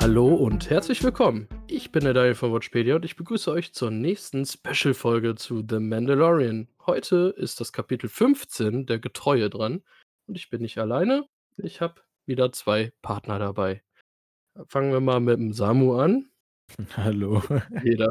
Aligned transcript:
Hallo 0.00 0.34
und 0.34 0.70
herzlich 0.70 1.02
willkommen. 1.04 1.46
Ich 1.68 1.92
bin 1.92 2.04
der 2.04 2.14
Daniel 2.14 2.34
von 2.34 2.52
Watchpedia 2.52 2.96
und 2.96 3.04
ich 3.04 3.16
begrüße 3.16 3.50
euch 3.50 3.74
zur 3.74 3.90
nächsten 3.90 4.46
Special-Folge 4.46 5.34
zu 5.34 5.62
The 5.68 5.78
Mandalorian. 5.78 6.68
Heute 6.86 7.34
ist 7.36 7.60
das 7.60 7.72
Kapitel 7.72 8.08
15 8.08 8.86
der 8.86 8.98
Getreue 8.98 9.50
dran 9.50 9.82
und 10.26 10.36
ich 10.36 10.48
bin 10.48 10.62
nicht 10.62 10.78
alleine. 10.78 11.26
Ich 11.58 11.80
habe 11.82 12.00
wieder 12.26 12.50
zwei 12.52 12.92
Partner 13.02 13.38
dabei. 13.38 13.82
Fangen 14.66 14.90
wir 14.92 15.00
mal 15.00 15.20
mit 15.20 15.38
dem 15.38 15.52
Samu 15.52 15.98
an. 15.98 16.30
Hallo. 16.96 17.42
Jeder. 17.84 18.10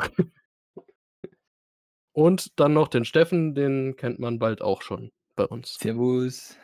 Und 2.13 2.59
dann 2.59 2.73
noch 2.73 2.87
den 2.87 3.05
Steffen, 3.05 3.55
den 3.55 3.95
kennt 3.95 4.19
man 4.19 4.37
bald 4.37 4.61
auch 4.61 4.83
schon 4.83 5.11
bei 5.35 5.45
uns. 5.45 5.75
Servus. 5.75 6.55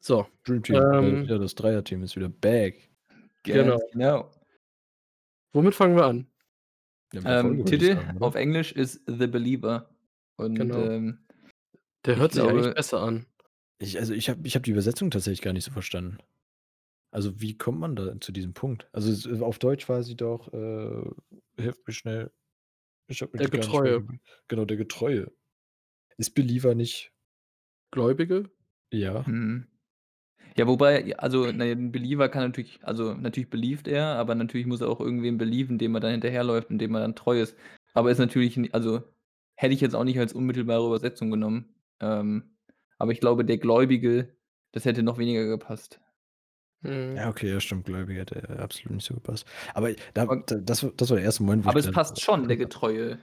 So, 0.00 0.26
Dream 0.44 0.62
Team. 0.62 0.76
äh, 0.76 0.98
Ähm. 0.98 1.24
ja, 1.26 1.38
das 1.38 1.54
Dreierteam 1.54 2.02
ist 2.02 2.16
wieder 2.16 2.28
back. 2.28 2.88
Genau. 3.44 3.78
Genau. 3.92 4.30
womit 5.52 5.74
fangen 5.74 5.96
wir 5.96 6.04
an? 6.04 6.26
Ja, 7.12 7.40
Ähm, 7.40 7.64
Titel 7.64 7.98
auf 8.20 8.34
Englisch 8.34 8.72
ist 8.72 9.02
The 9.06 9.26
Believer. 9.26 9.88
Und 10.36 10.54
Genau. 10.56 10.78
ähm, 10.84 11.26
Der 12.04 12.16
hört 12.16 12.32
sich 12.32 12.42
eigentlich 12.42 12.62
glaube- 12.62 12.74
besser 12.74 13.00
an. 13.00 13.26
Ich, 13.78 13.98
also 13.98 14.12
ich 14.12 14.28
habe 14.28 14.46
ich 14.46 14.54
hab 14.56 14.62
die 14.64 14.72
Übersetzung 14.72 15.10
tatsächlich 15.10 15.40
gar 15.42 15.52
nicht 15.52 15.64
so 15.64 15.70
verstanden. 15.70 16.18
Also 17.10 17.40
wie 17.40 17.56
kommt 17.56 17.78
man 17.80 17.96
da 17.96 18.20
zu 18.20 18.32
diesem 18.32 18.52
Punkt? 18.52 18.88
Also 18.92 19.10
es, 19.10 19.40
auf 19.40 19.58
Deutsch 19.58 19.88
war 19.88 20.02
sie 20.02 20.16
doch, 20.16 20.52
äh, 20.52 21.10
hilft 21.56 21.86
mir 21.86 21.92
schnell. 21.94 22.32
Ich 23.06 23.22
hab 23.22 23.32
mir 23.32 23.38
Der 23.38 23.48
Getreue. 23.48 24.00
mehr- 24.00 24.18
Genau, 24.48 24.64
der 24.66 24.76
Getreue. 24.76 25.32
Ist 26.18 26.34
Believer 26.34 26.74
nicht, 26.74 27.12
Gläubige? 27.92 28.50
ja. 28.92 29.24
hm. 29.24 29.66
Ja, 30.58 30.66
wobei, 30.66 31.16
also 31.18 31.50
naja, 31.52 31.72
ein 31.72 31.92
Believer 31.92 32.28
kann 32.28 32.42
natürlich, 32.42 32.80
also 32.82 33.14
natürlich 33.14 33.48
belieft 33.50 33.88
er, 33.88 34.04
aber 34.16 34.34
natürlich 34.34 34.66
muss 34.66 34.80
er 34.80 34.88
auch 34.88 35.00
irgendwen 35.00 35.38
believen, 35.38 35.78
dem 35.78 35.94
er 35.94 36.00
dann 36.00 36.10
hinterherläuft 36.12 36.70
und 36.70 36.78
dem 36.78 36.94
er 36.94 37.00
dann 37.00 37.14
treu 37.14 37.40
ist. 37.40 37.56
Aber 37.94 38.10
ist 38.10 38.18
natürlich, 38.18 38.56
ni- 38.56 38.70
also 38.72 39.02
hätte 39.54 39.74
ich 39.74 39.80
jetzt 39.80 39.94
auch 39.94 40.04
nicht 40.04 40.18
als 40.18 40.32
unmittelbare 40.32 40.86
Übersetzung 40.86 41.30
genommen. 41.30 41.74
Ähm, 42.00 42.42
aber 42.98 43.12
ich 43.12 43.20
glaube, 43.20 43.44
der 43.44 43.58
Gläubige, 43.58 44.34
das 44.72 44.84
hätte 44.84 45.02
noch 45.02 45.18
weniger 45.18 45.46
gepasst. 45.46 46.00
Hm. 46.82 47.16
Ja, 47.16 47.28
okay, 47.28 47.50
ja, 47.52 47.58
stimmt, 47.60 47.86
Gläubige 47.86 48.20
hätte 48.20 48.36
äh, 48.48 48.58
absolut 48.58 48.92
nicht 48.96 49.06
so 49.06 49.14
gepasst. 49.14 49.46
Aber 49.74 49.90
da, 50.14 50.22
Aber- 50.22 50.42
da, 50.46 50.56
das, 50.56 50.82
war- 50.84 50.92
das 50.96 51.10
war 51.10 51.16
der 51.16 51.24
erste 51.24 51.42
Moment, 51.42 51.64
wo 51.64 51.70
Aber 51.70 51.78
ich 51.78 51.84
es 51.86 51.90
gedacht 51.90 52.08
passt 52.08 52.20
schon, 52.20 52.46
der 52.46 52.56
Getreue. 52.68 53.18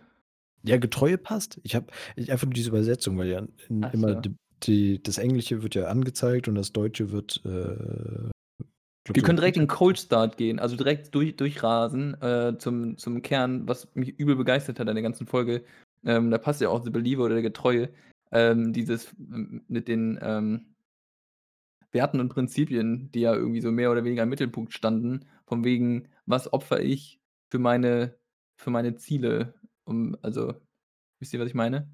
Ja, 0.64 0.78
Getreue 0.78 1.18
passt. 1.18 1.60
Ich 1.64 1.76
habe 1.76 1.88
einfach 2.18 2.46
nur 2.48 2.54
diese 2.54 2.70
Übersetzung, 2.70 3.18
weil 3.18 3.28
ja 3.28 3.46
in, 3.70 3.84
Ach 3.86 3.94
immer 3.94 4.14
so. 4.24 4.30
Die, 4.64 5.02
das 5.02 5.18
Englische 5.18 5.64
wird 5.64 5.76
ja 5.76 5.88
angezeigt 5.88 6.48
und 6.48 6.56
das 6.56 6.72
Deutsche 6.74 7.12
wird. 7.12 7.42
Äh, 7.46 8.30
Wir 9.14 9.24
können 9.24 9.38
direkt 9.38 9.58
in. 9.58 9.68
Cold 9.68 10.00
Start 10.00 10.38
gehen, 10.38 10.60
also 10.60 10.76
direkt 10.76 11.14
durch, 11.14 11.36
durchrasen 11.36 12.20
äh, 12.22 12.58
zum, 12.58 12.98
zum 12.98 13.22
Kern, 13.22 13.68
was 13.68 13.88
mich 13.96 14.20
übel 14.20 14.36
begeistert 14.36 14.80
hat 14.80 14.88
an 14.88 14.96
der 14.96 15.04
ganzen 15.04 15.28
Folge. 15.28 15.64
Ähm, 16.04 16.32
da 16.32 16.38
passt 16.38 16.62
ja 16.62 16.70
auch 16.70 16.84
The 16.84 16.90
Believer 16.90 17.24
oder 17.24 17.36
der 17.36 17.44
Getreue. 17.44 17.90
Ähm, 18.32 18.74
dieses 18.74 19.14
ähm, 19.20 19.64
mit 19.68 19.88
den 19.88 20.20
ähm, 20.22 20.76
Werten 21.92 22.20
und 22.20 22.30
Prinzipien, 22.30 23.12
die 23.12 23.22
ja 23.22 23.34
irgendwie 23.34 23.62
so 23.62 23.72
mehr 23.72 23.92
oder 23.92 24.04
weniger 24.04 24.24
im 24.24 24.30
Mittelpunkt 24.30 24.74
standen, 24.74 25.26
von 25.48 25.64
wegen, 25.64 26.10
was 26.26 26.52
opfer 26.52 26.82
ich 26.82 27.20
für 27.50 27.60
meine, 27.60 28.18
für 28.58 28.70
meine 28.70 28.96
Ziele? 28.96 29.54
Um, 29.86 30.18
also, 30.22 30.56
wisst 31.20 31.34
ihr, 31.34 31.40
was 31.40 31.48
ich 31.48 31.54
meine? 31.54 31.88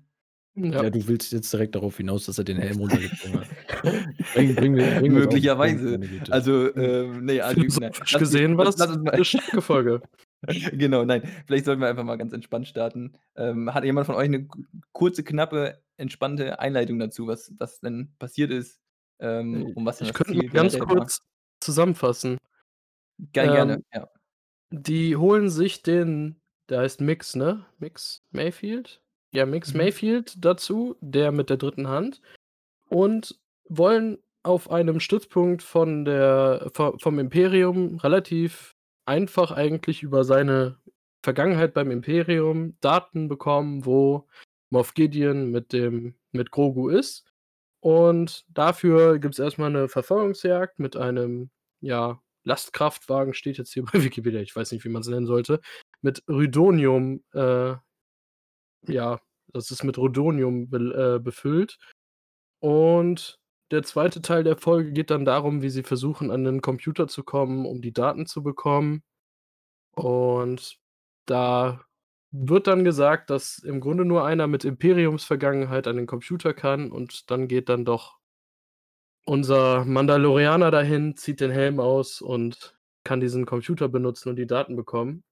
Ja. 0.56 0.84
Ja. 0.84 0.90
du 0.90 1.08
willst 1.08 1.32
jetzt 1.32 1.52
direkt 1.54 1.76
darauf 1.76 1.96
hinaus, 1.98 2.26
dass 2.26 2.38
er 2.38 2.44
den 2.44 2.58
Helm 2.58 2.78
runtergezogen 2.80 3.39
hat. 3.39 3.48
Bring, 4.34 4.54
bring, 4.56 4.73
mir- 4.73 5.00
bring 5.00 5.14
mir 5.14 5.20
Möglicherweise. 5.22 5.92
meine 5.92 6.08
Güte. 6.08 6.32
Also, 6.32 6.76
ähm, 6.76 7.26
nee, 7.26 7.39
also, 7.42 7.62
Philosophisch 7.62 8.12
lass- 8.12 8.20
gesehen 8.20 8.58
war 8.58 8.66
lass- 8.66 8.76
das 8.76 8.88
lass 8.88 8.98
uns 8.98 9.06
mal- 9.06 9.11
eine 9.14 9.26
starke 9.26 9.61
Folge. 9.61 10.02
Genau, 10.73 11.06
nein. 11.06 11.22
Vielleicht 11.45 11.66
sollten 11.66 11.82
wir 11.82 11.88
einfach 11.88 12.04
mal 12.04 12.17
ganz 12.17 12.34
entspannt 12.34 12.67
starten. 12.67 13.14
Ähm, 13.36 13.72
hat 13.73 13.84
jemand 13.84 14.08
von 14.08 14.16
euch 14.16 14.26
eine 14.26 14.45
ku- 14.48 14.64
kurze, 14.92 15.23
knappe, 15.23 15.80
entspannte 15.98 16.60
Einleitung 16.60 16.98
dazu, 16.98 17.28
was, 17.28 17.54
was 17.60 17.80
denn 17.80 18.11
passiert 18.17 18.50
ist? 18.50 18.80
Ähm, 19.20 19.72
um 19.76 19.86
was 19.86 20.00
denn 20.00 20.08
Ich 20.08 20.14
das 20.14 20.17
könnte 20.17 20.40
Ziel 20.40 20.50
mal 20.50 20.54
ganz 20.54 20.73
generell 20.73 20.90
war? 20.95 20.98
kurz 21.04 21.22
zusammenfassen. 21.60 22.38
Gerne, 23.34 23.52
gerne. 23.54 23.73
ähm, 23.73 23.84
Ja. 23.94 24.10
Die 24.72 25.16
holen 25.16 25.50
sich 25.50 25.84
den, 25.84 26.42
der 26.70 26.80
heißt 26.80 27.02
Mix, 27.02 27.36
ne? 27.36 27.66
Mix 27.78 28.23
Mayfield? 28.32 29.01
Ja, 29.33 29.45
Mix 29.45 29.73
Mhm. 29.73 29.77
Mayfield 29.77 30.43
dazu, 30.43 30.95
der 31.02 31.31
mit 31.31 31.49
der 31.49 31.58
dritten 31.58 31.87
Hand. 31.87 32.21
Und 32.89 33.39
wollen 33.69 34.17
auf 34.43 34.69
einem 34.69 34.99
Stützpunkt 34.99 35.64
von 35.64 36.03
der, 36.03 36.69
vo- 36.73 36.99
vom 37.02 37.19
Imperium 37.19 37.97
relativ 37.97 38.75
einfach 39.05 39.52
eigentlich 39.52 40.03
über 40.03 40.23
seine 40.23 40.77
Vergangenheit 41.23 41.73
beim 41.73 41.92
Imperium 41.92 42.75
Daten 42.81 43.27
bekommen, 43.27 43.86
wo 43.86 44.27
Moff 44.71 44.93
Gideon 44.93 45.52
mit 45.52 45.71
dem, 45.73 46.15
mit 46.31 46.52
Grogu 46.52 46.89
ist. 46.89 47.25
Und 47.80 48.45
dafür 48.49 49.19
gibt 49.19 49.36
es 49.36 49.39
erstmal 49.39 49.69
eine 49.69 49.87
Verfolgungsjagd 49.87 50.80
mit 50.80 50.95
einem, 50.98 51.49
ja, 51.80 52.21
Lastkraftwagen, 52.43 53.33
steht 53.36 53.58
jetzt 53.59 53.73
hier 53.73 53.83
bei 53.92 54.03
Wikipedia, 54.03 54.42
ich 54.42 54.55
weiß 54.55 54.71
nicht, 54.71 54.83
wie 54.83 54.89
man 54.89 55.02
es 55.02 55.08
nennen 55.08 55.27
sollte, 55.27 55.61
mit 56.02 56.23
Rhydonium, 56.27 57.23
äh, 57.33 57.75
ja, 58.87 59.19
das 59.53 59.71
ist 59.71 59.83
mit 59.83 59.97
Rhydonium 59.97 60.69
be 60.69 61.15
äh, 61.17 61.19
befüllt. 61.19 61.77
Und 62.59 63.39
der 63.71 63.83
zweite 63.83 64.21
Teil 64.21 64.43
der 64.43 64.58
Folge 64.58 64.92
geht 64.92 65.11
dann 65.11 65.25
darum, 65.25 65.61
wie 65.61 65.69
sie 65.69 65.83
versuchen, 65.83 66.31
an 66.31 66.43
den 66.43 66.61
Computer 66.61 67.08
zu 67.08 67.23
kommen, 67.23 67.65
um 67.65 67.81
die 67.81 67.93
Daten 67.93 68.25
zu 68.25 68.43
bekommen. 68.43 69.03
Und 69.95 70.77
da 71.25 71.81
wird 72.31 72.67
dann 72.67 72.83
gesagt, 72.83 73.30
dass 73.30 73.59
im 73.59 73.81
Grunde 73.81 74.05
nur 74.05 74.25
einer 74.25 74.47
mit 74.47 74.65
Imperiumsvergangenheit 74.65 75.87
an 75.87 75.98
den 75.98 76.08
Computer 76.08 76.53
kann 76.53 76.92
und 76.92 77.30
dann 77.30 77.48
geht 77.48 77.69
dann 77.69 77.86
doch 77.86 78.19
unser 79.25 79.86
Mandalorianer 79.86 80.71
dahin, 80.71 81.15
zieht 81.15 81.42
den 81.42 81.52
Helm 81.52 81.80
aus 81.80 82.21
und 82.21 82.77
kann 83.03 83.19
diesen 83.19 83.45
Computer 83.45 83.89
benutzen 83.89 84.30
und 84.30 84.36
die 84.37 84.48
Daten 84.48 84.75
bekommen. 84.75 85.23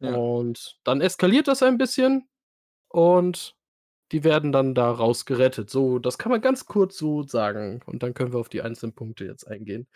Ja. 0.00 0.14
Und 0.14 0.78
dann 0.84 1.00
eskaliert 1.00 1.46
das 1.46 1.62
ein 1.62 1.78
bisschen 1.78 2.28
und 2.90 3.56
die 4.12 4.24
werden 4.24 4.50
dann 4.52 4.74
da 4.74 4.90
raus 4.90 5.24
gerettet. 5.24 5.70
So, 5.70 5.98
das 5.98 6.18
kann 6.18 6.32
man 6.32 6.40
ganz 6.40 6.66
kurz 6.66 6.96
so 6.98 7.22
sagen. 7.22 7.80
Und 7.86 8.02
dann 8.02 8.12
können 8.14 8.32
wir 8.32 8.40
auf 8.40 8.48
die 8.48 8.62
einzelnen 8.62 8.92
Punkte 8.94 9.24
jetzt 9.24 9.46
eingehen. 9.46 9.86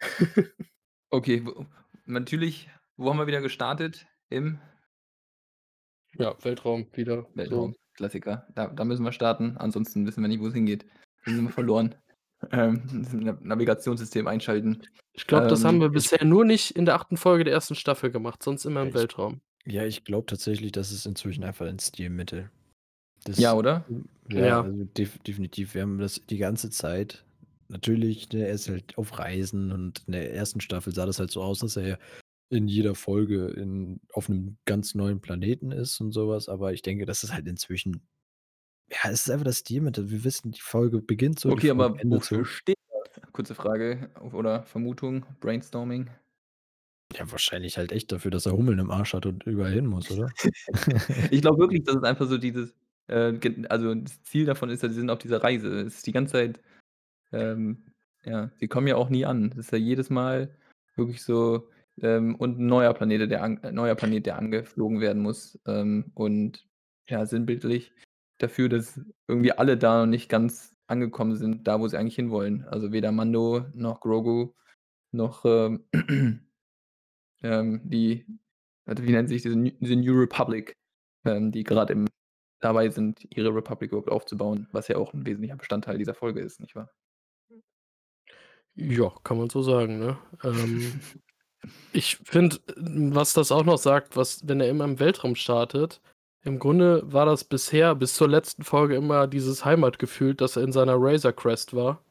Okay, 1.10 1.46
wo, 1.46 1.64
natürlich, 2.06 2.68
wo 2.96 3.08
haben 3.08 3.18
wir 3.18 3.28
wieder 3.28 3.40
gestartet? 3.40 4.04
Im 4.30 4.58
ja, 6.18 6.34
Weltraum 6.42 6.88
wieder. 6.92 7.28
Weltraum. 7.34 7.76
Klassiker. 7.94 8.48
Da, 8.56 8.66
da 8.66 8.84
müssen 8.84 9.04
wir 9.04 9.12
starten, 9.12 9.56
ansonsten 9.56 10.04
wissen 10.06 10.22
wir 10.22 10.28
nicht, 10.28 10.40
wo 10.40 10.48
es 10.48 10.54
hingeht. 10.54 10.84
Dann 11.24 11.36
sind 11.36 11.44
wir 11.44 11.52
verloren. 11.52 11.94
Ähm, 12.50 12.82
Navigationssystem 13.42 14.26
einschalten. 14.26 14.82
So. 14.82 14.88
Ich 15.14 15.26
glaube, 15.26 15.46
das 15.46 15.60
Ähm, 15.62 15.66
haben 15.68 15.80
wir 15.80 15.86
ich- 15.86 15.92
bisher 15.94 16.24
nur 16.26 16.44
nicht 16.44 16.72
in 16.72 16.84
der 16.84 16.96
achten 16.96 17.16
Folge 17.16 17.44
der 17.44 17.54
ersten 17.54 17.74
Staffel 17.74 18.10
gemacht, 18.10 18.42
sonst 18.42 18.66
immer 18.66 18.82
im 18.82 18.88
Ich- 18.88 18.94
Weltraum. 18.94 19.40
Ja, 19.66 19.84
ich 19.84 20.04
glaube 20.04 20.26
tatsächlich, 20.26 20.72
das 20.72 20.92
ist 20.92 21.06
inzwischen 21.06 21.44
einfach 21.44 21.66
ein 21.66 21.78
Stilmittel. 21.78 22.50
Das, 23.24 23.38
Ja, 23.38 23.54
oder? 23.54 23.84
Ja, 24.30 24.46
Ja. 24.46 24.62
also 24.62 24.84
def 24.84 25.18
definitiv. 25.20 25.74
Wir 25.74 25.82
haben 25.82 25.98
das 25.98 26.20
die 26.28 26.38
ganze 26.38 26.70
Zeit. 26.70 27.24
Natürlich, 27.68 28.30
ne, 28.32 28.46
er 28.46 28.52
ist 28.54 28.68
halt 28.68 28.96
auf 28.98 29.18
Reisen 29.18 29.72
und 29.72 30.02
in 30.06 30.12
der 30.12 30.34
ersten 30.34 30.60
Staffel 30.60 30.94
sah 30.94 31.06
das 31.06 31.18
halt 31.18 31.30
so 31.30 31.42
aus, 31.42 31.60
dass 31.60 31.76
er 31.76 31.98
in 32.50 32.68
jeder 32.68 32.94
Folge 32.94 33.46
in, 33.48 34.00
auf 34.12 34.28
einem 34.28 34.58
ganz 34.66 34.94
neuen 34.94 35.20
Planeten 35.20 35.72
ist 35.72 35.98
und 36.00 36.12
sowas. 36.12 36.48
Aber 36.50 36.72
ich 36.74 36.82
denke, 36.82 37.06
das 37.06 37.24
ist 37.24 37.32
halt 37.32 37.46
inzwischen. 37.48 38.06
Ja, 38.90 39.10
es 39.10 39.22
ist 39.26 39.30
einfach 39.30 39.46
das 39.46 39.60
Stilmittel. 39.60 40.10
Wir 40.10 40.24
wissen, 40.24 40.52
die 40.52 40.60
Folge 40.60 41.00
beginnt 41.00 41.40
so. 41.40 41.48
die 41.48 41.54
Okay, 41.54 41.68
Folge 41.68 41.84
aber 41.84 42.00
endet 42.00 42.22
so. 42.24 42.36
wofür 42.36 42.44
steht 42.44 42.76
das? 43.14 43.32
Kurze 43.32 43.54
Frage 43.54 44.10
oder 44.32 44.62
Vermutung, 44.64 45.24
Brainstorming. 45.40 46.10
Ja, 47.12 47.30
wahrscheinlich 47.30 47.78
halt 47.78 47.92
echt 47.92 48.10
dafür, 48.10 48.30
dass 48.30 48.46
er 48.46 48.52
Hummeln 48.52 48.78
im 48.78 48.90
Arsch 48.90 49.14
hat 49.14 49.26
und 49.26 49.44
überall 49.44 49.72
hin 49.72 49.86
muss, 49.86 50.10
oder? 50.10 50.30
Ich 51.30 51.42
glaube 51.42 51.58
wirklich, 51.58 51.84
dass 51.84 51.96
es 51.96 52.02
einfach 52.02 52.26
so 52.26 52.38
dieses, 52.38 52.74
äh, 53.08 53.38
also 53.68 53.94
das 53.94 54.22
Ziel 54.22 54.46
davon 54.46 54.70
ist 54.70 54.82
ja, 54.82 54.88
sie 54.88 54.96
sind 54.96 55.10
auf 55.10 55.18
dieser 55.18 55.42
Reise. 55.42 55.82
Es 55.82 55.96
ist 55.96 56.06
die 56.06 56.12
ganze 56.12 56.32
Zeit, 56.32 56.60
ähm, 57.32 57.84
ja, 58.24 58.50
sie 58.58 58.68
kommen 58.68 58.86
ja 58.86 58.96
auch 58.96 59.10
nie 59.10 59.26
an. 59.26 59.50
Es 59.52 59.58
ist 59.58 59.72
ja 59.72 59.78
jedes 59.78 60.10
Mal 60.10 60.56
wirklich 60.96 61.22
so, 61.22 61.68
ähm, 62.00 62.34
und 62.36 62.58
ein 62.58 62.66
neuer 62.66 62.94
Planet, 62.94 63.30
der, 63.30 63.42
an, 63.42 63.62
äh, 63.62 63.72
neuer 63.72 63.94
Planet, 63.94 64.26
der 64.26 64.38
angeflogen 64.38 65.00
werden 65.00 65.22
muss. 65.22 65.58
Ähm, 65.66 66.10
und 66.14 66.66
ja, 67.06 67.26
sinnbildlich 67.26 67.92
dafür, 68.38 68.68
dass 68.68 69.00
irgendwie 69.28 69.52
alle 69.52 69.76
da 69.76 70.00
noch 70.00 70.10
nicht 70.10 70.28
ganz 70.28 70.76
angekommen 70.86 71.36
sind, 71.36 71.66
da 71.66 71.80
wo 71.80 71.88
sie 71.88 71.98
eigentlich 71.98 72.16
hinwollen. 72.16 72.64
Also 72.64 72.92
weder 72.92 73.12
Mando 73.12 73.66
noch 73.74 74.00
Grogu 74.00 74.52
noch 75.12 75.44
ähm, 75.44 75.84
ähm, 77.44 77.80
die, 77.84 78.26
warte, 78.86 79.04
wie 79.04 79.12
nennt 79.12 79.28
sich 79.28 79.42
diese, 79.42 79.56
New- 79.56 79.76
diese 79.80 79.96
New 79.96 80.18
Republic, 80.18 80.72
ähm, 81.24 81.52
die 81.52 81.62
gerade 81.62 81.92
im 81.92 82.08
dabei 82.60 82.88
sind, 82.88 83.26
ihre 83.30 83.54
Republic 83.54 83.92
überhaupt 83.92 84.10
aufzubauen, 84.10 84.68
was 84.72 84.88
ja 84.88 84.96
auch 84.96 85.12
ein 85.12 85.26
wesentlicher 85.26 85.56
Bestandteil 85.56 85.98
dieser 85.98 86.14
Folge 86.14 86.40
ist, 86.40 86.60
nicht 86.60 86.74
wahr? 86.74 86.90
Ja, 88.74 89.12
kann 89.22 89.38
man 89.38 89.50
so 89.50 89.62
sagen, 89.62 89.98
ne? 89.98 90.18
Ähm, 90.42 91.00
Ich 91.94 92.18
finde, 92.24 92.58
was 92.76 93.32
das 93.32 93.50
auch 93.50 93.64
noch 93.64 93.78
sagt, 93.78 94.16
was 94.16 94.46
wenn 94.46 94.60
er 94.60 94.68
immer 94.68 94.84
im 94.84 94.98
Weltraum 94.98 95.34
startet 95.34 96.02
im 96.44 96.58
Grunde 96.58 97.00
war 97.10 97.24
das 97.24 97.44
bisher 97.44 97.94
bis 97.94 98.14
zur 98.14 98.28
letzten 98.28 98.64
Folge 98.64 98.96
immer 98.96 99.26
dieses 99.26 99.64
Heimatgefühl, 99.64 100.34
dass 100.34 100.56
er 100.56 100.62
in 100.62 100.72
seiner 100.72 100.96
Razor 100.98 101.32
Crest 101.32 101.74
war. 101.74 102.04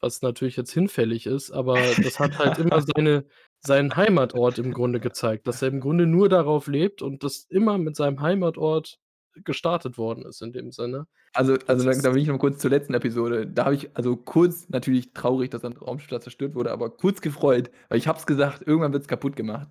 Was 0.00 0.22
natürlich 0.22 0.56
jetzt 0.56 0.72
hinfällig 0.72 1.26
ist, 1.26 1.50
aber 1.50 1.74
das 1.74 2.20
hat 2.20 2.38
halt 2.38 2.58
immer 2.58 2.80
seine 2.80 3.24
seinen 3.60 3.96
Heimatort 3.96 4.58
im 4.58 4.72
Grunde 4.72 5.00
gezeigt, 5.00 5.46
dass 5.46 5.62
er 5.62 5.68
im 5.68 5.80
Grunde 5.80 6.06
nur 6.06 6.28
darauf 6.28 6.66
lebt 6.66 7.02
und 7.02 7.24
das 7.24 7.46
immer 7.48 7.78
mit 7.78 7.96
seinem 7.96 8.20
Heimatort 8.20 8.98
gestartet 9.44 9.98
worden 9.98 10.24
ist 10.24 10.42
in 10.42 10.52
dem 10.52 10.72
Sinne. 10.72 11.06
Also 11.32 11.56
also, 11.66 11.88
da 11.88 11.96
da 11.96 12.14
will 12.14 12.22
ich 12.22 12.28
noch 12.28 12.38
kurz 12.38 12.58
zur 12.58 12.70
letzten 12.70 12.94
Episode. 12.94 13.46
Da 13.46 13.66
habe 13.66 13.74
ich 13.74 13.96
also 13.96 14.16
kurz 14.16 14.68
natürlich 14.68 15.12
traurig, 15.12 15.50
dass 15.50 15.62
sein 15.62 15.74
Raumschiff 15.74 16.20
zerstört 16.20 16.54
wurde, 16.54 16.72
aber 16.72 16.90
kurz 16.90 17.20
gefreut, 17.20 17.70
weil 17.88 17.98
ich 17.98 18.08
habe 18.08 18.18
es 18.18 18.26
gesagt, 18.26 18.66
irgendwann 18.66 18.92
wird's 18.92 19.08
kaputtgemacht. 19.08 19.68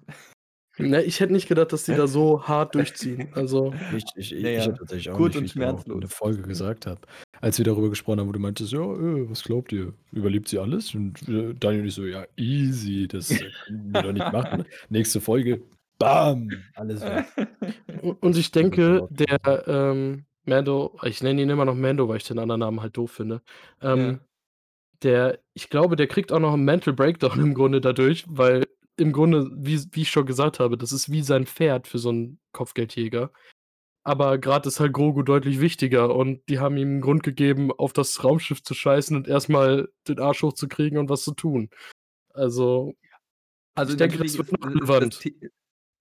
Ne, 0.80 1.02
ich 1.04 1.20
hätte 1.20 1.34
nicht 1.34 1.48
gedacht, 1.48 1.74
dass 1.74 1.84
die 1.86 1.94
da 1.96 2.06
so 2.08 2.48
hart 2.48 2.76
durchziehen. 2.76 3.30
Also 3.34 3.78
Ich 3.92 4.06
ich 4.16 4.32
Ja, 4.42 4.50
ich 4.56 4.66
ja. 4.68 4.68
hätte 4.68 4.80
tatsächlich 4.80 5.10
auch 5.10 5.20
Kurz 5.20 5.36
nicht, 5.40 5.42
wie 5.42 5.46
und 5.46 5.48
ich 5.48 5.60
auch 5.60 5.86
in 5.90 6.00
schmerzlos. 6.00 6.02
der 6.02 6.10
Folge 6.10 6.44
gesagt 6.44 6.86
habe. 6.88 7.02
Als 7.42 7.58
wir 7.58 7.66
darüber 7.66 7.90
gesprochen 7.90 8.20
haben, 8.20 8.28
wo 8.28 8.32
du 8.32 8.40
meintest: 8.40 8.72
„Ja, 8.72 8.80
äh, 8.82 9.30
was 9.30 9.44
glaubt 9.44 9.72
ihr? 9.72 9.94
Überlebt 10.12 10.48
sie 10.48 10.60
alles?“ 10.60 10.94
Und, 10.96 11.28
äh, 11.30 11.54
Daniel 11.56 11.82
und 11.82 11.88
ich 11.88 11.94
so: 11.96 12.06
„Ja, 12.06 12.26
easy, 12.38 13.08
das, 13.08 13.42
äh, 13.42 13.52
können 13.66 13.94
wir 13.94 14.02
doch 14.02 14.14
nicht 14.14 14.30
machen.“ 14.32 14.66
Nächste 14.90 15.22
Folge, 15.22 15.62
bam, 16.00 16.66
alles 16.76 17.06
weg. 17.06 17.26
Und 18.22 18.38
ich 18.38 18.52
denke, 18.52 19.06
der, 19.10 19.40
ähm, 19.68 20.26
Mando 20.46 20.98
ich 21.04 21.22
nenne 21.24 21.42
ihn 21.42 21.50
immer 21.50 21.66
noch 21.66 21.76
Mando, 21.76 22.08
weil 22.10 22.18
ich 22.18 22.24
den 22.26 22.40
anderen 22.40 22.60
Namen 22.62 22.82
halt 22.82 22.98
doof 22.98 23.12
finde. 23.12 23.42
Ähm, 23.82 24.18
Ja. 24.18 24.28
der 25.04 25.40
ich 25.54 25.70
glaube, 25.70 25.96
der 25.98 26.08
kriegt 26.08 26.32
auch 26.34 26.40
noch 26.40 26.54
'n 26.56 26.64
Mental 26.66 26.94
Breakdown 26.94 27.40
im 27.42 27.54
Grunde 27.56 27.82
dadurch, 27.82 28.26
weil 28.30 28.68
im 28.98 29.12
Grunde, 29.14 29.50
wie 29.56 29.80
wie 29.92 30.02
ich 30.04 30.10
schon 30.12 30.26
gesagt 30.26 30.60
habe, 30.60 30.78
das 30.78 30.92
ist 30.92 31.12
wie 31.12 31.22
sein 31.24 31.46
Pferd 31.48 31.88
für 31.88 32.00
so 32.00 32.10
'n 32.12 32.40
Kopfgeldjäger. 32.54 33.32
Aber 34.04 34.38
grad 34.40 34.66
ist 34.68 34.80
halt 34.80 34.94
Grogu 34.94 35.24
deutlich 35.24 35.62
wichtiger 35.62 36.16
und 36.16 36.42
die 36.50 36.60
haben 36.60 36.78
ihm 36.78 36.98
'n 37.00 37.02
Grund 37.02 37.24
gegeben, 37.24 37.72
auf 37.74 37.94
das 37.94 38.24
Raumschiff 38.24 38.64
zu 38.64 38.74
scheißen 38.76 39.16
und 39.18 39.28
erst 39.28 39.50
mal 39.50 39.90
den 40.08 40.20
Arsch 40.20 40.44
hochzukriegen 40.44 41.00
und 41.00 41.10
was 41.10 41.24
zu 41.24 41.34
tun. 41.36 41.70
Also, 42.34 42.94
Also, 43.78 43.92
ich 43.94 43.98
denke, 43.98 44.18
das 44.18 44.38
wird 44.38 44.52
ist 44.52 44.52
noch 44.52 44.60
das 44.62 44.74
relevant. 44.76 45.24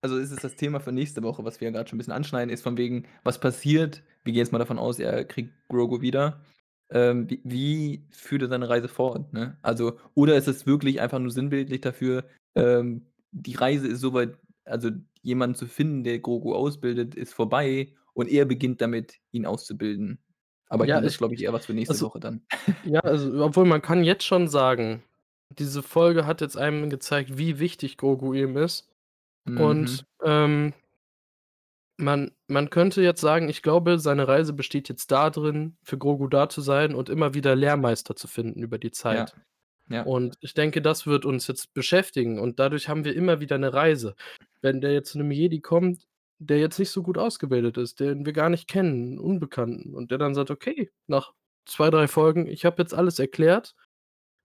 Also, 0.02 0.18
ist 0.18 0.30
es 0.30 0.40
das 0.40 0.56
Thema 0.56 0.80
für 0.80 0.92
nächste 0.92 1.22
Woche, 1.22 1.44
was 1.44 1.60
wir 1.60 1.68
ja 1.68 1.72
grad 1.74 1.88
schon 1.90 1.96
'n 1.96 2.00
bisschen 2.00 2.12
anschneiden, 2.12 2.50
ist 2.52 2.62
von 2.62 2.76
wegen, 2.78 3.06
was 3.24 3.40
passiert? 3.40 4.02
Wir 4.24 4.32
gehen 4.32 4.40
jetzt 4.40 4.52
mal 4.52 4.58
davon 4.58 4.78
aus, 4.78 4.98
er 4.98 5.24
kriegt 5.24 5.52
Grogu 5.68 6.00
wieder. 6.02 6.42
Ähm, 6.90 7.28
wie 7.30 7.40
wie 7.44 8.08
führt 8.12 8.42
er 8.42 8.48
seine 8.48 8.68
Reise 8.68 8.88
fort, 8.88 9.32
ne? 9.32 9.58
Also 9.62 9.98
oder 10.14 10.36
ist 10.36 10.48
es 10.48 10.66
wirklich 10.66 11.00
einfach 11.00 11.18
nur 11.18 11.30
sinnbildlich 11.32 11.80
dafür, 11.82 12.24
ähm, 12.56 13.06
die 13.32 13.54
Reise 13.54 13.88
ist 13.88 14.00
so 14.00 14.12
weit 14.14 14.36
also, 14.64 14.90
jemanden 15.22 15.56
zu 15.56 15.66
finden, 15.66 16.04
der 16.04 16.18
Grogu 16.18 16.54
ausbildet, 16.54 17.14
ist 17.14 17.34
vorbei 17.34 17.92
und 18.14 18.28
er 18.28 18.44
beginnt 18.44 18.80
damit, 18.80 19.18
ihn 19.30 19.46
auszubilden. 19.46 20.18
Aber 20.68 20.86
Ja, 20.86 21.00
das 21.00 21.12
ist, 21.12 21.18
glaube 21.18 21.34
ich, 21.34 21.42
eher 21.42 21.52
was 21.52 21.66
für 21.66 21.74
nächste 21.74 21.94
also 21.94 22.06
Woche 22.06 22.20
dann. 22.20 22.42
ja, 22.84 23.00
also, 23.00 23.44
obwohl 23.44 23.66
man 23.66 23.82
kann 23.82 24.02
jetzt 24.02 24.24
schon 24.24 24.48
sagen, 24.48 25.02
diese 25.50 25.82
Folge 25.82 26.26
hat 26.26 26.40
jetzt 26.40 26.56
einem 26.56 26.90
gezeigt, 26.90 27.38
wie 27.38 27.60
wichtig 27.60 27.96
Grogu 27.96 28.34
ihm 28.34 28.56
ist. 28.56 28.88
Mhm. 29.44 29.60
Und, 29.60 30.06
ähm 30.22 30.72
man 31.98 32.32
man 32.46 32.68
könnte 32.68 33.00
jetzt 33.00 33.22
sagen, 33.22 33.48
ich 33.48 33.62
glaube, 33.62 33.98
seine 33.98 34.28
Reise 34.28 34.52
besteht 34.52 34.90
jetzt 34.90 35.10
da 35.10 35.30
drin, 35.30 35.78
für 35.82 35.96
Grogu 35.96 36.28
da 36.28 36.48
zu 36.48 36.60
sein 36.60 36.94
und 36.94 37.08
immer 37.08 37.32
wieder 37.32 37.56
Lehrmeister 37.56 38.14
zu 38.14 38.28
finden 38.28 38.62
über 38.62 38.78
die 38.78 38.90
Zeit. 38.90 39.30
ja. 39.30 39.42
Und 40.02 40.36
ich 40.40 40.54
denke, 40.54 40.82
das 40.82 41.06
wird 41.06 41.24
uns 41.24 41.46
jetzt 41.48 41.74
beschäftigen 41.74 42.38
und 42.38 42.58
dadurch 42.60 42.88
haben 42.88 43.04
wir 43.04 43.14
immer 43.14 43.40
wieder 43.40 43.58
'ne 43.58 43.72
Reise. 43.72 44.14
Wenn 44.62 44.80
der 44.80 44.92
jetzt 44.92 45.12
zu 45.12 45.18
'nem 45.18 45.30
Jedi 45.32 45.60
kommt, 45.60 46.06
der 46.38 46.58
jetzt 46.60 46.78
nicht 46.78 46.90
so 46.90 47.02
gut 47.02 47.18
ausgebildet 47.18 47.78
ist, 47.78 48.00
den 48.00 48.26
wir 48.26 48.32
gar 48.32 48.50
nicht 48.50 48.68
kennen, 48.68 49.14
'n 49.14 49.18
Unbekannten 49.18 49.94
und 49.94 50.10
der 50.10 50.18
dann 50.18 50.34
sagt: 50.34 50.50
„Okay, 50.50 50.90
nach 51.08 51.32
2, 51.66 51.90
3 51.90 52.08
Folgen, 52.08 52.46
ich 52.46 52.64
habe 52.64 52.82
jetzt 52.82 52.94
alles 52.94 53.18
erklärt. 53.18 53.74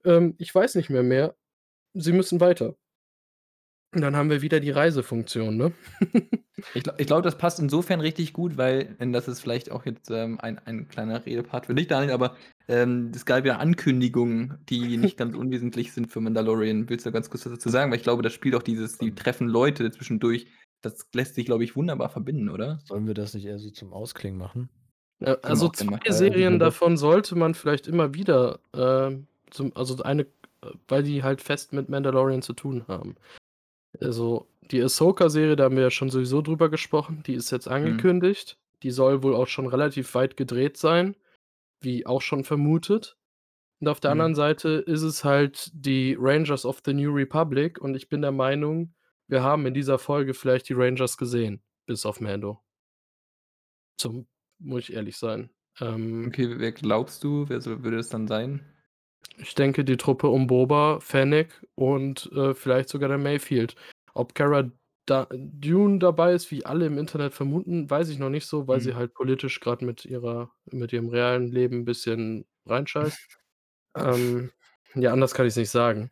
Ähm, 0.06 0.36
ich 0.40 0.54
weiß 0.56 0.76
nicht 0.76 0.90
mehr 0.92 1.04
mehr. 1.04 1.36
Sie 1.96 2.14
müssen 2.14 2.40
weiter.“ 2.42 2.70
Und 2.70 2.78
dann 3.92 4.16
haben 4.16 4.30
wir 4.30 4.42
wieder 4.42 4.60
die 4.60 4.72
Reisefunktion, 4.72 5.58
ne? 5.58 5.74
Ich 6.76 6.84
glau 6.84 6.94
ich 6.98 7.08
glaube, 7.08 7.24
das 7.24 7.40
passt 7.40 7.60
insofern 7.60 8.02
richtig 8.02 8.34
gut, 8.34 8.56
weil 8.56 8.96
und 9.00 9.14
das 9.14 9.28
ist 9.28 9.40
vielleicht 9.40 9.72
auch 9.72 9.84
jetzt, 9.86 10.12
ähm, 10.12 10.40
ein 10.40 10.60
ein 10.60 10.88
kleiner 10.88 11.26
Redepart 11.26 11.66
für 11.66 11.74
dich, 11.74 11.88
Daniel, 11.88 12.14
aber, 12.14 12.36
ähm, 12.68 13.12
es 13.16 13.26
gab 13.26 13.48
ja 13.48 13.58
Ankündigungen, 13.58 14.60
die 14.70 14.98
nicht 14.98 15.18
ganz 15.18 15.36
unwesentlich 15.36 15.92
sind 15.92 16.12
für 16.12 16.22
Mandalorian. 16.22 16.88
Willst 16.88 17.08
du 17.08 17.12
ganz 17.12 17.32
kurz 17.32 17.46
was 17.48 17.54
dazu 17.54 17.70
sagen? 17.70 17.90
Weil 17.90 17.98
ich 17.98 18.04
glaube, 18.04 18.22
das 18.22 18.34
spielt 18.34 18.54
auch 18.54 18.62
dieses 18.62 19.00
die 19.00 19.16
treffen 19.16 19.48
Leute 19.48 19.90
zwischendurch. 19.90 20.46
Das 20.84 21.08
lässt 21.16 21.34
sich, 21.34 21.46
glaube 21.46 21.64
ich, 21.64 21.76
wunderbar 21.76 22.10
verbinden, 22.10 22.50
oder? 22.50 22.80
Sollen 22.86 23.08
wir 23.08 23.16
das 23.16 23.34
nicht 23.34 23.46
eher 23.46 23.58
so 23.58 23.72
zum 23.72 23.92
Ausklingen 23.92 24.38
machen? 24.38 24.70
Äh, 25.20 25.32
wir 25.32 25.46
also 25.46 25.68
auch 25.68 25.72
gerne 25.72 25.90
2 25.90 25.92
machen. 25.92 26.04
Weil 26.06 26.14
Serien 26.14 26.60
davon 26.60 26.98
sollte 26.98 27.36
man 27.36 27.56
vielleicht 27.56 27.88
immer 27.88 28.14
wieder, 28.14 28.60
ähm, 28.76 29.26
zum 29.50 29.76
also 29.76 30.02
eine 30.04 30.28
weil 30.88 31.04
die 31.04 31.24
halt 31.24 31.42
fest 31.42 31.74
mit 31.74 31.90
Mandalorian 31.90 32.42
zu 32.42 32.54
tun 32.54 32.86
haben. 32.88 33.16
Also, 34.00 34.48
die 34.72 34.82
Ahsoka-Serie, 34.82 35.56
da 35.56 35.66
haben 35.66 35.76
wir 35.76 35.84
ja 35.84 35.92
schon 35.92 36.10
sowieso 36.10 36.42
drüber 36.42 36.70
gesprochen, 36.70 37.24
die 37.26 37.34
ist 37.34 37.52
jetzt 37.52 37.68
Mhm. 37.84 38.08
angekündigt. 38.08 38.58
Die 38.84 38.92
soll 38.92 39.22
wohl 39.24 39.36
auch 39.36 39.48
schon 39.48 39.68
relativ 39.68 40.14
weit 40.16 40.38
gedreht 40.38 40.78
sein, 40.78 41.16
wie 41.82 42.06
auch 42.06 42.22
schon 42.22 42.44
vermutet. 42.44 43.18
Und 43.82 43.90
auf 43.90 44.00
der 44.00 44.12
Mhm. 44.12 44.14
anderen 44.14 44.36
Seite 44.36 44.70
ist 44.70 45.04
es 45.04 45.24
halt 45.26 45.72
die 45.74 46.18
Rangers 46.20 46.66
of 46.66 46.82
the 46.86 46.94
New 46.94 47.12
Republic 47.14 47.80
und 47.82 47.96
ich 47.96 48.10
bin 48.10 48.22
der 48.22 48.32
Meinung, 48.34 48.96
wir 49.28 49.44
haben 49.44 49.66
in 49.68 49.74
dieser 49.74 50.00
Folge 50.00 50.34
vielleicht 50.34 50.70
die 50.70 50.74
Rangers 50.76 51.18
gesehen, 51.18 51.64
bis 51.88 52.06
auf 52.06 52.22
Mando. 52.22 52.62
Zum 53.98 54.28
muss 54.60 54.90
ich 54.90 54.94
ehrlich 54.96 55.18
sein. 55.18 55.50
Ähm 55.80 56.26
Okay, 56.28 56.58
wer 56.60 56.72
glaubst 56.72 57.24
du, 57.24 57.48
wer 57.50 57.62
so 57.62 57.84
würde 57.84 57.98
es 58.00 58.10
dann 58.10 58.28
sein? 58.28 58.66
Ich 59.38 59.56
denke, 59.56 59.84
die 59.86 59.98
Truppe 59.98 60.28
um 60.28 60.48
Boba, 60.48 61.00
Fennec 61.00 61.66
und, 61.76 62.30
äh, 62.34 62.54
vielleicht 62.54 62.90
sogar 62.90 63.10
der 63.10 63.18
Mayfield. 63.18 63.76
Ob 64.14 64.36
Cara 64.36 64.72
Da 65.08 65.28
Dune 65.34 65.98
dabei 66.00 66.34
ist, 66.34 66.52
wie 66.52 66.64
alle 66.66 66.86
im 66.86 66.98
Internet 67.00 67.34
vermuten, 67.34 67.90
weiß 67.90 68.10
ich 68.10 68.20
noch 68.20 68.30
nicht 68.30 68.46
so, 68.46 68.68
weil 68.68 68.80
Mhm. 68.80 68.82
sie 68.82 68.94
halt 68.94 69.14
politisch 69.16 69.60
grad 69.60 69.82
mit 69.82 70.06
ihrer 70.06 70.52
mit 70.66 70.94
ihrem 70.94 71.10
realen 71.10 71.48
Leben 71.52 71.78
'n 71.82 71.86
bisschen 71.86 72.46
reinscheißt. 72.68 73.26
Ähm, 73.98 74.52
ja, 74.96 75.14
anders 75.14 75.34
kann 75.36 75.48
ich's 75.48 75.58
nicht 75.58 75.72
sagen. 75.72 76.12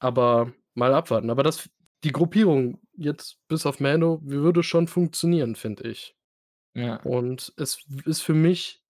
Aber 0.00 0.52
mal 0.74 0.94
abwarten. 0.94 1.30
Aber 1.30 1.42
das 1.44 1.70
die 2.04 2.12
Gruppierung 2.12 2.80
jetzt 2.96 3.38
bis 3.48 3.66
auf 3.66 3.80
Mando 3.80 4.20
würde 4.24 4.62
schon 4.64 4.88
funktionieren, 4.88 5.56
finde 5.56 5.88
ich. 5.90 6.16
Ja. 6.74 7.04
Und 7.04 7.52
es 7.58 7.80
ist 8.06 8.22
für 8.22 8.34
mich 8.34 8.83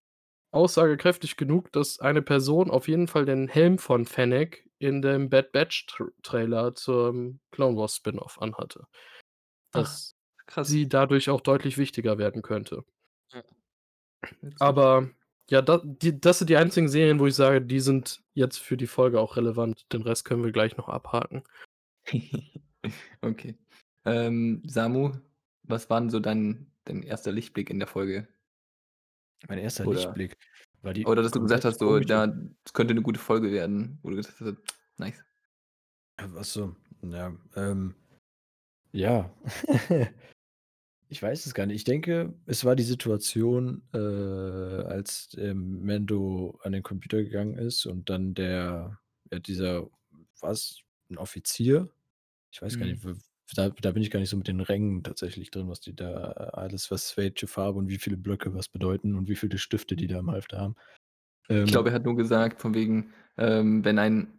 aussagekräftig 0.55 1.37
genug, 1.37 1.73
dass 1.73 2.01
eine 2.01 2.23
Person 2.23 2.71
auf 2.71 2.89
jeden 2.89 3.09
Fall 3.09 3.25
den 3.27 3.49
Helm 3.49 3.79
von 3.79 4.07
Fennec 4.07 4.69
in 4.79 5.03
dem 5.03 5.31
Bad 5.31 5.53
Batch 5.53 5.87
Tr 5.87 6.09
Trailer 6.23 6.75
zum 6.75 7.41
Clone 7.51 7.77
Wars 7.77 7.97
Spin-off 7.97 8.41
anhatte. 8.41 8.87
Ach, 9.73 9.81
Dass 9.83 10.17
krass. 10.47 10.69
sie 10.69 10.89
dadurch 10.89 11.31
auch 11.31 11.41
deutlich 11.41 11.79
wichtiger 11.79 12.19
werden 12.19 12.43
könnte. 12.43 12.85
Ja. 13.33 13.43
Aber 14.61 15.11
ja, 15.51 15.61
da 15.63 15.81
die 15.85 16.21
das 16.21 16.39
sind 16.39 16.51
die 16.51 16.57
einzigen 16.57 16.89
Serien, 16.89 17.19
wo 17.21 17.27
ich 17.27 17.35
sage, 17.35 17.61
die 17.63 17.81
sind 17.81 18.23
jetzt 18.35 18.59
für 18.59 18.77
die 18.77 18.87
Folge 18.87 19.21
auch 19.21 19.37
relevant. 19.37 19.87
Den 19.93 20.03
Rest 20.03 20.25
können 20.25 20.45
wir 20.45 20.53
gleich 20.53 20.77
noch 20.77 20.89
abhaken. 20.89 21.45
Okay. 23.23 23.57
Ähm, 24.05 24.63
Samu, 24.67 25.13
was 25.63 25.89
war 25.91 25.99
'n 26.01 26.11
so 26.11 26.21
dein 26.21 26.71
dein 26.85 27.03
erster 27.03 27.33
Lichtblick 27.33 27.71
in 27.71 27.79
der 27.79 27.89
Folge? 27.89 28.29
Mein 29.49 29.59
erster 29.59 29.87
Oder 29.87 29.87
Lichtblick 29.87 30.37
war 30.83 30.95
die 30.95 31.07
oder 31.07 31.23
dass 31.23 31.33
du 31.33 31.41
gesagt 31.41 31.65
komplett 31.65 31.67
hast, 31.67 31.81
so, 31.81 32.01
komische 32.01 32.07
da 32.07 32.27
das 32.29 32.73
könnte 32.75 32.95
'ne 32.95 33.03
gute 33.03 33.21
Folge 33.21 33.53
werden, 33.53 33.99
wo 34.03 34.11
du 34.11 34.17
gesagt 34.17 34.41
hast: 34.41 34.57
„Nice.“ 34.99 35.25
Ach 36.19 36.45
so, 36.45 36.77
ja, 37.03 37.37
ähm 37.57 37.95
ja. 38.93 39.31
Ich 41.11 41.23
weiß 41.23 41.47
es 41.47 41.55
gar 41.55 41.67
nicht. 41.67 41.77
Ich 41.77 41.85
denke, 41.85 42.35
es 42.47 42.65
war 42.65 42.77
die 42.77 42.83
Situation, 42.85 43.83
äh, 43.95 43.99
als, 43.99 45.31
ähm, 45.39 45.85
Mando 45.87 46.59
an 46.63 46.73
den 46.73 46.83
Computer 46.83 47.23
gegangen 47.23 47.57
ist 47.59 47.87
und 47.87 48.11
dann 48.11 48.35
der 48.35 49.01
ja, 49.33 49.39
dieser 49.41 49.89
war's 50.41 50.83
'n 51.11 51.19
Offizier? 51.19 51.91
Ich 52.53 52.63
weiß 52.63 52.79
gar 52.79 52.87
Mhm. 52.87 52.89
nicht, 52.89 53.05
w 53.05 53.15
da 53.55 53.71
da 53.71 53.93
bin 53.93 54.03
ich 54.03 54.11
gar 54.11 54.21
nicht 54.21 54.31
so 54.31 54.37
mit 54.37 54.49
den 54.49 54.61
Rängen 54.61 55.03
tatsächlich 55.03 55.51
drin, 55.51 55.69
was 55.69 55.81
die 55.81 55.95
da 55.95 56.13
alles 56.55 56.91
was 56.91 57.17
welche 57.17 57.47
Farbe 57.47 57.79
und 57.79 57.89
wie 57.89 57.99
viele 57.99 58.17
Blöcke 58.17 58.55
was 58.55 58.69
bedeuten 58.69 59.15
und 59.17 59.29
wie 59.29 59.37
viele 59.37 59.59
Stifte 59.59 59.97
die 59.97 60.07
da 60.07 60.19
im 60.21 60.31
Halfter 60.31 60.59
haben. 60.61 60.77
Ich 61.65 61.71
Ähm 61.71 61.73
glaube, 61.73 61.91
er 61.91 61.95
hat 61.95 62.05
nur 62.05 62.17
gesagt 62.17 62.61
von 62.61 62.75
wegen, 62.75 63.13
ähm, 63.37 63.85
wenn 63.85 63.99
ein 63.99 64.39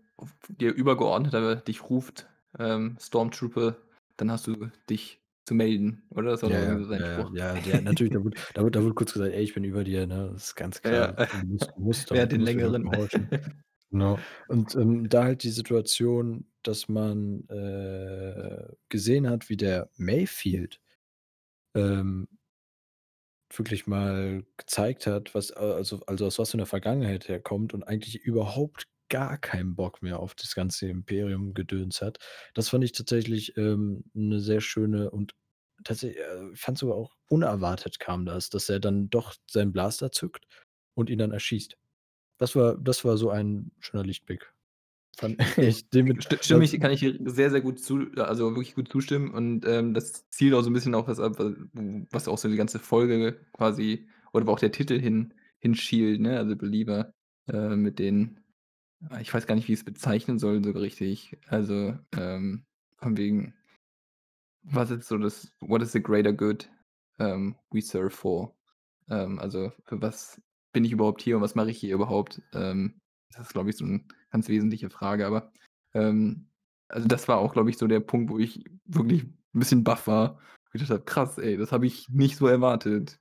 dir 0.49 0.73
Übergeordneter 0.73 1.55
dich 1.57 1.89
ruft, 1.89 2.27
ähm, 2.57 2.97
Stormtrooper, 2.99 3.77
dann 4.17 4.31
hast 4.31 4.47
du 4.47 4.69
dich 4.89 5.21
zu 5.45 5.53
melden, 5.55 6.03
oder? 6.09 6.31
Das 6.31 6.43
war 6.43 6.49
Ja, 6.49 6.59
ja, 6.61 6.77
so 6.77 6.83
sein 6.85 7.03
ja, 7.03 7.05
Spruch. 7.05 7.31
ja, 7.33 7.57
ja, 7.63 7.81
natürlich, 7.81 8.13
da 8.13 8.23
wurde 8.23 8.37
da 8.53 8.61
wurde 8.61 8.71
da 8.79 8.83
wurde 8.83 8.93
kurz 8.93 9.13
gesagt: 9.13 9.33
„Ey, 9.33 9.43
ich 9.43 9.53
bin 9.55 9.63
über 9.63 9.83
dir“, 9.83 10.05
ne? 10.05 10.29
Das 10.33 10.43
ist 10.49 10.55
ganz 10.55 10.81
Ja, 10.83 10.83
klar. 10.83 11.17
Du 11.31 11.37
musst 11.39 11.71
du 11.75 11.81
musst 11.81 12.09
wer 12.11 12.21
hat 12.23 12.31
den 12.31 12.41
längeren? 12.41 12.89
Genau. 13.91 14.23
Und, 14.47 14.75
ähm, 14.75 15.09
da 15.09 15.23
halt 15.25 15.43
die 15.43 15.51
Situation 15.51 16.47
dass 16.67 16.89
man, 16.89 17.47
äh, 17.49 18.67
gesehen 18.89 19.29
hat, 19.29 19.49
wie 19.49 19.57
der 19.57 19.89
Mayfield 19.97 20.79
ähm 21.75 22.27
wirklich 23.53 23.85
mal 23.87 24.43
gezeigt 24.57 25.05
hat, 25.07 25.35
was 25.35 25.51
a 25.55 25.73
also 25.75 26.01
also 26.07 26.25
aus 26.25 26.39
was 26.39 26.51
für 26.51 26.57
'ner 26.57 26.65
Vergangenheit 26.65 27.29
er 27.29 27.39
kommt 27.39 27.73
und 27.73 27.83
eigentlich 27.83 28.15
überhaupt 28.23 28.87
gar 29.09 29.37
keinen 29.37 29.75
Bock 29.75 30.01
mehr 30.01 30.19
auf 30.19 30.33
das 30.33 30.55
ganze 30.55 30.87
Imperium-Gedöns 30.89 32.01
hat. 32.01 32.17
Das 32.55 32.69
fand 32.69 32.83
ich 32.83 32.91
tatsächlich, 32.91 33.55
ähm, 33.55 34.03
'ne 34.13 34.39
sehr 34.39 34.61
schöne 34.61 35.11
und 35.11 35.35
tatsä 35.83 36.09
äh, 36.15 36.55
fand 36.55 36.77
sogar 36.79 36.95
auch 36.97 37.15
unerwartet 37.29 37.99
kam 37.99 38.25
das, 38.25 38.49
dass 38.49 38.67
er 38.69 38.79
dann 38.79 39.09
doch 39.11 39.35
seinen 39.49 39.71
Blaster 39.73 40.11
zückt 40.11 40.45
und 40.95 41.09
ihn 41.11 41.19
dann 41.19 41.31
erschießt. 41.31 41.77
Das 42.39 42.55
war 42.55 42.77
das 42.77 43.05
war 43.05 43.17
so 43.17 43.29
ein 43.31 43.71
schöner 43.81 44.03
Lichtblick. 44.05 44.53
Fand 45.17 45.39
ich 45.57 45.85
mit 45.93 46.23
Sti 46.23 46.37
stimme 46.41 46.63
ich 46.65 46.79
kann 46.79 46.91
ich 46.91 46.99
dir 46.99 47.17
sehr, 47.25 47.49
sehr 47.51 47.61
gut 47.61 47.79
zu 47.79 48.11
also 48.17 48.51
wirklich 48.51 48.75
gut 48.75 48.89
zustimmen 48.89 49.31
und, 49.33 49.65
ähm, 49.65 49.93
das 49.93 50.29
zielt 50.29 50.53
auch 50.53 50.61
so 50.61 50.69
'n 50.69 50.73
bisschen 50.73 50.95
auf 50.95 51.05
das 51.05 51.19
ab, 51.19 51.37
was 52.11 52.27
auch 52.27 52.37
so 52.37 52.49
die 52.49 52.55
ganze 52.57 52.79
Folge 52.79 53.39
quasi 53.53 54.07
oder 54.33 54.47
wo 54.47 54.51
auch 54.51 54.59
der 54.59 54.71
Titel 54.71 54.99
hin 54.99 55.33
hinschielt, 55.59 56.19
ne, 56.21 56.37
also 56.37 56.55
„Believer“, 56.55 57.13
äh, 57.47 57.75
mit 57.75 57.99
den 57.99 58.39
ich 59.21 59.33
weiß 59.33 59.47
gar 59.47 59.55
nicht, 59.55 59.67
wie 59.69 59.73
ich's 59.73 59.83
bezeichnen 59.85 60.39
soll 60.39 60.63
so 60.63 60.71
richtig. 60.71 61.37
Also, 61.47 61.97
ähm, 62.17 62.65
von 62.99 63.17
wegen 63.17 63.53
was 64.63 64.89
ist 64.91 65.07
so 65.07 65.17
das 65.17 65.51
what 65.61 65.81
is 65.81 65.91
the 65.91 66.01
greater 66.01 66.33
good, 66.33 66.69
ähm, 67.19 67.55
we 67.71 67.81
serve 67.81 68.09
for? 68.11 68.55
Ähm, 69.09 69.39
also, 69.39 69.71
für 69.85 70.01
was 70.01 70.41
bin 70.73 70.83
ich 70.85 70.91
überhaupt 70.91 71.21
hier 71.21 71.35
und 71.37 71.41
was 71.43 71.55
mache 71.55 71.71
ich 71.71 71.77
hier 71.79 71.93
überhaupt? 71.95 72.41
Ähm, 72.53 72.99
das 73.31 73.47
ist, 73.47 73.53
glaube 73.53 73.69
ich, 73.69 73.77
so 73.77 73.85
'n 73.85 74.07
ganz 74.35 74.47
wesentliche 74.49 74.89
Frage, 74.89 75.25
aber, 75.27 75.51
ähm 75.93 76.49
also, 76.87 77.07
das 77.07 77.27
war 77.27 77.39
auch, 77.39 77.53
glaube 77.53 77.71
ich, 77.71 77.77
so 77.79 77.87
der 77.87 77.99
Punkt, 77.99 78.29
wo 78.31 78.37
ich 78.39 78.63
wirklich 78.85 79.23
'n 79.25 79.35
bisschen 79.53 79.83
baff 79.83 80.05
war, 80.07 80.39
ich 80.67 80.73
gedacht 80.73 80.91
habe: 80.91 81.03
„Krass, 81.05 81.37
ey, 81.39 81.57
das 81.57 81.71
habe 81.71 81.87
ich 81.87 82.09
nicht 82.09 82.37
so 82.37 82.47
erwartet.“ 82.47 83.19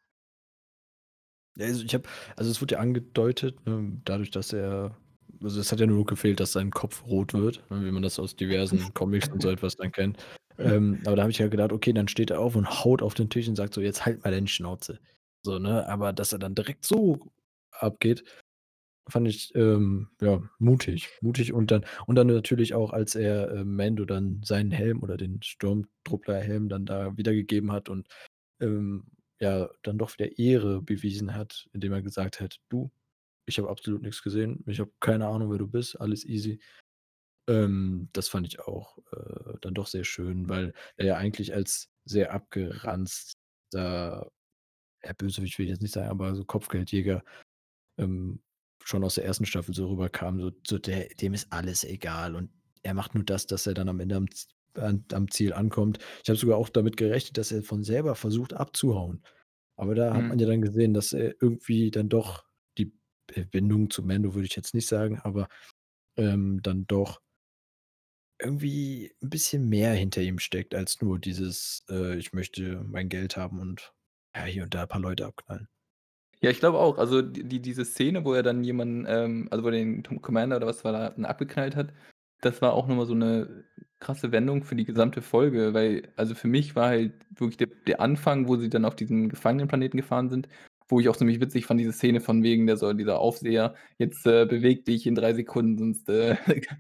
Ja, 1.57 1.67
also, 1.67 1.85
ich 1.85 1.95
habe 1.95 2.09
also, 2.37 2.51
es 2.51 2.61
wurde 2.61 2.75
ja 2.75 2.81
angedeutet, 2.81 3.65
ne, 3.67 4.01
dadurch, 4.05 4.31
dass 4.31 4.53
er 4.53 4.97
also, 5.43 5.61
es 5.61 5.71
hat 5.73 5.81
ja 5.81 5.87
nur 5.87 6.07
gefehlt, 6.07 6.41
dass 6.41 6.53
sein 6.53 6.71
Kopf 6.71 7.05
rot 7.07 7.35
wird, 7.35 7.65
ne, 7.71 7.85
wie 7.85 7.91
man 7.91 8.03
das 8.03 8.19
aus 8.19 8.35
diversen 8.37 8.81
Comics 8.95 9.29
und 9.29 9.43
so 9.43 9.51
etwas 9.51 9.77
dann 9.77 9.93
kennt. 9.93 10.19
Ähm, 10.59 11.01
aber 11.05 11.17
da 11.17 11.23
habe 11.23 11.31
ich 11.33 11.39
ja 11.39 11.49
gedacht: 11.49 11.73
„Okay, 11.73 11.93
dann 11.93 12.09
steht 12.09 12.31
er 12.31 12.41
auf 12.41 12.57
und 12.57 12.69
haut 12.85 13.03
auf 13.03 13.15
den 13.15 13.31
Tisch 13.31 13.49
und 13.49 13.57
sagt 13.57 13.75
so: 13.75 13.81
‚Jetzt 13.81 14.05
halt 14.07 14.25
mal 14.25 14.31
deine 14.33 14.47
Schnauze.‘“ 14.49 14.99
So, 15.43 15.59
ne? 15.59 15.87
Aber 15.89 16.13
dass 16.13 16.33
er 16.33 16.39
dann 16.39 16.55
direkt 16.55 16.85
so 16.87 17.31
abgeht, 17.73 18.25
fand 19.09 19.29
ich, 19.29 19.55
ähm, 19.55 20.09
ja, 20.21 20.43
mutig. 20.59 21.11
Mutig 21.21 21.53
und 21.53 21.71
dann 21.71 21.85
und 22.07 22.17
dann 22.17 22.27
natürlich 22.29 22.75
auch, 22.75 22.93
als 22.93 23.15
er, 23.15 23.51
äh, 23.53 23.65
Mando 23.65 24.05
dann 24.05 24.43
seinen 24.45 24.71
Helm 24.71 25.03
oder 25.03 25.17
den 25.17 25.43
Sturmtruppler-Helm 25.43 26.69
dann 26.69 26.87
da 26.87 27.17
wiedergegeben 27.17 27.73
hat 27.73 27.89
und, 27.89 28.09
ähm, 28.61 29.07
ja, 29.41 29.71
dann 29.83 29.99
doch 29.99 30.19
wieder 30.19 30.39
Ehre 30.39 30.83
bewiesen 30.83 31.35
hat, 31.35 31.69
indem 31.73 31.93
er 31.93 32.03
gesagt 32.03 32.41
hat: 32.41 32.61
„Du, 32.71 32.91
ich 33.47 33.59
habe 33.59 33.71
absolut 33.71 34.03
nix 34.03 34.23
gesehen. 34.23 34.65
Ich 34.69 34.81
habe 34.81 34.93
keine 35.01 35.27
Ahnung, 35.29 35.51
wer 35.53 35.59
du 35.59 35.69
bist. 35.69 36.01
Alles 36.01 36.25
easy.“ 36.27 36.61
Ähm, 37.49 38.09
das 38.13 38.29
fand 38.29 38.47
ich 38.47 38.61
auch, 38.61 38.99
äh, 39.13 39.59
dann 39.61 39.75
doch 39.75 39.87
sehr 39.87 40.05
schön, 40.05 40.49
weil 40.49 40.73
er 40.97 41.07
ja 41.07 41.17
eigentlich 41.17 41.55
als 41.55 41.91
sehr 42.07 42.33
abgeranzter 42.33 43.37
ja, 45.05 45.13
Bösewicht 45.15 45.59
will 45.59 45.67
ich 45.67 45.71
jetzt 45.73 45.83
nicht 45.83 45.95
sagen, 45.95 46.11
aber 46.11 46.35
so 46.35 46.45
Kopfgeldjäger, 46.45 47.25
ähm, 47.99 48.43
schon 48.85 49.05
aus 49.05 49.17
der 49.17 49.25
1. 49.25 49.47
Staffel 49.47 49.75
so 49.75 49.89
rüberkam, 49.89 50.41
so 50.41 50.53
so 50.67 50.79
der 50.79 51.09
dem 51.21 51.35
ist 51.35 51.53
alles 51.53 51.85
egal 51.85 52.35
und 52.37 52.51
er 52.83 52.95
macht 52.95 53.15
nur 53.15 53.25
das, 53.25 53.47
dass 53.47 53.67
er 53.67 53.75
dann 53.75 53.89
am 53.89 54.01
Ende 54.01 54.17
am 54.17 54.27
an 54.77 55.05
am 55.13 55.31
Ziel 55.31 55.53
ankommt. 55.55 55.99
Ich 56.25 56.29
habe 56.31 56.39
sogar 56.39 56.59
auch 56.59 56.69
damit 56.69 56.97
gerechnet, 56.99 57.39
dass 57.39 57.53
er 57.53 57.63
von 57.63 57.85
selber 57.85 58.15
versucht 58.17 58.55
abzuhauen. 58.55 59.23
Aber 59.77 59.95
da 59.97 60.15
hat 60.15 60.27
Mhm. 60.27 60.31
man 60.31 60.39
ja 60.41 60.47
dann 60.49 60.63
gesehen, 60.63 60.95
dass 60.95 61.13
er 61.15 61.35
irgendwie 61.43 61.91
dann 61.93 62.09
doch 62.11 62.45
die 62.79 62.93
Bindung 63.53 63.91
zu 63.91 64.03
Mando 64.05 64.35
würde 64.35 64.47
ich 64.47 64.57
jetzt 64.57 64.75
nicht 64.75 64.89
sagen, 64.89 65.21
aber, 65.21 65.49
ähm, 66.19 66.61
dann 66.63 66.87
doch 66.87 67.21
irgendwie 68.41 69.13
'n 69.23 69.31
bisschen 69.31 69.69
mehr 69.69 69.93
hinter 69.93 70.21
ihm 70.23 70.39
steckt 70.41 70.75
als 70.75 71.01
nur 71.01 71.19
dieses, 71.21 71.85
äh: 71.89 72.17
„Ich 72.19 72.33
möchte 72.33 72.83
mein 72.85 73.09
Geld 73.09 73.37
haben 73.37 73.61
und, 73.61 73.95
ja, 74.35 74.45
hier 74.45 74.65
und 74.65 74.75
da 74.75 74.87
paar 74.87 75.01
Leute 75.01 75.25
abknallen.“ 75.27 75.69
Ja, 76.43 76.51
ich 76.51 76.59
glaube 76.59 76.79
auch. 76.79 76.99
Also, 76.99 77.23
die 77.23 77.45
die 77.45 77.61
diese 77.61 77.85
Szene, 77.85 78.25
wo 78.25 78.35
er 78.35 78.43
dann 78.43 78.65
jemanden, 78.65 79.07
ähm 79.09 79.49
also, 79.51 79.63
wo 79.65 79.69
er 79.69 79.73
den 79.73 80.03
Commander 80.21 80.57
oder 80.57 80.67
was 80.67 80.85
war 80.85 80.93
da 80.93 81.11
dann 81.11 81.25
abgeknallt 81.25 81.77
hat, 81.77 81.93
das 82.41 82.61
war 82.61 82.73
auch 82.75 82.87
noch 82.87 82.97
mal 82.97 83.07
so 83.07 83.15
'ne 83.15 83.65
krasse 84.01 84.33
Wendung 84.33 84.65
für 84.65 84.77
die 84.77 84.85
gesamte 84.85 85.23
Folge, 85.23 85.73
weil 85.75 86.13
also, 86.17 86.35
für 86.35 86.49
mich 86.49 86.77
war 86.77 86.89
halt 86.89 87.13
wirklich 87.31 87.57
der 87.57 87.69
der 87.87 88.01
Anfang, 88.01 88.49
wo 88.49 88.57
sie 88.57 88.69
dann 88.69 88.85
auf 88.85 88.97
diesen 88.97 89.29
Gefangenenplaneten 89.29 89.99
gefahren 90.01 90.29
sind, 90.29 90.49
wo 90.89 91.01
ich 91.01 91.09
auch 91.09 91.17
ziemlich 91.17 91.41
witzig 91.41 91.67
fand, 91.67 91.81
diese 91.81 91.93
Szene 91.93 92.21
von 92.21 92.43
wegen, 92.43 92.67
der 92.67 92.77
soll 92.77 92.95
dieser 92.97 93.19
Aufseher: 93.21 93.75
„Jetzt, 93.99 94.27
äh, 94.27 94.45
bewege 94.47 94.83
dich 94.83 95.07
in 95.07 95.15
3 95.15 95.33
Sekunden, 95.35 95.79
sonst, 95.79 96.09
äh, 96.09 96.37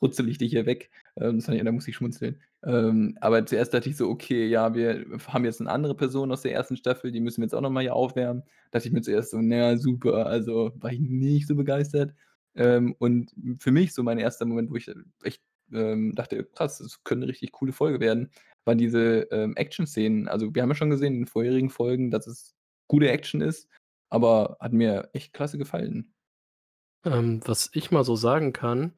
putzel 0.00 0.28
ich 0.28 0.38
dich 0.38 0.50
hier 0.52 0.66
weg.“ 0.66 0.90
Ähm, 1.16 1.36
das 1.36 1.46
fand 1.46 1.58
ich 1.58 1.64
da 1.64 1.72
musste 1.72 1.90
ich 1.90 1.96
schmunzeln. 1.96 2.40
Ähm, 2.64 3.16
aber 3.20 3.44
zuerst 3.46 3.74
dachte 3.74 3.88
ich 3.90 3.96
so: 3.96 4.08
„Okay, 4.10 4.46
ja, 4.48 4.74
wir 4.74 5.04
haben 5.28 5.44
jetzt 5.44 5.60
'ne 5.60 5.70
andere 5.70 5.96
Person 5.96 6.30
aus 6.32 6.42
der 6.42 6.52
1. 6.52 6.76
Staffel, 6.76 7.12
die 7.12 7.20
müssen 7.20 7.40
wir 7.42 7.46
jetzt 7.46 7.54
auch 7.54 7.60
noch 7.60 7.70
mal 7.70 7.82
hier 7.82 7.94
aufwärmen.“ 7.96 8.42
Dachte 8.70 8.88
ich 8.88 8.94
mir 8.94 9.02
zuerst 9.02 9.32
so: 9.32 9.38
„Na 9.40 9.56
ja, 9.56 9.76
super.“ 9.78 10.26
Also, 10.26 10.72
war 10.76 10.92
ich 10.92 11.00
nicht 11.00 11.48
so 11.48 11.56
begeistert. 11.56 12.14
Ähm, 12.54 12.94
und 12.98 13.32
für 13.60 13.72
mich 13.72 13.94
so 13.94 14.02
mein 14.02 14.18
1. 14.18 14.44
Moment, 14.46 14.70
wo 14.70 14.76
ich, 14.76 14.90
echt, 15.24 15.42
ähm, 15.72 16.14
dachte: 16.14 16.44
„Krass, 16.44 16.78
das 16.78 17.02
könnte 17.04 17.26
'ne 17.26 17.32
richtig 17.32 17.52
coole 17.52 17.72
Folge 17.72 18.00
werden“, 18.00 18.30
waren 18.64 18.78
diese, 18.78 19.22
ähm, 19.32 19.56
Action-Szenen. 19.56 20.28
Also, 20.28 20.54
wir 20.54 20.62
haben 20.62 20.70
ja 20.70 20.74
schon 20.76 20.90
gesehen 20.90 21.14
in 21.14 21.20
den 21.22 21.26
vorherigen 21.26 21.70
Folgen, 21.70 22.10
dass 22.12 22.26
es 22.28 22.54
gute 22.88 23.10
Action 23.10 23.40
ist, 23.40 23.68
aber 24.10 24.56
hat 24.60 24.72
mir 24.72 25.10
echt 25.14 25.32
klasse 25.32 25.58
gefallen. 25.58 26.12
Ähm, 27.04 27.40
was 27.46 27.70
ich 27.74 27.90
mal 27.92 28.04
so 28.04 28.16
sagen 28.16 28.52
kann, 28.54 28.94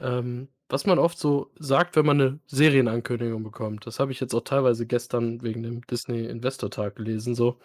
ähm, 0.00 0.48
was 0.72 0.86
man 0.86 0.98
oft 0.98 1.18
so 1.18 1.52
sagt, 1.58 1.96
wenn 1.96 2.06
man 2.06 2.18
'ne 2.18 2.40
Serienankündigung 2.48 3.44
bekommt, 3.44 3.86
das 3.86 4.00
habe 4.00 4.12
ich 4.12 4.20
jetzt 4.20 4.34
auch 4.34 4.42
teilweise 4.42 4.86
gestern 4.86 5.42
wegen 5.42 5.62
dem 5.64 5.82
Disney-Investor-Tag 5.88 6.96
gelesen 6.96 7.34
so. 7.36 7.58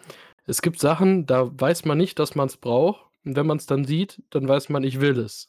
Es 0.46 0.62
gibt 0.62 0.80
Sachen, 0.80 1.26
da 1.26 1.50
weiß 1.60 1.86
man 1.86 1.98
nicht, 1.98 2.18
dass 2.20 2.34
man's 2.36 2.56
braucht 2.58 3.06
und 3.24 3.36
wenn 3.36 3.46
man's 3.46 3.66
dann 3.66 3.84
sieht, 3.86 4.22
dann 4.30 4.48
weiß 4.48 4.70
man: 4.70 4.84
„Ich 4.84 5.00
will 5.00 5.18
es.“ 5.20 5.48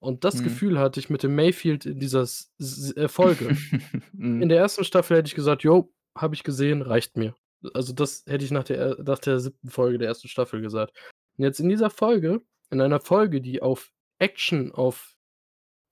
Und 0.00 0.24
das 0.24 0.42
Mhm. 0.42 0.42
Gefühl 0.42 0.78
hatte 0.80 1.00
ich 1.00 1.10
mit 1.10 1.22
dem 1.24 1.34
Mayfield 1.36 1.86
in 1.86 2.00
dieser 2.00 2.22
S 2.22 2.52
S 2.60 2.94
Folge. 3.08 3.56
In 4.38 4.48
Mhm. 4.48 4.50
der 4.50 4.58
1. 4.58 4.84
Staffel 4.84 5.18
hätte 5.18 5.28
ich 5.28 5.34
gesagt: 5.36 5.62
„Jo, 5.64 5.92
habe 6.16 6.34
ich 6.36 6.44
gesehen, 6.44 6.82
reicht 6.82 7.16
mir.“ 7.18 7.34
Also, 7.74 7.92
das 7.94 8.24
hätte 8.28 8.44
ich 8.44 8.50
nach 8.52 8.64
der, 8.64 8.98
nach 9.04 9.18
der 9.20 9.40
7. 9.40 9.70
Folge 9.70 9.98
der 9.98 10.08
1. 10.08 10.28
Staffel 10.28 10.60
gesagt. 10.62 10.94
Und 11.38 11.44
jetzt 11.44 11.60
in 11.60 11.68
dieser 11.70 11.90
Folge 11.90 12.42
in 12.70 12.80
einer 12.82 13.00
Folge, 13.00 13.40
die 13.42 13.62
auf 13.62 13.92
Action, 14.20 14.72
auf 14.72 15.14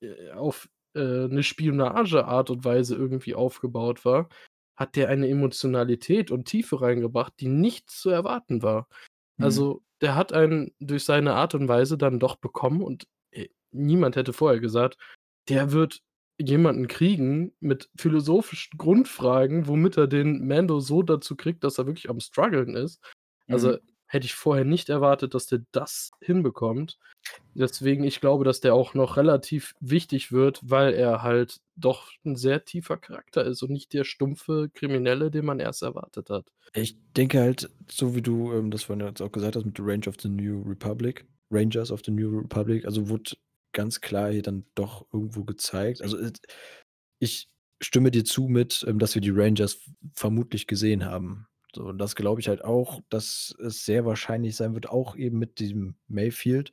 äh, 0.02 0.30
auf, 0.32 0.68
äh, 0.94 1.28
'ne 1.28 1.42
Spionage-Art 1.42 2.50
und 2.50 2.64
Weise 2.64 2.96
irgendwie 2.96 3.34
aufgebaut 3.34 4.04
war, 4.04 4.28
hat 4.76 4.96
der 4.96 5.08
eine 5.08 5.28
Emotionalität 5.28 6.30
und 6.30 6.46
Tiefe 6.46 6.80
reingebracht, 6.80 7.34
die 7.40 7.48
nicht 7.48 7.90
zu 7.90 8.10
erwarten 8.10 8.62
war. 8.62 8.88
Mhm. 9.38 9.44
Also, 9.44 9.82
der 10.00 10.16
hat 10.16 10.32
einen 10.32 10.72
durch 10.80 11.04
seine 11.04 11.34
Art 11.34 11.54
und 11.54 11.68
Weise 11.68 11.98
dann 11.98 12.20
doch 12.20 12.36
bekommen 12.36 12.82
und, 12.82 13.06
äh, 13.32 13.48
niemand 13.72 14.16
hätte 14.16 14.32
vorher 14.32 14.60
gesagt, 14.60 14.98
der 15.48 15.72
wird 15.72 16.00
jemanden 16.40 16.88
kriegen 16.88 17.52
mit 17.60 17.90
philosophischen 17.96 18.76
Grundfragen, 18.78 19.68
womit 19.68 19.96
er 19.96 20.08
den 20.08 20.46
Mando 20.48 20.80
so 20.80 21.02
dazu 21.02 21.36
kriegt, 21.36 21.62
dass 21.64 21.78
er 21.78 21.86
wirklich 21.86 22.10
am 22.10 22.20
struggeln 22.20 22.74
ist. 22.76 23.00
Also, 23.50 23.76
Mhm. 23.76 23.93
Hätte 24.06 24.26
ich 24.26 24.34
vorher 24.34 24.64
nicht 24.64 24.88
erwartet, 24.90 25.34
dass 25.34 25.46
der 25.46 25.62
das 25.72 26.10
hinbekommt. 26.20 26.98
Deswegen, 27.54 28.04
ich 28.04 28.20
glaube, 28.20 28.44
dass 28.44 28.60
der 28.60 28.74
auch 28.74 28.94
noch 28.94 29.16
relativ 29.18 29.74
wichtig 29.80 30.32
wird, 30.32 30.60
weil 30.64 30.94
er 30.94 31.22
halt 31.22 31.58
doch 31.76 32.10
'n 32.24 32.36
sehr 32.36 32.64
tiefer 32.66 32.98
Charakter 32.98 33.44
ist 33.44 33.62
und 33.62 33.72
nicht 33.72 33.92
der 33.94 34.04
stumpfe 34.04 34.70
Kriminelle, 34.74 35.30
den 35.30 35.46
man 35.46 35.60
erst 35.60 35.82
erwartet 35.82 36.30
hat. 36.30 36.50
Ich 36.76 36.96
denke 37.16 37.40
halt, 37.40 37.70
so 37.88 38.16
wie 38.16 38.22
du, 38.22 38.52
ähm, 38.52 38.70
das 38.72 38.82
vorhin 38.84 39.06
jetzt 39.06 39.22
auch 39.22 39.30
gesagt 39.30 39.54
hast 39.54 39.64
mit 39.64 39.76
„The 39.76 39.82
Range 39.84 40.08
of 40.08 40.16
the 40.20 40.28
New 40.28 40.62
Republic“, 40.62 41.24
„Rangers 41.50 41.92
of 41.92 42.02
the 42.04 42.10
New 42.10 42.36
Republic“, 42.40 42.84
also, 42.84 43.08
wurde 43.08 43.32
ganz 43.72 44.00
klar 44.00 44.32
hier 44.32 44.42
dann 44.42 44.64
doch 44.74 45.06
irgendwo 45.12 45.44
gezeigt. 45.44 46.02
Also, 46.02 46.18
äh, 46.18 46.32
ich 47.20 47.48
stimme 47.82 48.10
dir 48.10 48.24
zu 48.24 48.48
mit, 48.48 48.84
ähm, 48.88 48.98
dass 48.98 49.14
wir 49.14 49.22
die 49.22 49.30
Rangers 49.30 49.80
vermutlich 50.14 50.66
gesehen 50.68 51.04
haben. 51.06 51.46
Und 51.78 51.98
das 51.98 52.14
glaube 52.16 52.40
ich 52.40 52.48
halt 52.48 52.64
auch, 52.64 53.00
dass 53.08 53.54
es 53.60 53.84
sehr 53.84 54.04
wahrscheinlich 54.04 54.56
sein 54.56 54.74
wird, 54.74 54.88
auch 54.88 55.16
eben 55.16 55.38
mit 55.38 55.58
diesem 55.58 55.96
Mayfield, 56.08 56.72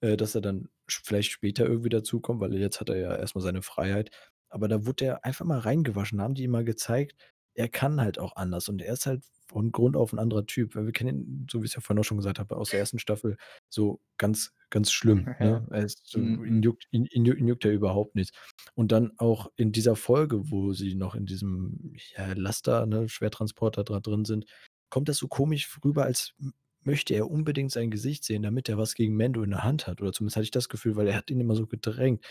äh, 0.00 0.16
dass 0.16 0.34
er 0.34 0.40
dann 0.40 0.68
vielleicht 0.88 1.32
später 1.32 1.66
irgendwie 1.66 1.90
dazukommt, 1.90 2.40
weil 2.40 2.54
jetzt 2.54 2.80
hat 2.80 2.90
er 2.90 2.98
ja 2.98 3.16
erst 3.16 3.34
mal 3.34 3.42
seine 3.42 3.62
Freiheit. 3.62 4.10
Aber 4.50 4.68
da 4.68 4.86
wurde 4.86 5.06
er 5.06 5.24
einfach 5.24 5.44
mal 5.44 5.58
reingewaschen, 5.58 6.20
haben 6.22 6.34
die 6.34 6.44
ihm 6.44 6.52
mal 6.52 6.64
gezeigt, 6.64 7.16
er 7.54 7.68
kann 7.68 8.00
halt 8.00 8.18
auch 8.18 8.36
anders 8.36 8.68
und 8.68 8.80
er 8.82 8.92
ist 8.94 9.06
halt 9.06 9.24
von 9.48 9.72
Grund 9.72 9.96
auf 9.96 10.12
'n 10.12 10.18
anderer 10.20 10.46
Typ, 10.46 10.74
weil 10.76 10.86
wir 10.86 10.92
kennen 10.92 11.20
ihn, 11.20 11.46
so 11.50 11.60
wie 11.62 11.66
ich's 11.66 11.74
ja 11.74 11.80
vorhin 11.80 12.00
auch 12.00 12.04
schon 12.04 12.18
gesagt 12.18 12.38
habe, 12.38 12.56
aus 12.56 12.70
der 12.70 12.80
1. 12.80 12.98
Staffel, 13.00 13.36
so 13.68 14.00
ganz, 14.18 14.52
ganz 14.70 14.92
schlimm, 14.92 15.32
Ja. 15.40 15.40
ne? 15.40 15.66
Er 15.70 15.84
ist 15.84 16.02
so 16.06 16.20
Mhm, 16.20 16.44
ihn 16.44 16.62
juckt 16.62 16.86
ihn 16.92 17.06
ihn 17.06 17.24
ihn 17.26 17.48
juckt 17.48 17.64
er 17.64 17.72
überhaupt 17.72 18.14
nicht. 18.16 18.34
Und 18.74 18.92
dann 18.92 19.12
auch 19.18 19.50
in 19.56 19.72
dieser 19.72 19.96
Folge, 19.96 20.50
wo 20.50 20.72
sie 20.74 20.94
noch 20.94 21.14
in 21.14 21.26
diesem, 21.26 21.94
ja, 22.16 22.32
Laster, 22.34 22.86
ne, 22.86 23.08
Schwertransporter 23.08 23.84
da 23.84 24.00
drin 24.00 24.24
sind, 24.24 24.46
kommt 24.90 25.08
das 25.08 25.18
so 25.18 25.28
komisch 25.28 25.78
rüber, 25.84 26.04
als 26.04 26.34
möchte 26.82 27.14
er 27.14 27.30
unbedingt 27.30 27.72
sein 27.72 27.90
Gesicht 27.90 28.24
sehen, 28.24 28.42
damit 28.42 28.68
er 28.68 28.78
was 28.78 28.94
gegen 28.94 29.16
Mando 29.16 29.42
in 29.42 29.50
der 29.50 29.64
Hand 29.64 29.86
hat 29.86 30.00
oder 30.00 30.12
zumindest 30.12 30.36
hatte 30.36 30.44
ich 30.44 30.50
das 30.52 30.68
Gefühl, 30.70 30.96
weil 30.96 31.08
er 31.08 31.16
hat 31.16 31.30
ihn 31.30 31.40
immer 31.40 31.56
so 31.56 31.66
gedrängt. 31.66 32.24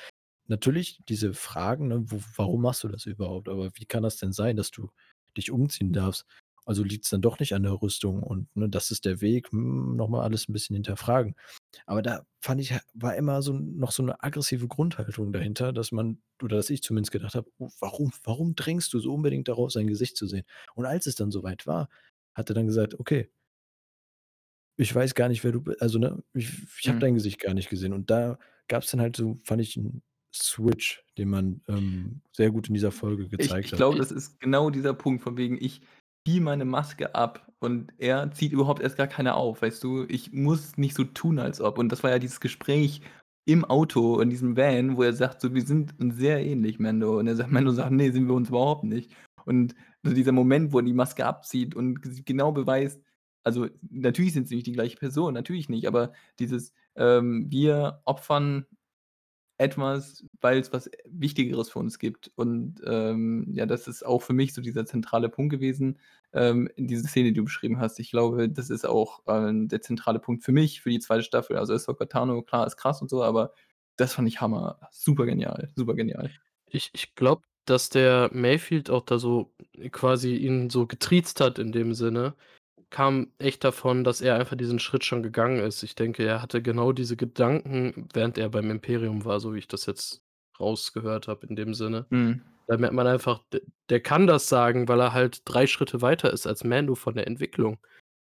Natürlich 0.47 1.01
diese 1.09 1.33
Fragen, 1.33 1.87
ne: 1.89 2.09
„W 2.11 2.19
warum 2.37 2.61
machst 2.63 2.83
du 2.83 2.87
das 2.89 3.05
überhaupt? 3.05 3.49
Aber 3.49 3.71
wie 3.75 3.85
kann 3.85 4.03
das 4.03 4.17
denn 4.17 4.33
sein, 4.33 4.57
dass 4.57 4.71
du 4.71 4.89
dich 5.37 5.51
umziehen 5.51 5.93
darfst? 5.93 6.25
Also, 6.67 6.83
liegt's 6.83 7.09
dann 7.11 7.21
doch 7.21 7.39
nicht 7.39 7.53
an 7.55 7.63
der 7.63 7.81
Rüstung 7.81 8.23
und, 8.23 8.55
ne, 8.57 8.69
das 8.69 8.91
ist 8.91 9.05
der 9.05 9.21
Weg?“ 9.21 9.51
Hm, 9.53 9.95
noch 9.95 10.09
mal 10.09 10.23
alles 10.23 10.49
'n 10.49 10.53
bisschen 10.53 10.75
hinterfragen. 10.75 11.35
Aber 11.87 12.01
da 12.03 12.25
fand 12.41 12.61
ich, 12.61 12.73
war 12.95 13.15
immer 13.17 13.41
so 13.43 13.53
noch 13.53 13.91
so 13.91 14.03
'ne 14.03 14.21
aggressive 14.23 14.67
Grundhaltung 14.69 15.33
dahinter, 15.33 15.73
dass 15.73 15.91
man 15.93 16.21
oder 16.43 16.57
dass 16.57 16.69
ich 16.71 16.83
zumindest 16.83 17.11
gedacht 17.13 17.35
habe: 17.35 17.49
„Oh, 17.59 17.69
warum 17.81 18.11
warum 18.25 18.55
drängst 18.55 18.93
du 18.93 18.99
so 18.99 19.13
unbedingt 19.13 19.47
darauf, 19.49 19.71
sein 19.73 19.87
Gesicht 19.87 20.17
zu 20.17 20.27
sehen?“ 20.27 20.45
Und 20.75 20.85
als 20.87 21.07
es 21.07 21.15
dann 21.15 21.31
so 21.31 21.43
weit 21.43 21.67
war, 21.67 21.89
hat 22.35 22.49
er 22.51 22.55
dann 22.55 22.67
gesagt: 22.67 22.99
„Okay“ 22.99 23.29
„ich 24.79 24.93
weiß 24.93 25.15
gar 25.15 25.27
nicht, 25.27 25.43
wer 25.43 25.51
du 25.51 25.61
bi 25.61 25.73
also, 25.79 25.97
ne, 25.99 26.23
ich 26.33 26.51
ich 26.79 26.87
habe 26.87 26.99
Mhm. 26.99 26.99
dein 26.99 27.15
Gesicht 27.15 27.39
gar 27.39 27.53
nicht 27.55 27.69
gesehen.“ 27.69 27.93
Und 27.93 28.09
da 28.11 28.37
gab's 28.67 28.91
dann 28.91 29.01
halt 29.01 29.15
so, 29.15 29.39
fand 29.43 29.61
ich 29.61 29.75
'n 29.75 30.03
Switch, 30.33 31.03
den 31.17 31.29
man, 31.29 31.61
ähm, 31.67 32.21
sehr 32.31 32.51
gut 32.51 32.67
in 32.67 32.75
dieser 32.75 32.91
Folge 32.91 33.27
Ich 33.39 33.57
gezeigt 33.57 33.71
ich 33.71 33.73
hat. 33.73 33.75
glaube, 33.75 33.97
das 33.97 34.11
ist 34.11 34.39
genau 34.39 34.69
dieser 34.71 34.93
Punkt 34.95 35.21
von 35.21 35.37
wegen, 35.37 35.57
ich 35.61 35.81
ziehe 36.27 36.41
meine 36.41 36.65
Maske 36.65 37.15
ab 37.15 37.47
und 37.59 37.93
er 37.99 38.29
zieht 38.31 38.51
überhaupt 38.51 38.81
erst 38.81 38.97
gar 38.97 39.07
keine 39.07 39.35
auf, 39.35 39.61
weißt 39.61 39.81
du? 39.81 40.03
Ich 40.09 40.33
muss 40.33 40.75
nicht 40.75 40.93
so 40.93 41.05
tun, 41.05 41.39
als 41.39 41.61
ob. 41.61 41.77
Und 41.77 41.89
das 41.89 42.03
war 42.03 42.11
ja 42.11 42.19
dieses 42.19 42.41
Gespräch 42.41 43.01
im 43.45 43.63
Auto, 43.63 44.19
in 44.19 44.29
diesem 44.29 44.57
Van, 44.57 44.97
wo 44.97 45.03
er 45.03 45.13
sagt 45.13 45.39
so: 45.39 45.53
„Wir 45.55 45.61
sind 45.61 45.93
sehr 45.97 46.45
ähnlich, 46.45 46.79
Mando.“ 46.79 47.17
Und 47.19 47.27
er 47.27 47.37
sagt 47.37 47.49
Mando 47.53 47.71
sagt: 47.71 47.91
„Ne, 47.91 48.11
sind 48.11 48.27
wir 48.27 48.35
uns 48.35 48.49
überhaupt 48.49 48.83
nicht.“ 48.83 49.15
Und 49.45 49.73
so 50.03 50.13
dieser 50.13 50.33
Moment, 50.33 50.73
wo 50.73 50.79
er 50.79 50.83
die 50.83 50.93
Maske 50.93 51.25
abzieht 51.25 51.75
und 51.75 52.01
genau 52.25 52.51
beweist 52.51 53.01
also, 53.43 53.67
natürlich 53.89 54.33
sind 54.33 54.49
sie 54.49 54.55
nicht 54.55 54.67
die 54.67 54.73
gleiche 54.73 54.97
Person, 54.97 55.33
natürlich 55.33 55.69
nicht, 55.69 55.87
aber 55.87 56.11
dieses, 56.37 56.73
ähm, 56.97 57.45
wir 57.49 58.01
opfern 58.03 58.65
etwas, 59.57 60.25
weil's 60.41 60.71
was 60.73 60.89
Wichtigeres 61.05 61.69
für 61.69 61.79
uns 61.79 61.99
gibt. 61.99 62.31
Und, 62.35 62.81
ähm, 62.85 63.47
ja, 63.53 63.65
das 63.65 63.87
ist 63.87 64.05
auch 64.05 64.21
für 64.21 64.33
mich 64.33 64.53
so 64.53 64.61
dieser 64.61 64.85
zentrale 64.85 65.29
Punkt 65.29 65.51
gewesen, 65.51 65.99
ähm, 66.33 66.69
in 66.75 66.87
diese 66.87 67.07
Szene, 67.07 67.29
die 67.29 67.33
du 67.35 67.43
beschrieben 67.45 67.79
hast. 67.79 67.99
Ich 67.99 68.11
glaube, 68.11 68.49
das 68.49 68.69
ist 68.69 68.85
auch, 68.85 69.23
ähm, 69.27 69.67
der 69.67 69.81
zentrale 69.81 70.19
Punkt 70.19 70.43
für 70.43 70.51
mich, 70.51 70.81
für 70.81 70.89
die 70.91 70.99
2. 70.99 71.23
Staffel. 71.23 71.57
Also, 71.57 71.73
Ahsoka 71.73 72.05
Tano, 72.05 72.41
klar, 72.43 72.67
ist 72.67 72.77
krass 72.77 73.01
und 73.01 73.09
so, 73.09 73.23
aber 73.23 73.53
das 73.97 74.13
fand 74.13 74.27
ich 74.27 74.41
Hammer. 74.41 74.79
Super 74.91 75.25
genial, 75.25 75.69
super 75.75 75.95
genial. 75.95 76.29
Ich 76.67 76.91
ich 76.93 77.15
glaube, 77.15 77.43
dass 77.65 77.89
der 77.89 78.29
Mayfield 78.33 78.89
auch 78.89 79.03
da 79.05 79.19
so 79.19 79.53
quasi 79.91 80.35
ihn 80.35 80.69
so 80.69 80.87
getriezt 80.87 81.41
hat 81.41 81.59
in 81.59 81.71
dem 81.71 81.93
Sinne, 81.93 82.35
kam 82.89 83.31
echt 83.39 83.63
davon, 83.63 84.03
dass 84.03 84.21
er 84.21 84.35
einfach 84.35 84.55
diesen 84.57 84.79
Schritt 84.79 85.03
schon 85.05 85.23
gegangen 85.23 85.59
ist. 85.59 85.83
Ich 85.83 85.95
denke, 85.95 86.23
er 86.25 86.41
hatte 86.41 86.61
genau 86.61 86.91
diese 86.93 87.17
Gedanken, 87.17 88.07
während 88.13 88.37
er 88.37 88.49
beim 88.49 88.71
Imperium 88.71 89.25
war, 89.25 89.39
so 89.39 89.53
wie 89.53 89.59
ich 89.59 89.67
das 89.67 89.85
jetzt 89.85 90.23
rausgehört 90.59 91.27
habe 91.27 91.45
in 91.47 91.55
dem 91.55 91.73
Sinne. 91.73 92.05
Mhm. 92.09 92.41
Da 92.67 92.77
merkt 92.77 92.95
man 92.95 93.07
einfach, 93.07 93.43
der 93.89 93.99
kann 94.01 94.27
das 94.27 94.49
sagen, 94.49 94.87
weil 94.87 94.99
er 94.99 95.13
halt 95.13 95.41
3 95.45 95.67
Schritte 95.67 96.01
weiter 96.01 96.33
ist 96.33 96.47
als 96.47 96.63
Mando 96.63 96.95
von 96.95 97.15
der 97.15 97.27
Entwicklung. 97.27 97.77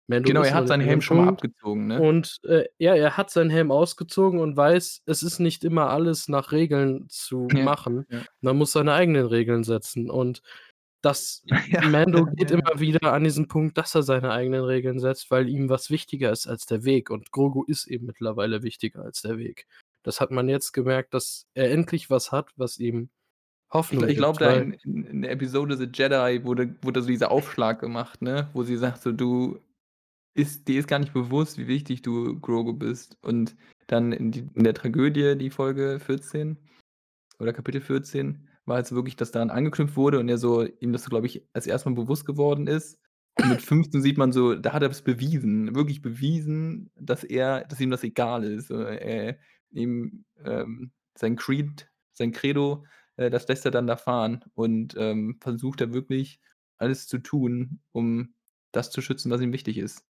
Mando 0.08 0.28
Genau, 0.28 0.42
er 0.42 0.54
hat 0.54 0.68
seinen 0.68 0.82
Helm 0.87 1.00
schon 1.00 1.16
mal 1.16 1.26
abgezogen, 1.28 1.88
ne? 1.88 2.00
und, 2.00 2.38
äh, 2.45 2.64
ja, 2.78 2.95
er 2.95 3.17
hat 3.17 3.30
seinen 3.30 3.50
Helm 3.50 3.73
ausgezogen 3.73 4.38
und 4.38 4.56
weiß, 4.56 5.02
es 5.06 5.23
ist 5.25 5.40
nicht 5.40 5.64
immer 5.64 5.90
alles 5.90 6.28
nach 6.28 6.52
Regeln 6.52 7.06
zu 7.08 7.49
Ja, 7.52 7.64
machen. 7.64 8.06
ja. 8.08 8.21
Man 8.40 8.56
muss 8.56 8.71
seine 8.71 8.93
eigenen 8.93 9.26
Regeln 9.26 9.64
setzen 9.64 10.08
und 10.10 10.43
das 11.06 11.45
Ja, 11.71 11.82
Mando 11.88 12.26
geht 12.36 12.50
immer 12.50 12.78
wieder 12.80 13.12
an 13.12 13.25
diesen 13.25 13.49
Punkt, 13.49 13.78
dass 13.78 13.95
er 13.95 14.02
seine 14.02 14.32
eigenen 14.32 14.64
Regeln 14.64 14.99
setzt, 14.99 15.30
weil 15.30 15.49
ihm 15.49 15.69
was 15.69 15.90
wichtiger 15.90 16.30
ist 16.32 16.47
als 16.47 16.66
der 16.66 16.84
Weg 16.84 17.10
und 17.10 17.30
Grogu 17.30 17.64
ist 17.64 17.86
eben 17.86 18.06
mittlerweile 18.06 18.62
wichtiger 18.62 19.02
als 19.02 19.23
der 19.23 19.38
Weg. 19.38 19.66
Das 20.02 20.21
hat 20.21 20.30
man 20.30 20.49
jetzt 20.49 20.73
gemerkt, 20.73 21.14
dass 21.14 21.47
er 21.54 21.71
endlich 21.71 22.10
was 22.10 22.32
hat, 22.32 22.50
was 22.56 22.78
ihm 22.78 23.08
Ich 23.69 23.75
Hoffnung 23.75 24.08
ich 24.08 24.16
glaube, 24.16 24.38
gibt, 24.38 24.50
da 24.50 24.58
in 24.58 24.73
in 25.12 25.23
der 25.23 25.30
Episode 25.32 25.76
„The 25.76 25.88
Jedi“ 25.92 26.45
wurde 26.45 26.76
wurde 26.82 27.02
so 27.02 27.08
dieser 27.08 27.30
Aufschlag 27.30 27.80
gemacht, 27.80 28.23
ne, 28.23 28.49
wo 28.52 28.62
sie 28.62 28.76
sagt 28.76 29.02
so: 29.02 29.12
„Du 29.12 29.58
ist 30.34 30.69
dir 30.69 30.78
ist 30.80 30.88
gar 30.88 30.99
nicht 30.99 31.12
bewusst, 31.12 31.58
wie 31.58 31.66
wichtig 31.66 32.02
du 32.02 32.38
Grogu 32.40 32.73
bist.“ 32.73 33.16
Und 33.23 33.56
dann 33.88 34.12
in 34.12 34.30
die 34.32 34.49
in 34.54 34.64
der 34.64 34.75
Tragödie, 34.75 35.36
die 35.36 35.50
Folge 35.50 35.99
14 36.00 36.56
oder 37.38 37.52
Kapitel 37.52 37.80
14, 37.80 38.46
war 38.66 38.78
jetzt 38.78 38.92
wirklich, 38.92 39.16
dass 39.16 39.30
daran 39.32 39.50
angeknüpft 39.50 39.96
wurde 39.96 40.18
und 40.20 40.28
er 40.28 40.38
so 40.38 40.64
ihm 40.80 40.92
das 40.92 41.04
so, 41.04 41.10
glaube 41.10 41.26
ich, 41.26 41.46
als 41.52 41.66
erst 41.66 41.86
mal 41.86 41.94
bewusst 41.94 42.26
geworden 42.26 42.66
ist. 42.66 42.98
Und 43.40 43.48
mit 43.50 43.62
15 43.62 44.02
sieht 44.02 44.18
man 44.18 44.32
so, 44.32 44.54
da 44.54 44.72
hat 44.72 44.82
er 44.82 44.88
das 44.88 45.02
bewiesen, 45.02 45.74
wirklich 45.74 46.02
bewiesen, 46.02 46.90
dass 46.96 47.24
er 47.24 47.64
dass 47.66 47.80
ihm 47.80 47.90
das 47.90 48.02
egal 48.04 48.44
ist. 48.44 48.70
Äh, 48.70 49.28
äh, 49.30 49.34
ihm, 49.72 50.24
ähm, 50.44 50.92
sein 51.18 51.36
Creed, 51.36 51.90
sein 52.12 52.32
Credo, 52.32 52.84
äh, 53.16 53.30
das 53.30 53.46
lässt 53.48 53.64
er 53.66 53.70
dann 53.70 53.86
da 53.86 53.96
fahren 53.96 54.44
und, 54.54 54.94
ähm, 54.98 55.38
versucht 55.40 55.80
da 55.80 55.92
wirklich 55.92 56.40
alles 56.78 57.06
zu 57.08 57.18
tun, 57.18 57.80
um 57.92 58.34
das 58.72 58.90
zu 58.90 59.00
schützen, 59.02 59.30
was 59.30 59.40
ihm 59.40 59.52
wichtig 59.52 59.78
ist. 59.78 60.02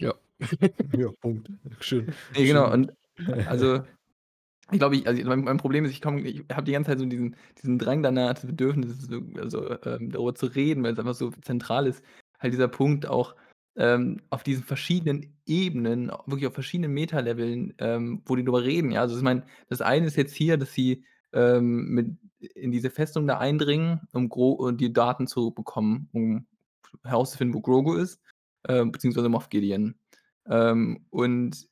Ja. 0.00 0.12
Ja, 0.96 1.08
Punkt. 1.20 1.50
Schön 1.80 2.06
Ne, 2.36 2.44
genau 2.46 2.70
und 2.72 2.92
also, 3.46 3.82
ich 4.72 4.78
glaube, 4.78 4.96
ich 4.96 5.06
also, 5.06 5.22
mein 5.24 5.40
mein 5.44 5.58
Problem 5.58 5.84
ist, 5.84 5.92
ich 5.92 6.00
komme 6.02 6.20
ich 6.22 6.44
habe 6.52 6.64
die 6.64 6.72
ganze 6.72 6.90
Zeit 6.90 6.98
so 6.98 7.06
diesen 7.06 7.36
diesen 7.62 7.78
Drang 7.78 8.02
danach, 8.02 8.34
das 8.34 8.46
Bedürfnis, 8.46 9.00
so 9.02 9.20
also, 9.40 9.70
ähm, 9.84 10.10
darüber 10.10 10.34
zu 10.34 10.46
reden, 10.46 10.82
weil's 10.84 10.98
einfach 10.98 11.14
so 11.14 11.30
zentral 11.42 11.86
ist. 11.86 12.02
Halt 12.40 12.52
dieser 12.52 12.68
Punkt 12.68 13.06
auch, 13.06 13.36
ähm, 13.76 14.20
auf 14.30 14.42
diesen 14.42 14.64
verschiedenen 14.64 15.36
Ebenen, 15.46 16.08
wirklich 16.26 16.46
auf 16.48 16.54
verschiedenen 16.54 16.92
Meta-Leveln, 16.94 17.74
ähm, 17.78 18.22
wo 18.26 18.34
die 18.36 18.44
drüber 18.44 18.64
reden, 18.64 18.90
ja? 18.90 19.02
Also, 19.02 19.16
ich 19.16 19.22
meine, 19.22 19.44
das 19.68 19.80
eine 19.82 20.06
ist 20.06 20.16
jetzt 20.16 20.34
hier, 20.34 20.56
dass 20.56 20.72
sie, 20.72 21.04
ähm, 21.32 21.86
mit 21.90 22.16
in 22.54 22.70
diese 22.72 22.90
Festung 22.90 23.26
da 23.26 23.38
eindringen, 23.38 24.00
um 24.12 24.28
Gro 24.28 24.70
die 24.72 24.92
Daten 24.92 25.26
zu 25.26 25.52
bekommen, 25.52 26.08
um 26.12 26.46
herauszufinden, 27.04 27.54
wo 27.54 27.60
Grogu 27.60 27.94
ist, 27.94 28.20
ähm, 28.68 28.92
beziehungsweise 28.92 29.28
Moff 29.28 29.48
Gideon. 29.48 29.96
Ähm, 30.48 31.06
und 31.10 31.66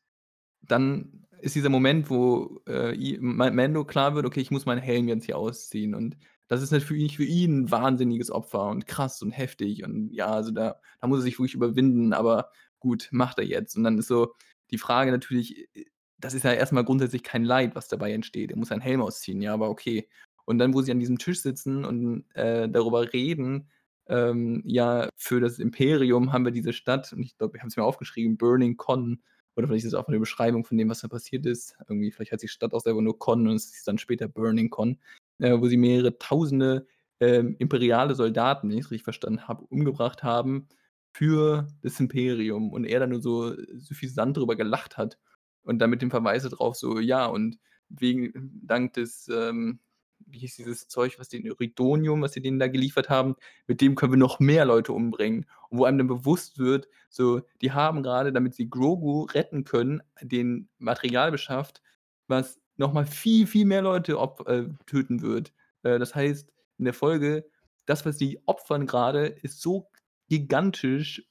dann 0.63 1.24
ist 1.45 1.55
dieser 1.57 1.69
Moment, 1.71 2.11
wo, 2.11 2.61
äh, 2.69 3.19
Mando 3.21 3.85
klar 3.85 4.15
wird: 4.15 4.27
„Okay, 4.27 4.41
ich 4.41 4.51
muss 4.51 4.67
meinen 4.67 4.83
Helm 4.83 5.09
jetzt 5.09 5.27
hier 5.27 5.39
ausziehen.“ 5.39 5.95
Und 5.95 6.17
das 6.49 6.63
ist 6.63 6.73
natürlich 6.73 7.17
für 7.17 7.25
ihn 7.25 7.65
'n 7.67 7.71
wahnsinniges 7.71 8.31
Opfer 8.31 8.69
und 8.71 8.87
krass 8.87 9.23
und 9.23 9.31
heftig 9.33 9.85
und 9.85 10.11
ja, 10.13 10.27
also, 10.29 10.51
da 10.53 10.81
da 11.01 11.07
muss 11.09 11.21
er 11.21 11.23
sich 11.23 11.39
wirklich 11.39 11.55
überwinden, 11.55 12.13
aber 12.13 12.51
gut, 12.81 13.09
macht 13.13 13.39
er 13.39 13.45
jetzt. 13.47 13.77
Und 13.77 13.85
dann 13.85 13.99
ist 13.99 14.09
so 14.09 14.35
die 14.71 14.79
Frage 14.79 15.11
natürlich, 15.13 15.69
äh, 15.77 15.85
das 16.19 16.35
ist 16.35 16.45
ja 16.45 16.53
erst 16.53 16.73
mal 16.73 16.85
grundsätzlich 16.85 17.23
kein 17.23 17.45
Leid, 17.45 17.75
was 17.75 17.89
dabei 17.89 18.13
entsteht. 18.13 18.51
Er 18.51 18.57
muss 18.59 18.69
seinen 18.69 18.81
Helm 18.81 19.03
ausziehen, 19.03 19.43
ja, 19.43 19.53
aber 19.55 19.69
okay. 19.71 20.09
Und 20.47 20.59
dann, 20.59 20.75
wo 20.75 20.83
sie 20.83 20.93
an 20.93 21.01
diesem 21.01 21.19
Tisch 21.19 21.41
sitzen 21.43 21.85
und, 21.85 22.25
äh, 22.35 22.69
darüber 22.69 23.13
reden, 23.13 23.71
ähm, 24.07 24.63
ja, 24.67 25.09
für 25.17 25.41
das 25.41 25.59
Imperium 25.59 26.33
haben 26.33 26.45
wir 26.45 26.53
diese 26.53 26.73
Stadt 26.75 27.13
und 27.13 27.23
ich 27.23 27.37
glaube, 27.39 27.55
wir 27.55 27.61
haben's 27.63 27.77
mir 27.77 27.85
aufgeschrieben, 27.85 28.37
Burning 28.39 28.77
Con 28.77 29.23
oder 29.57 29.67
vielleicht 29.69 29.85
ist 29.87 29.93
es 29.93 29.95
auch 29.95 30.09
'ne 30.09 30.19
Beschreibung 30.21 30.65
von 30.65 30.79
dem, 30.79 30.89
was 30.91 31.01
da 31.01 31.09
passiert 31.09 31.47
ist. 31.47 31.77
Irgendwie, 31.89 32.11
vielleicht 32.13 32.33
heißt 32.33 32.43
die 32.43 32.49
Stadt 32.49 32.75
auch 32.75 32.81
selber 32.81 33.03
nur 33.03 33.19
Con 33.19 33.47
und 33.49 33.57
es 33.57 33.71
hieß 33.73 33.85
dann 33.85 33.99
später 33.99 34.29
Burning 34.29 34.71
Con, 34.71 34.99
äh, 35.41 35.59
wo 35.61 35.69
sie 35.69 35.77
mehrere 35.79 36.19
Tausende, 36.19 36.87
ähm, 37.21 37.57
imperiale 37.59 38.15
Soldaten, 38.15 38.71
wenn 38.71 38.79
ich's 38.79 38.91
richtig 38.91 39.05
verstanden 39.05 39.49
habe, 39.49 39.65
umgebracht 39.67 40.23
haben 40.25 40.69
für 41.15 41.69
das 41.83 42.01
Imperium 42.01 42.73
und 42.73 42.85
er 42.85 43.01
dann 43.01 43.11
nur 43.11 43.23
so 43.23 43.55
suffisant 43.79 44.37
drüber 44.37 44.57
gelacht 44.57 44.97
hat 44.99 45.19
und 45.65 45.79
dann 45.81 45.91
mit 45.91 46.03
dem 46.03 46.11
Verweis 46.11 46.43
da 46.45 46.49
drauf 46.51 46.77
so: 46.77 46.99
„Ja, 47.01 47.27
und 47.27 47.59
wegen 47.89 48.33
dank 48.65 48.95
des, 48.95 49.29
ähm“ 49.33 49.79
wie 50.27 50.39
hieß 50.41 50.57
dieses 50.57 50.89
Zeug, 50.89 51.19
was 51.19 51.29
die 51.29 51.51
Uridonium, 51.51 52.23
was 52.23 52.33
sie 52.33 52.43
denen 52.43 52.59
da 52.59 52.69
geliefert 52.69 53.09
haben, 53.11 53.37
„mit 53.67 53.81
dem 53.81 53.95
können 53.95 54.13
wir 54.13 54.19
noch 54.19 54.41
mehr 54.41 54.65
Leute 54.65 54.93
umbringen.“ 54.93 55.47
Und 55.71 55.79
wo 55.79 55.85
einem 55.85 55.99
dann 55.99 56.07
bewusst 56.09 56.59
wird, 56.59 56.89
so, 57.11 57.43
die 57.61 57.73
haben 57.73 58.03
grade, 58.03 58.33
damit 58.33 58.55
sie 58.55 58.69
Grogu 58.71 59.23
retten 59.25 59.65
können, 59.65 60.03
den 60.23 60.69
Material 60.79 61.31
beschafft, 61.31 61.83
was 62.29 62.61
noch 62.77 62.93
mal 62.93 63.07
viel, 63.07 63.47
viel 63.47 63.65
mehr 63.67 63.83
Leute 63.83 64.15
äh, 64.47 64.65
töten 64.87 65.23
wird. 65.23 65.53
Äh, 65.83 65.99
das 65.99 66.15
heißt, 66.15 66.53
in 66.79 66.85
der 66.85 66.95
Folge, 66.95 67.47
das, 67.87 68.05
was 68.07 68.19
sie 68.19 68.41
opfern 68.47 68.87
grade, 68.87 69.27
ist 69.27 69.61
so 69.61 69.89
gigantisch 70.29 71.23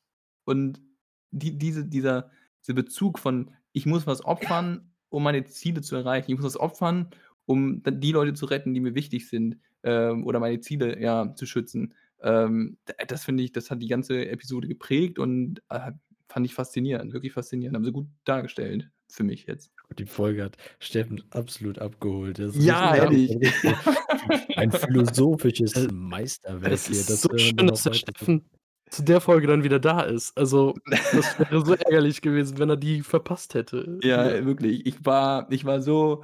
und 0.46 0.82
die 1.32 1.58
diese 1.58 1.86
dieser 1.86 2.30
dieser 2.62 2.74
Bezug 2.76 3.20
von: 3.20 3.52
„Ich 3.72 3.86
muss 3.86 4.08
was 4.08 4.24
opfern, 4.26 4.94
um 5.10 5.24
meine 5.24 5.46
Ziele 5.46 5.82
zu 5.82 5.96
erreichen. 5.96 6.32
Ich 6.32 6.38
muss 6.38 6.46
was 6.46 6.60
opfern, 6.60 7.10
um 7.46 7.84
dann 7.84 8.00
die 8.00 8.12
Leute 8.12 8.34
zu 8.34 8.46
retten, 8.46 8.74
die 8.74 8.80
mir 8.82 8.96
wichtig 8.96 9.28
sind, 9.30 9.58
ähm, 9.84 10.26
oder 10.26 10.40
meine 10.40 10.60
Ziele, 10.62 11.00
ja, 11.02 11.34
zu 11.36 11.46
schützen. 11.46 11.94
Ähm, 12.22 12.78
das 13.08 13.26
finde 13.26 13.44
ich 13.44 13.52
das 13.52 13.70
hat 13.70 13.82
die 13.82 13.88
ganze 13.88 14.28
Episode 14.30 14.68
geprägt 14.68 15.20
und, 15.20 15.62
äh, 15.70 15.92
fand 16.30 16.46
ich 16.46 16.54
faszinierend, 16.54 17.14
wirklich 17.14 17.34
faszinierend. 17.34 17.76
Haben 17.76 17.86
sie 17.86 17.92
gut 17.92 18.08
dargestellt 18.26 18.90
für 19.10 19.24
mich 19.24 19.46
jetzt. 19.46 19.72
Die 20.00 20.06
Folge 20.06 20.44
hat 20.44 20.58
Steffen 20.80 21.22
absolut 21.32 21.78
abgeholt. 21.80 22.40
Das 22.40 22.56
ist 22.56 22.64
Ja, 22.66 22.96
ehrlich. 22.96 23.30
ein 24.56 24.72
philosophisches 24.72 25.88
Meisterwerk 25.92 26.72
Es 26.72 26.88
hier. 26.88 26.96
ist 27.02 27.10
Das 27.10 27.22
so 27.22 27.30
hören 27.30 27.40
wir 27.40 27.46
schön, 27.60 27.68
dass 27.68 27.84
der. 27.84 27.94
Steffen 27.94 28.46
zu 28.90 29.04
der 29.04 29.22
Folge 29.22 29.48
dann 29.48 29.64
wieder 29.64 29.80
da 29.80 30.02
ist. 30.02 30.38
Also, 30.38 30.76
das 31.12 31.38
wäre 31.40 31.66
so 31.66 31.74
ärgerlich 31.86 32.22
gewesen, 32.22 32.58
wenn 32.60 32.70
er 32.70 32.78
die 32.78 33.02
verpasst 33.02 33.54
hätte. 33.54 34.00
Ja, 34.04 34.32
Ja. 34.36 34.46
wirklich. 34.46 34.86
Ich 34.86 35.04
war 35.06 35.52
ich 35.52 35.66
war 35.66 35.82
so 35.82 36.24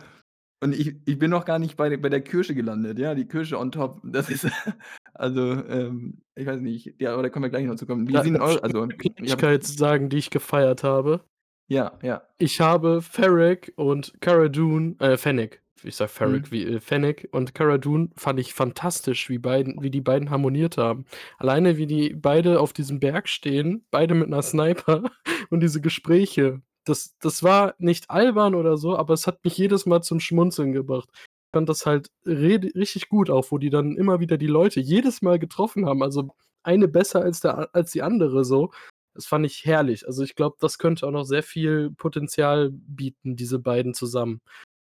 und 0.61 0.73
ich 0.73 0.95
ich 1.05 1.17
bin 1.19 1.31
noch 1.31 1.45
gar 1.45 1.59
nicht 1.59 1.77
bei 1.77 1.95
bei 1.97 2.09
der 2.09 2.21
Kirsche 2.21 2.55
gelandet, 2.55 2.99
ja, 2.99 3.15
die 3.15 3.27
Kirsche 3.27 3.57
on 3.59 3.71
top. 3.71 4.01
Das 4.03 4.29
ist 4.29 4.45
also, 5.13 5.41
ähm, 5.67 6.21
ich 6.35 6.45
weiß 6.45 6.59
nicht, 6.61 6.95
ja, 6.99 7.13
aber 7.13 7.23
da 7.23 7.29
können 7.29 7.43
wir 7.43 7.49
gleich 7.49 7.65
noch 7.65 7.75
zu 7.75 7.85
kommen. 7.85 8.07
Wie 8.07 8.13
Da 8.13 8.23
sind 8.23 8.35
darf 8.35 8.49
eu 8.49 8.55
ich 8.55 8.63
also, 8.63 8.81
eine 8.81 8.93
ich 9.21 9.31
habe 9.31 9.37
Kleinigkeit 9.41 9.63
sagen, 9.65 10.09
die 10.09 10.17
ich 10.17 10.29
gefeiert 10.29 10.83
habe? 10.83 11.21
Ja, 11.67 11.99
ja. 12.01 12.23
Ich 12.39 12.59
habe 12.61 13.01
Ferrick 13.01 13.73
und 13.75 14.13
Cara 14.21 14.49
Dune 14.49 14.95
äh, 14.99 15.17
Fennec. 15.17 15.61
Ich 15.83 15.95
Ferrick 15.95 16.47
Mhm. 16.47 16.51
wie 16.51 16.65
äh, 16.65 16.79
Fennec 16.81 17.29
und 17.31 17.53
Cara 17.55 17.77
Dune 17.77 18.09
fand 18.17 18.39
ich 18.39 18.53
fantastisch, 18.53 19.29
wie 19.29 19.37
beiden 19.37 19.81
wie 19.81 19.91
die 19.91 20.01
beiden 20.01 20.29
harmoniert 20.29 20.77
haben. 20.77 21.05
Alleine, 21.37 21.77
wie 21.77 21.85
die 21.87 22.13
beide 22.15 22.59
auf 22.59 22.73
diesem 22.73 22.99
Berg 22.99 23.29
stehen, 23.29 23.85
beide 23.91 24.13
mit 24.15 24.29
'ner 24.29 24.41
Sniper 24.41 25.03
und 25.49 25.61
diese 25.61 25.79
Gespräche. 25.81 26.61
Das 26.89 27.17
das 27.19 27.43
war 27.43 27.75
nicht 27.77 28.09
albern 28.09 28.55
oder 28.55 28.77
so, 28.77 28.97
aber 28.97 29.13
es 29.13 29.27
hat 29.27 29.43
mich 29.43 29.57
jedes 29.57 29.85
Mal 29.85 30.01
zum 30.01 30.19
Schmunzeln 30.19 30.73
gebracht. 30.73 31.09
Ich 31.13 31.57
fand 31.57 31.69
das 31.69 31.85
halt 31.85 32.11
richtig 32.25 33.09
gut 33.09 33.29
auch, 33.29 33.51
wo 33.51 33.57
die 33.57 33.69
dann 33.69 33.95
immer 33.95 34.19
wieder 34.19 34.37
die 34.37 34.47
Leute 34.47 34.79
jedes 34.79 35.21
Mal 35.21 35.39
getroffen 35.39 35.85
haben. 35.85 36.03
Also, 36.03 36.29
eine 36.63 36.87
besser 36.87 37.21
als 37.21 37.39
der 37.41 37.73
als 37.73 37.91
die 37.91 38.01
andere 38.01 38.45
so. 38.45 38.71
Das 39.15 39.25
fand 39.25 39.45
ich 39.45 39.65
herrlich. 39.65 40.05
Also, 40.07 40.23
ich 40.23 40.35
glaube, 40.35 40.57
das 40.59 40.77
könnte 40.77 41.07
auch 41.07 41.11
noch 41.11 41.25
sehr 41.25 41.43
viel 41.43 41.91
Potenzial 41.91 42.71
bieten, 42.71 43.35
diese 43.35 43.59
beiden 43.59 43.93
zusammen. 43.93 44.41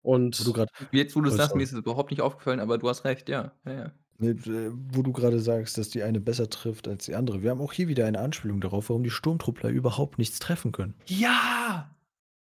Wo 0.02 0.18
du 0.18 0.24
Und 0.26 0.54
grad 0.54 0.70
Jetzt, 0.92 1.16
wo 1.16 1.22
du 1.22 1.30
oh, 1.30 1.34
sagst, 1.34 1.56
mir 1.56 1.64
ist 1.64 1.74
es 1.74 1.80
überhaupt 1.80 2.12
nicht 2.12 2.22
aufgefallen, 2.22 2.60
aber 2.60 2.78
du 2.78 2.90
hast 2.90 3.04
recht, 3.06 3.30
ja. 3.30 3.52
Ja, 3.66 3.74
ja. 3.74 3.92
Ne, 4.22 4.32
äh, 4.32 4.72
wo 4.74 5.02
du 5.02 5.14
grade 5.14 5.40
sagst, 5.40 5.78
dass 5.78 5.90
die 5.92 6.04
eine 6.04 6.20
besser 6.20 6.50
trifft 6.50 6.90
als 6.90 7.06
die 7.06 7.16
andere. 7.16 7.42
Wir 7.42 7.52
haben 7.52 7.62
auch 7.62 7.72
hier 7.72 7.88
wieder 7.88 8.06
eine 8.06 8.20
Anspielung 8.20 8.60
darauf, 8.60 8.90
warum 8.90 9.04
die 9.04 9.10
Sturmtruppler 9.10 9.70
überhaupt 9.70 10.18
nichts 10.18 10.40
treffen 10.40 10.74
können. 10.74 10.96
Ja! 11.08 11.96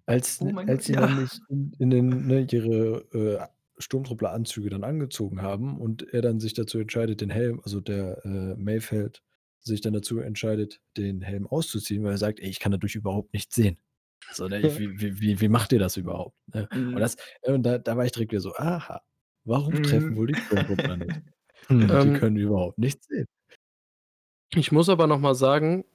Als 0.07 0.39
Oh 0.39 0.51
mein 0.51 0.67
als 0.67 0.85
sie 0.85 0.95
ja. 0.95 0.97
nämlich 0.97 1.41
in 1.49 1.71
in 1.79 1.89
den 1.89 2.25
ne, 2.27 2.47
ihre, 2.51 3.05
äh, 3.13 3.47
Sturmtruppleranzüge 3.77 4.69
dann 4.69 4.83
angezogen 4.83 5.41
haben 5.41 5.79
und 5.81 6.13
er 6.13 6.21
dann 6.21 6.39
sich 6.39 6.53
dazu 6.53 6.79
entscheidet, 6.79 7.21
den 7.21 7.29
Helm 7.29 7.59
also 7.63 7.81
der, 7.81 8.23
äh, 8.25 8.55
Mayfeld 8.55 9.21
sich 9.61 9.81
dann 9.81 9.93
dazu 9.93 10.19
entscheidet, 10.19 10.79
den 10.97 11.21
Helm 11.21 11.47
auszuziehen, 11.47 12.03
weil 12.03 12.11
er 12.11 12.17
sagt: 12.19 12.39
„Ey, 12.39 12.49
ich 12.49 12.59
kann 12.59 12.71
dadurch 12.71 12.95
überhaupt 12.95 13.33
nichts 13.33 13.55
sehen.“ 13.55 13.77
So, 14.29 14.47
ne, 14.47 14.61
ich 14.61 14.77
wie 14.77 14.99
wie 14.99 15.19
wie 15.21 15.41
wie 15.41 15.49
macht 15.49 15.73
ihr 15.73 15.79
das 15.79 15.97
überhaupt, 15.97 16.37
ne? 16.53 16.69
Und 16.91 17.01
Mhm. 17.01 17.01
das 17.01 17.15
äh, 17.43 17.51
und 17.53 17.63
da 17.63 17.77
da 17.79 17.97
war 17.97 18.05
ich 18.05 18.11
direkt 18.13 18.31
wieder 18.31 18.41
so: 18.41 18.55
„Aha, 18.55 19.01
warum 19.45 19.81
treffen 19.81 20.15
Mhm. 20.15 20.17
wohl 20.17 20.27
die 20.27 20.37
Sturmtruppler 20.37 20.97
nicht?“ 20.97 21.21
Hm, 21.69 21.97
die 21.99 22.11
Ähm 22.11 22.11
können 22.11 22.37
überhaupt 22.37 22.77
nichts 22.77 23.07
sehen. 23.07 23.25
Ich 24.53 24.71
muss 24.71 24.89
aber 24.89 25.07
noch 25.07 25.19
mal 25.19 25.35
sagen, 25.35 25.85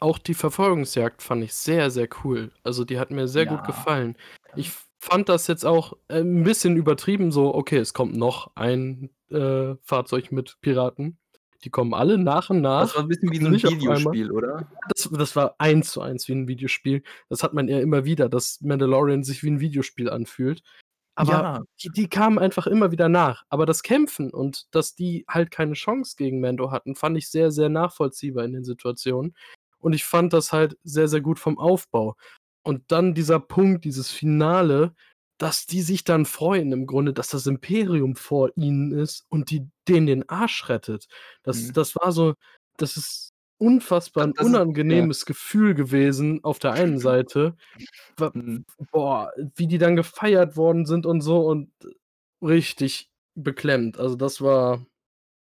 auch 0.00 0.18
die 0.18 0.34
Verfolgungsjagd 0.34 1.22
fand 1.22 1.44
ich 1.44 1.54
sehr, 1.54 1.90
sehr 1.90 2.08
cool. 2.24 2.52
Also, 2.64 2.84
die 2.84 2.98
hat 2.98 3.10
mir 3.10 3.28
sehr 3.28 3.46
gut 3.46 3.64
Ja. 3.64 3.64
gefallen. 3.64 4.16
Ich 4.54 4.72
fand 5.00 5.28
das 5.28 5.46
jetzt 5.48 5.66
auch, 5.66 5.94
äh, 6.08 6.20
'n 6.20 6.44
bisschen 6.44 6.76
übertrieben 6.76 7.32
so, 7.32 7.54
okay, 7.54 7.78
es 7.78 7.94
kommt 7.94 8.16
noch 8.16 8.52
ein, 8.56 9.10
äh, 9.30 9.76
Fahrzeug 9.82 10.32
mit 10.32 10.58
Piraten. 10.62 11.18
Die 11.64 11.70
kommen 11.70 11.94
alle 11.94 12.18
nach 12.18 12.50
und 12.50 12.60
nach. 12.62 12.80
Das 12.80 12.94
war 12.94 13.02
'n 13.04 13.08
bisschen 13.08 13.30
wie 13.32 13.38
so 13.40 13.46
kommen 13.46 13.52
'n 13.52 13.54
nicht 13.54 13.66
auf 13.66 13.74
einmal. 13.86 14.16
Videospiel, 14.16 14.30
oder? 14.32 14.68
Das 14.88 15.10
das 15.12 15.36
war 15.36 15.56
1 15.58 15.92
zu 15.92 16.02
1 16.02 16.28
wie 16.28 16.32
'n 16.34 16.48
Videospiel. 16.48 17.02
Das 17.30 17.42
hat 17.44 17.54
man 17.54 17.68
ja 17.68 17.80
immer 17.80 18.04
wieder, 18.06 18.28
dass 18.30 18.60
Mandalorian 18.62 19.24
sich 19.24 19.42
wie 19.44 19.48
'n 19.50 19.60
Videospiel 19.60 20.10
anfühlt. 20.10 20.62
Aber 21.16 21.44
Ja. 21.44 21.62
die 21.82 21.90
die 21.90 22.08
kamen 22.08 22.38
einfach 22.38 22.66
immer 22.66 22.90
wieder 22.92 23.08
nach. 23.08 23.44
Aber 23.48 23.66
das 23.66 23.82
Kämpfen 23.82 24.30
und 24.32 24.66
dass 24.74 24.94
die 24.96 25.24
halt 25.28 25.50
keine 25.50 25.74
Chance 25.74 26.16
gegen 26.16 26.40
Mando 26.40 26.70
hatten, 26.72 26.96
fand 26.96 27.16
ich 27.18 27.28
sehr, 27.30 27.50
sehr 27.52 27.68
nachvollziehbar 27.68 28.44
in 28.44 28.52
den 28.52 28.64
Situationen. 28.64 29.36
Und 29.78 29.92
ich 29.94 30.04
fand 30.04 30.32
das 30.32 30.52
halt 30.52 30.78
sehr, 30.84 31.08
sehr 31.08 31.20
gut 31.20 31.38
vom 31.38 31.58
Aufbau. 31.58 32.16
Und 32.64 32.84
dann 32.92 33.14
dieser 33.14 33.40
Punkt, 33.40 33.84
dieses 33.84 34.10
Finale, 34.10 34.94
dass 35.38 35.66
die 35.66 35.82
sich 35.82 36.04
dann 36.04 36.26
freuen 36.26 36.72
im 36.72 36.86
Grunde, 36.86 37.12
dass 37.12 37.28
das 37.28 37.46
Imperium 37.46 38.16
vor 38.16 38.50
ihnen 38.56 38.92
ist 38.92 39.26
und 39.30 39.50
die 39.50 39.68
denen 39.88 40.06
den 40.06 40.28
Arsch 40.28 40.68
rettet. 40.70 41.08
Das 41.42 41.68
Mhm. 41.68 41.72
das 41.72 41.94
war 41.96 42.12
so 42.12 42.34
das 42.78 42.96
ist 42.96 43.33
unfassbar 43.58 44.26
Das 44.36 44.46
ist 44.48 44.54
ja. 44.54 44.60
unangenehmes 44.60 45.26
Gefühl 45.26 45.74
gewesen 45.74 46.40
auf 46.44 46.58
der 46.58 46.72
einen 46.72 46.98
Seite. 46.98 47.56
Mhm. 48.34 48.64
boah, 48.92 49.30
wie 49.56 49.66
die 49.66 49.78
dann 49.78 49.96
gefeiert 49.96 50.56
worden 50.56 50.86
sind 50.86 51.06
und 51.06 51.20
so 51.20 51.46
und 51.46 51.70
richtig 52.42 53.10
beklemmt. 53.34 53.98
Also, 53.98 54.16
das 54.16 54.40
war 54.40 54.86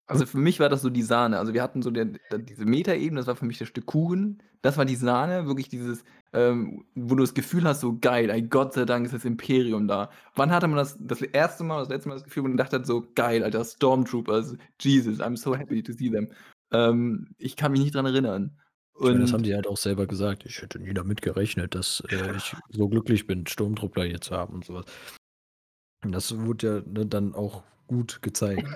Also, 0.08 0.26
für 0.26 0.38
mich 0.38 0.60
war 0.60 0.68
das 0.70 0.82
so 0.82 0.90
die 0.90 1.02
Sahne. 1.02 1.38
Also, 1.38 1.54
wir 1.54 1.62
hatten 1.62 1.82
so 1.82 1.90
den 1.90 2.14
d 2.32 2.38
diese 2.40 2.64
Metaebene, 2.66 3.20
das 3.20 3.26
war 3.28 3.36
für 3.36 3.46
mich 3.46 3.58
das 3.58 3.68
Stück 3.68 3.86
Kuchen. 3.86 4.42
Das 4.62 4.78
war 4.78 4.84
die 4.86 4.96
Sahne, 4.96 5.46
wirklich 5.46 5.68
dieses, 5.68 6.04
ähm, 6.32 6.84
wo 6.94 7.14
du 7.16 7.22
das 7.24 7.34
Gefühl 7.34 7.64
hast, 7.64 7.80
so 7.80 7.98
geil, 8.00 8.30
ey, 8.30 8.42
Gott 8.42 8.74
sei 8.74 8.84
Dank 8.86 9.06
ist 9.06 9.14
das 9.14 9.24
Imperium 9.26 9.88
da. 9.88 10.10
Wann 10.36 10.50
hatte 10.52 10.68
man 10.68 10.78
das 10.78 10.96
das 11.00 11.22
1. 11.34 11.64
Mal, 11.64 11.80
das 11.80 11.88
letzte 11.90 12.08
Mal 12.10 12.16
das 12.16 12.24
Gefühl, 12.24 12.44
wo 12.44 12.48
man 12.48 12.56
gedacht 12.56 12.72
hat, 12.74 12.86
so 12.86 13.04
geil, 13.16 13.44
Alter, 13.44 13.64
Stormtroopers, 13.64 14.56
Jesus, 14.80 15.20
I'm 15.20 15.36
so 15.36 15.56
happy 15.56 15.82
to 15.82 15.92
see 15.92 16.10
them. 16.10 16.28
Ähm, 16.72 17.34
ich 17.38 17.56
kann 17.56 17.72
mich 17.72 17.80
nicht 17.82 17.94
dran 17.94 18.06
erinnern. 18.06 18.58
Meine, 18.98 19.20
das 19.20 19.32
haben 19.32 19.42
die 19.42 19.54
halt 19.54 19.66
auch 19.66 19.76
selber 19.76 20.06
gesagt: 20.06 20.44
„Ich 20.46 20.62
hätte 20.62 20.78
nie 20.78 20.94
damit 20.94 21.20
gerechnet, 21.22 21.74
dass, 21.74 22.02
äh, 22.10 22.32
ich 22.34 22.56
so 22.70 22.88
glücklich 22.88 23.26
bin, 23.26 23.46
Sturmtruppler 23.46 24.04
hier 24.04 24.20
zu 24.22 24.34
haben“ 24.34 24.54
und 24.54 24.64
so 24.64 24.74
was. 24.74 24.84
Und 26.04 26.12
das 26.12 26.36
wurde 26.38 26.66
ja, 26.86 26.90
ne, 26.92 27.06
dann 27.06 27.34
auch 27.34 27.64
gut 27.86 28.20
gezeigt, 28.22 28.68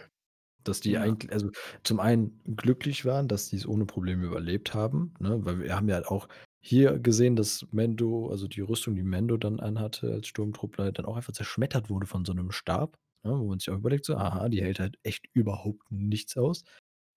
dass 0.64 0.81
die 0.81 0.98
Ja. 0.98 0.98
eigentl 0.98 1.31
also, 1.33 1.50
zum 1.85 2.00
einen 2.00 2.40
glücklich 2.57 3.05
waren, 3.07 3.29
dass 3.29 3.48
die's 3.50 3.66
ohne 3.66 3.87
Probleme 3.87 4.26
überlebt 4.26 4.74
haben, 4.74 5.14
ne? 5.20 5.44
Weil 5.44 5.61
wir 5.61 5.76
haben 5.76 5.88
ja 5.88 6.05
auch 6.07 6.29
hier 6.62 6.98
gesehen, 7.00 7.37
dass 7.37 7.66
Mando 7.72 8.31
also 8.31 8.48
die 8.48 8.61
Rüstung, 8.62 8.96
die 8.96 9.03
Mando 9.05 9.37
dann 9.38 9.61
anhatte 9.61 10.12
als 10.12 10.29
Sturmtruppler, 10.29 10.92
dann 10.92 11.07
auch 11.07 11.16
einfach 11.16 11.33
zerschmettert 11.35 11.90
wurde 11.90 12.07
von 12.07 12.24
so 12.26 12.33
'nem 12.35 12.53
Stab, 12.53 12.96
ne, 13.24 13.38
wo 13.38 13.48
man 13.48 13.59
sich 13.61 13.70
auch 13.70 13.79
überlegt 13.79 14.05
so: 14.07 14.16
„Aha, 14.16 14.48
die 14.50 14.62
hält 14.62 14.81
halt 14.81 14.98
echt 15.05 15.26
überhaupt 15.35 15.90
nichts 15.92 16.37
aus.“ 16.37 16.64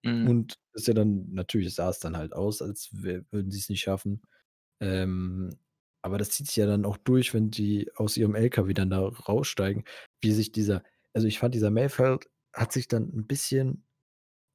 Mhm. 0.03 0.33
Und 0.33 0.55
ist 0.73 0.87
ja 0.87 0.93
dann 0.93 1.27
natürlich 1.33 1.75
sah 1.75 1.89
es 1.89 1.99
dann 1.99 2.17
halt 2.17 2.33
aus, 2.33 2.61
als 2.61 2.89
würden 2.93 3.51
sie's 3.51 3.69
nicht 3.69 3.81
schaffen. 3.81 4.21
Ähm, 4.81 5.51
aber 6.03 6.17
das 6.19 6.31
zieht 6.31 6.47
sich 6.47 6.57
ja 6.57 6.65
dann 6.67 6.85
auch 6.85 6.97
durch, 6.97 7.33
wenn 7.33 7.51
die 7.51 7.91
aus 7.95 8.17
ihrem 8.17 8.35
LKW 8.35 8.73
dann 8.75 8.89
da 8.91 9.01
raussteigen, 9.01 9.85
wie 10.21 10.31
sich 10.33 10.51
dieser 10.53 10.83
also, 11.15 11.27
ich 11.27 11.39
fand, 11.39 11.55
dieser 11.55 11.71
Mayfeld 11.71 12.29
hat 12.53 12.71
sich 12.73 12.87
dann 12.89 13.05
'n 13.13 13.27
bisschen 13.27 13.85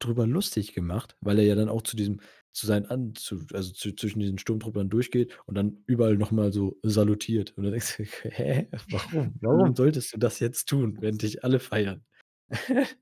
drüber 0.01 0.27
lustig 0.27 0.75
gemacht, 0.75 1.17
weil 1.23 1.39
er 1.41 1.45
ja 1.47 1.55
dann 1.57 1.69
auch 1.71 1.83
zu 1.83 1.97
diesem 1.97 2.21
zu 2.53 2.67
seinen 2.69 2.87
an 2.87 3.15
zu 3.17 3.41
also, 3.55 3.73
zu 3.73 3.95
zwischen 3.95 4.21
diesen 4.21 4.39
Sturmtrupplern 4.39 4.91
durchgeht 4.91 5.39
und 5.47 5.57
dann 5.57 5.85
überall 5.87 6.17
noch 6.19 6.33
mal 6.33 6.53
so 6.53 6.79
salutiert. 6.85 7.57
Und 7.59 7.65
dann 7.65 7.73
denkst 7.73 7.97
du: 7.99 8.05
„Hä, 8.31 8.69
warum? 8.91 9.37
Warum 9.43 9.75
solltest 9.77 10.15
du 10.15 10.19
das 10.19 10.41
jetzt 10.41 10.69
tun, 10.69 10.99
während 11.01 11.23
dich 11.23 11.45
alle 11.45 11.61
feiern?“ 11.61 12.05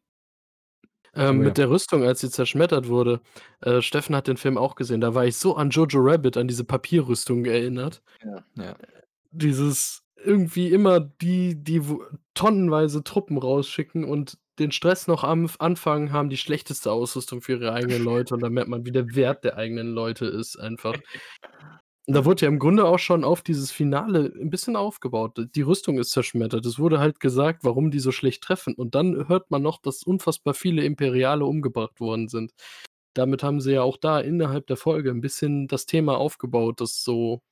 Ähm, 1.16 1.40
ja. 1.40 1.48
mit 1.48 1.59
der 1.59 1.70
Rüstung, 1.70 2.05
als 2.05 2.20
sie 2.20 2.31
zerschmettert 2.31 2.88
wurde 2.88 3.20
äh, 3.61 3.83
Steffen 3.83 4.14
hat 4.14 4.29
den 4.29 4.37
Film 4.37 4.59
auch 4.59 4.74
gesehen, 4.74 5.00
da 5.00 5.14
war 5.14 5.26
ich 5.26 5.37
so 5.37 5.57
an 5.57 5.70
Jojo 5.70 5.98
Rabbit, 6.00 6.37
an 6.37 6.48
diese 6.48 6.64
Papierrüstung 6.64 7.44
erinnert. 7.44 8.02
Ja, 8.24 8.44
ja. 8.62 8.76
Dieses 9.31 10.02
irgendwie 10.22 10.68
immer 10.68 11.00
die 11.00 11.62
die 11.62 11.83
tonnenweise 12.35 13.05
Truppen 13.05 13.38
rausschicken 13.38 14.05
und 14.05 14.38
den 14.59 14.72
Stress 14.72 15.07
noch 15.07 15.24
am 15.24 15.44
f 15.44 15.57
Anfang 15.59 16.12
haben, 16.12 16.31
die 16.31 16.37
schlechteste 16.37 16.90
Ausrüstung 16.90 17.42
für 17.42 17.52
ihre 17.52 17.72
eigenen 17.72 18.02
Leute 18.02 18.35
und 18.35 18.40
dann 18.40 18.52
merkt 18.52 18.70
man, 18.70 18.87
wie 18.87 18.92
der 18.92 19.14
Wert 19.14 19.44
der 19.44 19.57
eigenen 19.57 19.92
Leute 19.92 20.26
ist 20.26 20.57
einfach. 20.57 20.94
Da 22.09 22.25
wurde 22.25 22.42
ja 22.42 22.49
im 22.49 22.61
Grunde 22.61 22.85
auch 22.85 22.99
schon 23.01 23.25
auf 23.25 23.42
dieses 23.42 23.73
Finale 23.73 24.33
'n 24.40 24.49
bisschen 24.49 24.77
aufgebaut. 24.77 25.38
Die 25.57 25.62
Rüstung 25.62 25.99
ist 25.99 26.11
zerschmettert. 26.12 26.64
Es 26.64 26.79
wurde 26.79 27.01
halt 27.01 27.19
gesagt, 27.19 27.64
warum 27.64 27.90
die 27.90 27.99
so 27.99 28.12
schlecht 28.12 28.45
treffen. 28.45 28.75
Und 28.75 28.95
dann 28.95 29.27
hört 29.29 29.51
man 29.51 29.62
noch, 29.62 29.83
dass 29.83 30.05
unfassbar 30.05 30.55
viele 30.55 30.85
Imperiale 30.85 31.45
umgebracht 31.45 31.99
worden 31.99 32.29
sind. 32.29 32.53
Damit 33.14 33.42
haben 33.42 33.61
sie 33.61 33.73
ja 33.73 33.83
auch 33.83 33.97
da 33.97 34.21
innerhalb 34.21 34.69
der 34.69 34.77
Folge 34.77 35.11
'n 35.11 35.21
bisschen 35.21 35.66
das 35.69 35.87
Thema 35.87 36.16
aufgebaut, 36.19 36.81
dass 36.81 37.03
so 37.03 37.42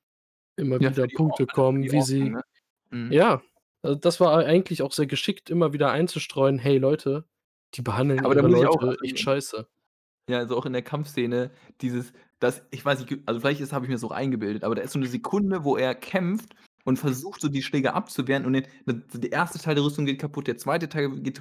immer 0.56 0.80
Ja, 0.80 0.90
wieder 0.90 1.08
Punkte 1.08 1.46
für 1.46 1.48
kommen, 1.48 1.90
wie 1.90 2.02
Ordnung, 2.02 2.02
sie 2.02 2.34
ne? 2.34 2.42
Mhm. 2.90 3.14
ja, 3.14 3.42
also, 3.82 3.96
das 3.98 4.20
war 4.20 4.36
ei 4.38 4.46
eigentlich 4.46 4.82
auch 4.82 4.92
sehr 4.92 5.06
geschickt, 5.08 5.50
immer 5.50 5.72
wieder 5.74 5.92
einzustreuen: 5.92 6.58
„Hey 6.60 6.78
Leute, 6.78 7.26
die 7.74 7.82
behandeln 7.82 8.24
Aber 8.24 8.34
da 8.34 8.42
ihre 8.42 8.48
auch 8.66 8.78
Leute 8.78 8.78
also 8.86 8.96
echt 9.04 9.18
scheiße.“ 9.20 9.68
Ja, 10.28 10.38
also 10.38 10.56
auch 10.56 10.64
in 10.64 10.72
der 10.72 10.82
Kampfszene, 10.82 11.50
dieses 11.82 12.12
das 12.44 12.62
ich 12.70 12.84
weiß 12.84 13.00
nicht, 13.00 13.18
also 13.26 13.40
vielleicht 13.40 13.72
habe 13.72 13.84
ich 13.86 13.88
mir 13.88 13.94
das 13.96 14.04
auch 14.04 14.10
eingebildet, 14.12 14.64
aber 14.64 14.74
da 14.76 14.82
ist 14.82 14.92
so 14.92 14.98
'ne 15.00 15.06
Sekunde, 15.06 15.64
wo 15.64 15.76
er 15.76 15.94
kämpft 15.94 16.54
und 16.84 16.98
versucht 16.98 17.40
so 17.40 17.48
die 17.48 17.62
Schläge 17.62 17.94
abzuwehren 17.94 18.44
und 18.46 18.52
den 18.54 18.64
der 18.86 19.32
erste 19.32 19.58
Teil 19.58 19.74
der 19.74 19.84
Rüstung 19.84 20.04
geht 20.06 20.20
kaputt, 20.20 20.46
der 20.46 20.58
zweite 20.58 20.88
Teil 20.88 21.10
geht 21.20 21.40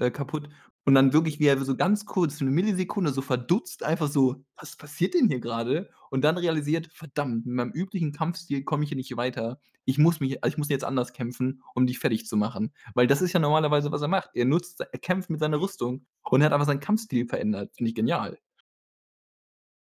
äh, 0.00 0.10
kaputt 0.10 0.48
und 0.86 0.94
dann 0.94 1.12
wirklich, 1.12 1.40
wie 1.40 1.46
er 1.46 1.58
so 1.64 1.76
ganz 1.76 2.06
kurz 2.06 2.38
für 2.38 2.44
'ne 2.44 2.50
Millisekunde 2.52 3.12
so 3.12 3.22
verdutzt 3.22 3.82
einfach 3.84 4.08
so: 4.08 4.44
„Was 4.56 4.76
passiert 4.76 5.14
denn 5.14 5.28
hier 5.28 5.40
grade?“ 5.40 5.90
Und 6.10 6.22
dann 6.24 6.38
realisiert: 6.38 6.88
„Verdammt, 6.92 7.46
mit 7.46 7.54
meinem 7.56 7.72
üblichen 7.72 8.12
Kampfstil 8.12 8.64
komme 8.64 8.84
ich 8.84 8.90
hier 8.90 8.96
nicht 8.96 9.16
weiter. 9.16 9.58
Ich 9.86 9.98
muss 9.98 10.20
mich 10.20 10.42
also, 10.44 10.54
ich 10.54 10.58
muss 10.58 10.68
jetzt 10.70 10.84
anders 10.84 11.12
kämpfen, 11.12 11.62
um 11.74 11.86
die 11.86 11.94
fertig 11.94 12.26
zu 12.26 12.36
machen.“ 12.36 12.72
Weil 12.94 13.06
das 13.06 13.22
ist 13.22 13.32
ja 13.32 13.40
normalerweise, 13.40 13.92
was 13.92 14.02
er 14.02 14.08
macht. 14.08 14.30
Er 14.34 14.44
nutzt 14.46 14.80
er 14.80 14.98
kämpft 14.98 15.30
mit 15.30 15.40
seiner 15.40 15.60
Rüstung 15.60 16.06
und 16.30 16.40
er 16.40 16.46
hat 16.46 16.52
einfach 16.52 16.66
seinen 16.66 16.80
Kampfstil 16.80 17.26
verändert. 17.28 17.72
Finde 17.76 17.88
ich 17.90 17.94
genial. 17.96 18.38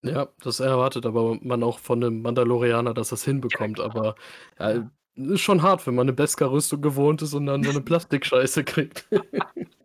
Ja, 0.04 0.28
das 0.44 0.60
erwartet 0.60 1.06
aber 1.08 1.38
man 1.42 1.64
auch 1.64 1.80
von 1.80 2.00
'nem 2.00 2.22
Mandalorianer, 2.22 2.94
dass 2.94 3.12
er's 3.12 3.26
Ja, 3.52 3.58
hinbekommt, 3.58 3.70
klar. 3.70 3.80
aber, 3.80 4.16
ja, 4.60 4.70
Ja. 4.70 4.92
ist 5.16 5.42
schon 5.42 5.64
hart, 5.64 5.88
wenn 5.88 5.96
man 5.96 6.06
'ne 6.06 6.14
Beskar-Rüstung 6.14 6.82
gewohnt 6.82 7.22
ist 7.24 7.34
und 7.34 7.48
dann 7.48 7.64
so 7.64 7.72
'ne 7.72 7.82
Plastikscheiße 7.82 8.64
kriegt. 8.64 9.08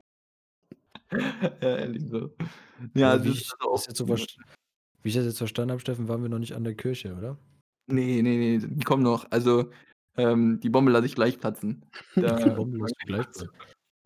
Ja, 1.62 1.76
ehrlich 1.78 2.04
so. 2.10 2.34
Ja, 2.94 3.00
Aber 3.00 3.18
das 3.18 3.24
wie 3.24 3.38
ist 3.38 3.40
ich 3.40 3.50
also 3.50 3.56
das 3.70 3.70
auch 3.70 3.86
jetzt 3.88 3.98
so 3.98 4.06
verst 4.06 4.38
wie 5.02 5.08
ich 5.10 5.14
das 5.16 5.26
jetzt 5.26 5.38
verstanden 5.38 5.72
habe, 5.72 5.80
Steffen, 5.80 6.08
waren 6.08 6.22
wir 6.22 6.28
noch 6.30 6.38
nicht 6.40 6.54
an 6.54 6.64
der 6.64 6.74
Kirche, 6.76 7.14
oder? 7.16 7.38
Ne, 7.88 8.22
ne, 8.22 8.36
ne, 8.58 8.68
die 8.68 8.84
kommen 8.84 9.02
noch. 9.02 9.26
Also, 9.30 9.70
ähm, 10.16 10.60
die 10.60 10.70
Bombe 10.70 10.92
lasse 10.92 11.06
ich 11.06 11.14
gleich 11.14 11.38
platzen. 11.40 11.84
Da 12.18 12.44
Die 12.44 12.50
Bombe 12.50 12.78
lässt 12.78 12.94
du 13.00 13.06
gleich 13.06 13.30
platzen. 13.32 13.50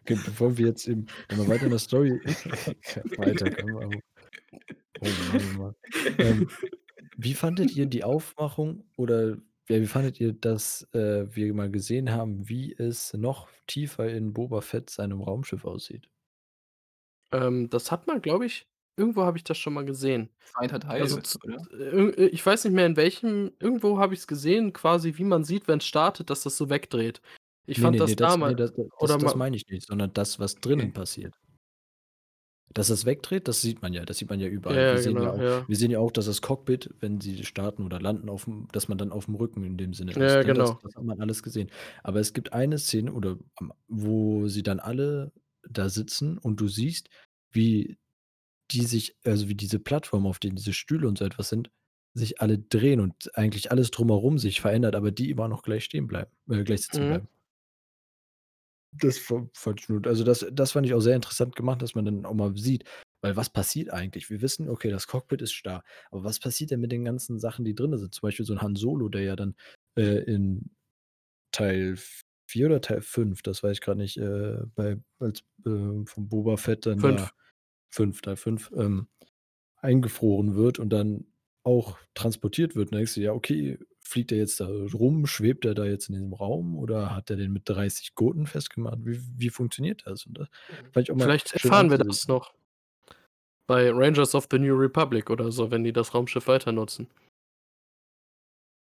Okay, 0.03 0.17
bevor 0.17 0.59
wir 0.59 0.69
jetzt 0.69 0.89
eben 0.89 1.07
dann 1.29 1.39
noch 1.39 1.49
weiter 1.49 1.67
in 1.67 1.73
der 1.73 1.81
Story 1.81 2.21
weiterkommen, 3.17 3.79
aber 3.83 4.01
oh 5.01 5.15
Mann, 5.15 5.45
oh 5.47 5.53
Mann. 5.53 5.75
Ähm, 6.21 6.49
wie 7.17 7.35
fandet 7.35 7.77
ihr 7.77 7.87
die 7.87 8.05
Aufmachung 8.05 8.85
oder 8.97 9.39
ja, 9.69 9.81
wie 9.81 9.87
fandet 9.87 10.21
ihr, 10.21 10.33
dass, 10.33 10.89
äh, 10.95 11.27
wir 11.35 11.53
mal 11.55 11.71
gesehen 11.71 12.11
haben, 12.13 12.49
wie 12.49 12.73
es 12.75 13.13
noch 13.15 13.49
tiefer 13.67 14.09
in 14.09 14.33
Boba 14.33 14.61
Fett 14.61 14.91
seinem 14.91 15.21
Raumschiff 15.23 15.65
aussieht? 15.65 16.09
Ähm, 17.33 17.69
das 17.71 17.91
hat 17.93 18.07
man, 18.07 18.23
glaube 18.23 18.47
ich 18.47 18.69
irgendwo 18.99 19.25
habe 19.25 19.37
ich 19.37 19.45
das 19.45 19.59
schon 19.59 19.75
mal 19.75 19.85
gesehen. 19.85 20.31
2. 20.45 20.69
Also, 21.01 21.19
oder? 21.45 21.69
äh, 21.73 22.11
äh, 22.25 22.27
ich 22.29 22.45
weiß 22.47 22.65
nicht 22.65 22.73
mehr 22.75 22.87
in 22.87 22.97
welchem 22.97 23.53
irgendwo 23.61 23.99
habe 23.99 24.15
ich's 24.15 24.27
gesehen, 24.27 24.73
quasi 24.73 25.19
wie 25.19 25.25
man 25.25 25.45
sieht, 25.45 25.69
wenn's 25.69 25.85
startet, 25.87 26.31
dass 26.31 26.43
das 26.45 26.57
so 26.57 26.71
wegdreht. 26.71 27.21
Ich 27.67 27.79
Ne, 27.79 27.83
fand 27.83 27.97
ne, 27.97 28.01
ne, 28.03 28.15
das 28.15 28.17
das 28.17 28.39
dama 28.39 28.47
ne, 28.47 28.57
das 28.57 28.73
das 28.75 28.87
oder 28.99 29.19
das 29.19 29.35
meine 29.35 29.57
ich 29.57 29.67
nicht, 29.69 29.87
sondern 29.87 30.13
das, 30.15 30.39
was 30.39 30.55
drinnen 30.57 30.93
Okay. 30.93 30.93
passiert. 30.93 31.35
Dass 32.77 32.91
es 32.91 33.07
wegdreht, 33.07 33.49
das 33.49 33.63
sieht 33.63 33.81
man 33.81 33.95
ja. 33.95 34.05
Das 34.05 34.19
sieht 34.19 34.29
man 34.29 34.39
ja 34.39 34.49
Ja, 34.69 34.75
überall. 34.77 34.91
Wir 34.91 34.99
ja, 34.99 35.01
sehen 35.01 35.19
ja 35.19 35.31
genau, 35.31 35.33
auch 35.33 35.43
ja. 35.43 35.67
wir 35.67 35.77
sehen 35.77 35.91
ja 35.91 35.99
auch, 35.99 36.11
dass 36.13 36.27
das 36.27 36.43
Cockpit, 36.43 36.91
wenn 37.01 37.23
sie 37.23 37.43
starten 37.47 37.83
oder 37.85 37.99
landen 38.01 38.29
auf'm 38.29 38.69
dass 38.71 38.87
man 38.89 38.99
dann 38.99 39.13
auf'm 39.13 39.35
Rücken 39.39 39.65
in 39.65 39.79
dem 39.79 39.95
Sinne 39.95 40.13
Ja, 40.15 40.25
ja, 40.37 40.43
ist, 40.43 40.45
ne? 40.45 40.53
Das 40.53 40.75
genau. 40.75 40.83
das 40.83 40.95
hat 40.95 41.03
man 41.05 41.19
alles 41.23 41.43
gesehen. 41.43 41.71
Aber 42.03 42.21
es 42.21 42.35
gibt 42.35 42.53
eine 42.53 42.77
Szene 42.79 43.15
oder 43.15 43.39
am 43.57 43.73
wo 43.89 44.47
sie 44.49 44.63
dann 44.63 44.79
alle 44.79 45.33
da 45.67 45.89
sitzen 45.89 46.37
und 46.37 46.61
du 46.61 46.69
siehst, 46.69 47.09
wie 47.51 47.97
die 48.73 48.83
sich 48.87 49.17
also, 49.25 49.49
wie 49.49 49.55
diese 49.57 49.81
Plattform, 49.81 50.27
auf 50.27 50.39
denen 50.41 50.57
diese 50.57 50.73
Stühle 50.75 51.09
und 51.09 51.19
so 51.19 51.25
etwas 51.27 51.49
sind, 51.51 51.71
sich 52.15 52.41
alle 52.43 52.59
drehen 52.59 53.01
und 53.01 53.37
eigentlich 53.37 53.71
alles 53.73 53.91
drumherum 53.93 54.39
sich 54.39 54.61
verändert, 54.63 54.97
aber 54.97 55.13
die 55.13 55.31
immer 55.31 55.49
noch 55.49 55.63
gleich 55.63 55.85
stehen 55.85 56.07
bleiben 56.09 56.31
äh, 56.51 56.65
gleich 56.65 56.83
sitzen 56.83 57.07
Mhm. 57.07 57.07
bleiben. 57.07 57.29
Das 58.93 59.19
fa 59.19 59.47
fand 59.55 59.81
ich 59.81 59.87
gut. 59.89 60.07
Also, 60.07 60.25
das 60.25 60.47
das 60.53 60.73
fand 60.73 60.87
ich 60.87 60.95
auch 60.95 61.01
sehr 61.01 61.17
interessant 61.17 61.57
gemacht, 61.57 61.83
dass 61.83 61.95
man 61.95 62.05
dann 62.05 62.25
auch 62.25 62.35
mal 62.35 62.57
sieht 62.57 62.85
weil 63.23 63.35
was 63.35 63.49
passiert 63.51 63.91
eigentlich? 63.93 64.29
Wir 64.31 64.41
wissen, 64.43 64.69
okay, 64.69 64.91
das 64.91 65.07
Cockpit 65.09 65.41
ist 65.43 65.53
starr, 65.55 65.83
aber 66.11 66.23
was 66.23 66.39
passiert 66.39 66.71
denn 66.71 66.81
mit 66.81 66.93
den 66.93 67.05
ganzen 67.05 67.39
Sachen, 67.41 67.65
die 67.65 67.75
drinnen 67.75 67.99
sind? 67.99 68.15
Zum 68.15 68.21
Beispiel 68.27 68.45
so 68.47 68.53
'n 68.53 68.61
Han 68.63 68.77
Solo, 68.77 69.09
der 69.09 69.23
ja 69.23 69.35
dann, 69.37 69.57
äh, 69.99 70.23
in 70.25 70.71
Teil 71.53 71.97
4 72.49 72.67
oder 72.67 72.81
Teil 72.83 73.03
5, 73.03 73.43
das 73.43 73.63
weiß 73.63 73.75
ich 73.75 73.81
grad 73.83 73.99
nicht, 73.99 74.19
äh, 74.19 74.59
bei 74.77 74.99
als, 75.21 75.41
äh, 75.67 76.05
von 76.07 76.29
Boba 76.29 76.57
Fett 76.59 76.87
dann 76.87 77.03
5. 77.03 77.17
da 77.17 77.33
5, 77.91 78.23
Teil 78.23 78.37
5, 78.37 78.73
ähm, 78.77 79.09
eingefroren 79.79 80.57
wird 80.57 80.79
und 80.81 80.91
dann 80.91 81.27
auch 81.65 81.99
transportiert 82.15 82.77
wird. 82.77 82.93
Und 82.93 82.99
denkst 82.99 83.15
du: 83.17 83.23
„Ja, 83.23 83.33
okay, 83.35 83.79
fliegt 84.07 84.31
der 84.31 84.39
jetzt 84.39 84.61
da 84.61 84.69
rum? 84.95 85.27
Schwebt 85.27 85.65
der 85.65 85.75
da 85.75 85.85
jetzt 85.85 86.09
in 86.09 86.15
diesem 86.15 86.33
Raum 86.33 86.77
oder 86.77 87.15
hat 87.15 87.29
der 87.29 87.37
den 87.37 87.53
mit 87.53 87.69
30 87.69 88.15
Gurten 88.15 88.47
festgemacht?“ 88.47 88.99
Wie 89.05 89.21
wie 89.37 89.51
funktioniert 89.51 90.03
das? 90.07 90.27
Und 90.27 90.39
das 90.39 90.49
mal 90.95 91.05
Vielleicht 91.19 91.53
erfahren 91.53 91.91
wir 91.91 91.99
das 91.99 92.29
noch. 92.29 92.55
Bei 93.67 93.91
Rangers 93.91 94.35
of 94.35 94.47
the 94.51 94.59
New 94.59 94.75
Republic 94.75 95.29
oder 95.31 95.51
so, 95.51 95.71
wenn 95.71 95.85
die 95.85 95.93
das 95.93 96.15
Raumschiff 96.15 96.47
weiter 96.47 96.73
nutzen. 96.73 97.09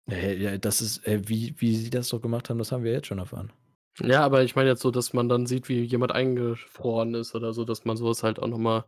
Hä, 0.08 0.36
ja, 0.36 0.56
das 0.56 0.80
ist 0.80 1.02
wie 1.04 1.54
wie 1.58 1.74
sie 1.76 1.90
das 1.90 2.08
so 2.08 2.20
gemacht 2.20 2.48
haben, 2.48 2.58
das 2.58 2.70
haben 2.70 2.84
wir 2.84 2.92
jetzt 2.92 3.08
schon 3.08 3.18
erfahren. 3.18 3.52
Ja, 4.00 4.24
aber 4.24 4.44
ich 4.44 4.54
meine 4.54 4.68
jetzt 4.68 4.82
so, 4.82 4.90
dass 4.90 5.12
man 5.12 5.28
dann 5.28 5.46
sieht, 5.46 5.68
wie 5.68 5.80
jemand 5.82 6.12
eingefroren 6.12 7.14
ist 7.14 7.34
oder 7.34 7.52
so, 7.52 7.64
dass 7.64 7.84
man 7.84 7.96
so 7.96 8.06
was 8.06 8.22
halt 8.22 8.38
auch 8.38 8.48
noch 8.48 8.58
mal 8.58 8.84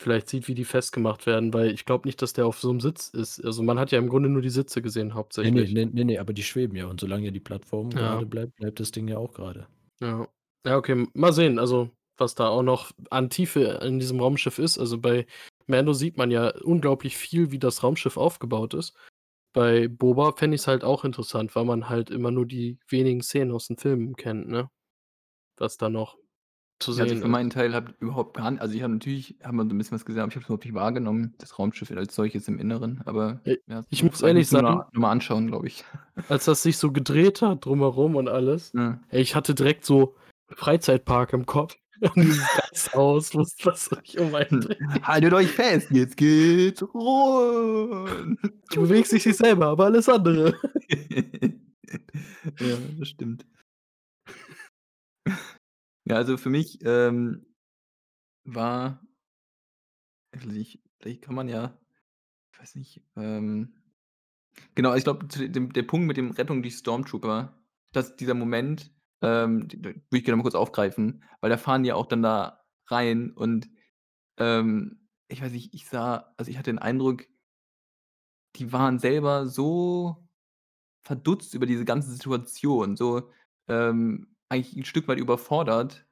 vielleicht 0.00 0.28
sieht, 0.28 0.48
wie 0.48 0.54
die 0.54 0.64
festgemacht 0.64 1.26
werden, 1.26 1.52
weil 1.54 1.70
ich 1.72 1.84
glaube 1.84 2.06
nicht, 2.08 2.22
dass 2.22 2.32
der 2.32 2.46
auf 2.46 2.60
so 2.60 2.68
'nem 2.72 2.80
Sitz 2.80 3.08
ist. 3.08 3.44
Also, 3.44 3.62
man 3.62 3.78
hat 3.78 3.90
ja 3.92 3.98
im 3.98 4.08
Grunde 4.08 4.28
nur 4.28 4.42
die 4.42 4.50
Sitze 4.50 4.82
gesehen 4.82 5.14
Ne, 5.42 5.50
ne, 5.52 5.62
hauptsächlich. 5.62 5.74
ne, 5.74 5.86
ne, 5.86 6.04
ne, 6.04 6.18
aber 6.18 6.32
die 6.32 6.42
schweben 6.42 6.76
ja 6.76 6.86
und 6.86 6.98
solange 7.00 7.26
ja 7.26 7.30
die 7.30 7.38
Plattform 7.40 7.94
Ja. 7.94 8.02
gerade 8.02 8.26
bleibt, 8.26 8.56
bleibt 8.56 8.80
das 8.80 8.90
Ding 8.90 9.06
ja 9.08 9.18
auch 9.18 9.32
gerade. 9.34 9.68
Ja. 10.00 10.28
Ja, 10.66 10.76
okay, 10.76 11.06
mal 11.14 11.32
sehen, 11.32 11.58
also, 11.58 11.90
was 12.16 12.34
da 12.34 12.48
auch 12.48 12.62
noch 12.62 12.90
an 13.10 13.30
Tiefe 13.30 13.60
in 13.82 13.98
diesem 14.00 14.20
Raumschiff 14.20 14.58
ist. 14.58 14.78
Also, 14.78 14.98
bei 14.98 15.26
Mando 15.66 15.92
sieht 15.92 16.16
man 16.16 16.30
ja 16.30 16.48
unglaublich 16.62 17.16
viel, 17.16 17.50
wie 17.52 17.58
das 17.58 17.82
Raumschiff 17.82 18.16
aufgebaut 18.16 18.74
ist. 18.74 18.94
Bei 19.52 19.88
Boba 19.88 20.32
fände 20.32 20.54
ich's 20.56 20.66
halt 20.68 20.84
auch 20.84 21.04
interessant, 21.04 21.54
weil 21.56 21.64
man 21.64 21.88
halt 21.88 22.10
immer 22.10 22.30
nur 22.30 22.46
die 22.46 22.78
wenigen 22.88 23.22
Szenen 23.22 23.52
aus 23.52 23.68
den 23.68 23.78
Filmen 23.78 24.16
kennt, 24.16 24.48
ne? 24.48 24.70
Was 25.58 25.78
da 25.78 25.90
noch 25.90 26.18
zu 26.80 26.92
Ja, 26.92 27.02
also, 27.02 27.04
ich 27.04 27.10
sehen 27.10 27.22
für 27.22 27.28
meinen. 27.28 27.50
Teil 27.50 27.74
habe 27.74 27.94
überhaupt 28.00 28.36
gar 28.36 28.48
n 28.48 28.58
also, 28.58 28.74
ich 28.74 28.82
habe 28.82 28.92
natürlich 28.94 29.36
hat 29.42 29.52
man 29.52 29.68
so 29.68 29.74
'n 29.74 29.78
bisschen 29.78 29.94
was 29.96 30.04
gesehen, 30.04 30.20
aber 30.22 30.28
ich 30.30 30.36
habe 30.36 30.42
es 30.42 30.48
überhaupt 30.48 30.64
nicht 30.64 30.74
wahrgenommen, 30.74 31.34
das 31.38 31.58
Raumschiff 31.58 31.90
als 31.92 32.14
solches 32.14 32.48
im 32.48 32.58
Inneren, 32.58 33.02
aber 33.04 33.40
ja, 33.66 33.82
ich 33.90 34.02
muss 34.04 34.22
ehrlich 34.22 34.50
wir 34.52 34.58
sagen 34.60 34.66
noch 34.68 34.92
mal 34.92 35.10
anschauen, 35.10 35.48
glaube 35.48 35.66
ich. 35.68 35.84
als 36.28 36.44
das 36.46 36.62
sich 36.62 36.78
so 36.78 36.92
gedreht 36.92 37.42
hat 37.42 37.64
drumherum 37.64 38.16
und 38.16 38.28
alles, 38.28 38.72
Ja. 38.74 39.00
ey, 39.10 39.20
ich 39.22 39.34
hatte 39.34 39.54
direkt 39.54 39.84
so 39.84 40.14
Freizeitpark 40.54 41.32
im 41.32 41.46
Kopf 41.46 41.76
und 42.00 42.24
dieses 42.24 42.46
Gasthaus, 42.56 43.34
was 43.34 43.56
was 43.64 43.86
sich 43.86 44.18
um 44.18 44.34
einen 44.34 44.60
dreht. 44.60 44.78
Haltet 45.02 45.32
euch 45.34 45.50
fest, 45.50 45.88
jetzt 45.90 46.16
geht's 46.16 46.82
rund. 46.94 48.38
Die 48.72 48.78
bewegt 48.78 49.08
sich 49.08 49.26
nicht 49.26 49.36
selber, 49.38 49.66
aber 49.66 49.86
alles 49.86 50.08
andere. 50.08 50.54
Ja, 52.60 52.76
das 52.98 53.08
stimmt. 53.08 53.46
Ja, 56.08 56.16
also, 56.16 56.38
für 56.38 56.48
mich, 56.48 56.78
ähm, 56.86 57.44
war 58.44 59.00
vielleicht 60.36 60.80
vielleicht 61.00 61.22
kann 61.22 61.34
man 61.34 61.48
ja 61.48 61.78
ich 62.52 62.60
weiß 62.60 62.76
nicht, 62.76 63.02
ähm 63.16 63.74
genau, 64.76 64.94
ich 64.94 65.04
glaube, 65.04 65.26
der 65.28 65.82
Punkt 65.82 66.06
mit 66.06 66.16
dem 66.16 66.30
Rettung 66.30 66.62
durch 66.62 66.76
Stormtrooper, 66.76 67.58
dass 67.92 68.16
dieser 68.16 68.34
Moment, 68.34 68.92
ähm, 69.22 69.68
würde 69.72 70.00
ich 70.12 70.24
gerne 70.24 70.36
mal 70.36 70.42
kurz 70.42 70.54
aufgreifen, 70.54 71.24
weil 71.40 71.50
da 71.50 71.56
fahren 71.58 71.82
die 71.82 71.92
auch 71.92 72.06
dann 72.06 72.22
da 72.22 72.64
rein 72.86 73.32
und, 73.32 73.68
ähm, 74.38 75.08
ich 75.28 75.42
weiß 75.42 75.52
nicht, 75.52 75.74
ich 75.74 75.86
sah 75.88 76.34
also, 76.38 76.50
ich 76.50 76.58
hatte 76.58 76.70
den 76.72 76.78
Eindruck 76.78 77.26
die 78.56 78.72
waren 78.72 78.98
selber 78.98 79.46
so 79.46 80.28
verdutzt 81.02 81.54
über 81.54 81.66
diese 81.66 81.84
ganze 81.86 82.10
Situation, 82.12 82.96
so, 82.96 83.30
ähm, 83.68 84.36
eigentlich 84.48 84.76
'n 84.76 84.84
Stück 84.84 85.08
weit 85.08 85.18
überfordert. 85.18 86.06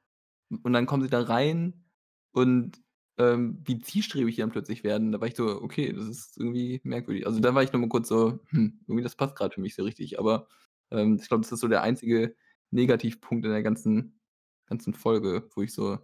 Und 0.63 0.73
dann 0.73 0.85
kommen 0.87 1.03
sie 1.03 1.09
da 1.09 1.21
rein 1.23 1.85
und, 2.33 2.81
ähm, 3.19 3.61
wie 3.65 3.79
zielstrebig 3.79 4.35
die 4.35 4.41
dann 4.41 4.51
plötzlich 4.51 4.83
werden. 4.83 5.11
Da 5.11 5.21
war 5.21 5.27
ich 5.27 5.35
so: 5.35 5.61
„Okay, 5.61 5.93
das 5.93 6.07
ist 6.07 6.37
irgendwie 6.37 6.81
merkwürdig.“ 6.83 7.25
Also, 7.27 7.39
da 7.41 7.55
war 7.55 7.63
ich 7.63 7.73
noch 7.73 7.79
mal 7.81 7.89
kurz 7.89 8.07
so: 8.09 8.39
„Hm, 8.49 8.79
irgendwie 8.87 9.03
das 9.03 9.15
passt 9.15 9.35
grad 9.35 9.53
für 9.55 9.61
mich 9.61 9.75
so 9.75 9.83
richtig.“ 9.83 10.19
Aber, 10.19 10.47
ähm, 10.91 11.17
ich 11.21 11.27
glaube, 11.29 11.43
das 11.43 11.51
ist 11.53 11.61
so 11.61 11.67
der 11.69 11.83
einzige 11.83 12.35
Negativpunkt 12.71 13.45
in 13.45 13.51
der 13.51 13.63
ganzen 13.63 14.19
ganzen 14.67 14.93
Folge, 14.93 15.49
wo 15.55 15.61
ich 15.63 15.73
so 15.73 15.99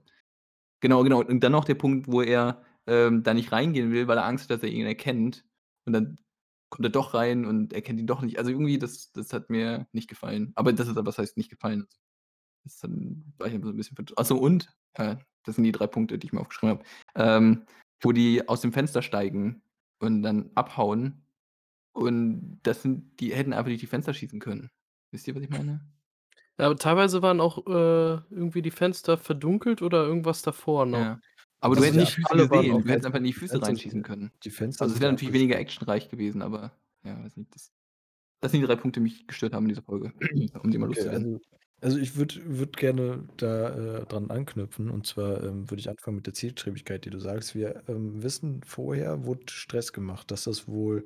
genau, 0.82 1.04
genau. 1.04 1.22
Und 1.24 1.42
dann 1.44 1.52
noch 1.54 1.66
der 1.66 1.76
Punkt, 1.76 2.08
wo 2.10 2.22
er, 2.22 2.64
ähm, 2.88 3.24
da 3.24 3.34
nicht 3.34 3.52
reingehen 3.52 3.92
will, 3.92 4.08
weil 4.08 4.18
er 4.18 4.26
Angst 4.26 4.46
hat, 4.46 4.52
dass 4.58 4.64
er 4.64 4.70
ihn 4.72 4.86
erkennt. 4.88 5.46
Und 5.86 5.94
dann 5.94 6.18
kommt 6.70 6.86
er 6.88 6.92
doch 6.92 7.14
rein 7.16 7.46
und 7.46 7.74
erkennt 7.74 8.00
ihn 8.00 8.08
doch 8.08 8.22
nicht. 8.22 8.38
Also, 8.40 8.52
irgendwie, 8.52 8.80
das 8.80 9.12
das 9.14 9.34
hat 9.34 9.50
mir 9.52 9.88
nicht 9.94 10.10
gefallen. 10.10 10.52
Aber 10.56 10.74
das 10.74 10.88
ist 10.90 10.98
aber 10.98 11.08
was 11.08 11.18
heißt 11.20 11.38
nicht 11.38 11.50
gefallen? 11.52 11.88
Das 12.66 12.78
dann 12.80 13.34
war 13.38 13.48
ich 13.48 13.54
einfach 13.54 13.68
so 13.68 13.74
'n 13.74 13.78
bisschen 13.78 13.96
verd 13.96 14.14
ach 14.18 14.26
so, 14.26 14.38
und, 14.40 14.74
äh, 14.94 15.18
das 15.44 15.56
sind 15.56 15.66
die 15.66 15.72
3 15.74 15.88
Punkte, 15.88 16.18
die 16.18 16.28
ich 16.28 16.34
mir 16.34 16.40
aufgeschrieben 16.42 16.78
habe, 16.80 16.84
ähm, 17.16 17.66
wo 18.02 18.12
die 18.14 18.48
aus 18.48 18.62
dem 18.62 18.72
Fenster 18.74 19.02
steigen 19.02 19.64
und 20.00 20.24
dann 20.24 20.52
abhauen 20.56 21.26
und 21.94 22.60
das 22.64 22.84
sind 22.84 23.20
die 23.22 23.34
hätten 23.36 23.54
einfach 23.54 23.68
durch 23.70 23.80
die 23.82 23.88
Fenster 23.88 24.14
schießen 24.14 24.40
können. 24.42 24.72
Wisst 25.12 25.28
ihr, 25.28 25.36
was 25.36 25.44
ich 25.44 25.50
meine? 25.52 25.82
Ja, 26.60 26.68
aber 26.68 26.76
teilweise 26.76 27.24
waren 27.24 27.42
auch, 27.42 27.66
äh, 27.66 27.72
irgendwie 28.30 28.62
die 28.62 28.70
Fenster 28.70 29.18
verdunkelt 29.18 29.82
oder 29.82 30.04
irgendwas 30.06 30.44
davor 30.44 30.86
noch. 30.86 31.08
Ja. 31.08 31.20
Aber 31.60 31.76
du 31.76 31.82
Das 31.82 31.86
Also, 31.86 31.88
ist 31.88 31.96
hättest 31.96 32.18
ja 32.18 32.18
nicht 32.18 32.20
alle 32.30 32.48
gesehen. 32.50 32.84
Du 32.84 32.90
hättest 32.90 33.06
einfach 33.06 33.20
in 33.20 33.24
die 33.26 33.34
Füße 33.34 33.62
Fenster 33.62 33.62
sind 33.66 33.82
reinschießen 33.82 34.04
können. 34.04 34.32
die 34.44 34.52
Fenster 34.52 34.86
Also, 34.86 34.96
es 34.96 35.02
wäre 35.02 35.12
natürlich 35.12 35.34
weniger 35.34 35.58
actionreich 35.60 36.10
gewesen, 36.10 36.42
aber 36.42 36.74
ja, 37.04 37.24
weiß 37.24 37.38
nicht, 37.38 37.54
das 37.56 37.72
Das 38.42 38.52
sind 38.52 38.62
die 38.62 38.68
3 38.68 38.76
Punkte, 38.76 39.00
die 39.00 39.06
mich 39.06 39.28
gestört 39.28 39.54
haben 39.54 39.64
in 39.66 39.70
dieser 39.70 39.84
Folge, 39.84 40.14
um 40.64 40.72
die 40.72 40.78
mal 40.78 40.88
Okay, 40.88 40.88
loszuwerden. 40.88 41.28
also 41.30 41.40
also, 41.84 41.98
ich 41.98 42.16
würde 42.16 42.36
würde 42.46 42.72
gerne 42.72 43.28
da, 43.38 44.02
äh, 44.02 44.06
dran 44.06 44.30
anknüpfen 44.32 44.90
und 44.90 45.06
zwar, 45.08 45.44
ähm, 45.44 45.70
würde 45.70 45.80
ich 45.82 45.90
anfangen 45.90 46.18
mit 46.18 46.26
der 46.28 46.34
Zielstrebigkeit, 46.34 47.06
die 47.06 47.10
du 47.10 47.20
sagst. 47.20 47.56
Wir, 47.56 47.84
ähm, 47.88 48.24
wissen, 48.24 48.62
vorher 48.64 49.26
wurde 49.26 49.44
Stress 49.52 49.94
gemacht, 49.94 50.32
dass 50.32 50.46
das 50.46 50.68
wohl 50.68 51.06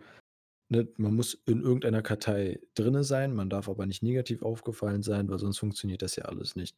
ne, 0.69 0.87
man 0.97 1.15
muss 1.15 1.35
in 1.47 1.61
irgendeiner 1.61 2.01
Kartei 2.03 2.59
drinne 2.75 3.03
sein, 3.05 3.33
man 3.35 3.49
darf 3.49 3.69
aber 3.69 3.85
nicht 3.87 4.03
negativ 4.03 4.43
aufgefallen 4.43 5.03
sein, 5.03 5.29
weil 5.29 5.39
sonst 5.39 5.59
funktioniert 5.59 6.01
das 6.03 6.15
ja 6.17 6.25
alles 6.25 6.55
nicht. 6.55 6.77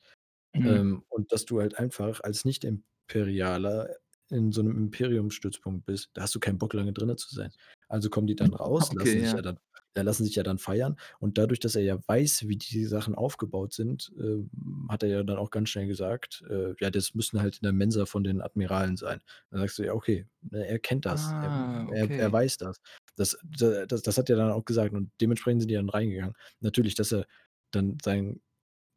Mhm. 0.55 0.79
Ähm, 0.81 1.03
und 1.09 1.31
dass 1.31 1.45
du 1.45 1.59
halt 1.61 1.77
einfach 1.79 2.21
als 2.21 2.45
Nicht-Imperialer 2.45 3.95
in 4.29 4.51
so 4.51 4.61
'nem 4.61 4.77
Imperiumsstützpunkt 4.77 5.85
bist, 5.85 6.11
da 6.13 6.23
hast 6.23 6.35
du 6.35 6.39
keinen 6.39 6.57
Bock, 6.59 6.73
lange 6.73 6.93
drinnen 6.93 7.17
zu 7.17 7.33
sein. 7.33 7.51
Also 7.87 8.09
kommen 8.09 8.27
die 8.27 8.35
dann 8.35 8.53
raus, 8.53 8.91
lassen 8.93 9.19
Okay, 9.19 9.21
sich 9.21 9.31
ja. 9.31 9.35
ja 9.35 9.41
dann 9.41 9.59
lassen 10.03 10.23
sich 10.25 10.35
ja 10.35 10.43
dann 10.43 10.59
feiern 10.59 10.97
und 11.19 11.37
dadurch, 11.37 11.59
dass 11.59 11.75
er 11.75 11.83
ja 11.83 11.99
weiß, 12.07 12.47
wie 12.47 12.57
die 12.57 12.85
Sachen 12.85 13.15
aufgebaut 13.15 13.73
sind, 13.73 14.11
ähm, 14.19 14.49
hat 14.89 15.03
er 15.03 15.09
ja 15.09 15.23
dann 15.23 15.37
auch 15.37 15.51
ganz 15.51 15.69
schnell 15.69 15.87
gesagt, 15.87 16.43
äh, 16.49 16.73
ja, 16.79 16.89
das 16.91 17.15
müssen 17.15 17.41
halt 17.41 17.57
in 17.57 17.63
der 17.63 17.73
Mensa 17.73 18.05
von 18.05 18.23
den 18.23 18.41
Admiralen 18.41 18.97
sein. 18.97 19.21
Dann 19.51 19.59
sagst 19.61 19.79
du: 19.79 19.83
„Ja, 19.85 19.93
okay“, 19.93 20.25
ne, 20.41 20.65
er 20.67 20.79
kennt 20.79 21.05
das. 21.05 21.35
Er 21.39 21.51
Ah, 21.51 21.87
er 21.87 22.09
er 22.17 22.31
okay. 22.31 22.33
weiß 22.33 22.57
das. 22.57 22.77
Das 23.15 23.37
das 23.57 24.01
das 24.03 24.17
hat 24.17 24.29
er 24.29 24.37
dann 24.37 24.51
auch 24.51 24.65
gesagt 24.65 24.93
und 24.93 25.11
dementsprechend 25.21 25.61
sind 25.61 25.69
die 25.69 25.75
dann 25.75 25.89
reingegangen. 25.89 26.35
Natürlich, 26.61 26.95
dass 26.95 27.11
er 27.11 27.25
dann 27.71 27.97
seinen 28.03 28.41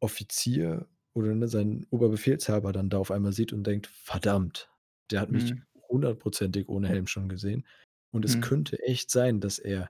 Offizier 0.01 0.87
oder, 1.13 1.35
ne, 1.35 1.47
seinen 1.47 1.85
Oberbefehlshaber 1.91 2.73
dann 2.73 2.89
da 2.89 2.97
auf 2.99 3.11
einmal 3.11 3.33
sieht 3.33 3.53
und 3.53 3.65
denkt: 3.67 3.87
„Verdammt, 3.87 4.69
der 5.11 5.21
hat 5.21 5.31
mich 5.31 5.53
Mhm. 5.53 5.63
hundertprozentig 5.89 6.69
ohne 6.69 6.89
Helm 6.89 7.07
schon 7.07 7.29
gesehen 7.29 7.65
und 8.11 8.25
es 8.25 8.39
Mhm. 8.39 8.41
könnte 8.41 8.79
echt 8.83 9.11
sein, 9.11 9.39
dass 9.41 9.59
er, 9.59 9.89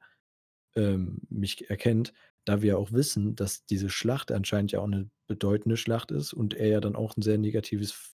ähm, 0.76 1.20
mich 1.30 1.70
erkennt“, 1.70 2.14
da 2.46 2.62
wir 2.62 2.70
ja 2.72 2.78
auch 2.78 2.92
wissen, 2.92 3.36
dass 3.36 3.66
diese 3.66 3.90
Schlacht 3.90 4.32
anscheinend 4.32 4.72
ja 4.74 4.80
auch 4.82 4.88
'ne 4.88 5.10
bedeutende 5.28 5.78
Schlacht 5.78 6.12
ist 6.12 6.34
und 6.34 6.54
er 6.56 6.68
ja 6.70 6.82
dann 6.82 6.96
auch 6.96 7.16
'n 7.18 7.22
sehr 7.24 7.38
negatives 7.38 8.14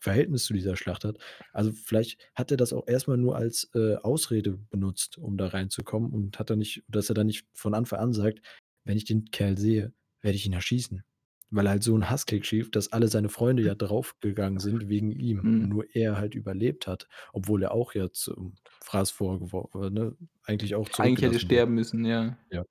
Verhältnis 0.00 0.44
zu 0.46 0.54
dieser 0.54 0.76
Schlacht 0.76 1.04
hat. 1.04 1.18
Also, 1.52 1.72
vielleicht 1.72 2.20
hat 2.36 2.50
er 2.52 2.58
das 2.58 2.72
auch 2.74 2.86
erst 2.88 3.08
mal 3.08 3.16
nur 3.18 3.36
als, 3.36 3.70
äh, 3.74 3.96
Ausrede 3.96 4.58
benutzt, 4.70 5.18
um 5.18 5.38
da 5.38 5.48
reinzukommen 5.48 6.12
und 6.12 6.38
hat 6.40 6.50
da 6.50 6.56
nicht 6.56 6.84
dass 6.88 7.10
er 7.10 7.14
da 7.16 7.24
nicht 7.24 7.46
von 7.54 7.74
Anfang 7.74 8.00
an 8.00 8.12
sagt: 8.14 8.40
„Wenn 8.84 8.96
ich 8.98 9.04
den 9.06 9.26
Kerl 9.32 9.58
sehe, 9.58 9.92
werde 10.22 10.36
ich 10.36 10.46
ihn 10.46 10.54
erschießen.“ 10.54 11.02
Weil 11.50 11.66
er 11.66 11.70
halt 11.72 11.82
so 11.82 11.94
'n 11.96 12.10
Hasskick 12.10 12.44
schiebt, 12.46 12.76
dass 12.76 12.92
alle 12.92 13.08
seine 13.08 13.28
Freunde 13.30 13.62
ja 13.62 13.74
draufgegangen 13.74 14.58
sind 14.60 14.88
wegen 14.88 15.12
ihm 15.12 15.44
Mhm. 15.44 15.68
nur 15.68 15.84
er 15.94 16.18
halt 16.18 16.34
überlebt 16.34 16.86
hat, 16.86 17.08
obwohl 17.32 17.62
er 17.62 17.72
auch 17.72 17.94
ja 17.94 18.10
zum 18.12 18.54
Fraß 18.82 19.10
vorgeworfen 19.10 19.74
wurde, 19.80 19.90
ne, 19.94 20.16
eigentlich 20.44 20.74
auch 20.74 20.88
Eigentlich 20.98 21.22
hätte 21.22 21.38
sterben 21.40 21.74
müssen, 21.74 22.04
ja. 22.04 22.36
Ja. 22.50 22.64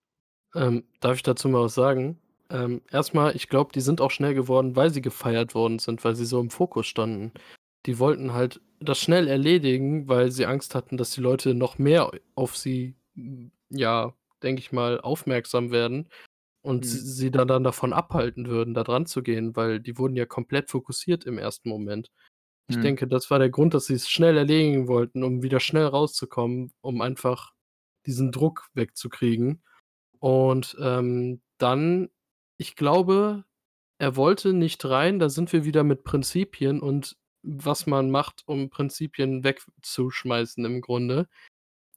Ähm, 0.56 0.86
darf 1.02 1.16
ich 1.18 1.24
dazu 1.24 1.50
mal 1.50 1.64
was 1.64 1.76
sagen? 1.76 2.20
Ähm, 2.50 2.82
erst 2.92 3.14
mal, 3.14 3.36
ich 3.36 3.50
glaube, 3.50 3.72
die 3.74 3.82
sind 3.82 4.02
auch 4.02 4.12
schnell 4.12 4.34
geworden, 4.34 4.76
weil 4.76 4.92
sie 4.92 5.02
gefeiert 5.02 5.56
worden 5.56 5.80
sind, 5.80 6.04
weil 6.06 6.16
sie 6.16 6.26
so 6.26 6.40
im 6.40 6.50
Fokus 6.50 6.88
standen. 6.88 7.34
Die 7.86 8.00
wollten 8.00 8.34
halt 8.34 8.62
das 8.80 9.00
schnell 9.00 9.28
erledigen, 9.28 10.08
weil 10.08 10.32
sie 10.32 10.46
Angst 10.46 10.76
hatten, 10.76 10.98
dass 10.98 11.12
die 11.12 11.22
Leute 11.22 11.54
noch 11.56 11.78
mehr 11.78 12.12
auf 12.36 12.56
sie, 12.58 12.96
hm, 13.16 13.52
ja, 13.70 14.14
denke 14.44 14.62
ich 14.62 14.72
mal, 14.72 15.02
aufmerksam 15.02 15.72
werden 15.72 16.10
und 16.68 16.86
Mhm. 16.86 16.88
sie 16.88 17.32
dann 17.32 17.48
dann 17.48 17.64
davon 17.64 17.94
abhalten 17.94 18.48
würden, 18.48 18.74
da 18.76 18.84
dranzugehen, 18.84 19.56
weil 19.56 19.80
die 19.82 19.98
wurden 19.98 20.16
ja 20.18 20.26
komplett 20.28 20.70
fokussiert 20.72 21.26
im 21.26 21.38
ersten 21.40 21.70
Moment. 21.70 22.12
Ich 22.70 22.78
Mhm. 22.78 22.82
denke, 22.82 23.08
das 23.08 23.32
war 23.32 23.40
der 23.40 23.50
Grund, 23.50 23.74
dass 23.74 23.88
sie's 23.88 24.10
schnell 24.10 24.38
erledigen 24.38 24.88
wollten, 24.88 25.24
um 25.24 25.44
wieder 25.44 25.60
schnell 25.62 25.86
rauszukommen, 25.88 26.74
um 26.82 27.02
einfach 27.02 27.54
diesen 28.06 28.32
Druck 28.32 28.68
wegzukriegen. 28.74 29.64
Und, 30.20 30.78
ähm, 30.82 31.42
dann 31.60 32.10
ich 32.60 32.76
glaube, 32.76 33.46
er 34.00 34.16
wollte 34.16 34.54
nicht 34.54 34.86
rein, 34.86 35.20
da 35.20 35.30
sind 35.30 35.54
wir 35.54 35.66
wieder 35.66 35.84
mit 35.84 36.04
Prinzipien 36.04 36.82
und 36.82 37.18
was 37.44 37.88
man 37.88 38.12
macht, 38.12 38.44
um 38.48 38.70
Prinzipien 38.70 39.44
wegzuschmeißen 39.44 40.66
im 40.66 40.82
Grunde. 40.82 41.28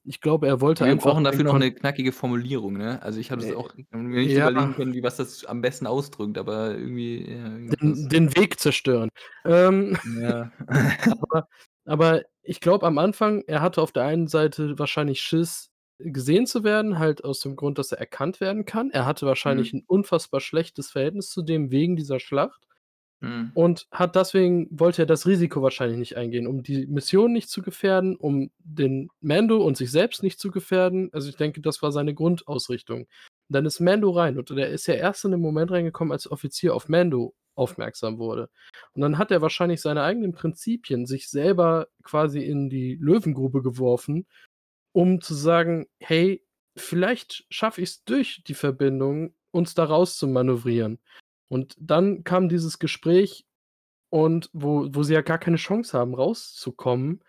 Ich 0.05 0.19
glaube, 0.19 0.47
er 0.47 0.61
wollte 0.61 0.85
Wir 0.85 0.87
einfach 0.87 0.97
brauchen 0.97 1.23
den 1.29 1.43
dafür 1.43 1.43
noch 1.43 1.53
Kon 1.53 1.59
'ne 1.59 1.73
knackige 1.73 2.11
Formulierung, 2.11 2.73
ne? 2.77 3.01
Also, 3.01 3.19
ich 3.19 3.29
habe 3.31 3.39
das 3.41 3.51
Äh, 3.51 3.55
auch 3.55 3.73
mir 3.91 4.21
nicht 4.21 4.35
ja. 4.35 4.37
überlegen 4.37 4.73
können, 4.73 4.93
wie 4.93 5.03
was 5.03 5.17
das 5.17 5.45
am 5.45 5.61
besten 5.61 5.85
ausdrückt, 5.85 6.37
aber 6.37 6.71
irgendwie, 6.77 7.29
ja, 7.29 7.47
Den 7.69 8.07
irgendwas 8.07 8.09
den 8.09 8.35
Weg 8.35 8.59
zerstören. 8.59 9.09
Ähm, 9.45 9.97
Ja. 10.03 10.51
aber 11.21 11.47
aber 11.85 12.21
ich 12.43 12.59
glaube 12.59 12.85
am 12.87 12.97
Anfang, 12.97 13.43
er 13.47 13.61
hatte 13.61 13.81
auf 13.81 13.91
der 13.91 14.03
einen 14.03 14.27
Seite 14.27 14.77
wahrscheinlich 14.79 15.21
Schiss, 15.21 15.69
gesehen 15.99 16.47
zu 16.47 16.63
werden, 16.63 16.97
halt 16.99 17.23
aus 17.23 17.41
dem 17.41 17.55
Grund, 17.55 17.77
dass 17.77 17.91
er 17.91 17.99
erkannt 17.99 18.41
werden 18.41 18.65
kann. 18.65 18.89
Er 18.91 19.05
hatte 19.05 19.25
wahrscheinlich 19.27 19.71
Mhm. 19.71 19.73
'n 19.73 19.83
unfassbar 19.87 20.39
schlechtes 20.41 20.91
Verhältnis 20.91 21.29
zu 21.29 21.43
dem 21.43 21.71
wegen 21.71 21.95
dieser 21.95 22.19
Schlacht 22.19 22.65
Mhm. 23.21 23.51
und 23.53 23.87
hat 23.91 24.15
deswegen 24.15 24.67
wollte 24.71 25.03
er 25.03 25.05
das 25.05 25.27
Risiko 25.27 25.61
wahrscheinlich 25.61 25.99
nicht 25.99 26.17
eingehen, 26.17 26.47
um 26.47 26.63
die 26.63 26.87
Mission 26.87 27.33
nicht 27.33 27.49
zu 27.49 27.61
gefährden, 27.61 28.15
um 28.15 28.51
den 28.59 29.09
Mando 29.21 29.57
und 29.63 29.77
sich 29.77 29.91
selbst 29.91 30.23
nicht 30.23 30.39
zu 30.39 30.51
gefährden. 30.51 31.09
Also, 31.13 31.29
ich 31.29 31.35
denke, 31.37 31.61
das 31.61 31.81
war 31.81 31.91
seine 31.91 32.13
Grundausrichtung. 32.13 33.07
Dann 33.49 33.65
ist 33.65 33.79
Mando 33.81 34.11
rein 34.11 34.37
und 34.37 34.49
der 34.51 34.69
ist 34.69 34.87
ja 34.87 34.93
erst 34.95 35.25
in 35.25 35.31
dem 35.31 35.41
Moment 35.41 35.71
reingekommen, 35.71 36.11
als 36.13 36.31
Offizier 36.31 36.73
auf 36.75 36.87
Mando 36.89 37.35
aufmerksam 37.55 38.17
wurde. 38.19 38.49
Und 38.93 39.01
dann 39.01 39.17
hat 39.17 39.31
er 39.31 39.41
wahrscheinlich 39.41 39.81
seine 39.81 40.03
eigenen 40.03 40.31
Prinzipien 40.33 41.05
sich 41.05 41.29
selber 41.29 41.87
quasi 42.03 42.39
in 42.41 42.69
die 42.69 42.95
Löwengrube 43.01 43.61
geworfen, 43.61 44.25
um 44.93 45.21
zu 45.21 45.33
sagen: 45.33 45.87
„Hey, 45.99 46.43
vielleicht 46.77 47.45
schaffe 47.49 47.81
ich's 47.81 48.03
durch 48.05 48.43
die 48.47 48.53
Verbindung, 48.55 49.35
uns 49.51 49.73
da 49.75 49.85
rauszumanövrieren.“ 49.85 50.99
Und 51.51 51.75
dann 51.77 52.23
kam 52.23 52.47
dieses 52.47 52.79
Gespräch 52.79 53.45
und 54.09 54.49
wo 54.53 54.87
wo 54.91 55.03
sie 55.03 55.13
ja 55.13 55.21
gar 55.21 55.37
keine 55.37 55.57
Chance 55.57 55.97
haben, 55.97 56.15
rauszukommen, 56.15 57.25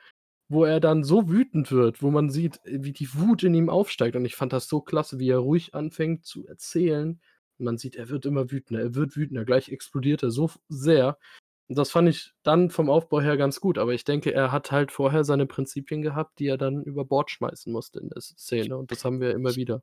wo 0.49 0.65
er 0.65 0.79
dann 0.79 1.03
so 1.03 1.29
wütend 1.29 1.73
wird, 1.73 2.03
wo 2.03 2.11
man 2.13 2.31
sieht, 2.31 2.61
wie 2.65 2.93
die 2.93 3.13
Wut 3.15 3.43
in 3.43 3.53
ihm 3.55 3.69
aufsteigt. 3.69 4.15
Und 4.15 4.25
ich 4.25 4.37
fand 4.37 4.53
das 4.53 4.69
so 4.69 4.81
klasse, 4.81 5.19
wie 5.19 5.31
er 5.31 5.39
ruhig 5.39 5.75
anfängt 5.75 6.25
zu 6.25 6.47
erzählen. 6.47 7.21
Man 7.59 7.79
sieht, 7.79 7.97
er 7.97 8.11
wird 8.11 8.25
immer 8.25 8.53
wütender, 8.53 8.81
er 8.81 8.95
wird 8.95 9.17
wütender, 9.17 9.45
gleich 9.45 9.71
explodiert 9.71 10.23
er 10.23 10.31
so 10.31 10.53
sehr. 10.69 11.19
Und 11.67 11.77
das 11.77 11.91
fand 11.91 12.09
ich 12.09 12.33
dann 12.45 12.71
vom 12.71 12.91
Aufbau 12.91 13.21
her 13.21 13.37
ganz 13.37 13.61
gut, 13.61 13.77
aber 13.77 13.93
ich 13.93 14.05
denke, 14.05 14.33
er 14.33 14.53
hat 14.53 14.71
halt 14.71 14.93
vorher 14.93 15.25
seine 15.25 15.47
Prinzipien 15.47 16.01
gehabt, 16.01 16.39
die 16.39 16.47
er 16.47 16.59
dann 16.59 16.85
über 16.85 17.05
Bord 17.05 17.33
schmeißen 17.33 17.73
musste 17.73 17.99
in 17.99 18.09
der 18.09 18.21
Szene 18.21 18.77
und 18.77 18.93
das 18.93 19.05
haben 19.05 19.21
wir 19.21 19.33
immer 19.33 19.57
wieder. 19.57 19.83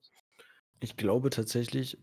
ich 0.80 0.95
glaube 0.95 1.30
tatsächlich 1.30 1.97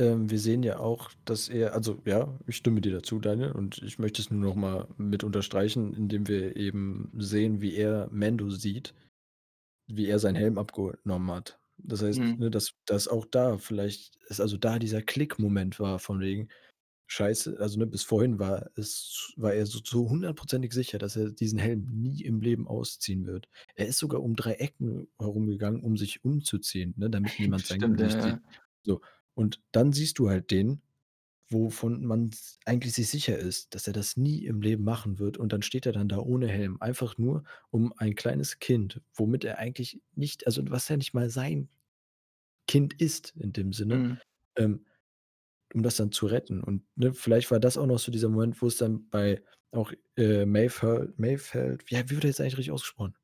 ähm, 0.00 0.30
wir 0.30 0.38
sehen 0.40 0.62
ja 0.64 0.78
auch, 0.80 1.10
dass 1.24 1.48
er 1.48 1.74
also, 1.74 2.02
ja, 2.06 2.38
ich 2.46 2.56
stimme 2.56 2.80
dir 2.80 2.92
dazu, 2.92 3.20
Daniel, 3.20 3.52
und 3.52 3.78
ich 3.82 3.98
möchte 3.98 4.22
es 4.22 4.30
nur 4.30 4.40
noch 4.40 4.54
mal 4.56 4.88
mit 4.96 5.24
unterstreichen, 5.24 5.94
indem 5.94 6.28
wir 6.28 6.56
eben 6.56 7.12
sehen, 7.18 7.60
wie 7.60 7.74
er 7.76 8.08
Mando 8.12 8.50
sieht, 8.50 8.94
wie 9.88 10.06
er 10.08 10.18
seinen 10.20 10.36
Helm 10.36 10.58
abgenommen 10.58 11.30
hat. 11.32 11.60
Das 11.78 12.02
heißt, 12.02 12.20
Mhm. 12.20 12.38
ne, 12.38 12.50
dass 12.50 12.72
dass 12.86 13.08
auch 13.08 13.26
da 13.26 13.58
vielleicht 13.58 14.18
es 14.28 14.40
also 14.40 14.56
da 14.58 14.78
dieser 14.78 15.02
Klick-Moment 15.02 15.80
war 15.80 15.98
von 16.00 16.20
wegen: 16.20 16.48
„Scheiße“ 17.08 17.56
also, 17.58 17.78
ne, 17.78 17.86
bis 17.88 18.04
vorhin 18.04 18.38
war 18.38 18.70
es 18.76 19.32
war 19.36 19.52
er 19.54 19.66
so 19.66 19.80
zu 19.80 20.08
hundertprozentig 20.10 20.72
sicher, 20.72 20.98
dass 20.98 21.16
er 21.16 21.32
diesen 21.32 21.58
Helm 21.58 21.86
nie 21.90 22.22
im 22.22 22.40
Leben 22.40 22.68
ausziehen 22.68 23.26
wird. 23.26 23.48
Er 23.74 23.88
ist 23.88 23.98
sogar 23.98 24.22
um 24.22 24.36
3 24.36 24.54
Ecken 24.54 25.08
herumgegangen, 25.18 25.82
um 25.82 25.96
sich 25.96 26.24
umzuziehen, 26.24 26.94
ne, 26.96 27.10
damit 27.10 27.38
niemand 27.38 27.66
sein 27.66 27.82
Stimmt, 27.82 28.00
ja, 28.00 28.08
Gesicht 28.08 28.22
sieht. 28.22 28.38
ja. 28.42 28.60
So, 28.84 29.00
und 29.34 29.62
dann 29.72 29.92
siehst 29.92 30.18
du 30.18 30.28
halt 30.30 30.50
den, 30.50 30.82
wovon 31.50 32.04
man 32.06 32.30
eigentlich 32.66 32.94
sich 32.94 33.08
sicher 33.10 33.38
ist, 33.38 33.74
dass 33.74 33.86
er 33.88 33.92
das 33.94 34.16
nie 34.16 34.44
im 34.46 34.62
Leben 34.62 34.84
machen 34.84 35.18
wird 35.18 35.38
und 35.38 35.52
dann 35.52 35.62
steht 35.62 35.86
er 35.86 35.92
dann 35.92 36.08
da 36.08 36.18
ohne 36.18 36.48
Helm, 36.48 36.78
einfach 36.80 37.18
nur, 37.18 37.44
um 37.70 37.92
ein 37.98 38.14
kleines 38.16 38.58
Kind, 38.60 39.02
womit 39.14 39.44
er 39.44 39.58
eigentlich 39.58 40.02
nicht 40.14 40.46
also, 40.46 40.62
was 40.70 40.88
ja 40.88 40.96
nicht 40.96 41.14
mal 41.14 41.30
sein 41.30 41.68
Kind 42.68 43.00
ist 43.00 43.34
in 43.36 43.52
dem 43.52 43.72
Sinne, 43.72 44.02
Mhm. 44.02 44.20
ähm, 44.56 44.86
um 45.74 45.82
das 45.84 45.96
dann 45.96 46.12
zu 46.12 46.26
retten. 46.26 46.62
Und, 46.62 46.84
ne, 46.96 47.14
vielleicht 47.14 47.50
war 47.52 47.60
das 47.60 47.78
auch 47.78 47.86
noch 47.86 47.98
so 48.00 48.12
dieser 48.12 48.30
Moment, 48.30 48.60
wo 48.62 48.68
es 48.68 48.78
dann 48.78 49.08
bei 49.10 49.42
auch, 49.72 49.92
äh, 50.16 50.46
Mayfeld 50.46 51.18
Mayfeld 51.18 51.84
ja, 51.90 52.04
wie 52.06 52.12
wird 52.16 52.24
er 52.24 52.30
jetzt 52.30 52.40
eigentlich 52.40 52.58
richtig 52.58 52.72
ausgesprochen? 52.72 53.16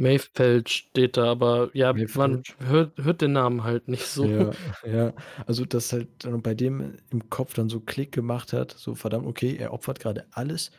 Mayfeld 0.00 0.68
steht 0.68 1.16
da, 1.16 1.30
aber 1.30 1.70
ja, 1.74 2.00
man 2.12 2.42
Mayfeld. 2.42 2.56
hört 2.58 2.98
hört 2.98 3.20
den 3.20 3.32
Namen 3.32 3.62
halt 3.64 3.86
nicht 3.88 4.06
so. 4.06 4.28
Ja, 4.32 4.56
ja. 4.82 5.14
Also, 5.46 5.64
dass 5.64 5.92
halt 5.92 6.24
dann 6.24 6.42
bei 6.42 6.54
dem 6.54 6.96
im 7.10 7.30
Kopf 7.30 7.54
dann 7.54 7.68
so 7.68 7.80
Klick 7.80 8.12
gemacht 8.12 8.52
hat, 8.52 8.72
so: 8.72 8.94
„Verdammt, 8.94 9.26
okay, 9.26 9.56
er 9.56 9.72
opfert 9.72 10.00
grade 10.00 10.26
alles 10.32 10.70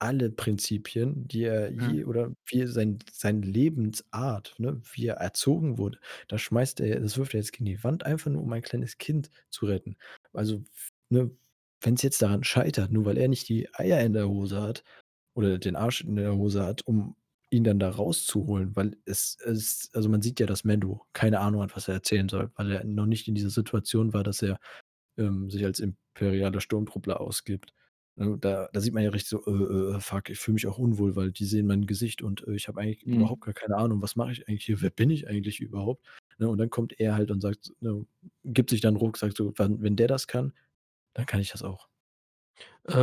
alle 0.00 0.30
Prinzipien, 0.30 1.26
die 1.28 1.44
er 1.44 1.72
je 1.72 2.04
oder 2.04 2.32
wie 2.46 2.66
sein 2.66 2.98
seine 3.12 3.40
Lebensart, 3.46 4.54
ne, 4.58 4.82
wie 4.92 5.06
er 5.06 5.16
erzogen 5.16 5.78
wurde, 5.78 5.98
das 6.28 6.42
schmeißt 6.42 6.80
er 6.80 7.00
das 7.00 7.18
wirft 7.18 7.34
er 7.34 7.40
jetzt 7.40 7.52
gegen 7.52 7.66
die 7.66 7.82
Wand, 7.84 8.04
einfach 8.06 8.30
nur, 8.30 8.42
um 8.42 8.52
ein 8.52 8.62
kleines 8.62 8.98
Kind 8.98 9.30
zu 9.50 9.66
retten.“ 9.66 9.96
Also, 10.34 10.64
ne, 11.10 11.30
wenn's 11.82 12.02
jetzt 12.02 12.22
daran 12.22 12.44
scheitert, 12.44 12.92
nur 12.92 13.06
weil 13.06 13.18
er 13.18 13.28
nicht 13.28 13.48
die 13.48 13.68
Eier 13.74 14.00
in 14.02 14.12
der 14.14 14.28
Hose 14.28 14.60
hat 14.62 14.84
oder 15.34 15.58
den 15.58 15.76
Arsch 15.76 16.02
in 16.02 16.16
der 16.16 16.34
Hose 16.36 16.64
hat, 16.64 16.82
um 16.86 17.16
ihn 17.50 17.64
dann 17.64 17.78
da 17.78 17.90
rauszuholen, 17.90 18.74
weil 18.76 18.96
es 19.04 19.38
es 19.44 19.90
also, 19.94 20.08
man 20.08 20.22
sieht 20.22 20.40
ja, 20.40 20.46
dass 20.46 20.64
Mando 20.64 21.06
keine 21.12 21.40
Ahnung 21.40 21.62
hat, 21.62 21.76
was 21.76 21.88
er 21.88 21.94
erzählen 21.94 22.28
soll, 22.28 22.50
weil 22.56 22.70
er 22.72 22.84
noch 22.84 23.06
nicht 23.06 23.28
in 23.28 23.34
dieser 23.34 23.50
Situation 23.50 24.12
war, 24.12 24.24
dass 24.24 24.42
er, 24.42 24.58
ähm, 25.18 25.50
sich 25.50 25.64
als 25.64 25.80
imperialer 25.80 26.60
Sturmtruppler 26.60 27.20
ausgibt. 27.20 27.72
Ne, 28.16 28.38
da 28.40 28.68
da 28.72 28.80
sieht 28.80 28.94
man 28.94 29.02
ja 29.04 29.10
richtig 29.10 29.28
so: 29.30 29.44
„Äh, 29.46 29.96
äh, 29.96 30.00
fuck, 30.00 30.30
ich 30.30 30.38
fühle 30.38 30.54
mich 30.54 30.66
auch 30.66 30.78
unwohl, 30.78 31.16
weil 31.16 31.32
die 31.32 31.44
sehen 31.46 31.66
mein 31.66 31.86
Gesicht 31.86 32.22
und, 32.22 32.46
äh, 32.48 32.54
ich 32.54 32.68
habe 32.68 32.80
eigentlich 32.80 33.04
Mhm. 33.06 33.26
überhaupt 33.26 33.42
gar 33.44 33.54
keine 33.54 33.76
Ahnung, 33.76 34.02
was 34.02 34.16
mache 34.16 34.32
ich 34.32 34.48
eigentlich 34.48 34.64
hier? 34.66 34.80
Wer 34.82 34.90
bin 34.90 35.10
ich 35.10 35.28
eigentlich 35.28 35.60
überhaupt?“ 35.60 36.04
Ne, 36.38 36.48
und 36.48 36.58
dann 36.58 36.70
kommt 36.70 36.98
er 37.00 37.14
halt 37.16 37.30
und 37.30 37.40
sagt, 37.42 37.72
ne 37.80 38.06
gibt 38.44 38.70
sich 38.70 38.80
dann 38.82 38.96
Ruck, 38.96 39.18
sagt 39.18 39.36
so: 39.36 39.52
„Wann 39.56 39.82
wenn 39.82 39.96
der 39.96 40.08
das 40.08 40.26
kann, 40.28 40.52
dann 41.14 41.26
kann 41.26 41.40
ich 41.40 41.50
das 41.52 41.62
auch.“ 41.62 41.88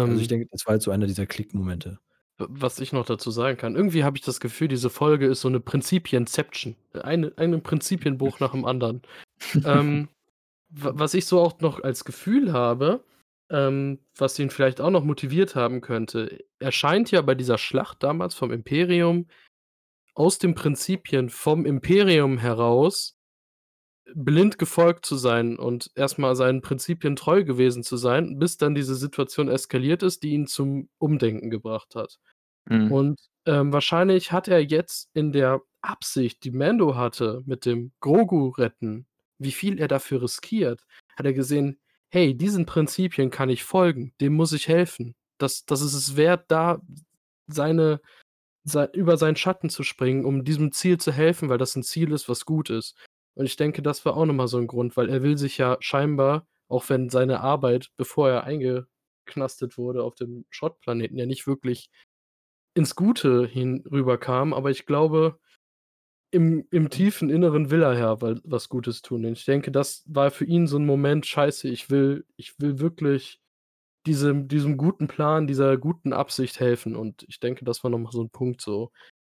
Also, 0.03 0.19
ich 0.21 0.27
Ähm 0.27 0.29
denke, 0.29 0.47
das 0.51 0.65
war 0.65 0.71
halt 0.73 0.81
so 0.81 0.91
einer 0.91 1.07
dieser 1.07 1.25
Klickmomente. 1.25 1.99
Was 2.49 2.79
ich 2.79 2.93
noch 2.93 3.05
dazu 3.05 3.31
sagen 3.31 3.57
kann, 3.57 3.75
irgendwie 3.75 4.03
habe 4.03 4.17
ich 4.17 4.23
das 4.23 4.39
Gefühl, 4.39 4.67
diese 4.67 4.89
Folge 4.89 5.27
ist 5.27 5.41
so 5.41 5.49
'ne 5.49 5.59
Prinzipienception. 5.59 6.75
Eine 6.93 7.33
eine 7.37 7.59
Prinzipienbruch 7.59 8.39
nach 8.39 8.51
dem 8.51 8.65
anderen. 8.65 9.01
Ähm, 9.65 10.07
wa 10.69 10.93
was 10.95 11.13
ich 11.13 11.25
so 11.25 11.41
auch 11.41 11.59
noch 11.59 11.83
als 11.83 12.05
Gefühl 12.05 12.53
habe, 12.53 13.03
ähm, 13.49 13.99
was 14.17 14.39
ihn 14.39 14.49
vielleicht 14.49 14.79
auch 14.81 14.89
noch 14.89 15.03
motiviert 15.03 15.55
haben 15.55 15.81
könnte, 15.81 16.43
er 16.59 16.71
scheint 16.71 17.11
ja 17.11 17.21
bei 17.21 17.35
dieser 17.35 17.57
Schlacht 17.57 18.03
damals 18.03 18.35
vom 18.35 18.51
Imperium 18.51 19.27
aus 20.15 20.39
den 20.39 20.55
Prinzipien 20.55 21.29
vom 21.29 21.65
Imperium 21.65 22.37
heraus 22.37 23.17
blind 24.15 24.57
gefolgt 24.57 25.05
zu 25.05 25.15
sein 25.15 25.57
und 25.57 25.91
erst 25.95 26.19
mal 26.19 26.35
seinen 26.35 26.61
Prinzipien 26.61 27.15
treu 27.15 27.43
gewesen 27.43 27.83
zu 27.83 27.97
sein, 27.97 28.37
bis 28.39 28.57
dann 28.57 28.75
diese 28.75 28.95
Situation 28.95 29.49
eskaliert 29.49 30.03
ist, 30.03 30.23
die 30.23 30.31
ihn 30.31 30.47
zum 30.47 30.89
Umdenken 30.99 31.49
gebracht 31.49 31.95
hat. 31.95 32.19
Mhm. 32.69 32.93
Und, 32.93 33.19
ähm, 33.45 33.73
wahrscheinlich 33.73 34.31
hat 34.31 34.47
er 34.47 34.59
jetzt 34.63 35.09
in 35.13 35.31
der 35.31 35.61
Absicht, 35.81 36.43
die 36.43 36.51
Mando 36.51 36.95
hatte, 36.95 37.41
mit 37.45 37.65
dem 37.65 37.91
Grogu 37.99 38.49
retten, 38.49 39.05
wie 39.39 39.51
viel 39.51 39.79
er 39.79 39.87
dafür 39.87 40.21
riskiert, 40.23 40.85
hat 41.17 41.25
er 41.25 41.33
gesehen: 41.33 41.79
„Hey, 42.11 42.35
diesen 42.35 42.65
Prinzipien 42.65 43.31
kann 43.31 43.49
ich 43.49 43.63
folgen, 43.63 44.13
dem 44.21 44.33
muss 44.33 44.53
ich 44.53 44.67
helfen. 44.67 45.15
Das 45.39 45.65
das 45.65 45.81
ist 45.81 45.93
es 45.93 46.15
wert, 46.17 46.45
da 46.49 46.81
seine 47.47 48.01
sei 48.65 48.87
über 48.93 49.17
seinen 49.17 49.35
Schatten 49.37 49.69
zu 49.69 49.83
springen, 49.83 50.25
um 50.25 50.43
diesem 50.45 50.71
Ziel 50.73 50.97
zu 50.99 51.11
helfen, 51.13 51.49
weil 51.49 51.57
das 51.59 51.75
'n 51.77 51.83
Ziel 51.83 52.11
ist, 52.13 52.29
was 52.29 52.45
gut 52.45 52.69
ist.“ 52.71 52.97
Und 53.35 53.45
ich 53.47 53.57
denke, 53.57 53.81
das 53.83 54.05
war 54.05 54.17
auch 54.17 54.25
noch 54.25 54.33
mal 54.35 54.47
so 54.49 54.57
'n 54.59 54.67
Grund, 54.67 54.97
weil 54.97 55.09
er 55.09 55.23
will 55.23 55.37
sich 55.37 55.57
ja 55.59 55.77
scheinbar, 55.81 56.47
auch 56.69 56.89
wenn 56.89 57.09
seine 57.09 57.41
Arbeit, 57.41 57.89
bevor 57.97 58.29
er 58.31 58.43
eingeknastet 58.45 59.77
wurde 59.77 60.03
auf 60.03 60.15
dem 60.15 60.45
Schrottplaneten, 60.51 61.17
ja 61.17 61.25
nicht 61.27 61.47
wirklich 61.47 61.89
ins 62.75 62.95
Gute 62.95 63.47
hin 63.47 63.83
rüberkam, 63.91 64.53
aber 64.53 64.71
ich 64.71 64.85
glaube, 64.85 65.39
im 66.31 66.67
im 66.71 66.89
tiefen 66.89 67.29
Inneren 67.31 67.71
will 67.71 67.83
er 67.83 67.97
ja 67.99 68.21
was 68.21 68.69
Gutes 68.69 69.01
tun. 69.03 69.25
Und 69.25 69.33
ich 69.33 69.45
denke, 69.45 69.71
das 69.71 70.03
war 70.07 70.31
für 70.31 70.45
ihn 70.45 70.67
so 70.67 70.77
'n 70.77 70.85
Moment: 70.85 71.25
„Scheiße, 71.27 71.69
ich 71.69 71.89
will 71.91 72.25
ich 72.37 72.59
will 72.59 72.79
wirklich 72.79 73.41
diesem 74.07 74.47
diesem 74.49 74.77
guten 74.77 75.07
Plan, 75.09 75.47
dieser 75.47 75.77
guten 75.77 76.13
Absicht 76.13 76.59
helfen.“ 76.61 76.95
Und 76.97 77.23
ich 77.29 77.39
denke, 77.41 77.65
das 77.65 77.83
war 77.83 77.91
noch 77.91 77.99
mal 77.99 78.11
so 78.13 78.21
'n 78.23 78.31
Punkt 78.31 78.61
so, 78.61 78.91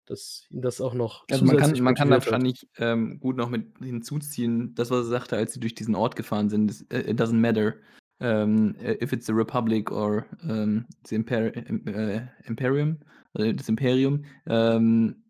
dass 0.06 0.46
ihn 0.50 0.62
das 0.62 0.80
auch 0.82 0.94
noch 0.94 1.26
Also, 1.30 1.44
man 1.44 1.56
kann 1.56 1.78
man 1.82 1.94
kann 1.94 2.08
da 2.10 2.16
wahrscheinlich, 2.16 2.66
ähm, 2.78 3.20
gut 3.20 3.36
noch 3.36 3.50
mit 3.50 3.76
hinzuziehen, 3.80 4.74
das, 4.74 4.90
was 4.90 5.00
er 5.06 5.10
sagte, 5.10 5.36
als 5.36 5.52
sie 5.52 5.60
durch 5.60 5.74
diesen 5.74 5.94
Ort 5.94 6.16
gefahren 6.16 6.48
sind, 6.48 6.86
äh, 6.90 7.00
it 7.10 7.20
doesn't 7.20 7.34
matter, 7.38 7.74
ähm, 8.20 8.74
äh, 8.80 8.94
if 9.04 9.12
it's 9.12 9.26
the 9.26 9.32
Republic 9.34 9.90
or, 9.92 10.24
ähm, 10.42 10.86
the 11.06 11.16
Imper 11.16 11.54
Im 11.54 11.86
äh, 11.86 12.26
Imperium 12.46 13.00
äh, 13.38 13.54
das 13.54 13.68
Imperium, 13.68 14.24
ähm, 14.46 15.24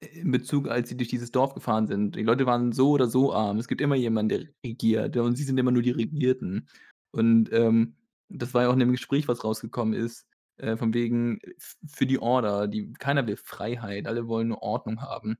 in 0.00 0.30
Bezug, 0.30 0.68
als 0.68 0.88
sie 0.88 0.96
durch 0.96 1.08
dieses 1.08 1.32
Dorf 1.32 1.54
gefahren 1.54 1.86
sind. 1.88 2.16
Die 2.16 2.22
Leute 2.22 2.46
waren 2.46 2.72
so 2.72 2.90
oder 2.92 3.08
so 3.08 3.32
arm. 3.34 3.58
Es 3.58 3.68
gibt 3.68 3.80
immer 3.80 3.96
jemanden, 3.96 4.28
der 4.30 4.48
regiert, 4.64 5.16
und 5.16 5.36
sie 5.36 5.44
sind 5.44 5.58
immer 5.58 5.72
nur 5.72 5.82
die 5.82 5.90
Regierten. 5.92 6.68
Und, 7.12 7.52
ähm, 7.52 7.96
das 8.28 8.54
war 8.54 8.62
ja 8.62 8.68
auch 8.68 8.74
in 8.74 8.80
dem 8.80 8.92
Gespräch, 8.92 9.26
was 9.28 9.42
rausgekommen 9.44 9.94
ist, 9.94 10.26
äh, 10.58 10.76
von 10.76 10.94
wegen 10.94 11.40
für 11.86 12.06
die 12.06 12.18
Order, 12.20 12.68
die 12.68 12.92
keiner 12.94 13.26
will 13.26 13.36
Freiheit, 13.36 14.06
alle 14.06 14.28
wollen 14.28 14.48
nur 14.48 14.62
Ordnung 14.62 15.00
haben. 15.02 15.38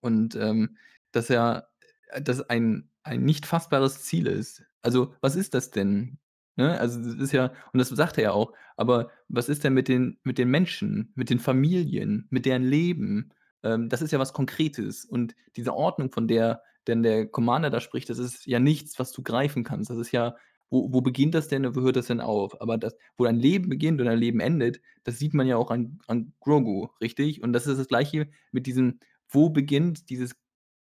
Und, 0.00 0.34
ähm, 0.36 0.76
dass 1.12 1.30
er 1.30 1.68
äh, 2.08 2.22
das 2.22 2.40
ein 2.50 2.88
ein 3.04 3.24
nicht 3.24 3.46
fassbares 3.46 4.02
Ziel 4.04 4.28
ist. 4.28 4.62
Also, 4.82 5.14
was 5.20 5.34
ist 5.36 5.54
das 5.54 5.70
denn? 5.72 6.18
Ne? 6.56 6.78
Also, 6.78 7.00
das 7.02 7.14
ist 7.14 7.32
ja 7.32 7.52
und 7.72 7.78
das 7.78 7.88
sagt 7.88 8.18
er 8.18 8.24
ja 8.24 8.32
auch, 8.32 8.52
aber 8.76 9.10
was 9.28 9.48
ist 9.48 9.64
denn 9.64 9.74
mit 9.74 9.88
den 9.88 10.18
mit 10.24 10.38
den 10.38 10.50
Menschen, 10.50 11.12
mit 11.14 11.30
den 11.30 11.38
Familien, 11.40 12.26
mit 12.30 12.46
deren 12.46 12.62
Leben? 12.64 13.30
Ähm, 13.62 13.88
das 13.88 14.02
ist 14.02 14.12
ja 14.12 14.18
was 14.18 14.32
Konkretes. 14.32 15.04
Und 15.04 15.34
diese 15.56 15.74
Ordnung, 15.74 16.10
von 16.12 16.28
der 16.28 16.62
denn 16.88 17.02
der 17.02 17.26
Commander 17.28 17.70
da 17.70 17.80
spricht, 17.80 18.10
das 18.10 18.18
ist 18.18 18.44
ja 18.46 18.58
nichts, 18.58 18.98
was 18.98 19.12
du 19.12 19.22
greifen 19.22 19.64
kannst. 19.64 19.90
Das 19.90 19.98
ist 19.98 20.12
ja 20.12 20.36
wo 20.70 20.92
wo 20.92 21.00
beginnt 21.02 21.34
das 21.34 21.48
denn 21.48 21.64
und 21.66 21.76
wo 21.76 21.80
hört 21.82 21.96
das 21.96 22.06
denn 22.08 22.20
auf? 22.20 22.60
Aber 22.60 22.76
das 22.78 22.96
wo 23.16 23.24
dein 23.24 23.36
Leben 23.38 23.68
beginnt 23.68 24.00
und 24.00 24.06
dein 24.06 24.18
Leben 24.18 24.40
endet, 24.40 24.80
das 25.04 25.18
sieht 25.18 25.34
man 25.34 25.46
ja 25.46 25.56
auch 25.56 25.70
an 25.70 26.00
an 26.06 26.32
Grogu, 26.40 26.88
richtig? 27.00 27.42
Und 27.42 27.52
das 27.52 27.66
ist 27.66 27.78
das 27.78 27.88
Gleiche 27.88 28.28
mit 28.52 28.66
diesem 28.66 28.98
wo 29.28 29.48
beginnt 29.50 30.10
dieses 30.10 30.34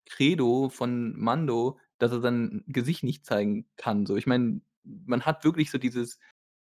Credo 0.06 0.68
von 0.70 1.14
Mando, 1.18 1.78
dass 1.98 2.12
er 2.12 2.20
sein 2.20 2.64
Gesicht 2.68 3.04
nicht 3.04 3.24
zeigen 3.26 3.66
kann, 3.76 4.06
so. 4.06 4.16
Ich 4.16 4.26
meine, 4.26 4.60
man 5.04 5.22
hat 5.22 5.44
wirklich 5.44 5.70
so 5.70 5.78
dieses 5.78 6.18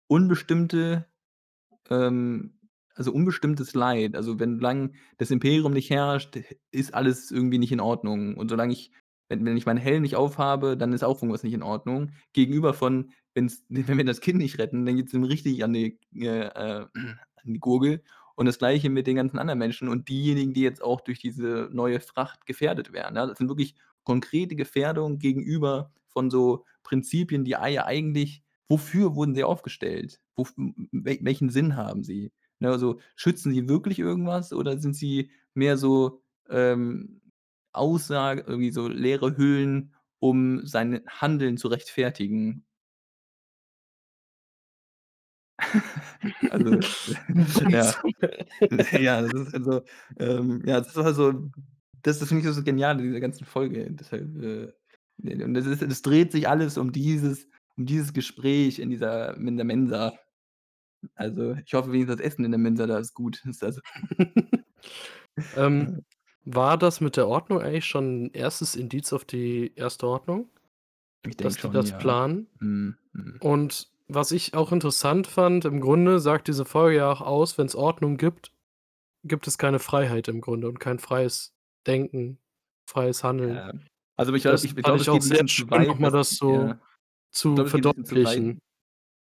unbestimmte 0.08 1.08
ähm, 1.90 2.60
also, 2.96 3.14
unbestimmtes 3.14 3.74
Leid. 3.76 4.16
Also, 4.16 4.40
wenn 4.40 4.60
lang 4.60 4.94
das 5.18 5.32
Imperium 5.32 5.72
nicht 5.72 5.90
herrscht, 5.90 6.38
ist 6.72 6.94
alles 6.94 7.32
irgendwie 7.32 7.58
nicht 7.58 7.72
in 7.72 7.80
Ordnung. 7.80 8.36
Und 8.36 8.50
solange 8.50 8.74
ich 8.74 8.92
wenn 9.30 9.46
wenn 9.46 9.58
ich 9.58 9.66
meinen 9.66 9.78
Helm 9.78 10.02
nicht 10.02 10.16
aufhabe, 10.16 10.76
dann 10.76 10.92
ist 10.92 11.04
auch 11.04 11.18
irgendwas 11.22 11.44
nicht 11.44 11.54
in 11.54 11.64
Ordnung. 11.64 12.12
Gegenüber 12.34 12.74
von 12.74 13.12
wenn's 13.34 13.64
wenn 13.70 13.98
wir 13.98 14.06
das 14.06 14.22
Kind 14.22 14.40
nicht 14.40 14.60
retten, 14.60 14.86
dann 14.86 14.98
geht's 14.98 15.14
ihm 15.14 15.24
richtig 15.24 15.64
an 15.64 15.74
die 15.74 16.00
äh, 16.16 16.48
äh, 16.48 16.88
an 16.94 17.54
die 17.54 17.60
Gurgel. 17.60 18.04
Und 18.36 18.46
das 18.46 18.58
Gleiche 18.58 18.90
mit 18.90 19.06
den 19.08 19.18
ganzen 19.18 19.38
anderen 19.38 19.60
Menschen 19.60 19.90
und 19.90 20.08
diejenigen, 20.10 20.54
die 20.54 20.62
jetzt 20.62 20.82
auch 20.82 21.02
durch 21.02 21.20
diese 21.20 21.70
neue 21.74 22.00
Fracht 22.00 22.46
gefährdet 22.46 22.94
werden, 22.94 23.16
ja? 23.18 23.26
Das 23.28 23.38
sind 23.38 23.50
wirklich 23.50 23.76
konkrete 24.04 24.56
Gefährdungen 24.56 25.20
gegenüber 25.20 25.92
von 26.10 26.30
so 26.32 26.66
Prinzipien, 26.84 27.45
die 27.45 27.55
ei 27.57 27.84
eigentlich 27.84 28.43
wofür 28.72 29.16
wurden 29.16 29.34
sie 29.36 29.43
aufgestellt? 29.43 30.22
Wof 30.36 30.53
w 30.57 30.74
wel 30.91 31.20
welchen 31.24 31.49
Sinn 31.49 31.76
haben 31.76 32.03
sie? 32.03 32.32
Ne, 32.60 32.70
also, 32.72 32.99
schützen 33.16 33.51
sie 33.53 33.68
wirklich 33.70 33.99
irgendwas 33.99 34.53
oder 34.53 34.78
sind 34.80 34.95
sie 34.95 35.32
mehr 35.55 35.78
so, 35.78 36.22
ähm, 36.49 37.22
Aussage 37.74 38.43
irgendwie 38.47 38.72
so 38.72 38.88
leere 38.88 39.38
Hüllen, 39.38 39.93
um 40.20 40.66
sein 40.68 41.01
Handeln 41.07 41.57
zu 41.57 41.68
rechtfertigen? 41.70 42.64
Also, 46.51 46.80
ja. 47.70 47.93
Ja, 48.99 49.22
das 49.22 49.34
ist 49.34 49.53
also, 49.55 49.82
ähm, 50.20 50.62
ja, 50.66 50.82
das 50.82 50.95
war 50.95 51.14
so 51.14 51.34
das 52.03 52.20
das 52.20 52.30
finde 52.30 52.47
ich 52.47 52.55
so 52.55 52.64
genial 52.64 52.99
in 52.99 53.07
dieser 53.07 53.20
ganzen 53.20 53.45
Folge. 53.45 53.88
Deshalb, 53.91 54.41
äh, 54.43 54.72
und 55.24 55.54
das 55.54 55.66
ist 55.66 55.82
das 55.82 56.02
dreht 56.02 56.32
sich 56.32 56.48
alles 56.48 56.78
um 56.78 56.92
dieses 56.92 57.48
um 57.78 57.86
dieses 57.86 58.14
Gespräch 58.14 58.80
in 58.80 58.90
dieser 58.90 59.36
in 59.38 59.58
der 59.58 59.66
Mensa. 59.66 60.14
Also, 61.16 61.56
ich 61.66 61.74
hoffe 61.74 61.92
wenigstens, 61.94 62.18
das 62.18 62.26
Essen 62.28 62.46
in 62.46 62.52
der 62.52 62.60
Mensa 62.60 62.88
da 62.88 63.00
ist 63.00 63.14
gut. 63.16 63.44
Ist 63.46 63.64
also 63.64 63.82
Ähm, 65.54 66.06
war 66.46 66.78
das 66.78 67.02
mit 67.02 67.18
der 67.18 67.28
Ordnung 67.28 67.62
eigentlich 67.62 67.86
schon 67.86 68.28
'n 68.28 68.32
1. 68.36 68.76
Indiz 68.76 69.14
auf 69.14 69.26
die 69.26 69.74
1. 69.78 70.08
Ordnung? 70.08 70.50
Ich 71.26 71.38
Dass 71.42 71.56
denke 71.56 71.62
die 71.62 71.62
schon, 71.62 71.72
das 71.72 71.92
ja. 71.92 71.98
planen? 71.98 72.48
Mhm, 72.60 72.98
mhm. 73.14 73.42
Und 73.42 73.92
was 74.08 74.32
ich 74.32 74.54
auch 74.56 74.72
interessant 74.72 75.28
fand, 75.28 75.66
im 75.66 75.82
Grunde 75.82 76.20
sagt 76.20 76.48
diese 76.48 76.66
Folge 76.66 76.98
ja 76.98 77.12
auch 77.12 77.22
aus, 77.22 77.58
wenn's 77.58 77.76
Ordnung 77.76 78.18
gibt, 78.18 78.54
gibt 79.24 79.48
es 79.48 79.58
keine 79.58 79.80
Freiheit 79.80 80.28
im 80.30 80.42
Grunde 80.42 80.70
und 80.70 80.80
kein 80.80 81.00
freies 81.00 81.56
Denken, 81.88 82.40
freies 82.90 83.24
Handeln. 83.24 83.56
Ja. 83.56 83.72
Also, 84.20 84.34
ich 84.34 84.44
glaube 84.44 84.60
Das 84.62 84.64
ich 84.66 84.74
fand 84.82 84.84
glaube, 84.84 84.98
ich 84.98 85.04
es 85.04 85.10
geht 85.10 85.24
sehr 85.24 85.46
zu 85.48 85.70
weit, 85.70 86.00
mal 86.00 86.12
dass 86.12 86.12
das 86.12 86.38
so 86.38 86.76
ja. 86.76 86.80
Ich 87.56 87.56
zu 87.56 88.24
weit 88.24 88.46
verdeutlichen. 88.46 88.60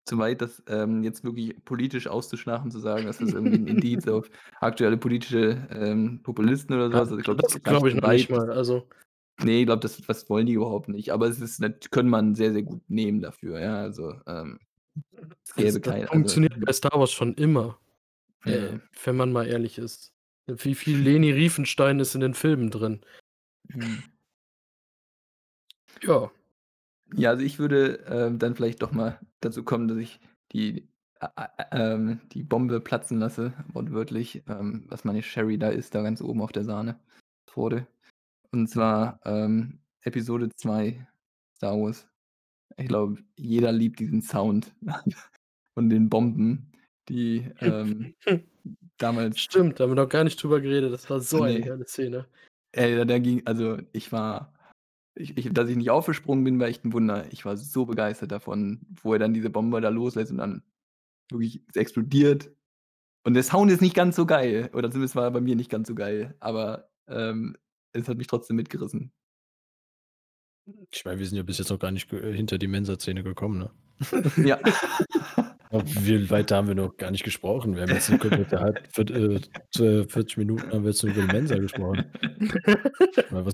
zu 0.05 0.17
weit, 0.19 0.41
das, 0.41 0.63
ähm, 0.67 1.03
jetzt 1.03 1.23
wirklich 1.23 1.63
politisch 1.65 2.07
auszuschlachten, 2.07 2.71
zu 2.71 2.79
sagen, 2.79 3.05
das 3.07 3.21
ist 3.21 3.33
irgendwie 3.33 3.57
'n 3.57 3.67
Indiz 3.67 4.07
auf 4.07 4.29
aktuelle 4.61 4.97
politische, 4.97 5.67
ähm, 5.71 6.21
Populisten 6.23 6.75
oder 6.75 6.89
so 6.91 6.93
Ja, 6.93 6.99
was. 6.99 7.09
Also, 7.09 7.19
ich 7.19 7.25
glaube, 7.25 7.41
das 7.41 7.59
das 7.63 7.63
glaube 7.63 7.89
ich 7.89 7.95
noch 7.95 8.07
nicht 8.07 8.29
mal, 8.29 8.49
also 8.51 8.87
Ne, 9.39 9.59
ich 9.59 9.65
glaube, 9.67 9.81
das 9.81 9.97
das 10.01 10.29
wollen 10.29 10.47
die 10.47 10.53
überhaupt 10.53 10.89
nicht. 10.89 11.11
Aber 11.11 11.27
es 11.27 11.39
ist 11.39 11.59
nat 11.59 11.91
könnte 11.91 12.09
man 12.09 12.33
sehr, 12.33 12.53
sehr 12.53 12.63
gut 12.63 12.81
nehmen 12.89 13.21
dafür, 13.21 13.59
ja. 13.59 13.77
Also, 13.81 14.13
ähm, 14.25 14.59
es 15.45 15.55
Das 15.55 15.55
gäbe 15.55 15.81
das 15.81 15.95
kei 15.95 16.09
also 16.09 16.37
funktioniert 16.37 16.53
bei 16.65 16.71
Star 16.73 16.99
Wars 16.99 17.11
schon 17.11 17.33
immer, 17.33 17.79
äh, 18.45 18.57
Ja. 18.59 18.79
wenn 19.05 19.17
man 19.17 19.31
mal 19.33 19.47
ehrlich 19.47 19.77
ist. 19.79 20.13
Wie 20.47 20.75
viel 20.75 20.99
Leni 20.99 21.31
Riefenstahl 21.31 21.99
ist 22.01 22.15
in 22.15 22.21
den 22.21 22.33
Filmen 22.35 22.71
drin? 22.71 23.01
Mhm. 23.73 24.16
Ja. 26.03 26.31
Ja, 27.15 27.31
also, 27.31 27.43
ich 27.45 27.59
würde, 27.59 28.05
ähm, 28.09 28.39
dann 28.39 28.55
vielleicht 28.55 28.81
doch 28.83 28.91
mal 28.93 29.19
dazu 29.41 29.63
kommen, 29.63 29.87
dass 29.87 29.97
ich 29.97 30.19
die 30.53 30.89
ä 31.21 31.27
ä 31.37 31.67
ähm, 31.71 32.21
die 32.33 32.43
Bombe 32.43 32.81
platzen 32.81 33.19
lasse, 33.19 33.53
wortwörtlich, 33.73 34.43
ähm, 34.49 34.85
was 34.89 35.05
meine 35.05 35.23
Sherry 35.23 35.57
da 35.59 35.69
ist, 35.69 35.95
da 35.95 36.01
ganz 36.03 36.21
oben 36.21 36.41
auf 36.41 36.51
der 36.53 36.65
Sahnetorte. 36.65 37.87
Und 38.51 38.69
zwar, 38.69 39.19
ähm, 39.25 39.79
Episode 40.03 40.49
2 40.55 41.07
Star 41.57 41.79
Wars. 41.81 42.07
Ich 42.77 42.87
glaube, 42.89 43.19
jeder 43.37 43.71
liebt 43.73 43.99
diesen 43.99 44.21
Sound 44.23 44.75
von 45.75 45.89
den 45.89 46.09
Bomben, 46.09 46.71
die, 47.09 47.49
ähm, 47.61 48.15
damals 48.99 49.39
Stimmt, 49.39 49.79
da 49.79 49.85
haben 49.85 49.91
wir 49.91 49.95
noch 50.03 50.09
gar 50.09 50.23
nicht 50.25 50.41
drüber 50.43 50.61
geredet. 50.61 50.93
Das 50.93 51.09
war 51.09 51.19
so 51.21 51.43
eine 51.43 51.59
Ne. 51.59 51.61
geile 51.61 51.85
Szene. 51.87 52.27
Ey, 52.73 53.05
da 53.05 53.19
ging 53.19 53.41
also, 53.47 53.77
ich 53.93 54.11
war 54.11 54.53
ich 55.17 55.37
ich 55.37 55.53
dass 55.53 55.69
ich 55.69 55.77
nicht 55.77 55.89
aufgesprungen 55.91 56.43
bin, 56.43 56.59
war 56.59 56.67
echt 56.67 56.85
'n 56.85 56.93
Wunder. 56.93 57.25
Ich 57.31 57.45
war 57.45 57.57
so 57.57 57.85
begeistert 57.85 58.31
davon, 58.31 58.81
wo 59.03 59.13
er 59.13 59.19
dann 59.19 59.33
diese 59.33 59.49
Bombe 59.49 59.81
da 59.81 59.89
loslässt 59.89 60.31
und 60.31 60.37
dann 60.39 60.63
wirklich 61.31 61.61
explodiert. 61.75 62.51
Und 63.25 63.35
der 63.35 63.43
Sound 63.43 63.71
ist 63.71 63.81
nicht 63.81 63.95
ganz 63.95 64.15
so 64.17 64.25
geil, 64.27 64.69
oder 64.73 64.91
zumindest 64.91 65.15
war 65.15 65.25
er 65.25 65.31
bei 65.31 65.41
mir 65.41 65.55
nicht 65.57 65.71
ganz 65.71 65.87
so 65.89 65.95
geil, 65.95 66.35
aber, 66.41 66.89
ähm, 67.09 67.57
es 67.93 68.07
hat 68.09 68.17
mich 68.17 68.27
trotzdem 68.27 68.57
mitgerissen. 68.57 69.11
Ich 70.91 71.03
meine, 71.05 71.19
wir 71.19 71.25
sind 71.25 71.37
ja 71.37 71.43
bis 71.43 71.57
jetzt 71.57 71.69
noch 71.69 71.79
gar 71.79 71.91
nicht 71.91 72.09
ge 72.09 72.33
hinter 72.33 72.57
die 72.57 72.67
Mensa-Szene 72.67 73.23
gekommen, 73.23 73.57
ne? 73.59 73.69
Ja. 74.43 74.59
Wie 75.71 76.29
weit 76.29 76.51
haben 76.51 76.67
wir 76.67 76.75
noch 76.75 76.97
gar 76.97 77.11
nicht 77.11 77.23
gesprochen? 77.23 77.75
Wir 77.75 77.83
haben 77.83 77.91
jetzt 77.93 78.09
'ne 78.09 78.17
komplette 78.19 78.59
halb 78.59 78.79
viert 78.93 79.11
äh, 79.11 79.39
zw 79.73 80.05
40 80.07 80.37
Minuten 80.37 80.71
haben 80.71 80.83
wir 80.83 80.91
jetzt 80.91 81.03
nur 81.03 81.13
über 81.13 81.21
die 81.23 81.27
Mensa 81.27 81.57
gesprochen. 81.57 82.05
Weil 83.29 83.45
was 83.45 83.53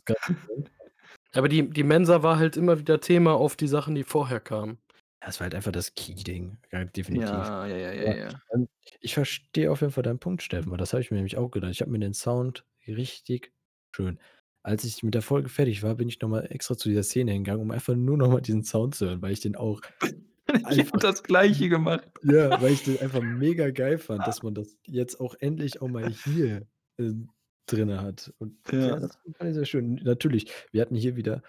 Aber 1.33 1.49
die 1.49 1.69
die 1.69 1.83
Mensa 1.83 2.23
war 2.23 2.37
halt 2.37 2.57
immer 2.57 2.79
wieder 2.79 2.99
Thema 2.99 3.33
auf 3.33 3.55
die 3.55 3.67
Sachen, 3.67 3.95
die 3.95 4.03
vorher 4.03 4.39
kamen. 4.39 4.77
Ja, 5.21 5.29
es 5.29 5.39
war 5.39 5.45
halt 5.45 5.55
einfach 5.55 5.71
das 5.71 5.95
Key-Ding, 5.95 6.57
ja, 6.71 6.83
definitiv. 6.85 7.29
Ja, 7.29 7.65
ja, 7.65 7.77
ja, 7.77 7.93
ja, 7.93 8.15
ja. 8.15 8.29
ähm, 8.53 8.67
ich 8.99 9.13
verstehe 9.13 9.71
auf 9.71 9.81
jeden 9.81 9.93
Fall 9.93 10.03
deinen 10.03 10.19
Punkt, 10.19 10.43
Steffen, 10.43 10.71
weil 10.71 10.77
das 10.77 10.93
habe 10.93 11.01
ich 11.01 11.11
mir 11.11 11.15
nämlich 11.15 11.37
auch 11.37 11.49
gedacht. 11.49 11.71
Ich 11.71 11.81
habe 11.81 11.91
mir 11.91 11.99
den 11.99 12.13
Sound 12.13 12.65
richtig 12.87 13.53
schön 13.95 14.19
als 14.63 14.85
ich 14.85 15.03
mit 15.03 15.13
der 15.13 15.21
Folge 15.21 15.49
fertig 15.49 15.83
war, 15.83 15.95
bin 15.95 16.07
ich 16.07 16.19
noch 16.21 16.29
mal 16.29 16.47
extra 16.49 16.77
zu 16.77 16.89
dieser 16.89 17.03
Szene 17.03 17.33
hingegangen, 17.33 17.61
um 17.61 17.71
einfach 17.71 17.95
nur 17.95 18.17
noch 18.17 18.29
mal 18.29 18.41
diesen 18.41 18.63
Sound 18.63 18.95
zu 18.95 19.05
hören, 19.05 19.21
weil 19.21 19.33
ich 19.33 19.41
den 19.41 19.55
auch 19.55 19.81
Ich 20.47 20.61
habe 20.61 20.67
einfach 20.67 20.99
das 20.99 21.23
Gleiche 21.23 21.69
gemacht. 21.69 22.09
ja, 22.23 22.61
weil 22.61 22.73
ich 22.73 22.83
den 22.83 22.99
einfach 22.99 23.21
mega 23.21 23.69
geil 23.71 23.97
fand, 23.97 24.27
dass 24.27 24.43
man 24.43 24.53
das 24.53 24.77
jetzt 24.85 25.19
auch 25.19 25.35
endlich 25.39 25.81
auch 25.81 25.87
mal 25.87 26.09
hier, 26.09 26.67
ähm, 26.97 27.29
drinne 27.67 28.01
hat. 28.01 28.33
Und 28.39 28.57
ja, 28.83 28.95
Ja. 28.95 28.99
das 28.99 29.17
fand 29.37 29.49
ich 29.51 29.55
sehr 29.55 29.65
schön. 29.65 29.95
Natürlich, 30.03 30.51
wir 30.71 30.81
hatten 30.81 30.95
hier 30.95 31.15
wieder, 31.15 31.43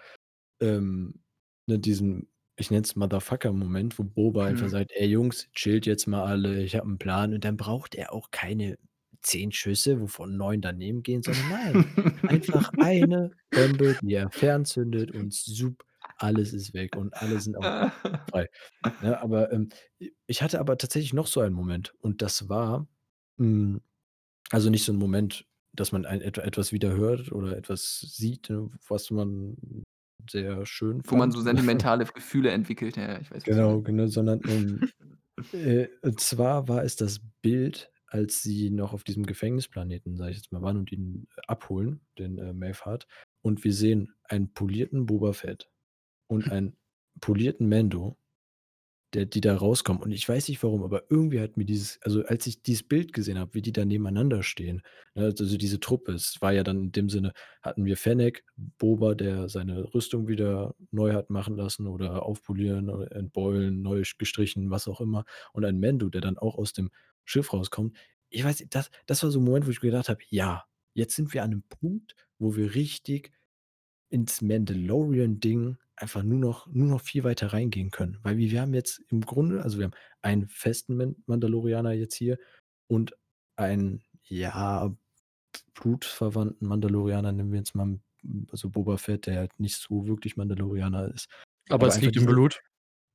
ähm, 0.61 1.23
ne, 1.67 1.79
diesen, 1.79 2.29
ich 2.57 2.71
nenne 2.71 2.83
es 2.83 2.95
Motherfucker-Moment, 2.97 3.99
wo 3.99 4.03
Boba 4.05 4.45
einfach 4.47 4.69
Mhm. 4.69 4.71
sagt: 4.71 4.91
„Ey 4.95 5.07
Jungs, 5.09 5.49
chillt 5.53 5.85
jetzt 5.87 6.07
mal 6.07 6.25
alle, 6.25 6.63
ich 6.63 6.75
habe 6.77 6.87
'n 6.89 6.97
Plan.“ 6.99 7.33
Und 7.33 7.45
dann 7.45 7.57
braucht 7.57 7.95
er 7.95 8.13
auch 8.13 8.31
keine 8.31 8.77
10 9.21 9.51
Schüsse, 9.53 10.01
wovon 10.01 10.37
9 10.37 10.61
daneben 10.61 11.03
gehen, 11.03 11.23
sondern 11.23 11.47
nein, 11.49 11.83
einfach 12.25 12.71
eine 12.79 13.35
Bombe, 13.53 13.95
die 13.97 14.13
er 14.15 14.31
fernzündet 14.31 15.11
und 15.11 15.33
sup, 15.33 15.85
alles 16.17 16.53
ist 16.53 16.73
weg 16.75 16.95
und 16.97 17.13
alle 17.15 17.39
sind 17.39 17.57
auch 17.57 17.71
frei. 18.31 18.47
Ne, 18.99 19.19
aber, 19.21 19.51
ähm, 19.53 19.69
ich 20.27 20.41
hatte 20.43 20.59
aber 20.61 20.77
tatsächlich 20.77 21.13
noch 21.13 21.27
so 21.27 21.41
einen 21.41 21.55
Moment 21.55 21.93
und 22.01 22.21
das 22.23 22.49
war, 22.49 22.87
hm 23.39 23.81
also, 24.51 24.69
nicht 24.71 24.85
so 24.85 24.93
'n 24.93 24.97
Moment, 24.99 25.47
dass 25.75 25.91
man 25.91 26.05
ein 26.05 26.21
et 26.21 26.37
etwas 26.37 26.71
wieder 26.71 26.95
hört 26.95 27.31
oder 27.31 27.57
etwas 27.57 27.99
sieht, 28.01 28.49
ne, 28.49 28.69
was 28.87 29.11
man 29.11 29.57
sehr 30.29 30.65
schön 30.65 31.01
Wo 31.05 31.15
man 31.15 31.31
fand. 31.31 31.33
so 31.33 31.41
sentimentale 31.41 32.05
Gefühle 32.05 32.51
entwickelt. 32.51 32.97
Ja, 32.97 33.19
ich 33.19 33.31
weiß, 33.31 33.43
Genau, 33.43 33.81
genau, 33.81 34.07
sondern, 34.07 34.41
ähm, 34.47 34.89
äh, 35.53 35.87
und 36.01 36.19
zwar 36.19 36.67
war 36.67 36.83
es 36.83 36.95
das 36.95 37.21
Bild, 37.41 37.91
als 38.07 38.41
sie 38.41 38.69
noch 38.69 38.93
auf 38.93 39.03
diesem 39.03 39.25
Gefängnisplaneten, 39.25 40.15
sage 40.17 40.31
ich 40.31 40.37
jetzt 40.37 40.51
mal, 40.51 40.61
waren 40.61 40.77
und 40.77 40.91
ihn 40.91 41.27
abholen, 41.47 42.01
den, 42.17 42.37
äh, 42.37 42.53
Mavhart. 42.53 43.07
Und 43.41 43.63
wir 43.63 43.73
sehen 43.73 44.13
einen 44.23 44.53
polierten 44.53 45.05
Boba 45.05 45.33
Fett 45.33 45.69
und 46.27 46.49
einen 46.51 46.77
polierten 47.19 47.69
Mando, 47.69 48.17
der 49.15 49.25
die 49.25 49.41
da 49.41 49.55
rauskommen. 49.57 50.03
Und 50.03 50.11
ich 50.11 50.27
weiß 50.29 50.49
nicht 50.49 50.61
warum, 50.63 50.83
aber 50.83 51.03
irgendwie 51.09 51.39
hat 51.41 51.57
mir 51.57 51.65
dieses 51.65 51.99
also, 52.03 52.25
als 52.25 52.47
ich 52.47 52.61
dieses 52.63 52.83
Bild 52.83 53.13
gesehen 53.13 53.39
habe, 53.39 53.55
wie 53.55 53.61
die 53.63 53.73
da 53.73 53.85
nebeneinander 53.85 54.43
stehen, 54.43 54.83
ne, 55.15 55.25
also, 55.25 55.57
diese 55.57 55.79
Truppe, 55.79 56.13
es 56.13 56.41
war 56.41 56.53
ja 56.53 56.63
dann 56.63 56.83
in 56.85 56.91
dem 56.93 57.09
Sinne 57.09 57.33
hatten 57.63 57.85
wir 57.85 57.97
Fennec, 57.97 58.43
Boba, 58.79 59.15
der 59.15 59.49
seine 59.49 59.93
Rüstung 59.95 60.27
wieder 60.27 60.75
neu 60.91 61.13
hat 61.13 61.29
machen 61.31 61.55
lassen 61.57 61.87
oder 61.87 62.23
aufpolieren 62.25 62.89
oder 62.91 63.11
entbeulen, 63.15 63.81
neu 63.81 64.03
gestrichen, 64.19 64.69
was 64.71 64.87
auch 64.87 65.01
immer. 65.01 65.25
Und 65.53 65.65
ein 65.65 65.79
Mando, 65.79 66.09
der 66.09 66.21
dann 66.21 66.37
auch 66.37 66.57
aus 66.57 66.73
dem 66.73 66.91
Schiff 67.25 67.53
rauskommt. 67.53 67.95
Ich 68.29 68.43
weiß 68.43 68.59
nicht, 68.61 68.75
das 68.75 68.91
das 69.07 69.23
war 69.23 69.31
so 69.31 69.39
'n 69.39 69.45
Moment, 69.45 69.67
wo 69.67 69.71
ich 69.71 69.79
gedacht 69.81 70.09
habe: 70.09 70.21
„Ja, 70.29 70.65
jetzt 70.93 71.15
sind 71.15 71.33
wir 71.33 71.43
an 71.43 71.51
'nem 71.51 71.63
Punkt, 71.69 72.15
wo 72.39 72.55
wir 72.57 72.75
richtig 72.75 73.31
ins 74.09 74.41
Mandalorian-Ding 74.41 75.77
einfach 75.97 76.23
nur 76.23 76.39
noch 76.39 76.67
nur 76.67 76.87
noch 76.89 77.01
viel 77.01 77.23
weiter 77.23 77.53
reingehen 77.53 77.91
können.“ 77.91 78.19
Weil 78.23 78.37
wir 78.37 78.51
wir 78.51 78.61
haben 78.61 78.73
jetzt 78.73 79.01
im 79.09 79.21
Grunde 79.21 79.63
also, 79.63 79.77
wir 79.79 79.85
haben 79.85 79.95
einen 80.21 80.47
festen 80.49 80.97
Man 80.97 81.15
Mandalorianer 81.27 81.93
jetzt 81.93 82.15
hier 82.15 82.37
und 82.87 83.15
einen, 83.57 84.03
ja, 84.23 84.93
blutsverwandten 85.75 86.67
Mandalorianer, 86.67 87.31
nennen 87.33 87.51
wir 87.51 87.59
jetzt 87.59 87.75
mal, 87.75 87.99
also, 88.51 88.69
Boba 88.71 88.97
Fett, 88.97 89.27
der 89.27 89.37
halt 89.39 89.59
nicht 89.59 89.77
so 89.77 90.07
wirklich 90.07 90.37
Mandalorianer 90.37 91.13
ist. 91.13 91.29
Aber 91.69 91.87
Aber 91.87 91.87
es 91.87 92.01
liegt 92.01 92.17
im 92.17 92.25
Blut. 92.25 92.61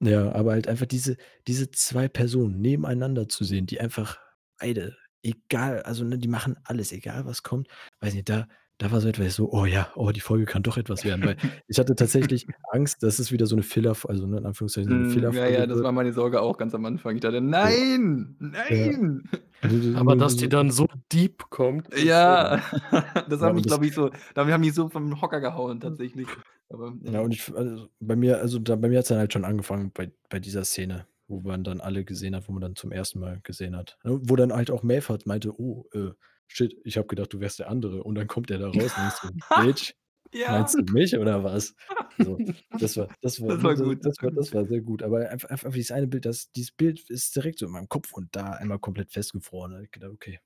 ja, 0.03 0.33
aber 0.33 0.53
halt 0.53 0.69
einfach 0.69 0.87
diese 0.87 1.17
diese 1.49 1.71
2 1.71 2.09
Personen 2.09 2.61
nebeneinander 2.61 3.29
zu 3.29 3.45
sehen, 3.45 3.67
die 3.67 3.81
einfach 3.81 4.19
beide, 4.61 4.97
egal 5.23 5.83
also, 5.85 6.05
ne, 6.05 6.19
die 6.19 6.29
machen 6.29 6.57
alles, 6.65 6.93
egal 6.93 7.27
was 7.27 7.43
kommt. 7.43 7.69
Weiß 8.01 8.15
nicht, 8.15 8.29
da 8.31 8.49
da 8.81 8.91
war 8.93 9.01
so 9.01 9.09
etwas 9.09 9.35
so: 9.37 9.53
„Oh 9.53 9.67
ja, 9.67 9.93
oh, 9.97 10.11
die 10.13 10.21
Folge 10.21 10.47
kann 10.47 10.63
doch 10.65 10.79
etwas 10.79 11.05
werden.“ 11.05 11.25
Weil 11.25 11.37
ich 11.69 11.79
hatte 11.79 11.95
tatsächlich 11.97 12.49
Angst, 12.73 13.03
dass 13.03 13.19
es 13.21 13.33
wieder 13.33 13.47
so 13.47 13.57
'ne 13.57 13.63
Filler 13.63 13.97
also, 14.09 14.27
ne, 14.27 14.39
in 14.39 14.47
Anführungszeichen 14.47 14.91
so 14.91 14.97
'ne 14.97 15.05
Mhm, 15.05 15.31
ja, 15.31 15.47
ja, 15.47 15.67
Filler-Folge 15.67 15.67
das 15.67 15.83
wird. 15.83 15.83
war 15.83 15.93
meine 15.93 16.13
Sorge 16.15 16.41
auch 16.41 16.57
ganz 16.57 16.75
am 16.75 16.85
Anfang. 16.87 17.15
Ich 17.17 17.21
dachte: 17.21 17.41
Ja. 17.63 17.77
„Nein, 17.91 18.37
Ja. 18.69 18.93
nein!“ 18.93 19.29
Aber 19.93 20.17
dass 20.17 20.37
die 20.37 20.49
dann 20.49 20.71
so 20.71 20.87
deep 21.13 21.51
kommt, 21.51 21.89
Ja, 21.93 22.61
das 23.29 23.41
Ja, 23.41 23.53
hat 23.53 23.55
mich, 23.55 23.67
das 23.67 23.67
glaube 23.67 23.87
ich, 23.87 23.95
so 23.95 24.11
damit 24.35 24.53
haben 24.55 24.61
mich 24.61 24.75
so 24.75 24.89
vom 24.89 25.21
Hocker 25.21 25.41
gehauen 25.41 25.81
tatsächlich. 25.81 26.37
Aber 26.69 26.95
Ja, 27.07 27.21
ja. 27.21 27.23
und 27.23 27.33
ich 27.35 27.53
also, 27.55 27.89
bei 28.01 28.15
mir 28.17 28.39
also, 28.39 28.59
da 28.59 28.77
bei 28.77 28.89
mir 28.89 28.99
hat's 28.99 29.09
dann 29.09 29.19
halt 29.19 29.33
schon 29.33 29.45
angefangen 29.45 29.91
bei 29.93 30.13
bei 30.29 30.39
dieser 30.39 30.65
Szene, 30.65 31.07
wo 31.29 31.41
man 31.41 31.65
dann 31.65 31.81
alle 31.81 32.05
gesehen 32.05 32.37
hat, 32.37 32.47
wo 32.49 32.53
man 32.53 32.61
dann 32.61 32.77
zum 32.77 32.93
1. 32.93 33.19
Mal 33.19 33.41
gesehen 33.43 33.75
hat, 33.77 33.99
ne? 34.05 34.21
Wo 34.23 34.37
dann 34.37 34.53
halt 34.53 34.71
auch 34.71 34.83
Mavhart 34.83 35.27
meinte: 35.27 35.59
„Oh, 35.59 35.87
äh, 35.93 36.11
shit, 36.51 36.75
ich 36.85 36.97
habe 36.99 37.07
gedacht, 37.09 37.33
du 37.33 37.41
wärst 37.41 37.59
der 37.61 37.71
andere.“ 37.71 38.05
Und 38.05 38.15
dann 38.17 38.27
kommt 38.29 38.51
er 38.51 38.59
da 38.59 38.69
raus 38.71 38.97
und 38.97 39.13
so: 39.13 39.35
„Bitch, 39.55 39.95
Ja. 40.33 40.47
meinst 40.47 40.79
du 40.79 40.85
mich 40.85 41.17
oder 41.19 41.45
was?“ 41.45 41.75
So, 42.19 42.43
das 42.79 42.97
war 42.97 43.11
das 43.23 43.41
war 43.43 43.55
Das 43.55 43.63
war 43.63 43.77
gut, 43.77 44.05
das 44.05 44.17
das 44.21 44.23
war 44.23 44.31
das 44.33 44.53
war 44.55 44.67
sehr 44.67 44.81
gut. 44.83 45.03
Aber 45.03 45.31
einf 45.31 45.45
einfach 45.47 45.73
dieses 45.73 45.93
eine 45.93 46.07
Bild, 46.09 46.27
das 46.27 46.51
dieses 46.53 46.73
Bild 46.73 47.09
ist 47.11 47.35
direkt 47.37 47.59
so 47.61 47.67
in 47.67 47.73
meinem 47.73 47.89
Kopf 47.89 48.13
und 48.15 48.35
da 48.37 48.53
einmal 48.53 48.79
komplett 48.81 49.13
festgefroren. 49.13 49.83
Ich 49.85 49.91
gedacht: 49.91 50.13
„Okay, 50.13 50.41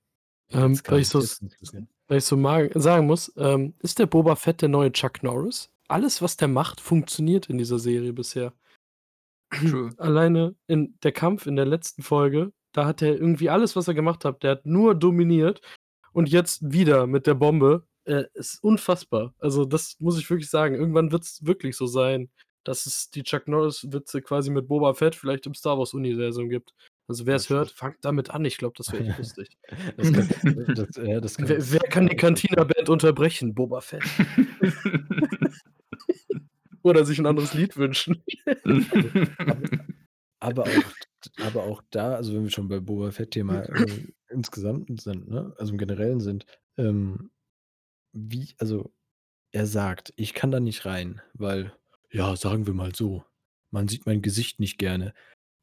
Ähm, 0.51 0.81
weil 0.87 1.01
ich 1.01 1.09
so 1.09 1.19
jetzt 1.19 1.39
s 1.39 1.39
kann's 1.39 1.59
losgehen.“ 1.59 1.89
weil 2.07 2.19
ich 2.19 2.25
so 2.25 2.37
sagen 2.75 3.07
muss, 3.07 3.33
ähm, 3.37 3.75
ist 3.79 3.99
der 3.99 4.07
Boba 4.07 4.35
Fett 4.35 4.61
der 4.61 4.69
neue 4.69 4.91
Chuck 4.91 5.23
Norris? 5.23 5.71
Alles, 5.89 6.21
was 6.21 6.37
der 6.37 6.47
macht, 6.49 6.81
funktioniert 6.81 7.49
in 7.49 7.57
dieser 7.57 7.79
Serie 7.79 8.13
bisher. 8.13 8.53
True. 9.53 9.95
Alleine 9.97 10.55
in 10.67 10.97
der 11.03 11.11
Kampf 11.11 11.45
in 11.47 11.55
der 11.55 11.65
letzten 11.65 12.03
Folge, 12.03 12.51
da 12.73 12.85
hat 12.85 13.01
er 13.01 13.15
irgendwie 13.15 13.49
alles, 13.49 13.75
was 13.75 13.87
er 13.87 13.93
gemacht 13.93 14.25
hat 14.25 14.43
der 14.43 14.51
hat 14.51 14.65
nur 14.65 14.95
dominiert 14.95 15.61
und 16.15 16.29
jetzt 16.29 16.61
wieder 16.71 17.07
mit 17.07 17.27
der 17.27 17.33
Bombe. 17.35 17.85
Äh, 18.05 18.25
ist 18.35 18.63
unfassbar. 18.63 19.33
Also, 19.39 19.65
das 19.65 19.95
muss 19.99 20.17
ich 20.19 20.29
wirklich 20.29 20.49
sagen. 20.49 20.75
Irgendwann 20.75 21.11
wird's 21.11 21.43
wirklich 21.45 21.75
so 21.75 21.87
sein, 21.87 22.29
dass 22.63 22.85
es 22.85 23.09
die 23.09 23.23
Chuck 23.23 23.47
Norris-Witze 23.47 24.21
quasi 24.21 24.51
mit 24.51 24.67
Boba 24.67 24.93
Fett 24.93 25.15
vielleicht 25.15 25.45
im 25.47 25.53
Star-Wars-Universum 25.55 26.49
gibt. 26.49 26.73
Also, 27.07 27.23
Ja, 27.25 27.27
wer's 27.27 27.49
hört, 27.49 27.71
fangt 27.71 27.97
damit 28.01 28.29
an. 28.31 28.45
Ich 28.45 28.57
glaube, 28.57 28.75
das 28.77 28.91
wäre 28.93 29.05
echt 29.05 29.17
lustig. 29.19 29.57
Das 29.97 30.11
kann 30.13 30.65
das 30.75 30.95
ja, 30.97 31.19
das 31.21 31.37
kann 31.37 31.49
Wer 31.49 31.71
wer 31.71 31.79
kann 31.81 32.07
die. 32.07 32.15
Cantina-Band 32.15 32.89
unterbrechen? 32.89 33.53
Boba 33.55 33.81
Fett. 33.81 34.03
Oder 36.83 37.03
sich 37.05 37.17
'n 37.19 37.25
anderes 37.25 37.53
Lied 37.55 37.75
wünschen. 37.77 38.23
Also, 40.45 40.61
aber 40.61 40.67
auch 40.77 40.91
aber 41.41 41.63
auch 41.63 41.81
da 41.89 42.15
also, 42.15 42.33
wenn 42.35 42.43
wir 42.43 42.51
schon 42.51 42.67
bei 42.67 42.79
Boba 42.79 43.11
Fett-Thema, 43.11 43.63
äh, 43.63 44.07
insgesamt 44.29 45.01
sind, 45.01 45.27
ne, 45.29 45.53
also, 45.57 45.71
im 45.73 45.77
Generellen 45.79 46.19
sind, 46.19 46.45
ähm, 46.77 47.31
wie 48.13 48.55
also, 48.59 48.93
er 49.51 49.65
sagt: 49.67 50.13
„Ich 50.17 50.33
kann 50.33 50.51
da 50.51 50.59
nicht 50.59 50.85
rein, 50.85 51.21
weil, 51.33 51.73
ja, 52.11 52.35
sagen 52.35 52.67
wir 52.67 52.73
mal 52.73 52.95
so, 52.95 53.25
man 53.71 53.87
sieht 53.87 54.05
mein 54.05 54.21
Gesicht 54.21 54.59
nicht 54.59 54.77
gerne.“ 54.77 55.13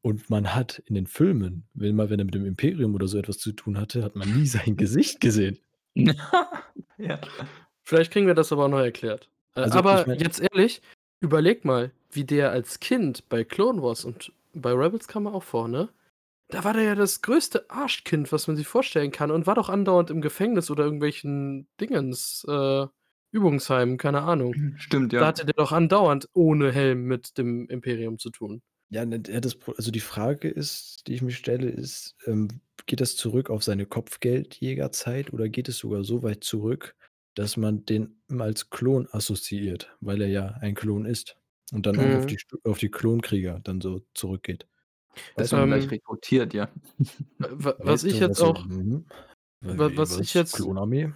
Und 0.01 0.29
man 0.29 0.53
hat 0.55 0.79
in 0.85 0.95
den 0.95 1.07
Filmen, 1.07 1.67
wenn 1.73 1.95
mal 1.95 2.09
wenn 2.09 2.19
er 2.19 2.25
mit 2.25 2.35
dem 2.35 2.45
Imperium 2.45 2.95
oder 2.95 3.07
so 3.07 3.17
etwas 3.17 3.37
zu 3.39 3.53
tun 3.53 3.77
hatte, 3.79 4.03
hat 4.03 4.15
man 4.17 4.31
nie 4.33 4.47
sein 4.47 4.77
Gesicht 4.77 5.21
gesehen. 5.21 5.59
Ja. 6.97 7.19
Vielleicht 7.83 8.11
kriegen 8.13 8.27
wir 8.27 8.35
das 8.35 8.51
aber 8.51 8.67
neu 8.67 8.83
erklärt. 8.83 9.29
Äh, 9.55 9.61
Also, 9.61 9.79
ich 9.79 9.85
aber 9.85 10.07
meine 10.07 10.21
jetzt 10.23 10.39
ehrlich, 10.39 10.81
überleg 11.21 11.65
mal, 11.65 11.91
wie 12.11 12.23
der 12.23 12.51
als 12.51 12.79
Kind 12.79 13.27
bei 13.29 13.43
Clone 13.43 13.81
Wars 13.81 14.05
und 14.05 14.31
bei 14.53 14.71
Rebels 14.71 15.07
kam 15.07 15.25
er 15.25 15.33
auch 15.33 15.43
vor, 15.43 15.67
ne? 15.67 15.89
Da 16.49 16.63
war 16.63 16.73
der 16.73 16.83
ja 16.83 16.95
das 16.95 17.21
größte 17.21 17.69
Arschkind, 17.69 18.31
was 18.31 18.47
man 18.47 18.55
sich 18.55 18.67
vorstellen 18.67 19.11
kann 19.11 19.31
und 19.31 19.47
war 19.47 19.55
doch 19.55 19.69
andauernd 19.69 20.09
im 20.09 20.21
Gefängnis 20.21 20.69
oder 20.69 20.83
irgendwelchen 20.83 21.67
Dingens, 21.79 22.45
äh, 22.47 22.85
Übungsheimen, 23.31 23.97
keine 23.97 24.21
Ahnung. 24.21 24.53
Stimmt, 24.77 25.13
Da 25.13 25.21
ja. 25.21 25.25
hatte 25.25 25.45
der 25.45 25.55
doch 25.55 25.71
andauernd 25.71 26.29
ohne 26.33 26.71
Helm 26.71 27.05
mit 27.05 27.37
dem 27.37 27.67
Imperium 27.69 28.19
zu 28.19 28.29
tun. 28.29 28.61
Ja, 28.89 29.05
ne, 29.05 29.19
das 29.19 29.57
also 29.75 29.89
die 29.89 29.99
Frage 29.99 30.49
ist, 30.49 31.07
die 31.07 31.15
ich 31.15 31.23
mir 31.23 31.31
stelle, 31.31 31.67
ist, 31.69 32.15
ähm, 32.27 32.61
geht 32.85 33.01
das 33.01 33.15
zurück 33.15 33.49
auf 33.49 33.63
seine 33.63 33.87
Kopfgeldjägerzeit 33.87 35.33
oder 35.33 35.49
geht 35.49 35.67
es 35.67 35.79
sogar 35.79 36.03
so 36.03 36.21
weit 36.21 36.43
zurück, 36.43 36.95
dass 37.33 37.57
man 37.57 37.85
den 37.85 38.21
als 38.37 38.69
Klon 38.69 39.07
assoziiert, 39.11 39.95
weil 39.99 40.21
er 40.21 40.27
ja 40.27 40.45
ein 40.61 40.75
Klon 40.75 41.05
ist 41.05 41.37
und 41.73 41.85
dann 41.87 41.99
auch 41.99 42.13
auf 42.13 42.25
Mhm. 42.25 42.27
die 42.27 42.39
auf 42.65 42.79
die 42.79 42.91
Klonkrieger 42.91 43.59
dann 43.63 43.81
so 43.81 44.01
zurückgeht. 44.15 44.67
Du? 45.37 45.45
man 45.51 45.67
gleich 45.67 45.89
Ähm 45.91 45.91
rekrutiert, 45.91 46.53
ja. 46.53 46.69
Wa 47.39 47.75
was 47.81 48.03
ich 48.03 48.19
jetzt 48.19 48.39
auch 48.41 48.65
mhm. 48.65 49.05
was 49.61 50.17
ich 50.17 50.33
jetzt 50.33 50.63
Klonarmee? 50.63 51.13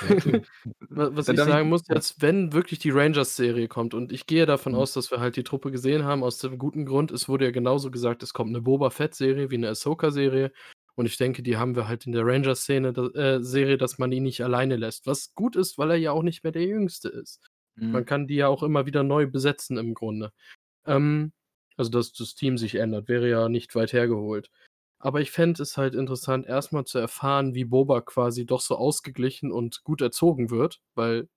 Was 0.90 1.30
ich 1.30 1.42
sagen 1.42 1.68
muss 1.68 1.82
jetzt, 1.88 2.22
wenn 2.22 2.52
wirklich 2.52 2.78
die 2.80 2.90
Rangers-Serie 2.90 3.68
kommt 3.68 3.94
und 3.94 4.12
ich 4.12 4.26
gehe 4.26 4.46
davon 4.46 4.74
Mhm. 4.74 4.76
aus, 4.76 4.92
dass 4.94 5.10
wir 5.10 5.20
halt 5.20 5.36
die 5.36 5.44
Truppe 5.44 5.70
gesehen 5.72 6.04
haben 6.04 6.24
aus 6.24 6.38
dem 6.38 6.58
guten 6.58 6.86
Grund. 6.86 7.10
Es 7.12 7.28
wurde 7.28 7.46
ja 7.46 7.52
genauso 7.52 7.90
gesagt, 7.90 8.22
es 8.24 8.32
kommt 8.34 8.52
'ne 8.52 8.62
Boba-Fett-Serie 8.62 9.50
wie 9.50 9.58
'ne 9.58 9.70
Ahsoka-Serie 9.70 10.52
und 10.96 11.06
ich 11.06 11.16
denke, 11.18 11.42
die 11.44 11.56
haben 11.58 11.76
wir 11.76 11.88
halt 11.88 12.06
in 12.06 12.12
der 12.12 12.26
Rangers-Szene 12.26 12.90
äh, 13.14 13.40
Serie, 13.42 13.78
dass 13.78 13.98
man 13.98 14.12
ihn 14.12 14.24
nicht 14.24 14.42
alleine 14.44 14.76
lässt. 14.76 15.06
Was 15.06 15.34
gut 15.34 15.56
ist, 15.56 15.78
weil 15.78 15.90
er 15.92 15.96
ja 15.98 16.12
auch 16.12 16.22
nicht 16.24 16.44
mehr 16.44 16.52
der 16.52 16.64
Jüngste 16.66 17.08
ist. 17.10 17.49
Man 17.92 18.04
Mhm. 18.04 18.06
kann 18.06 18.26
die 18.28 18.36
ja 18.36 18.48
auch 18.48 18.62
immer 18.62 18.86
wieder 18.86 19.02
neu 19.02 19.26
besetzen 19.26 19.78
im 19.78 19.94
Grunde. 19.94 20.32
Ähm, 20.86 21.32
also, 21.76 21.90
dass 21.90 22.12
das 22.12 22.34
Team 22.36 22.58
sich 22.58 22.76
ändert, 22.76 23.08
wäre 23.08 23.28
ja 23.30 23.48
nicht 23.48 23.74
weit 23.76 23.92
hergeholt. 23.94 24.50
Aber 25.00 25.20
ich 25.22 25.30
fände 25.32 25.62
es 25.62 25.76
halt 25.78 25.94
interessant, 25.96 26.46
erst 26.46 26.72
mal 26.72 26.84
zu 26.86 26.98
erfahren, 26.98 27.54
wie 27.54 27.64
Boba 27.64 28.00
quasi 28.02 28.46
doch 28.46 28.60
so 28.62 28.76
ausgeglichen 28.76 29.52
und 29.52 29.84
gut 29.84 30.02
erzogen 30.02 30.50
wird, 30.50 30.80
weil 30.94 31.28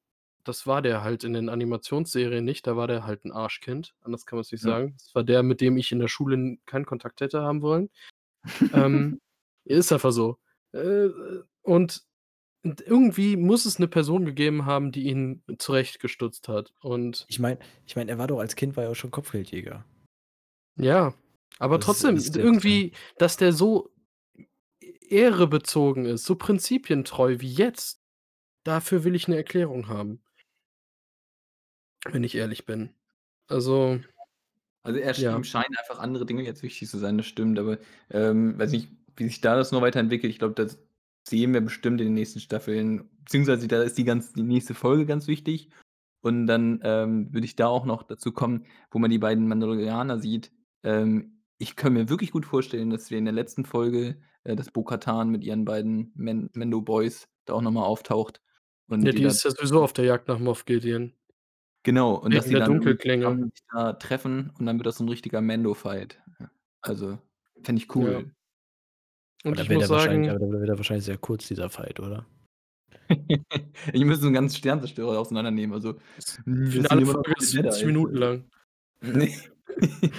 das 0.46 0.68
war 0.68 0.82
der 0.84 1.04
halt 1.04 1.24
in 1.26 1.34
den 1.34 1.50
Animationsserien 1.50 2.46
nicht, 2.46 2.68
da 2.68 2.78
war 2.78 2.88
der 2.88 3.06
halt 3.08 3.26
'n 3.26 3.32
Arschkind, 3.34 3.96
anders 4.02 4.26
kann 4.26 4.38
man's 4.38 4.52
nicht 4.52 4.62
Ja. 4.62 4.74
sagen. 4.74 4.96
Das 5.00 5.16
war 5.16 5.24
der, 5.24 5.44
mit 5.44 5.62
dem 5.62 5.78
ich 5.78 5.92
in 5.94 6.00
der 6.00 6.10
Schule 6.10 6.58
keinen 6.66 6.86
Kontakt 6.86 7.22
hätte 7.22 7.42
haben 7.44 7.62
wollen. 7.64 7.90
Ähm, 8.74 9.20
ist 9.66 9.92
einfach 9.94 10.12
so. 10.12 10.40
Äh, 10.74 11.10
und 11.64 12.04
und 12.64 12.82
irgendwie 12.82 13.36
muss 13.38 13.66
es 13.66 13.80
'ne 13.80 13.88
Person 13.88 14.26
gegeben 14.26 14.66
haben, 14.66 14.92
die 14.92 15.04
ihn 15.10 15.44
zurechtgestutzt 15.60 16.48
hat 16.48 16.74
und 16.82 17.28
Ich 17.30 17.40
meine 17.40 17.60
ich 17.86 17.96
meine, 17.96 18.12
er 18.12 18.18
war 18.18 18.28
doch 18.28 18.40
als 18.40 18.56
Kind 18.56 18.76
war 18.76 18.84
er 18.86 18.92
auch 18.92 18.96
schon 18.96 19.12
Kopfgeldjäger. 19.12 19.86
Ja, 20.78 21.14
aber 21.60 21.80
Das 21.80 22.00
ist 22.00 22.12
trotzdem, 22.12 22.26
ist 22.26 22.36
jetzt 22.38 22.60
kein 22.62 22.80
irgendwie, 22.80 22.94
dass 23.18 23.38
der 23.38 23.54
so 23.54 23.92
ehrebezogen 25.10 26.06
ist, 26.06 26.26
so 26.26 26.36
prinzipientreu 26.36 27.38
wie 27.40 27.52
jetzt, 27.54 28.02
dafür 28.64 29.04
will 29.06 29.16
ich 29.16 29.28
'ne 29.28 29.38
Erklärung 29.38 29.88
haben. 29.90 30.22
Wenn 32.12 32.24
ich 32.24 32.36
ehrlich 32.36 32.66
bin. 32.66 32.94
Also 33.50 34.00
Also, 34.86 35.00
er 35.00 35.14
sch 35.14 35.28
ihm 35.30 35.44
ja. 35.44 35.46
scheinen 35.46 35.76
einfach 35.80 36.00
andere 36.00 36.26
Dinge 36.26 36.44
jetzt 36.44 36.62
wichtig 36.62 36.90
zu 36.90 36.98
sein, 37.00 37.18
das 37.18 37.26
stimmt, 37.26 37.58
aber, 37.58 37.78
ähm, 38.10 38.60
weiß 38.60 38.74
nicht, 38.74 38.90
wie 39.16 39.26
sich 39.26 39.40
da 39.40 39.56
das 39.56 39.72
noch 39.72 39.82
weiterentwickelt. 39.82 40.30
Ich 40.32 40.40
glaube, 40.40 40.56
das 40.56 40.78
sehen 41.28 41.54
wir 41.54 41.62
bestimmt 41.62 42.02
in 42.02 42.08
den 42.08 42.14
nächsten 42.16 42.40
Staffeln, 42.40 43.10
beziehungsweise 43.24 43.68
da 43.68 43.82
ist 43.84 43.98
die 43.98 44.04
ganz 44.06 44.34
die 44.34 44.44
nächste 44.44 44.74
Folge 44.76 45.06
ganz 45.06 45.28
wichtig 45.28 45.70
und 46.22 46.48
dann, 46.48 46.80
ähm, 46.84 47.34
würde 47.34 47.46
ich 47.46 47.56
da 47.56 47.68
auch 47.68 47.86
noch 47.86 48.04
dazu 48.04 48.32
kommen, 48.34 48.66
wo 48.92 49.00
man 49.00 49.12
die 49.12 49.20
beiden 49.20 49.48
Mandalorianer 49.48 50.20
sieht. 50.20 50.52
Ähm, 50.84 51.44
ich 51.60 51.76
kann 51.76 51.94
mir 51.94 52.10
wirklich 52.10 52.32
gut 52.32 52.46
vorstellen, 52.46 52.90
dass 52.90 53.12
wir 53.12 53.18
in 53.18 53.26
der 53.26 53.34
letzten 53.34 53.66
Folge 53.66 54.20
äh, 54.44 54.56
dass 54.56 54.72
Bo-Katan 54.72 55.30
mit 55.30 55.44
ihren 55.44 55.66
beiden 55.66 56.12
Man 56.16 56.50
Mando 56.54 56.82
Boys 56.82 57.30
da 57.46 57.54
auch 57.54 57.62
noch 57.62 57.72
mal 57.72 57.84
auftaucht 57.86 58.42
und 58.88 59.06
Ja, 59.06 59.12
die 59.14 59.24
die 59.24 59.26
ist 59.26 59.44
ja 59.44 59.52
sowieso 59.52 59.84
auf 59.84 59.94
der 59.94 60.06
Jagd 60.06 60.28
nach 60.28 60.40
Moff 60.40 60.66
Gideon. 60.66 61.14
Genau, 61.86 62.16
und 62.16 62.34
dass 62.34 62.46
Wegen 62.46 62.50
die 62.50 62.56
der 62.56 62.62
dann 63.20 63.52
da 63.74 63.94
treffen 63.94 64.52
und 64.58 64.66
dann 64.66 64.78
wird 64.80 64.86
das 64.88 64.98
so 64.98 65.04
'n 65.04 65.10
richtiger 65.10 65.42
Mando-Fight. 65.42 66.22
Ja, 66.40 66.50
also, 66.82 67.20
fände 67.62 67.82
ich 67.82 67.90
Ja. 67.98 68.24
Und 69.46 69.56
Aber 69.56 69.64
da 69.64 69.64
ich 69.64 69.70
muss 69.70 69.88
sagen 69.88 70.30
aber 70.30 70.40
da 70.40 70.52
wäre 70.52 70.66
der 70.66 70.78
wahrscheinlich 70.78 71.06
sehr 71.06 71.18
kurz, 71.18 71.48
dieser 71.48 71.70
Fight, 71.70 72.00
oder? 72.00 72.26
Die 73.96 74.06
müssen 74.06 74.28
'n 74.30 74.34
ganzen 74.34 74.58
Sternzerstörer 74.58 75.20
auseinandernehmen, 75.20 75.74
also, 75.76 75.96
Finale 76.70 77.06
Folge 77.06 77.34
ist 77.40 77.52
70 77.52 77.86
Jedis, 77.86 77.86
Minuten 77.86 78.16
lang. 78.18 78.52
Ne. 79.02 79.30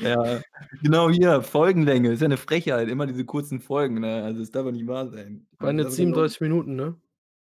Ja, 0.00 0.42
genau 0.82 1.10
hier, 1.10 1.42
Folgenlänge, 1.42 2.12
ist 2.12 2.22
ja 2.22 2.28
'ne 2.28 2.36
Frechheit, 2.36 2.88
immer 2.88 3.06
diese 3.06 3.24
kurzen 3.24 3.60
Folgen, 3.60 4.00
ne? 4.00 4.24
Also, 4.24 4.40
das 4.40 4.50
darf 4.50 4.64
doch 4.66 4.72
nicht 4.72 4.86
wahr 4.86 5.08
sein. 5.10 5.46
Waren 5.60 5.78
jetzt 5.78 5.94
37 5.94 6.40
Minuten, 6.40 6.74
ne? 6.76 6.96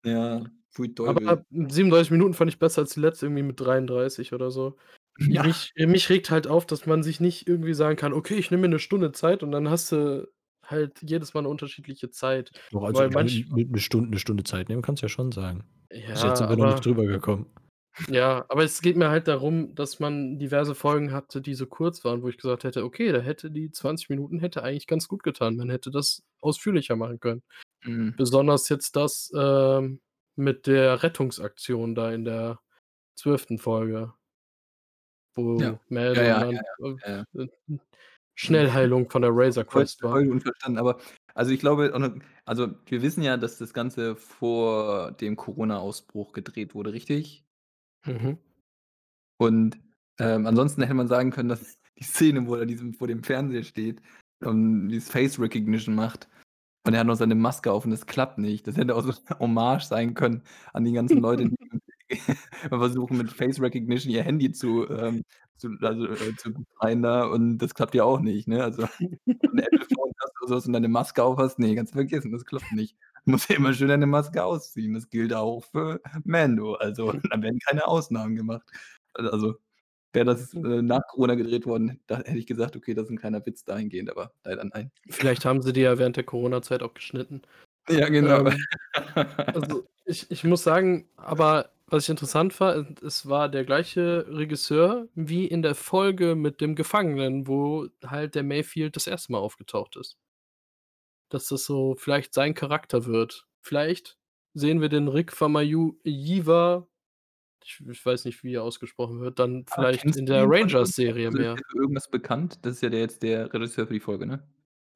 Ja, 0.05 0.45
pfui 0.71 0.95
Aber 1.05 1.21
Teufel. 1.21 1.45
37 1.51 2.11
Minuten 2.11 2.35
fand 2.35 2.51
ich 2.51 2.59
besser 2.59 2.83
als 2.83 2.95
die 2.95 3.01
letzte 3.01 3.27
irgendwie 3.27 3.43
mit 3.43 3.61
33 3.61 4.33
oder 4.33 4.51
so. 4.51 4.77
Ich 5.29 5.41
Ja. 5.41 5.43
mich 5.43 5.73
mich 5.77 6.11
regt 6.11 6.31
halt 6.31 6.47
auf, 6.49 6.67
dass 6.67 6.87
man 6.87 7.03
sich 7.03 7.21
nicht 7.21 7.49
irgendwie 7.49 7.75
sagen 7.75 7.97
kann: 7.97 8.13
„Okay, 8.13 8.37
ich 8.37 8.51
nehme 8.51 8.63
mir 8.63 8.69
'ne 8.71 8.79
Stunde 8.79 9.13
Zeit“, 9.13 9.43
und 9.43 9.53
dann 9.53 9.71
hast 9.71 9.93
du 9.93 10.29
halt 10.71 11.01
jedes 11.03 11.35
Mal 11.35 11.43
'ne 11.43 11.49
unterschiedliche 11.49 12.11
Zeit, 12.11 12.53
Doch, 12.73 12.83
also, 12.85 13.05
weil 13.05 13.11
ja, 13.11 13.11
manch 13.11 13.47
'ne 13.49 13.65
'ne 13.65 13.79
Stunde 13.79 14.11
'ne 14.11 14.19
Stunde 14.19 14.45
Zeit 14.45 14.69
nehmen 14.69 14.83
kannst 14.83 15.03
du 15.03 15.07
ja 15.07 15.09
schon 15.09 15.33
sagen. 15.33 15.65
Bis 16.13 16.23
jetzt 16.23 16.39
Ja, 16.39 16.39
sind 16.39 16.49
wir 16.51 16.57
noch 16.57 16.67
nicht 16.67 16.85
aber 16.85 16.85
drüber 16.85 17.07
gekommen. 17.07 17.47
ja, 18.11 18.47
aber 18.49 18.65
es 18.65 18.81
geht 18.81 18.97
mir 18.97 19.11
halt 19.11 19.29
darum, 19.29 19.75
dass 19.75 20.01
man 20.01 20.39
diverse 20.39 20.75
Folgen 20.75 21.13
hatte, 21.13 21.43
die 21.43 21.55
so 21.55 21.67
kurz 21.67 22.05
waren, 22.05 22.23
wo 22.23 22.29
ich 22.29 22.39
gesagt 22.39 22.65
hätte: 22.65 22.85
„Okay, 22.85 23.13
da 23.13 23.21
hätte 23.21 23.51
die 23.51 23.71
20 23.73 24.09
Minuten 24.09 24.39
hätte 24.41 24.63
eigentlich 24.63 24.87
ganz 24.87 25.09
gut 25.09 25.23
getan. 25.23 25.57
Man 25.57 25.71
hätte 25.71 25.91
das 25.91 26.25
ausführlicher 26.41 26.97
machen 26.97 27.21
können.“ 27.21 27.43
Mhm. 27.85 28.19
Besonders 28.19 28.69
jetzt 28.71 28.97
das, 28.97 29.33
ähm, 29.37 30.01
mit 30.37 30.67
der 30.69 31.03
Rettungsaktion 31.05 31.95
da 31.97 32.13
in 32.13 32.25
der 32.27 32.61
12. 33.17 33.59
Folge. 33.59 34.15
Ja. 35.57 35.67
Wo 35.67 35.81
Ja, 36.13 36.23
Mando 36.23 36.25
ja, 36.25 36.39
dann, 36.39 36.67
ja, 37.07 37.07
ja, 37.07 37.25
Schnellheilung 38.39 39.11
von 39.11 39.23
der 39.23 39.33
Razor 39.35 39.65
Crest 39.65 40.01
war. 40.03 40.13
Voll 40.13 40.29
unverstanden, 40.31 40.79
aber 40.79 40.99
also, 41.35 41.51
ich 41.53 41.59
glaube 41.61 41.93
also, 42.45 42.69
wir 42.87 43.03
wissen 43.03 43.23
ja, 43.23 43.37
dass 43.37 43.59
das 43.59 43.73
Ganze 43.75 44.15
vor 44.17 45.13
dem 45.13 45.37
Corona-Ausbruch 45.37 46.33
gedreht 46.33 46.75
wurde, 46.75 46.93
richtig? 46.93 47.45
Mhm. 48.07 48.39
Und, 49.41 49.79
ähm, 50.21 50.47
ansonsten 50.47 50.83
hätte 50.83 50.95
man 50.95 51.09
sagen 51.09 51.31
können, 51.31 51.49
dass 51.49 51.79
die 51.99 52.05
Szene, 52.05 52.47
wo 52.47 52.57
er 52.57 52.67
diesem 52.67 52.95
vor 52.95 53.09
dem 53.09 53.23
Fernseher 53.25 53.65
steht 53.65 54.03
und 54.45 54.89
dieses 54.89 55.11
Face 55.11 55.39
Recognition 55.41 55.95
macht 55.95 56.29
und 56.87 56.95
er 56.95 57.01
hat 57.01 57.07
noch 57.09 57.17
seine 57.17 57.35
Maske 57.37 57.73
auf 57.73 57.85
und 57.87 57.93
das 57.93 58.07
klappt 58.07 58.39
nicht. 58.39 58.67
Das 58.69 58.77
hätte 58.79 58.97
auch 58.97 59.03
so 59.03 59.11
'ne 59.11 59.17
Hommage 59.41 59.85
sein 59.87 60.15
können 60.15 60.43
an 60.75 60.85
die 60.85 60.93
ganzen 60.93 61.21
Leute, 61.21 61.49
die 61.51 61.57
versuchen 62.69 63.17
mit 63.19 63.33
Face 63.33 63.61
Recognition 63.61 64.13
ihr 64.13 64.23
Handy 64.23 64.53
zu, 64.53 64.89
ähm, 64.91 65.25
zu 65.57 65.71
also, 65.83 66.07
äh, 66.07 66.35
zu 66.37 66.53
befreien 66.55 67.03
da 67.03 67.25
und 67.27 67.59
das 67.59 67.75
klappt 67.75 67.95
ja 67.95 68.05
auch 68.05 68.21
nicht, 68.21 68.49
ne? 68.49 68.63
Also, 68.65 68.85
du 69.43 69.53
'n 69.53 69.59
Apple 69.61 69.87
Phone 69.95 70.13
hast 70.23 70.33
oder 70.43 70.49
so 70.49 70.57
was 70.57 70.67
und 70.67 70.73
deine 70.75 70.89
Maske 70.89 71.23
auf 71.25 71.39
hast, 71.39 71.59
ne, 71.59 71.75
kannst 71.77 71.93
du 71.95 71.99
vergessen, 71.99 72.33
das 72.33 72.45
klappt 72.47 72.73
nicht. 72.73 72.97
Du 73.27 73.33
musst 73.33 73.51
ja 73.51 73.57
immer 73.57 73.75
schön 73.75 73.89
deine 73.89 74.07
Maske 74.07 74.45
ausziehen. 74.45 74.95
Das 74.95 75.11
gilt 75.11 75.35
auch 75.35 75.65
für 75.65 76.01
Mando. 76.25 76.75
Also, 76.77 77.13
da 77.31 77.43
werden 77.43 77.59
keine 77.61 77.87
Ausnahmen 77.87 78.37
gemacht. 78.37 78.67
Al 79.15 79.29
also, 79.31 79.57
wäre 80.15 80.27
das, 80.27 80.55
äh, 80.55 80.83
nach 80.83 81.03
Corona 81.11 81.35
gedreht 81.37 81.67
worden, 81.67 82.01
da 82.09 82.19
hätte 82.19 82.39
ich 82.39 82.47
gesagt: 82.49 82.77
„Okay, 82.77 82.95
das 82.95 83.07
ist 83.07 83.11
'n 83.13 83.19
kleiner 83.19 83.45
Witz 83.47 83.65
dahingehend“, 83.65 84.11
aber 84.11 84.33
leider 84.45 84.65
nein. 84.65 84.93
Vielleicht 85.11 85.45
haben 85.47 85.63
sie 85.63 85.73
die 85.73 85.83
ja 85.83 85.99
während 85.99 86.17
der 86.17 86.25
Coronazeit 86.25 86.83
auch 86.83 86.95
geschnitten. 86.95 87.43
Ja, 87.89 88.09
genau. 88.09 88.45
Ähm, 88.47 88.57
also, 89.53 89.87
ich 90.07 90.31
ich 90.31 90.45
muss 90.45 90.63
sagen 90.65 91.09
aber 91.17 91.71
was 91.91 92.05
ich 92.05 92.11
interessant 92.11 92.59
war, 92.61 92.87
es 93.03 93.29
war 93.29 93.49
der 93.49 93.65
gleiche 93.65 94.27
Regisseur 94.29 95.09
wie 95.15 95.47
in 95.47 95.63
der 95.63 95.75
Folge 95.75 96.35
mit 96.35 96.61
dem 96.61 96.75
Gefangenen, 96.77 97.47
wo 97.47 97.89
halt 98.05 98.35
der 98.35 98.43
Mayfield 98.45 98.97
das 98.97 99.09
1. 99.09 99.33
Mal 99.33 99.39
aufgetaucht 99.39 99.97
ist. 99.97 100.15
Dass 101.33 101.47
das 101.49 101.65
so 101.65 101.95
vielleicht 101.99 102.33
sein 102.33 102.55
Charakter 102.55 103.05
wird. 103.07 103.47
Vielleicht 103.61 104.19
sehen 104.55 104.81
wir 104.81 104.89
den 104.89 105.09
Rick 105.09 105.33
Famuyiwa 105.33 106.89
ich 107.65 107.81
ich 107.89 108.07
weiß 108.07 108.25
nicht, 108.25 108.43
wie 108.45 108.55
er 108.55 108.63
ausgesprochen 108.63 109.21
wird, 109.21 109.39
dann 109.39 109.67
Ah, 109.71 109.93
vielleicht 109.93 110.05
in 110.17 110.27
der? 110.27 110.45
Rangers-Serie 110.49 111.27
Also, 111.27 111.39
mehr. 111.39 111.57
irgendwas 111.75 112.09
bekannt? 112.11 112.59
Das 112.63 112.75
ist 112.77 112.83
ja 112.83 112.89
der 112.91 113.01
jetzt 113.01 113.23
der 113.23 113.53
Regisseur 113.53 113.87
für 113.87 113.93
die 113.95 114.01
Folge, 114.01 114.27
ne? 114.27 114.49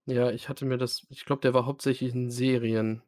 Ja, 0.09 0.31
ich 0.33 0.49
hatte 0.49 0.65
mir 0.65 0.79
das 0.79 1.07
ich 1.11 1.25
glaube, 1.25 1.43
der 1.43 1.55
war 1.55 1.65
hauptsächlich 1.67 2.13
in 2.13 2.31
Serien. 2.31 3.03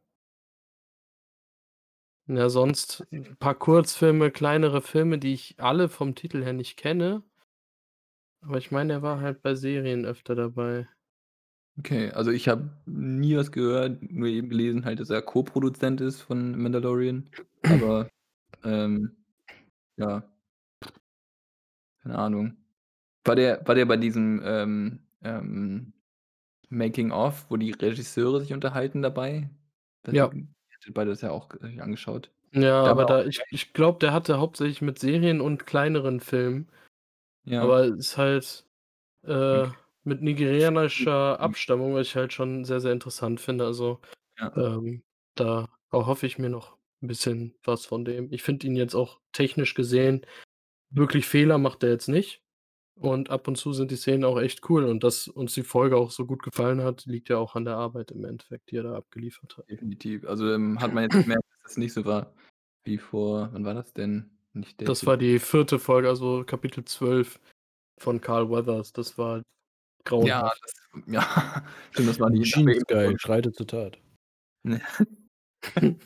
Ja, 2.27 2.49
sonst 2.49 3.05
'n 3.11 3.35
paar 3.37 3.53
Kurzfilme, 3.53 4.31
kleinere 4.31 4.81
Filme, 4.81 5.19
die 5.19 5.33
ich 5.33 5.55
alle 5.59 5.89
vom 5.89 6.15
Titel 6.15 6.43
her 6.43 6.53
nicht 6.53 6.75
kenne. 6.75 7.21
Aber 8.43 8.57
ich 8.57 8.71
meine, 8.71 8.93
er 8.93 9.01
war 9.01 9.21
halt 9.21 9.41
bei 9.41 9.55
Serien 9.55 10.05
öfter 10.05 10.35
dabei. 10.35 10.87
Okay, 11.77 12.09
also, 12.11 12.31
ich 12.31 12.47
habe 12.47 12.69
nie 12.85 13.35
was 13.35 13.51
gehört, 13.51 14.01
nur 14.09 14.27
eben 14.29 14.47
gelesen 14.49 14.85
halt, 14.85 14.99
dass 15.01 15.09
er 15.09 15.21
Co-Produzent 15.21 15.99
ist 15.99 16.21
von 16.21 16.57
Mandalorian, 16.57 17.29
aber, 17.63 18.09
ähm, 18.65 19.17
ja. 19.97 20.23
Keine 22.03 22.17
Ahnung. 22.17 22.57
War 23.25 23.35
der 23.35 23.67
war 23.67 23.75
der 23.75 23.85
bei 23.85 23.97
diesem, 23.97 24.41
ähm, 24.45 24.99
ähm 25.23 25.93
Making 26.69 27.11
of, 27.11 27.47
wo 27.49 27.57
die 27.57 27.71
Regisseure 27.71 28.41
sich 28.41 28.53
unterhalten 28.53 29.01
dabei. 29.03 29.49
Das 30.03 30.15
Ja. 30.15 30.31
Ihr 30.85 30.91
hattet 30.91 30.93
beide 30.95 31.11
das 31.11 31.21
ja 31.21 31.31
auch 31.31 31.49
euch 31.61 31.81
angeschaut. 31.81 32.31
Ja, 32.53 32.83
aber 32.89 33.05
da 33.05 33.23
ich 33.25 33.41
ich 33.49 33.73
glaube, 33.73 33.99
der 33.99 34.13
hatte 34.13 34.37
hauptsächlich 34.39 34.81
mit 34.81 34.99
Serien 34.99 35.41
und 35.41 35.65
kleineren 35.65 36.19
Filmen. 36.19 36.69
Ja. 37.45 37.71
Aber 37.71 37.85
ist 37.85 38.17
halt, 38.17 38.67
äh, 39.23 39.67
Okay. 39.67 39.75
mit 40.03 40.21
nigerianischer 40.21 41.39
Abstammung, 41.39 41.95
was 41.95 42.07
ich 42.09 42.15
halt 42.17 42.33
schon 42.33 42.65
sehr, 42.65 42.81
sehr 42.81 42.93
interessant 42.93 43.41
finde. 43.41 43.65
Also, 43.65 44.01
Ja. 44.37 44.55
ähm, 44.55 45.03
da 45.35 45.69
erhoffe 45.91 46.27
ich 46.27 46.39
mir 46.39 46.49
noch 46.49 46.77
'n 47.03 47.07
bisschen 47.07 47.55
was 47.63 47.85
von 47.87 48.05
dem. 48.05 48.31
Ich 48.33 48.43
finde 48.43 48.67
ihn 48.67 48.75
jetzt 48.77 48.95
auch 48.95 49.21
technisch 49.33 49.75
gesehen 49.75 50.25
wirklich 50.91 51.25
Fehler 51.27 51.57
macht 51.59 51.83
er 51.83 51.91
jetzt 51.91 52.09
nicht. 52.09 52.39
Und 52.97 53.29
ab 53.29 53.47
und 53.47 53.57
zu 53.57 53.73
sind 53.73 53.91
die 53.91 53.97
Szenen 53.97 54.23
auch 54.23 54.39
echt 54.39 54.69
cool. 54.69 54.85
Und 54.85 55.03
dass 55.03 55.27
uns 55.27 55.53
die 55.53 55.63
Folge 55.63 55.97
auch 55.97 56.11
so 56.11 56.25
gut 56.25 56.43
gefallen 56.43 56.81
hat, 56.81 57.05
liegt 57.05 57.29
ja 57.29 57.37
auch 57.37 57.55
an 57.55 57.65
der 57.65 57.75
Arbeit 57.75 58.11
im 58.11 58.23
Endeffekt, 58.23 58.71
die 58.71 58.77
er 58.77 58.83
da 58.83 58.95
abgeliefert 58.95 59.57
hat. 59.57 59.69
Definitiv. 59.69 60.25
Also, 60.25 60.49
ähm, 60.51 60.79
hat 60.79 60.93
man 60.93 61.03
jetzt 61.03 61.21
gemerkt, 61.21 61.43
dass 61.43 61.63
das 61.63 61.77
nicht 61.77 61.93
so 61.93 62.05
war 62.05 62.33
wie 62.85 62.97
vor 62.97 63.49
wann 63.51 63.65
war 63.65 63.73
das 63.73 63.93
denn? 63.93 64.29
Nicht 64.53 64.79
Day 64.79 64.85
Das 64.85 65.05
war 65.05 65.17
die 65.17 65.39
4. 65.39 65.79
Folge, 65.79 66.07
also 66.07 66.43
Kapitel 66.45 66.85
12 66.85 67.39
von 67.99 68.21
Carl 68.21 68.49
Weathers. 68.49 68.93
Das 68.93 69.17
war 69.17 69.37
Ja, 69.37 69.43
grauenhaft. 70.05 70.61
das 70.61 70.73
ja, 71.07 71.65
stimmt, 71.91 72.09
das 72.09 72.19
war 72.19 72.29
die 72.29 72.39
Machine 72.39 72.79
Sky 72.79 73.15
schreitet 73.17 73.55
zur 73.55 73.67
Tat. 73.67 73.99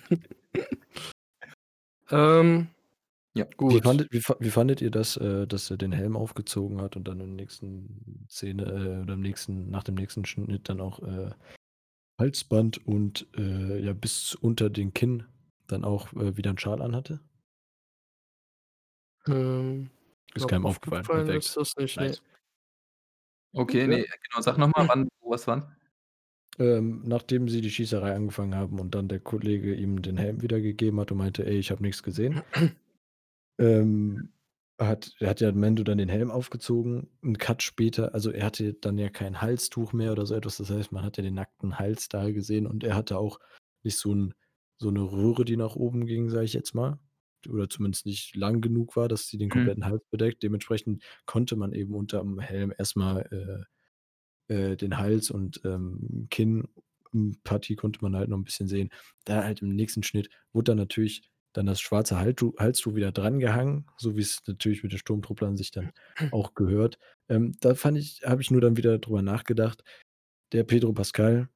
Ähm, 2.12 2.70
Ja. 3.40 3.46
Wie 3.68 3.80
gut. 3.80 3.82
fandet 3.82 4.12
wie 4.12 4.22
fa 4.22 4.36
wie 4.40 4.50
fandet 4.50 4.82
ihr 4.82 4.92
das, 4.92 5.16
äh, 5.18 5.46
dass 5.48 5.70
er 5.70 5.78
den 5.78 5.92
Helm 5.92 6.16
aufgezogen 6.18 6.82
hat 6.82 6.96
und 6.96 7.08
dann 7.08 7.20
in 7.20 7.28
der 7.38 7.46
nächsten 7.46 8.26
Szene, 8.30 8.64
äh, 8.66 9.02
oder 9.04 9.14
im 9.14 9.22
nächsten 9.22 9.70
nach 9.70 9.84
dem 9.84 9.96
nächsten 9.96 10.26
Schnitt 10.26 10.70
dann 10.70 10.82
auch, 10.82 11.00
äh, 11.04 11.32
Halsband 12.20 12.86
und, 12.88 13.28
äh, 13.38 13.80
ja, 13.84 13.94
bis 13.94 14.36
unter 14.36 14.70
den 14.70 14.94
Kinn 14.94 15.26
dann 15.68 15.86
auch, 15.86 16.14
äh, 16.14 16.38
wieder 16.38 16.52
'n 16.52 16.60
Schal 16.60 16.82
anhatte? 16.82 17.22
Ähm, 19.28 19.90
Ist 20.36 20.48
keinem 20.48 20.66
aufgefallen, 20.66 21.10
aufgefallen 21.10 21.10
perfekt. 21.10 21.44
ist 21.44 21.56
das 21.58 21.76
nicht, 21.78 22.00
ne. 22.00 22.12
Nice. 22.12 22.22
Okay, 23.56 23.88
Ja. 23.88 23.98
ne, 23.98 24.06
genau, 24.06 24.42
sag 24.42 24.58
noch 24.60 24.68
mal, 24.68 24.86
wann, 24.88 25.08
wo, 25.22 25.32
was, 25.32 25.48
wann? 25.48 25.76
Ähm, 26.58 27.02
nachdem 27.06 27.48
sie 27.48 27.62
die 27.62 27.70
Schießerei 27.70 28.14
angefangen 28.16 28.56
haben 28.56 28.80
und 28.80 28.96
dann 28.96 29.08
der 29.08 29.20
Kollege 29.20 29.74
ihm 29.76 30.02
den 30.02 30.18
Helm 30.18 30.42
wiedergegeben 30.42 31.00
hat 31.00 31.12
und 31.12 31.18
meinte: 31.20 31.46
„Ey, 31.46 31.58
ich 31.60 31.70
habe 31.72 31.84
nix 31.84 32.02
gesehen.“ 32.04 32.42
Ähm, 33.60 34.34
hat 34.80 35.14
hat 35.22 35.41
ja 35.41 35.51
Mendo 35.51 35.84
dann 35.84 35.97
den 35.99 36.10
Helm 36.10 36.32
aufgezogen. 36.32 37.10
'N 37.24 37.38
Cut 37.38 37.64
später 37.64 38.14
also, 38.16 38.32
er 38.32 38.45
hatte 38.45 38.74
dann 38.76 38.97
ja 38.97 39.10
kein 39.10 39.41
Halstuch 39.41 39.93
mehr 39.93 40.12
oder 40.14 40.26
so 40.26 40.36
etwas. 40.36 40.57
Das 40.57 40.70
heißt, 40.72 40.91
man 40.93 41.03
hat 41.03 41.18
ja 41.18 41.24
den 41.24 41.36
nackten 41.36 41.80
Hals 41.80 42.10
da 42.10 42.32
gesehen 42.32 42.68
und 42.68 42.84
er 42.86 42.95
hatte 42.95 43.18
auch 43.20 43.39
nicht 43.84 43.97
so 43.99 44.14
'n 44.14 44.34
so 44.80 44.91
'ne 44.91 45.01
Röhre, 45.01 45.45
die 45.45 45.57
nach 45.57 45.76
oben 45.76 46.05
ging, 46.05 46.30
sage 46.30 46.45
ich 46.45 46.53
jetzt 46.53 46.76
mal. 46.76 46.99
Oder 47.49 47.70
zumindest 47.70 48.05
nicht 48.05 48.36
lang 48.36 48.62
genug 48.62 48.95
war, 48.97 49.07
dass 49.10 49.28
sie 49.30 49.38
den 49.38 49.49
Mhm. 49.53 49.70
kompletten 49.70 49.86
Hals 49.86 50.03
bedeckt. 50.12 50.43
Dementsprechend 50.43 51.03
konnte 51.26 51.55
man 51.57 51.74
eben 51.74 51.95
unterm 51.95 52.39
Helm 52.39 52.74
erst 52.78 52.97
mal, 52.97 53.66
äh, 54.49 54.53
äh, 54.55 54.78
den 54.78 54.97
Hals 54.99 55.32
und, 55.32 55.62
ähm, 55.66 56.28
Kinn 56.32 56.68
Partie 57.45 57.76
konnte 57.78 58.01
man 58.03 58.16
halt 58.16 58.30
noch 58.30 58.38
'n 58.38 58.43
bisschen 58.45 58.68
sehen. 58.70 58.89
Da 59.26 59.43
halt 59.43 59.62
im 59.64 59.76
nächsten 59.76 60.03
Schnitt 60.03 60.30
wurde 60.53 60.72
dann 60.72 60.78
natürlich 60.80 61.28
dann 61.54 61.66
das 61.66 61.82
schwarze 61.82 62.20
Halstuch 62.20 62.95
wieder 62.95 63.12
drangehangen, 63.12 63.88
so 63.97 64.16
wie's 64.16 64.41
natürlich 64.47 64.84
mit 64.84 64.91
den 64.91 65.00
Sturmtrupplern 65.00 65.58
sich 65.58 65.72
dann 65.72 65.91
auch 66.32 66.54
gehört. 66.54 67.00
Ähm, 67.30 67.54
da 67.62 67.76
fand 67.76 67.97
ich 67.97 68.22
habe 68.26 68.41
ich 68.41 68.52
nur 68.52 68.62
dann 68.62 68.78
wieder 68.78 69.00
drüber 69.00 69.22
nachgedacht, 69.22 69.84
der 70.54 70.64
Pedro 70.64 70.93
Pascal 70.93 71.50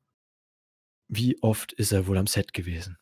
wie 1.09 1.41
oft 1.41 1.73
ist 1.73 1.91
er 1.91 2.07
wohl 2.07 2.17
am 2.17 2.27
Set 2.27 2.53
gewesen? 2.53 2.97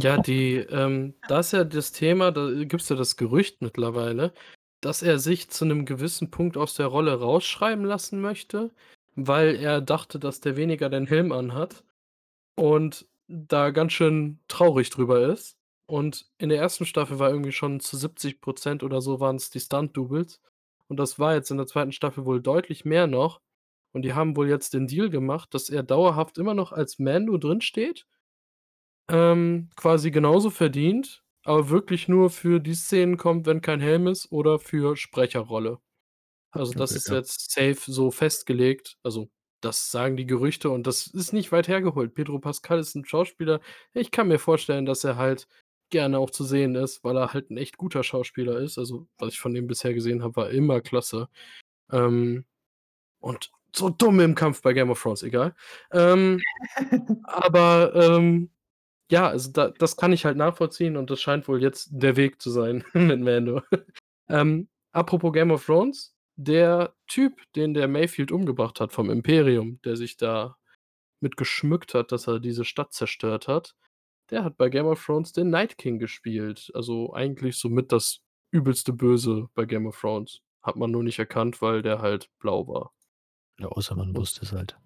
Ja, 0.00 0.18
die, 0.18 0.56
ähm 0.56 1.14
da 1.28 1.40
ist 1.40 1.52
ja 1.52 1.64
das 1.64 1.92
Thema, 1.92 2.32
da 2.32 2.50
gibt's 2.64 2.88
ja 2.88 2.96
das 2.96 3.16
Gerücht 3.16 3.62
mittlerweile, 3.62 4.32
dass 4.80 5.02
er 5.02 5.18
sich 5.18 5.50
zu 5.50 5.64
'nem 5.64 5.84
gewissen 5.86 6.30
Punkt 6.30 6.56
aus 6.56 6.74
der 6.74 6.86
Rolle 6.86 7.14
rausschreiben 7.20 7.84
lassen 7.84 8.20
möchte, 8.20 8.72
weil 9.14 9.54
er 9.56 9.80
dachte, 9.80 10.18
dass 10.18 10.40
der 10.40 10.56
weniger 10.56 10.90
den 10.90 11.06
Helm 11.06 11.32
anhat 11.32 11.84
und 12.56 13.06
da 13.28 13.70
ganz 13.70 13.92
schön 13.94 14.40
traurig 14.48 14.90
drüber 14.90 15.32
ist. 15.32 15.56
Und 15.88 16.26
in 16.38 16.48
der 16.48 16.58
1. 16.58 16.86
Staffel 16.86 17.18
war 17.18 17.30
irgendwie 17.30 17.52
schon 17.52 17.78
zu 17.80 17.96
70 17.96 18.40
% 18.40 18.82
oder 18.82 19.00
so 19.02 19.20
waren's 19.20 19.50
die 19.50 19.60
Stunt-Doubles. 19.60 20.40
Und 20.88 20.96
das 20.98 21.18
war 21.18 21.34
jetzt 21.34 21.50
in 21.50 21.58
der 21.58 21.66
2. 21.66 21.92
Staffel 21.92 22.24
wohl 22.24 22.40
deutlich 22.42 22.84
mehr 22.84 23.06
noch. 23.06 23.40
Und 23.92 24.02
die 24.02 24.14
haben 24.14 24.36
wohl 24.36 24.48
jetzt 24.48 24.74
den 24.74 24.86
Deal 24.86 25.10
gemacht, 25.10 25.54
dass 25.54 25.68
er 25.70 25.82
dauerhaft 25.82 26.38
immer 26.38 26.54
noch 26.54 26.72
als 26.72 26.98
Mando 26.98 27.36
drinsteht 27.38 28.04
ähm, 29.08 29.68
quasi 29.76 30.10
genauso 30.10 30.48
verdient, 30.50 31.22
aber 31.44 31.68
wirklich 31.68 32.08
nur 32.08 32.30
für 32.30 32.58
die 32.58 32.74
Szenen 32.74 33.18
kommt, 33.18 33.44
wenn 33.46 33.60
kein 33.60 33.80
Helm 33.80 34.06
ist 34.06 34.32
oder 34.32 34.58
für 34.58 34.96
Sprecherrolle. 34.96 35.78
Also, 36.52 36.74
das 36.74 36.94
Okay, 36.94 36.96
ist 36.96 37.08
ja. 37.08 37.16
jetzt 37.16 37.52
safe 37.52 37.76
so 37.92 38.10
festgelegt. 38.10 38.98
Also, 39.04 39.30
das 39.62 39.90
sagen 39.90 40.16
die 40.16 40.26
Gerüchte 40.26 40.70
und 40.70 40.86
das 40.86 41.06
ist 41.08 41.32
nicht 41.34 41.52
weit 41.52 41.68
hergeholt. 41.68 42.14
Pedro 42.14 42.38
Pascal 42.40 42.80
ist 42.80 42.96
'n 42.96 43.04
Schauspieler 43.06 43.60
ich 43.94 44.10
kann 44.12 44.28
mir 44.28 44.38
vorstellen, 44.40 44.86
dass 44.86 45.04
er 45.04 45.16
halt 45.16 45.48
gerne 45.94 46.18
auch 46.18 46.30
zu 46.30 46.42
sehen 46.44 46.74
ist, 46.74 47.04
weil 47.04 47.16
er 47.16 47.32
halt 47.32 47.50
'n 47.50 47.56
echt 47.56 47.78
guter 47.78 48.02
Schauspieler 48.02 48.58
ist. 48.58 48.78
Also, 48.78 49.06
was 49.18 49.34
ich 49.34 49.38
von 49.40 49.54
ihm 49.56 49.68
bisher 49.68 49.94
gesehen 49.94 50.24
habe, 50.24 50.34
war 50.36 50.50
immer 50.50 50.80
klasse. 50.80 51.28
Ähm, 51.92 52.44
und 53.20 53.52
so 53.76 53.90
dumm 53.90 54.20
im 54.20 54.34
Kampf 54.36 54.62
bei 54.62 54.72
Game 54.74 54.90
of 54.90 55.02
Thrones, 55.02 55.22
egal. 55.24 55.54
Ähm, 55.92 56.40
aber, 57.24 57.92
ähm, 57.94 58.50
ja, 59.10 59.28
also, 59.28 59.52
da 59.52 59.70
das 59.70 59.96
kann 59.96 60.12
ich 60.12 60.24
halt 60.26 60.36
nachvollziehen 60.38 60.96
und 60.96 61.10
das 61.10 61.20
scheint 61.22 61.48
wohl 61.48 61.62
jetzt 61.62 61.90
der 61.92 62.16
Weg 62.16 62.42
zu 62.42 62.50
sein 62.50 62.84
mit 62.94 63.20
Mando. 63.20 63.62
Ähm, 64.28 64.68
apropos 64.92 65.32
Game 65.34 65.52
of 65.52 65.66
Thrones, 65.66 66.14
der 66.36 66.94
Typ, 67.08 67.40
den 67.56 67.74
der 67.74 67.88
Mayfield 67.88 68.32
umgebracht 68.32 68.80
hat 68.80 68.92
vom 68.92 69.10
Imperium, 69.10 69.80
der 69.84 69.96
sich 69.96 70.16
da 70.16 70.56
mit 71.20 71.36
geschmückt 71.38 71.94
hat, 71.94 72.12
dass 72.12 72.28
er 72.28 72.40
diese 72.40 72.64
Stadt 72.64 72.92
zerstört 72.94 73.48
hat, 73.48 73.76
der 74.30 74.44
hat 74.44 74.56
bei 74.56 74.68
Game 74.70 74.86
of 74.86 75.04
Thrones 75.04 75.32
den 75.32 75.50
Night 75.50 75.78
King 75.78 75.98
gespielt. 75.98 76.70
Also, 76.74 77.12
eigentlich 77.14 77.56
so 77.58 77.68
mit 77.68 77.92
das 77.92 78.22
übelste 78.50 78.92
Böse 78.92 79.48
bei 79.54 79.64
Game 79.66 79.86
of 79.86 80.00
Thrones. 80.00 80.40
Hat 80.62 80.76
man 80.76 80.90
nur 80.90 81.02
nicht 81.04 81.18
erkannt, 81.18 81.60
weil 81.62 81.82
der 81.82 82.00
halt 82.00 82.30
blau 82.40 82.66
war. 82.68 82.92
Ja, 83.58 83.66
außer 83.68 83.96
man 83.96 84.14
Und 84.14 84.16
wusste 84.16 84.42
es 84.42 84.52
halt. 84.52 84.78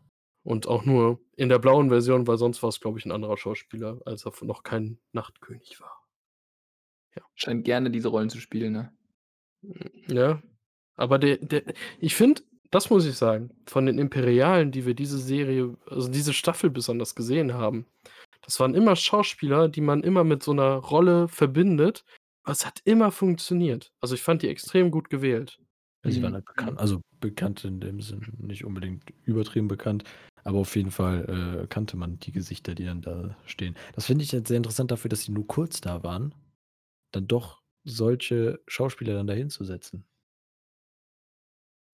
und 0.44 0.66
auch 0.68 0.84
nur 0.84 1.20
in 1.36 1.48
der 1.48 1.58
blauen 1.60 1.90
Version, 1.90 2.26
weil 2.26 2.38
sonst 2.38 2.62
war's, 2.62 2.80
glaube 2.80 2.98
ich, 2.98 3.06
'n 3.06 3.12
anderer 3.12 3.36
Schauspieler, 3.36 4.00
als 4.06 4.24
er 4.26 4.32
noch 4.44 4.62
kein 4.64 4.98
Nachtkönig 5.12 5.80
war. 5.80 6.02
Ja. 7.16 7.22
Scheint 7.34 7.64
gerne 7.64 7.90
diese 7.90 8.08
Rollen 8.08 8.30
zu 8.30 8.38
spielen, 8.40 8.72
ne? 8.72 8.92
Hm, 9.64 9.90
ja, 10.08 10.42
aber 10.96 11.18
der 11.18 11.38
der 11.38 11.62
ich 12.00 12.14
finde, 12.14 12.42
das 12.70 12.90
muss 12.90 13.06
ich 13.06 13.16
sagen, 13.16 13.50
von 13.66 13.86
den 13.86 13.98
Imperialen, 13.98 14.72
die 14.72 14.86
wir 14.86 14.94
diese 14.94 15.18
Serie 15.18 15.76
also, 15.86 16.08
diese 16.10 16.32
Staffel 16.32 16.70
besonders 16.70 17.14
gesehen 17.14 17.54
haben, 17.54 17.86
das 18.42 18.60
waren 18.60 18.74
immer 18.74 18.96
Schauspieler, 18.96 19.68
die 19.68 19.80
man 19.80 20.02
immer 20.02 20.24
mit 20.24 20.42
so 20.42 20.52
'ner 20.52 20.76
Rolle 20.76 21.28
verbindet. 21.28 22.04
Aber 22.44 22.52
es 22.52 22.66
hat 22.66 22.80
immer 22.84 23.12
funktioniert. 23.12 23.92
Also, 24.00 24.14
ich 24.14 24.22
fand 24.22 24.42
die 24.42 24.48
extrem 24.48 24.90
gut 24.90 25.10
gewählt. 25.10 25.58
Ja, 26.04 26.10
sie 26.12 26.22
waren 26.22 26.32
Mhm, 26.32 26.34
halt 26.34 26.44
bekannt 26.46 26.78
also, 26.80 27.00
bekannt 27.20 27.64
in 27.64 27.80
dem 27.80 28.00
Sinn, 28.00 28.20
nicht 28.38 28.64
unbedingt 28.64 29.10
übertrieben 29.24 29.66
bekannt, 29.68 30.04
aber 30.44 30.58
auf 30.60 30.76
jeden 30.76 30.90
Fall, 30.92 31.62
äh, 31.64 31.66
kannte 31.66 31.96
man 31.96 32.18
die 32.20 32.30
Gesichter, 32.32 32.74
die 32.74 32.84
dann 32.84 33.02
da 33.02 33.36
stehen. 33.46 33.74
Das 33.94 34.06
finde 34.06 34.22
ich 34.24 34.30
jetzt 34.32 34.48
sehr 34.48 34.56
interessant 34.56 34.90
dafür, 34.92 35.08
dass 35.08 35.22
sie 35.22 35.32
nur 35.32 35.46
kurz 35.48 35.80
da 35.80 36.02
waren, 36.04 36.34
dann 37.12 37.28
doch 37.28 37.62
solche 37.84 38.60
Schauspieler 38.68 39.14
dann 39.14 39.26
da 39.28 39.34
hinzusetzen. 39.34 40.06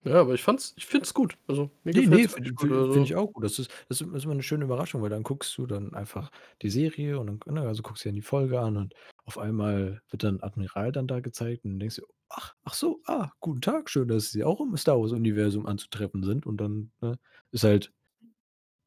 Ja, 0.04 0.20
aber 0.20 0.34
ich 0.34 0.42
fand's 0.42 0.74
ich 0.76 0.84
finde 0.84 1.04
es 1.06 1.14
gut. 1.14 1.38
Also, 1.46 1.70
mir 1.82 1.94
Ne, 1.94 2.02
ne, 2.08 2.26
gefällt's 2.26 2.28
finde 2.28 2.50
wirklich 2.50 2.54
gut, 2.54 2.72
finde 2.90 3.04
also 3.04 3.06
ich 3.06 3.14
auch 3.14 3.32
gut. 3.32 3.44
Das 3.44 3.58
ist 3.58 3.70
das 3.88 4.00
ist 4.00 4.24
immer 4.24 4.34
'ne 4.34 4.42
schöne 4.42 4.64
Überraschung, 4.64 5.00
weil 5.02 5.10
dann 5.10 5.22
guckst 5.22 5.56
du 5.58 5.66
dann 5.66 5.94
einfach 5.94 6.30
die 6.62 6.70
Serie 6.70 7.20
und 7.20 7.26
dann 7.46 7.54
ne, 7.54 7.60
also, 7.68 7.82
guckst 7.82 8.04
dir 8.04 8.08
dann 8.08 8.16
die 8.16 8.22
Folge 8.22 8.58
an 8.60 8.76
und 8.76 8.94
auf 9.26 9.38
einmal 9.38 10.02
wird 10.10 10.24
dann 10.24 10.40
Admiral 10.42 10.90
dann 10.92 11.06
da 11.06 11.20
gezeigt 11.20 11.64
und 11.64 11.72
dann 11.72 11.78
denkst 11.78 11.96
du: 11.96 12.02
„Ach 12.30 12.54
ach 12.64 12.74
so, 12.74 13.00
ah, 13.06 13.30
guten 13.40 13.60
Tag, 13.60 13.88
schön, 13.90 14.08
dass 14.08 14.30
Sie 14.32 14.42
auch 14.44 14.60
im 14.60 14.76
Star 14.76 14.98
Wars 15.00 15.12
Universum 15.12 15.66
anzutreffen 15.66 16.24
sind.“ 16.24 16.46
Und 16.46 16.56
dann, 16.60 16.90
ne, 17.00 17.16
ist 17.52 17.62
halt 17.64 17.92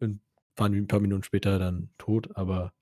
in 0.01 0.22
waren 0.57 0.74
die 0.74 0.80
'n 0.80 0.88
paar 0.88 0.99
Minuten 1.01 1.24
später 1.24 1.59
dann 1.59 1.91
tot, 1.99 2.36
aber 2.38 2.74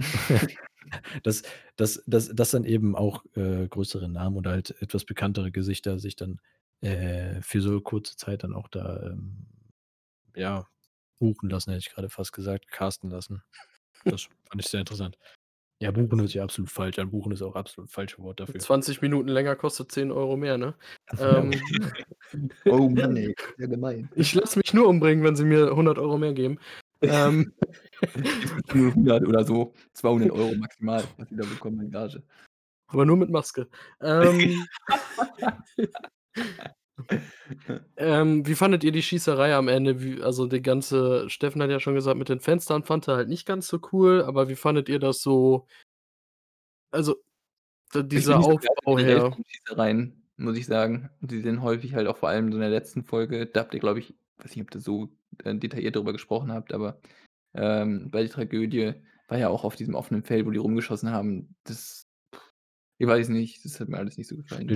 dass 1.24 1.42
dass 1.76 2.02
dass 2.06 2.28
dass 2.34 2.50
dann 2.52 2.64
eben 2.64 2.96
auch, 2.96 3.24
äh, 3.36 3.68
größere 3.68 4.08
Namen 4.08 4.36
oder 4.38 4.52
halt 4.52 4.70
etwas 4.82 5.04
bekanntere 5.06 5.52
Gesichter 5.52 5.98
sich 6.00 6.16
dann, 6.16 6.40
äh, 6.82 7.40
für 7.42 7.60
so 7.60 7.80
kurze 7.80 8.16
Zeit 8.16 8.44
dann 8.44 8.54
auch 8.54 8.68
da, 8.68 9.02
ähm, 9.04 9.46
ja, 10.36 10.68
buchen 11.18 11.48
lassen, 11.50 11.70
hätte 11.70 11.80
ich 11.88 11.94
grade 11.94 12.10
fast 12.10 12.32
gesagt, 12.32 12.68
casten 12.68 13.10
lassen. 13.10 13.42
Das 14.04 14.22
fand 14.50 14.60
ich 14.62 14.66
sehr 14.68 14.80
interessant. 14.80 15.18
Ja, 15.80 15.90
buchen 15.90 16.20
hört 16.20 16.30
sich 16.30 16.40
absolut 16.40 16.70
falsch 16.70 16.98
an. 17.00 17.10
Buchen 17.10 17.32
ist 17.32 17.42
auch 17.42 17.56
absolut 17.56 17.90
falsche 17.90 18.18
Wort 18.18 18.38
dafür. 18.38 18.60
20 18.60 19.02
Minuten 19.02 19.28
länger 19.28 19.56
kostet 19.56 19.90
10 19.90 20.12
€ 20.12 20.36
mehr, 20.36 20.58
ne? 20.58 20.74
Ja, 21.18 21.38
Ähm. 21.38 21.52
Oh 22.66 22.88
Mann, 22.88 23.16
ey, 23.16 23.34
sehr 23.58 23.68
gemein. 23.68 24.08
ich 24.14 24.34
lasse 24.34 24.58
mich 24.58 24.72
nur 24.72 24.88
umbringen, 24.88 25.24
wenn 25.24 25.36
sie 25.36 25.44
mir 25.44 25.70
100 25.74 25.98
€ 25.98 26.18
mehr 26.18 26.32
geben. 26.32 26.58
Ähm. 27.02 27.52
Nur 28.72 28.94
100 28.94 29.26
oder 29.26 29.44
so, 29.44 29.74
200 29.94 30.30
€ 30.30 30.54
maximal, 30.56 31.04
was 31.16 31.28
die 31.28 31.36
da 31.36 31.44
bekommen 31.44 31.80
an 31.80 31.90
Gage. 31.90 32.22
Aber 32.86 33.04
nur 33.04 33.16
mit 33.16 33.30
Maske. 33.30 33.68
Ähm. 34.00 34.66
Ähm, 37.96 38.46
wie 38.46 38.54
fandet 38.54 38.84
ihr 38.84 38.92
die 38.92 39.02
Schießerei 39.02 39.54
am 39.54 39.68
Ende? 39.68 40.02
Wie 40.02 40.22
also, 40.22 40.46
die 40.46 40.62
ganze 40.62 41.28
Steffen 41.30 41.62
hat 41.62 41.70
ja 41.70 41.80
schon 41.80 41.94
gesagt, 41.94 42.18
mit 42.18 42.28
den 42.28 42.40
Fenstern 42.40 42.84
fand 42.84 43.08
er 43.08 43.16
halt 43.16 43.28
nicht 43.28 43.46
ganz 43.46 43.68
so 43.68 43.80
cool, 43.92 44.22
aber 44.22 44.48
wie 44.48 44.56
fandet 44.56 44.88
ihr 44.88 44.98
das 44.98 45.20
so 45.22 45.66
also, 46.92 47.16
d 47.94 48.00
Ich 48.14 48.24
bin 48.24 48.24
dieser 48.24 48.36
nicht 48.36 48.50
so 48.50 48.58
Aufbau 48.58 48.96
generell 48.96 49.20
her? 49.20 49.30
von 49.30 49.44
Schießereien, 49.48 50.22
muss 50.36 50.56
ich 50.58 50.66
sagen. 50.66 51.10
Die 51.20 51.40
sind 51.40 51.62
häufig 51.62 51.94
halt 51.94 52.08
auch 52.08 52.16
vor 52.18 52.28
allem 52.28 52.50
so 52.52 52.56
in 52.56 52.60
der 52.62 52.70
letzten 52.70 53.04
Folge 53.04 53.46
da 53.46 53.60
habt 53.60 53.74
ihr, 53.74 53.80
glaube 53.80 54.00
ich 54.00 54.14
weiß 54.38 54.56
nicht, 54.56 54.66
ob 54.68 54.74
ihr 54.74 54.80
so, 54.80 55.08
äh, 55.44 55.54
detailliert 55.56 55.96
darüber 55.96 56.12
gesprochen 56.12 56.52
habt, 56.52 56.74
aber, 56.74 57.00
ähm, 57.54 58.10
bei 58.10 58.22
der 58.22 58.30
Tragödie 58.30 58.94
war 59.28 59.38
ja 59.38 59.48
auch 59.48 59.64
auf 59.64 59.76
diesem 59.76 59.94
offenen 59.94 60.24
Feld, 60.24 60.46
wo 60.46 60.50
die 60.50 60.58
rumgeschossen 60.58 61.10
haben. 61.12 61.56
Das 61.64 62.02
ich 62.98 63.06
weiß 63.08 63.30
nicht, 63.30 63.64
das 63.64 63.80
hat 63.80 63.88
mir 63.88 63.98
alles 63.98 64.16
nicht 64.18 64.28
so 64.28 64.36
gefallen. 64.36 64.68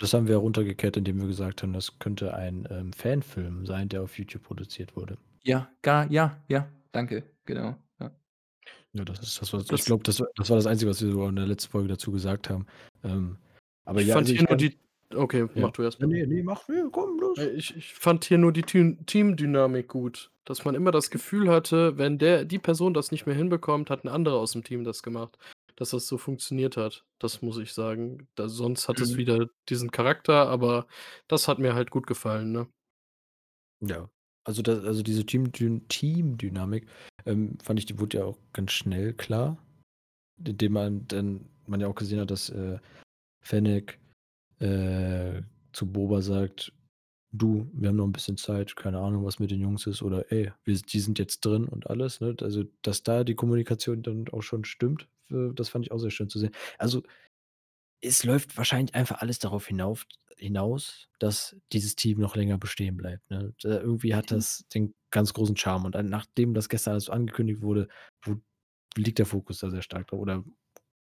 Das 0.00 0.14
haben 0.14 0.28
wir 0.28 0.36
runtergekehrt, 0.38 0.96
indem 0.96 1.20
wir 1.20 1.28
gesagt 1.28 1.62
haben, 1.62 1.72
das 1.72 1.98
könnte 2.00 2.34
ein, 2.34 2.66
ähm, 2.70 2.92
Fanfilm 2.92 3.66
sein, 3.66 3.88
der 3.88 4.02
auf 4.02 4.18
YouTube 4.18 4.42
produziert 4.42 4.96
wurde. 4.96 5.18
Ja, 5.44 5.70
gar 5.82 6.10
ja, 6.10 6.42
ja, 6.48 6.68
danke, 6.92 7.24
genau, 7.46 7.76
ja. 7.98 8.10
Ja, 8.94 9.04
das 9.04 9.20
ist 9.20 9.40
das, 9.40 9.52
was 9.52 9.70
ich 9.70 9.84
Das 9.84 9.84
glaube, 9.84 10.02
das 10.02 10.18
war 10.20 10.26
das 10.34 10.50
war 10.50 10.56
das 10.56 10.66
Einzige, 10.66 10.90
was 10.90 11.00
wir 11.00 11.12
so 11.12 11.28
in 11.28 11.36
der 11.36 11.46
letzten 11.46 11.70
Folge 11.70 11.88
dazu 11.88 12.10
gesagt 12.10 12.50
haben. 12.50 12.66
Ähm, 13.04 13.38
aber 13.84 14.00
Ich 14.00 14.06
ja, 14.06 14.16
fand 14.16 14.28
also 14.28 14.32
hier 14.34 14.42
ich 14.42 14.46
nur 14.48 14.56
kann 14.56 14.56
die 14.56 14.78
okay, 15.14 15.46
ja. 15.54 15.62
mach 15.62 15.72
du 15.72 15.82
erst 15.82 16.00
Ja, 16.00 16.06
mal. 16.06 16.08
ne, 16.08 16.26
ne, 16.26 16.42
mach 16.42 16.66
ne, 16.68 16.88
komm, 16.92 17.18
los. 17.20 17.38
Äh, 17.38 17.50
ich 17.50 17.76
ich 17.76 17.94
fand 17.94 18.24
hier 18.24 18.38
nur 18.38 18.52
die 18.52 18.62
Team 18.62 19.04
Teamdynamik 19.06 19.88
gut, 19.88 20.30
dass 20.44 20.64
man 20.64 20.74
immer 20.74 20.90
das 20.90 21.10
Gefühl 21.10 21.48
hatte, 21.50 21.98
wenn 21.98 22.18
der 22.18 22.44
die 22.44 22.58
Person 22.58 22.94
das 22.94 23.10
nicht 23.12 23.26
mehr 23.26 23.34
hinbekommt, 23.34 23.90
hat 23.90 24.04
'n 24.04 24.08
anderer 24.08 24.36
aus'm 24.40 24.64
Team 24.64 24.84
das 24.84 25.02
gemacht, 25.02 25.38
dass 25.80 25.90
das 25.90 26.06
so 26.08 26.18
funktioniert 26.18 26.76
hat. 26.78 27.06
Das 27.20 27.42
muss 27.42 27.58
ich 27.58 27.72
sagen. 27.74 28.28
Da 28.36 28.48
sonst 28.48 28.88
hat 28.88 29.00
es 29.00 29.16
Mhm. 29.16 29.18
wieder 29.18 29.48
diesen 29.70 29.90
Charakter, 29.92 30.48
aber 30.48 30.86
das 31.28 31.48
hat 31.48 31.58
mir 31.60 31.74
halt 31.74 31.90
gut 31.92 32.06
gefallen, 32.08 32.52
ne? 32.52 32.68
Ja, 33.82 34.10
also 34.44 34.62
da 34.62 34.80
also 34.82 35.02
diese 35.02 35.24
Teamdyn 35.24 35.86
Teamdynamik, 35.88 36.86
ähm, 37.26 37.56
fand 37.62 37.78
ich, 37.78 37.86
die 37.86 37.98
wurde 37.98 38.18
ja 38.18 38.24
auch 38.24 38.38
ganz 38.52 38.72
schnell 38.72 39.14
klar, 39.14 39.58
indem 40.44 40.72
man 40.74 41.08
dann 41.08 41.46
man 41.66 41.80
ja 41.80 41.88
auch 41.88 41.94
gesehen 41.96 42.20
hat, 42.20 42.30
dass, 42.30 42.50
äh, 42.50 42.78
Fennec, 43.42 44.00
äh, 44.60 45.42
zu 45.72 45.86
Boba 45.92 46.22
sagt: 46.22 46.72
„Du, 47.32 47.70
wir 47.72 47.88
haben 47.90 47.96
noch 47.96 48.06
'n 48.06 48.12
bisschen 48.12 48.36
Zeit, 48.36 48.74
keine 48.74 48.98
Ahnung, 48.98 49.24
was 49.24 49.38
mit 49.38 49.50
den 49.52 49.60
Jungs 49.60 49.86
ist“ 49.86 50.02
oder: 50.02 50.32
„Ey, 50.32 50.52
wir 50.64 50.74
die 50.76 50.98
sind 51.00 51.18
jetzt 51.18 51.40
drin“ 51.44 51.64
und 51.68 51.88
alles, 51.88 52.20
ne? 52.20 52.34
Also, 52.42 52.64
dass 52.82 53.02
da 53.04 53.22
die 53.24 53.36
Kommunikation 53.36 54.02
dann 54.02 54.28
auch 54.32 54.42
schon 54.42 54.64
stimmt, 54.64 55.08
äh, 55.30 55.52
das 55.54 55.68
fand 55.68 55.86
ich 55.86 55.92
auch 55.92 55.98
sehr 55.98 56.10
schön 56.10 56.28
zu 56.28 56.40
sehen. 56.40 56.50
Also, 56.78 57.02
es 58.02 58.24
läuft 58.24 58.56
wahrscheinlich 58.58 58.94
einfach 58.94 59.20
alles 59.22 59.38
darauf 59.40 59.66
hinauf 59.68 60.06
hinaus, 60.38 61.08
dass 61.20 61.56
dieses 61.72 61.96
Team 61.96 62.20
noch 62.20 62.36
länger 62.36 62.58
bestehen 62.58 62.96
bleibt, 62.96 63.30
ne? 63.30 63.54
Irgendwie 63.64 64.14
hat 64.14 64.30
das 64.32 64.64
den 64.74 64.94
ganz 65.10 65.34
großen 65.34 65.56
Charme 65.56 65.86
und 65.86 65.94
nachdem 66.10 66.54
das 66.54 66.68
gestern 66.70 66.92
alles 66.92 67.06
so 67.06 67.12
angekündigt 67.12 67.62
wurde, 67.62 67.88
wo 68.24 68.36
liegt 68.96 69.18
der 69.20 69.26
Fokus 69.26 69.58
da 69.60 69.70
sehr 69.70 69.82
stark 69.82 70.08
drauf 70.08 70.20
oder 70.20 70.44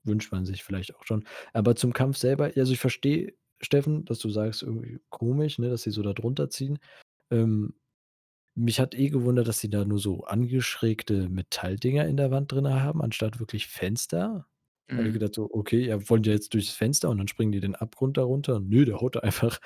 wünscht 0.05 0.31
man 0.33 0.45
sich 0.45 0.63
vielleicht 0.63 0.95
auch 0.95 1.05
schon. 1.05 1.25
Aber 1.53 1.75
zum 1.75 1.93
Kampf 1.93 2.17
selber 2.17 2.51
also, 2.57 2.73
ich 2.73 2.79
verstehe, 2.79 3.35
Steffen, 3.61 4.05
dass 4.05 4.19
du 4.19 4.29
sagst, 4.29 4.63
irgendwie 4.63 4.99
komisch, 5.09 5.59
ne, 5.59 5.69
dass 5.69 5.83
sie 5.83 5.91
so 5.91 6.01
da 6.03 6.13
drunter 6.13 6.49
ziehen. 6.49 6.79
Ähm, 7.31 7.75
mich 8.55 8.79
hat 8.79 8.95
eh 8.95 9.09
gewundert, 9.09 9.47
dass 9.47 9.59
sie 9.59 9.69
da 9.69 9.85
nur 9.85 9.99
so 9.99 10.23
angeschrägte 10.25 11.29
Metalldinger 11.29 12.07
in 12.07 12.17
der 12.17 12.31
Wand 12.31 12.51
drin 12.51 12.67
haben, 12.69 13.01
anstatt 13.01 13.39
wirklich 13.39 13.67
Fenster. 13.67 14.47
Habe 14.97 15.07
ich 15.09 15.13
Mhm. 15.13 15.15
gedacht 15.15 15.35
so: 15.35 15.49
„Okay, 15.51 15.85
ja, 15.87 16.09
wollen 16.09 16.23
die 16.23 16.31
jetzt 16.31 16.53
durchs 16.53 16.71
Fenster 16.71 17.09
und 17.09 17.17
dann 17.19 17.27
springen 17.29 17.51
die 17.53 17.61
den 17.61 17.75
Abgrund 17.75 18.17
da 18.17 18.23
runter?“ 18.23 18.59
Nö, 18.59 18.85
der 18.85 19.01
haut 19.01 19.17
einfach 19.23 19.59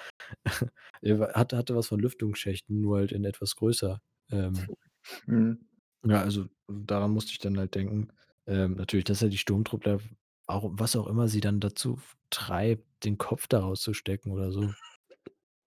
er 1.02 1.34
hatte 1.36 1.58
hatte 1.58 1.76
was 1.76 1.88
von 1.88 2.00
Lüftungsschächten, 2.00 2.82
nur 2.82 2.98
halt 2.98 3.12
in 3.12 3.24
etwas 3.26 3.56
größer. 3.56 4.02
Ähm 4.32 4.72
Mhm. 5.28 5.60
ja, 6.06 6.22
also, 6.22 6.46
daran 6.68 7.12
musste 7.12 7.32
ich 7.32 7.39
dann 7.39 7.58
halt 7.58 7.76
denken. 7.76 8.10
Ähm, 8.48 8.76
natürlich, 8.76 9.06
dass 9.06 9.22
er 9.22 9.30
die 9.30 9.38
Sturmtruppler 9.38 10.00
auch 10.48 10.70
was 10.74 10.96
auch 10.96 11.08
immer 11.08 11.28
sie 11.28 11.41
dann 11.41 11.60
dazu 11.60 12.00
treibt, 12.30 12.84
den 13.04 13.18
Kopf 13.18 13.48
da 13.48 13.60
rauszustecken 13.60 14.32
oder 14.32 14.52
so. 14.52 14.72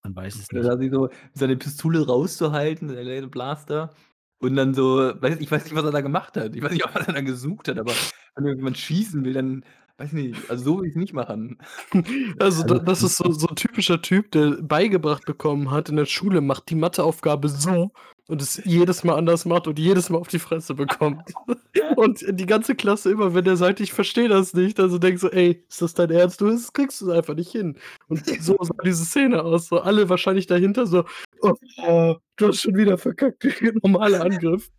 Man 0.03 0.15
weiß 0.15 0.35
es 0.39 0.51
nicht. 0.53 0.65
da 0.65 0.79
sie 0.79 0.91
so 0.91 1.09
seine 1.33 1.57
Pistole 1.57 2.07
rauszuhalten, 2.07 2.89
der 2.89 3.05
Blaster 3.27 3.95
und 4.41 4.57
dann 4.57 4.75
so 4.75 5.13
weiß 5.21 5.39
ich 5.41 5.51
weiß 5.51 5.65
nicht, 5.65 5.75
was 5.75 5.85
er 5.85 5.91
da 5.93 6.01
gemacht 6.01 6.37
hat. 6.37 6.55
Ich 6.57 6.63
weiß 6.63 6.73
nicht, 6.73 6.85
was 6.95 7.07
er 7.09 7.15
da 7.15 7.21
gesucht 7.23 7.69
hat, 7.69 7.79
aber 7.79 7.99
wenn 8.37 8.45
irgendjemand 8.47 8.79
schießen 8.79 9.25
will, 9.25 9.33
dann 9.35 9.65
weiß 9.99 10.13
nicht, 10.13 10.49
also, 10.49 10.65
so 10.65 10.77
würde 10.77 10.89
ich's 10.89 10.97
nicht 10.97 11.13
machen. 11.15 11.59
Also, 12.41 12.63
da 12.65 12.79
das 12.79 13.03
ist 13.03 13.17
so 13.17 13.31
so 13.33 13.49
'n 13.49 13.57
typischer 13.57 14.01
Typ, 14.03 14.31
der 14.33 14.53
beigebracht 14.63 15.25
bekommen 15.27 15.71
hat 15.73 15.89
in 15.89 15.97
der 15.97 16.07
Schule: 16.07 16.41
„Mach 16.41 16.61
die 16.61 16.77
Matheaufgabe 16.77 17.49
so“ 17.49 17.91
und 18.29 18.43
es 18.43 18.61
jedes 18.65 19.05
Mal 19.05 19.17
anders 19.17 19.45
macht 19.47 19.67
und 19.67 19.79
jedes 19.79 20.11
Mal 20.11 20.19
auf 20.19 20.29
die 20.29 20.39
Fresse 20.39 20.75
bekommt. 20.75 21.23
Und 21.97 22.25
die 22.31 22.47
ganze 22.47 22.75
Klasse 22.77 23.11
immer, 23.13 23.35
wenn 23.35 23.45
der 23.45 23.57
sagt: 23.57 23.81
„Ich 23.81 23.93
verstehe 23.93 24.29
das 24.29 24.55
nicht“, 24.55 24.79
also, 24.81 24.99
denkt 24.99 25.21
so: 25.21 25.31
„Ey, 25.31 25.65
ist 25.69 25.83
das 25.83 25.95
dein 25.95 26.11
Ernst? 26.11 26.41
Du 26.41 26.49
das 26.51 26.73
kriegst 26.73 27.01
du 27.01 27.11
einfach 27.13 27.35
nicht 27.35 27.51
hin.“ 27.53 27.77
Und 28.09 28.25
so 28.43 28.57
sah 28.61 28.75
diese 28.85 29.05
Szene 29.05 29.43
aus, 29.43 29.69
so 29.69 29.81
alle 29.81 30.09
wahrscheinlich 30.09 30.47
dahinter 30.47 30.87
so: 30.87 31.05
„Oh, 31.43 32.17
du 32.37 32.49
hast 32.49 32.61
schon 32.61 32.77
wieder 32.77 32.99
verkackt, 32.99 33.45
normaler 33.83 34.23
Angriff.“ 34.25 34.71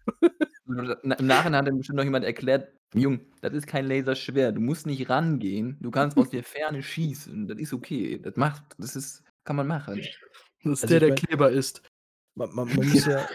Na 0.65 1.15
im 1.15 1.27
Nachhinein 1.27 1.61
hat 1.61 1.67
dann 1.67 1.77
bestimmt 1.77 1.97
noch 1.97 2.03
jemand 2.03 2.25
erklärt: 2.25 2.69
„Junge, 2.93 3.21
das 3.41 3.53
ist 3.53 3.67
kein 3.67 3.87
Laserschwert. 3.87 4.55
Du 4.57 4.61
musst 4.61 4.85
nicht 4.85 5.09
rangehen. 5.09 5.77
Du 5.81 5.91
kannst 5.91 6.17
aus 6.17 6.29
der 6.29 6.43
Ferne 6.43 6.83
schießen. 6.83 7.47
Das 7.47 7.57
ist 7.57 7.73
okay. 7.73 8.19
Das 8.21 8.35
macht 8.35 8.63
das 8.77 8.95
ist 8.95 9.23
kann 9.45 9.55
man 9.55 9.67
machen.“ 9.67 9.97
Das 10.63 10.73
ist 10.73 10.83
Also, 10.83 10.87
der, 10.87 10.99
der 10.99 11.15
Kleber 11.15 11.51
isst. 11.51 11.81
ma 12.35 12.47
ma 12.47 12.65
man 12.65 12.75
muss 12.87 13.05
ja 13.05 13.27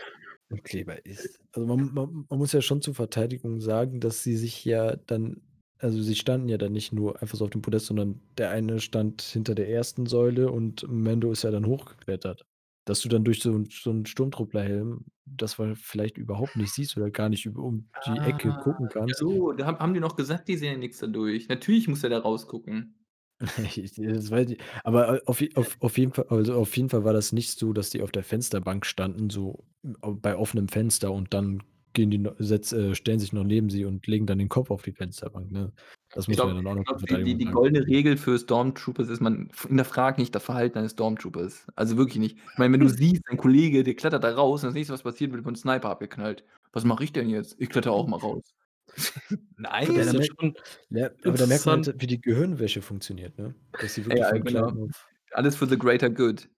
Kleber 0.64 1.04
isst. 1.06 1.40
Also, 1.52 1.66
man 1.66 1.92
man 1.92 2.26
man 2.28 2.38
muss 2.38 2.52
ja 2.52 2.62
schon 2.62 2.82
zur 2.82 2.94
Verteidigung 2.94 3.60
sagen, 3.60 4.00
dass 4.00 4.22
sie 4.22 4.36
sich 4.36 4.64
ja 4.64 4.96
dann 4.96 5.42
also, 5.78 6.00
sie 6.00 6.14
standen 6.14 6.48
ja 6.48 6.56
dann 6.56 6.72
nicht 6.72 6.92
nur 6.92 7.20
einfach 7.20 7.36
so 7.36 7.44
auf 7.44 7.50
dem 7.50 7.60
Podest, 7.60 7.86
sondern 7.86 8.20
der 8.38 8.50
eine 8.50 8.80
stand 8.80 9.20
hinter 9.22 9.54
der 9.54 9.68
1. 9.68 10.06
Säule 10.06 10.50
und 10.50 10.86
Mando 10.88 11.30
ist 11.32 11.42
ja 11.42 11.50
dann 11.50 11.66
hochgeklettert. 11.66 12.46
Dass 12.86 13.00
du 13.00 13.08
dann 13.08 13.24
durch 13.24 13.40
so 13.42 13.50
'n 13.54 13.66
so 13.70 13.90
'n 13.90 14.04
Sturmtrupplerhelm 14.06 15.06
das 15.26 15.58
vielleicht 15.76 16.18
überhaupt 16.18 16.56
nicht 16.56 16.74
siehst 16.74 16.96
oder 16.98 17.10
gar 17.10 17.30
nicht 17.30 17.46
über 17.46 17.62
um 17.62 17.88
die 18.04 18.22
Ah, 18.22 18.24
Ecke 18.24 18.52
gucken 18.54 18.88
ja 19.06 19.14
kannst. 19.14 19.18
so, 19.18 19.52
da 19.52 19.66
haben 19.66 19.78
haben 19.78 19.94
die 19.94 20.00
noch 20.00 20.16
gesagt, 20.16 20.48
die 20.48 20.56
sehen 20.56 20.72
ja 20.72 20.78
nix 20.78 20.98
dadurch. 20.98 21.48
Natürlich 21.48 21.86
muss 21.88 22.02
er 22.02 22.10
da 22.10 22.18
rausgucken. 22.18 23.04
Ich 23.76 23.92
das 23.96 24.30
weiß 24.30 24.50
ich 24.50 24.58
aber 24.84 25.20
auf 25.26 25.40
je 25.40 25.54
auf 25.56 25.76
auf 25.80 25.98
jeden 25.98 26.12
Fall 26.12 26.26
also, 26.28 26.54
auf 26.54 26.76
jeden 26.76 26.88
Fall 26.90 27.04
war 27.04 27.12
das 27.12 27.32
nicht 27.32 27.58
so, 27.58 27.72
dass 27.72 27.90
die 27.90 28.02
auf 28.02 28.12
der 28.12 28.22
Fensterbank 28.24 28.86
standen, 28.86 29.30
so 29.30 29.64
bei 29.82 30.36
offenem 30.36 30.68
Fenster 30.68 31.12
und 31.12 31.34
dann 31.34 31.62
gehen 31.94 32.10
die 32.10 32.22
setz 32.38 32.72
äh, 32.72 32.94
stellen 32.94 33.18
sich 33.18 33.32
noch 33.32 33.44
neben 33.44 33.70
sie 33.70 33.84
und 33.84 34.06
legen 34.06 34.26
dann 34.26 34.38
den 34.38 34.48
Kopf 34.48 34.70
auf 34.70 34.82
die 34.82 34.92
Fensterbank, 34.92 35.50
ne? 35.50 35.72
Das 36.14 36.28
muss 36.28 36.36
man 36.36 36.48
glaube 36.48 36.58
ja 36.58 36.62
dann 36.62 36.78
auch 36.86 36.92
noch 36.92 37.06
die 37.06 37.24
die 37.24 37.38
die 37.38 37.44
goldene 37.46 37.86
Regel 37.86 38.16
für 38.16 38.38
Stormtroopers 38.38 39.08
ist, 39.08 39.20
man 39.20 39.48
f 39.50 39.66
hinterfragt 39.68 40.18
nicht 40.18 40.34
das 40.34 40.44
Verhalten 40.44 40.78
eines 40.78 40.92
Stormtroopers. 40.92 41.66
Also, 41.74 41.96
wirklich 41.96 42.18
nicht. 42.18 42.36
Ich 42.52 42.58
meine, 42.58 42.72
wenn 42.72 42.80
du 42.80 42.88
siehst, 42.88 43.22
dein 43.28 43.36
Kollege, 43.38 43.82
der 43.82 43.94
klettert 43.94 44.22
da 44.22 44.30
raus 44.34 44.62
und 44.62 44.68
das 44.68 44.74
Nächste, 44.74 44.92
was 44.92 45.02
passiert, 45.02 45.32
wird 45.32 45.42
von 45.44 45.56
Sniper 45.56 45.90
abgeknallt. 45.90 46.44
Was 46.72 46.84
mache 46.84 47.04
ich 47.04 47.12
denn 47.12 47.28
jetzt? 47.30 47.56
Ich 47.58 47.68
klettere 47.70 47.94
auch 47.94 48.06
mal 48.06 48.18
raus. 48.18 48.42
Das 49.56 49.88
Ja, 49.88 50.02
ist 50.02 50.06
Nein. 50.06 50.06
ja 50.06 50.12
merkt 50.12 50.40
schon 50.40 50.54
ja, 50.90 51.10
aber 51.24 51.38
da 51.38 51.46
merkt 51.46 51.66
man 51.66 51.84
halt, 51.84 52.00
wie 52.00 52.06
die 52.06 52.20
Gehirnwäsche 52.20 52.82
funktioniert, 52.82 53.38
ne? 53.38 53.54
Dass 53.80 53.94
sie 53.94 54.04
wirklich 54.04 54.20
Ja, 54.20 54.30
von 54.30 54.44
genau. 54.44 54.88
Alles 55.32 55.56
for 55.56 55.66
the 55.66 55.78
greater 55.78 56.10
good. 56.10 56.48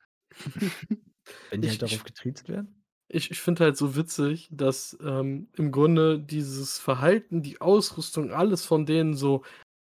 wenn 1.50 1.62
die 1.62 1.68
Ich 1.68 1.72
halt 1.72 1.82
darauf 1.82 2.04
getriezt 2.04 2.48
werden? 2.48 2.75
Ich 3.08 3.30
ich 3.30 3.40
finde 3.40 3.64
halt 3.64 3.76
so 3.76 3.96
witzig, 3.96 4.48
dass, 4.52 4.96
ähm, 5.02 5.48
im 5.56 5.72
Grunde 5.72 6.18
dieses 6.20 6.78
Verhalten, 6.78 7.42
die 7.42 7.60
Ausrüstung, 7.60 8.30
alles 8.32 8.64
von 8.64 8.86
denen 8.86 9.14
so 9.14 9.42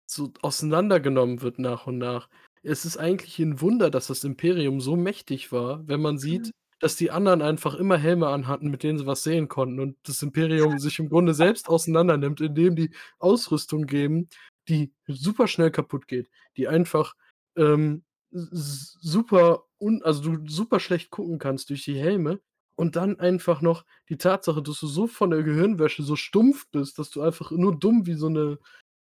so 0.06 0.32
auseinandergenommen 0.42 1.42
wird 1.42 1.58
nach 1.60 1.86
und 1.86 1.98
nach. 1.98 2.28
Es 2.64 2.84
ist 2.84 2.98
eigentlich 2.98 3.38
'n 3.40 3.60
Wunder, 3.62 3.90
dass 3.90 4.08
das 4.08 4.24
Imperium 4.24 4.80
so 4.82 4.96
mächtig 4.96 5.52
war, 5.52 5.86
wenn 5.88 6.02
man 6.02 6.18
Mhm. 6.18 6.18
sieht, 6.18 6.52
dass 6.80 6.96
die 6.96 7.10
anderen 7.12 7.42
einfach 7.42 7.74
immer 7.76 7.98
Helme 7.98 8.28
anhatten, 8.28 8.70
mit 8.70 8.82
denen 8.82 8.98
sie 8.98 9.06
was 9.06 9.22
sehen 9.24 9.48
konnten 9.48 9.80
und 9.80 9.96
das 10.04 10.22
Imperium 10.22 10.78
sich 10.78 10.98
im 11.00 11.08
Grunde 11.10 11.34
selbst 11.34 11.68
auseinandernimmt, 11.70 12.40
indem 12.42 12.76
die 12.76 12.90
Ausrüstung 13.20 13.86
geben, 13.86 14.28
die 14.68 14.92
super 15.08 15.46
schnell 15.48 15.70
kaputtgeht, 15.70 16.28
die 16.58 16.68
einfach, 16.68 17.14
ähm, 17.56 18.04
s 18.32 18.48
s 18.52 18.98
super 19.02 19.64
un 19.80 20.02
also, 20.04 20.36
du 20.36 20.48
super 20.50 20.80
schlecht 20.80 21.10
gucken 21.10 21.38
kannst 21.38 21.70
durch 21.70 21.84
die 21.84 21.98
Helme 21.98 22.40
und 22.78 22.96
dann 22.96 23.20
einfach 23.20 23.62
noch 23.62 23.84
die 24.10 24.18
Tatsache, 24.18 24.62
dass 24.62 24.80
du 24.80 24.88
so 24.88 25.06
von 25.08 25.30
der 25.30 25.42
Gehirnwäsche 25.44 26.02
so 26.04 26.16
stumpf 26.16 26.68
bist, 26.72 26.98
dass 27.00 27.10
du 27.10 27.22
einfach 27.22 27.50
nur 27.52 27.78
dumm 27.78 28.06
wie 28.06 28.14
so 28.14 28.28
'ne 28.30 28.58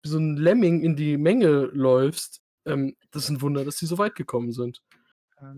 wie 0.04 0.10
so 0.10 0.18
'n 0.20 0.38
Lemming 0.38 0.82
in 0.84 0.96
die 0.98 1.18
Menge 1.18 1.64
läufst, 1.74 2.42
ähm, 2.66 2.96
das 3.12 3.26
ist 3.26 3.32
'n 3.32 3.42
Wunder, 3.42 3.66
dass 3.66 3.78
die 3.78 3.88
so 3.88 3.98
weit 4.00 4.16
gekommen 4.16 4.52
sind. 4.54 4.82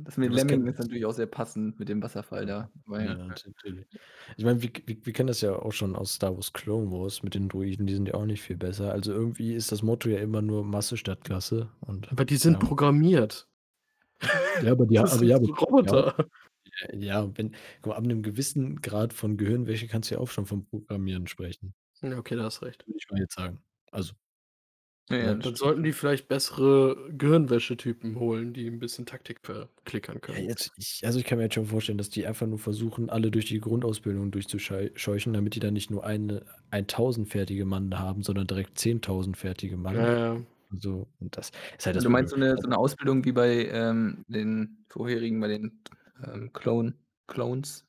Das 0.06 0.18
mit 0.18 0.34
was 0.34 0.46
Lemming 0.46 0.66
ist 0.68 0.80
natürlich 0.80 1.06
auch 1.06 1.14
sehr 1.14 1.28
passend 1.28 1.80
mit 1.80 1.90
dem 1.90 2.04
Wasserfall 2.04 2.46
da, 2.48 2.72
weil 2.86 3.20
Ja, 3.28 3.40
natürlich. 3.46 3.88
Ich 4.38 4.46
meine, 4.46 4.62
wir 4.62 4.70
wir 4.86 5.06
wir 5.06 5.14
kennen 5.14 5.28
das 5.28 5.42
ja 5.42 5.54
auch 5.56 5.72
schon 5.74 5.96
aus 5.96 6.14
Star 6.16 6.34
Wars 6.36 6.54
Clone 6.54 6.92
Wars 6.92 7.24
mit 7.24 7.34
den 7.36 7.50
Droiden, 7.50 7.88
die 7.88 7.94
sind 7.94 8.08
ja 8.08 8.14
auch 8.14 8.26
nicht 8.26 8.42
viel 8.42 8.56
besser. 8.58 8.92
Also, 8.94 9.12
irgendwie 9.12 9.54
ist 9.54 9.72
das 9.72 9.82
Motto 9.84 10.10
ja 10.10 10.20
immer 10.20 10.42
nur 10.42 10.64
Masse 10.64 10.96
statt 10.98 11.24
Klasse 11.26 11.70
und 11.82 12.08
Aber 12.12 12.26
die 12.26 12.38
sind 12.38 12.60
ja. 12.60 12.60
programmiert. 12.60 13.48
Ja, 14.60 14.72
aber 14.72 14.86
die 14.86 15.00
ha 15.00 15.04
Das 15.04 15.12
aber 15.12 15.24
sind 15.24 15.26
ja, 15.26 15.36
aber 15.38 15.48
so 15.48 15.56
ja, 15.82 16.04
Roboter. 16.82 16.96
ja, 17.00 17.38
wenn 17.38 17.52
guck 17.82 17.88
mal, 17.94 17.96
ab 17.98 18.04
'nem 18.06 18.24
gewissen 18.24 18.82
Grad 18.82 19.14
von 19.14 19.38
Gehirnwäsche 19.38 19.88
kannst 19.88 20.10
du 20.12 20.16
ja 20.16 20.22
auch 20.22 20.30
schon 20.30 20.46
vom 20.46 20.66
Programmieren 20.66 21.28
sprechen. 21.28 21.74
Ja, 22.04 22.18
okay, 22.18 22.36
da 22.36 22.44
hast 22.44 22.62
recht. 22.62 22.86
Würde 22.88 22.98
ich 22.98 23.10
mal 23.10 23.20
jetzt 23.20 23.36
sagen. 23.36 23.64
Also 23.92 24.14
Ja, 25.10 25.18
ja, 25.18 25.34
ne? 25.34 25.38
das 25.38 25.46
Dann 25.46 25.56
stimmt 25.56 25.56
sollten 25.56 25.84
schon. 25.84 25.84
die 25.84 25.94
vielleicht 25.94 26.28
bessere 26.28 27.10
Gehirnwäsche-Typen 27.16 28.16
holen, 28.20 28.54
die 28.54 28.66
'n 28.68 28.80
bisschen 28.80 29.06
Taktik 29.06 29.40
verklickern 29.44 30.20
Ja, 30.22 30.22
können. 30.22 30.50
jetzt 30.50 30.72
ich 30.78 31.02
also, 31.06 31.20
ich 31.20 31.26
kann 31.26 31.38
mir 31.38 31.44
jetzt 31.46 31.54
schon 31.56 31.66
vorstellen, 31.68 31.98
dass 31.98 32.10
die 32.10 32.26
einfach 32.26 32.48
nur 32.48 32.60
versuchen, 32.60 33.10
alle 33.10 33.32
durch 33.32 33.46
die 33.46 33.60
Grundausbildung 33.60 34.32
durchzuschei 34.32 34.92
scheuchen, 34.96 35.34
damit 35.34 35.56
die 35.56 35.60
dann 35.60 35.74
nicht 35.74 35.92
nur 35.92 36.04
eine 36.06 36.46
1.000 36.72 37.30
fertige 37.30 37.66
Mann 37.66 37.98
haben, 38.00 38.24
sondern 38.24 38.48
direkt 38.48 38.78
10.000 38.80 39.38
fertige 39.38 39.78
Mann. 39.78 39.94
Ja, 39.94 40.14
ja. 40.14 40.46
So, 40.70 41.08
und 41.20 41.38
das 41.38 41.52
ist 41.78 41.86
halt 41.86 41.96
Ja, 41.96 42.02
das 42.02 42.04
du 42.04 42.10
meinst 42.10 42.32
Problem. 42.32 42.34
so 42.34 42.38
'ne 42.38 42.56
Also 42.56 42.62
so 42.62 42.68
'ne 42.68 42.78
Ausbildung 42.78 43.24
wie 43.26 43.32
bei, 43.32 43.68
ähm, 43.68 44.24
den 44.28 44.86
vorherigen 44.90 45.40
bei 45.40 45.48
den, 45.50 45.82
ähm, 46.34 46.52
Clone 46.54 46.94
Clones? 47.28 47.86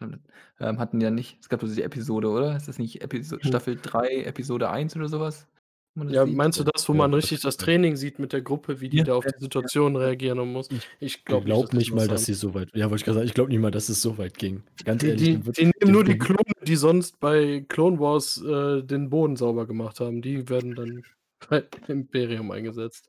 Ähm, 0.00 0.78
hatten 0.78 1.00
die 1.00 1.04
ja 1.04 1.10
nicht 1.10 1.38
es 1.40 1.48
gab 1.48 1.60
doch 1.60 1.68
diese 1.68 1.82
Episode, 1.82 2.28
oder? 2.28 2.54
Ist 2.56 2.68
das 2.68 2.78
nicht 2.78 3.00
Episo 3.00 3.36
Hm. 3.36 3.48
Staffel 3.48 3.78
3, 3.80 4.24
Episode 4.24 4.68
1 4.68 4.94
oder 4.96 5.08
so 5.08 5.20
was, 5.20 5.46
wo 5.94 6.00
man 6.00 6.08
das 6.08 6.16
Ja, 6.16 6.26
sieht? 6.26 6.36
meinst 6.36 6.60
du 6.60 6.64
das, 6.64 6.86
wo 6.88 6.92
Ja, 6.92 6.98
man 6.98 7.14
richtig 7.14 7.40
das. 7.40 7.56
Training 7.56 7.96
sieht 7.96 8.18
mit 8.18 8.32
der 8.34 8.42
Gruppe, 8.42 8.80
wie 8.80 8.90
die 8.90 8.98
Ja, 8.98 9.04
da 9.04 9.14
auf 9.14 9.24
die 9.24 9.38
Situation 9.38 9.94
ja. 9.94 10.00
reagieren 10.00 10.52
muss? 10.52 10.68
Ich 11.00 11.24
glaube 11.24 11.48
nicht, 11.48 11.72
die 11.72 11.76
nicht 11.78 11.88
so 11.90 11.96
mal, 11.96 12.08
dass 12.08 12.26
sie 12.26 12.34
so 12.34 12.52
weit 12.54 12.68
ja, 12.74 12.90
wollte 12.90 12.96
ich 13.00 13.04
grad 13.06 13.14
sagen, 13.14 13.26
ich 13.26 13.34
glaube 13.34 13.50
nicht 13.50 13.60
mal, 13.60 13.70
dass 13.70 13.88
es 13.88 14.02
so 14.02 14.18
weit 14.18 14.36
ging. 14.38 14.62
Ganz 14.84 15.02
Die 15.02 15.08
ehrlich, 15.08 15.22
die 15.22 15.38
die 15.52 15.64
nehmen 15.80 15.92
nur 15.92 16.04
die 16.04 16.18
Klone, 16.18 16.42
die 16.62 16.76
sonst 16.76 17.18
bei 17.20 17.64
Clone 17.68 17.98
Wars, 17.98 18.42
äh, 18.42 18.82
den 18.82 19.08
Boden 19.08 19.36
sauber 19.36 19.66
gemacht 19.66 20.00
haben. 20.00 20.20
Die 20.20 20.48
werden 20.50 20.74
dann 20.74 21.02
bei 21.48 21.64
Imperium 21.88 22.50
eingesetzt. 22.50 23.08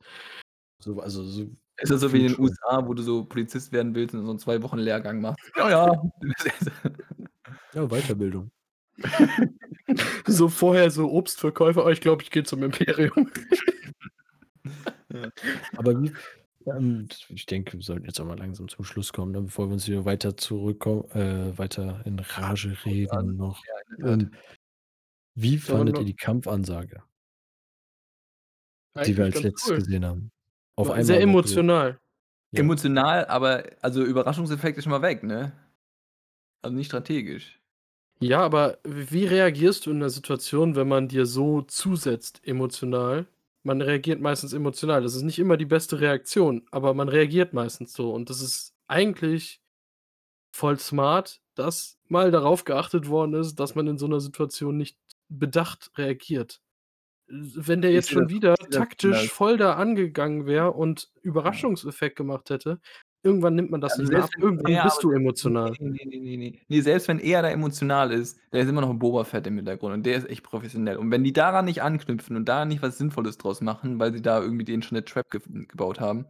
So 0.79 0.99
also, 1.01 1.23
so 1.23 1.47
Ist 1.79 1.91
das 1.91 2.01
so 2.01 2.11
wie 2.13 2.25
in 2.25 2.33
den. 2.33 2.39
USA, 2.39 2.85
wo 2.87 2.93
du 2.93 3.03
so 3.03 3.23
Polizist 3.25 3.71
werden 3.71 3.93
willst 3.93 4.15
und 4.15 4.25
so 4.25 4.31
'n 4.31 4.39
2 4.39 4.61
Wochen 4.63 4.79
Lehrgang 4.79 5.21
machst? 5.21 5.39
Ja, 5.55 5.69
ja. 5.69 6.01
Ja, 7.73 7.87
Weiterbildung. 7.87 8.49
So 10.27 10.49
vorher 10.49 10.91
so 10.91 11.11
Obstverkäufer: 11.11 11.85
„Oh, 11.85 11.89
ich 11.89 12.01
glaube, 12.01 12.21
ich 12.23 12.31
gehe 12.31 12.43
zum 12.43 12.63
Imperium.“ 12.63 13.29
Ja. 15.13 15.29
Aber 15.77 16.01
wie 16.01 16.11
ähm, 16.67 17.07
ich 17.29 17.45
denke, 17.45 17.73
wir 17.77 17.83
sollten 17.83 18.05
jetzt 18.05 18.19
auch 18.19 18.25
mal 18.25 18.37
langsam 18.37 18.67
zum 18.67 18.83
Schluss 18.83 19.13
kommen, 19.13 19.31
ne, 19.31 19.41
bevor 19.41 19.67
wir 19.69 19.73
uns 19.73 19.85
hier 19.85 20.05
weiter 20.05 20.35
zurückkommen 20.35 21.05
äh, 21.11 21.57
weiter 21.57 22.01
in 22.05 22.19
Rage 22.19 22.75
reden 22.85 23.37
noch. 23.37 23.63
Ja. 23.99 24.07
Ähm 24.09 24.31
wie 25.35 25.57
fandet 25.59 25.95
ihr 25.95 25.99
noch 26.01 26.05
die 26.07 26.15
Kampfansage? 26.15 27.03
Die 29.05 29.15
wir 29.15 29.25
als 29.25 29.43
Letztes 29.43 29.69
cool. 29.69 29.75
gesehen 29.77 30.05
haben. 30.05 30.31
Auf 30.77 30.91
sehr 30.97 31.19
einmal 31.19 31.19
so 31.19 31.21
emotional. 31.21 31.99
Ja. 32.51 32.63
Emotional, 32.63 33.25
aber 33.27 33.63
also, 33.81 34.03
Überraschungseffekt 34.03 34.77
ist 34.77 34.85
schon 34.85 34.91
mal 34.91 35.01
weg, 35.03 35.23
ne? 35.23 35.53
Also, 36.63 36.75
nicht 36.75 36.87
strategisch. 36.87 37.59
Ja, 38.21 38.39
aber 38.41 38.79
wie 38.83 39.25
reagierst 39.25 39.85
du 39.85 39.91
in 39.91 39.99
'ner 39.99 40.09
Situation, 40.09 40.75
wenn 40.75 40.87
man 40.87 41.07
dir 41.07 41.27
so 41.27 41.61
zusetzt 41.61 42.41
emotional? 42.47 43.27
Man 43.63 43.79
reagiert 43.81 44.19
meistens 44.21 44.53
emotional. 44.53 45.03
Das 45.03 45.13
ist 45.13 45.21
nicht 45.21 45.37
immer 45.37 45.55
die 45.55 45.65
beste 45.65 45.99
Reaktion, 45.99 46.65
aber 46.71 46.95
man 46.95 47.09
reagiert 47.09 47.53
meistens 47.53 47.93
so 47.93 48.11
und 48.13 48.29
das 48.31 48.41
ist 48.41 48.73
eigentlich 48.87 49.61
voll 50.51 50.79
smart, 50.79 51.41
dass 51.55 51.97
mal 52.07 52.31
darauf 52.31 52.65
geachtet 52.65 53.09
worden 53.09 53.35
ist, 53.35 53.55
dass 53.59 53.75
man 53.75 53.87
in 53.87 53.97
so 53.99 54.07
'ner 54.07 54.21
Situation 54.21 54.77
nicht 54.77 54.97
bedacht 55.29 55.91
reagiert. 55.97 56.59
Wenn 57.29 57.81
der 57.81 57.91
jetzt 57.91 58.09
schon 58.09 58.29
wieder 58.29 58.55
taktisch 58.69 59.29
voll 59.29 59.57
da 59.57 59.73
angegangen 59.75 60.45
wäre 60.45 60.71
und. 60.71 61.09
Überraschungseffekt 61.23 62.15
gemacht 62.15 62.49
hätte, 62.49 62.79
irgendwann 63.21 63.53
nimmt 63.55 63.69
man 63.69 63.81
das 63.81 63.97
Also, 63.97 63.97
nicht 63.97 64.13
mehr 64.13 64.23
ab. 64.23 64.31
wenn 64.35 64.39
Irgendwann 64.39 64.73
ja, 64.73 64.81
bist 64.81 65.03
du 65.03 65.11
emotional. 65.11 65.77
ne, 65.79 66.05
ne, 66.05 66.05
ne, 66.05 66.19
ne, 66.19 66.37
ne. 66.37 66.59
Ne, 66.67 66.81
selbst 66.81 67.07
wenn 67.07 67.19
er 67.19 67.41
da 67.41 67.49
emotional 67.49 68.11
ist, 68.11 68.37
da 68.51 68.59
ist 68.59 68.67
immer 68.69 68.81
noch 68.81 68.89
'n 68.89 68.99
Boba 68.99 69.23
Fett 69.23 69.47
im 69.47 69.55
Hintergrund 69.55 69.93
und 69.93 70.05
der 70.05 70.17
ist 70.17 70.29
echt 70.29 70.43
professionell. 70.43 70.97
Und 70.97 71.09
wenn 71.11 71.23
die 71.23 71.31
daran 71.33 71.65
nicht 71.65 71.81
anknüpfen 71.81 72.35
und 72.35 72.45
da 72.45 72.65
nicht 72.65 72.81
was 72.81 72.97
Sinnvolles 72.97 73.37
draus 73.37 73.61
machen, 73.61 73.99
weil 73.99 74.13
sie 74.13 74.21
da 74.21 74.41
irgendwie 74.41 74.65
denen 74.65 74.83
schon 74.83 74.97
'ne 74.97 75.05
Trap 75.05 75.29
gef 75.31 75.43
gebaut 75.69 75.99
haben, 76.01 76.25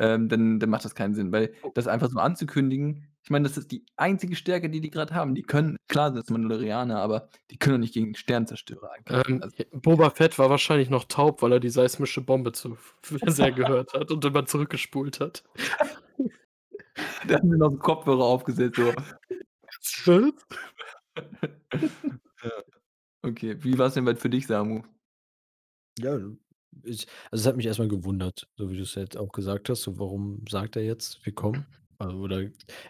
ähm, 0.00 0.28
dann 0.28 0.58
dann 0.58 0.70
macht 0.70 0.84
das 0.84 0.94
keinen 0.96 1.14
Sinn, 1.14 1.30
weil 1.30 1.52
Oh. 1.62 1.70
das 1.74 1.86
einfach 1.86 2.10
so 2.10 2.18
anzukündigen 2.18 3.06
ich 3.22 3.28
meine, 3.30 3.46
das 3.46 3.58
ist 3.58 3.70
die 3.70 3.84
einzige 3.96 4.34
Stärke, 4.34 4.70
die 4.70 4.80
die 4.80 4.90
grad 4.90 5.12
haben. 5.12 5.34
Die 5.34 5.42
können 5.42 5.76
klar 5.88 6.08
sind 6.10 6.16
das 6.22 6.30
Mandalorianer, 6.30 7.00
aber 7.00 7.28
die 7.50 7.58
können 7.58 7.74
doch 7.76 7.80
nicht 7.80 7.92
gegen 7.94 8.14
Sternzerstörer 8.14 8.92
ankämpfen. 8.96 9.34
Ähm, 9.36 9.42
Also 9.42 9.56
j 9.58 9.68
Boba 9.82 10.10
Fett 10.10 10.38
war 10.38 10.48
wahrscheinlich 10.48 10.88
noch 10.88 11.04
taub, 11.04 11.42
weil 11.42 11.52
er 11.52 11.60
die 11.60 11.68
seismische 11.68 12.22
Bombe 12.22 12.52
zu 12.52 12.78
sehr 13.26 13.52
gehört 13.52 13.92
hat 13.92 14.10
und 14.10 14.24
immer 14.24 14.46
zurückgespult 14.46 15.20
hat. 15.20 15.44
Der 17.28 17.36
hat 17.36 17.42
sich 17.42 17.52
noch 17.58 17.70
so 17.70 17.78
Kopfhörer 17.78 18.24
aufgesetzt, 18.24 18.76
so. 18.76 18.92
Was? 18.94 20.34
Ja. 22.42 22.50
Okay, 23.22 23.56
wie 23.62 23.78
war's 23.78 23.94
denn 23.94 24.04
bei 24.04 24.14
für 24.16 24.30
dich, 24.30 24.46
Samu? 24.46 24.82
Ja, 25.98 26.18
ich 26.84 27.06
also, 27.30 27.42
es 27.42 27.46
hat 27.46 27.56
mich 27.56 27.66
erst 27.66 27.78
mal 27.78 27.88
gewundert, 27.88 28.48
so 28.56 28.70
wie 28.70 28.76
du's 28.78 28.94
jetzt 28.94 29.16
auch 29.16 29.32
gesagt 29.32 29.68
hast, 29.68 29.82
so 29.82 29.98
warum 29.98 30.44
sagt 30.48 30.76
er 30.76 30.84
jetzt: 30.84 31.24
„Wir 31.24 31.34
kommen?“ 31.34 31.66
Also, 31.98 32.16
oder 32.18 32.42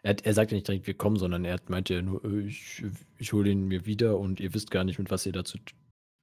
er 0.02 0.10
hat 0.10 0.22
er 0.26 0.34
sagt 0.34 0.50
ja 0.52 0.56
nicht 0.56 0.68
direkt: 0.68 0.86
„Wir 0.86 0.94
kommen“, 0.96 1.16
sondern 1.16 1.44
er 1.44 1.58
meinte 1.68 1.94
ja 1.94 2.02
nur: 2.02 2.24
„Äh, 2.24 2.40
ich 2.48 2.84
ich 3.18 3.32
hole 3.32 3.50
ihn 3.50 3.66
mir 3.66 3.86
wieder 3.86 4.18
und 4.18 4.40
ihr 4.40 4.54
wisst 4.54 4.70
gar 4.70 4.84
nicht, 4.84 4.98
mit 4.98 5.10
was 5.10 5.26
ihr 5.26 5.32
da 5.32 5.44
zu 5.44 5.58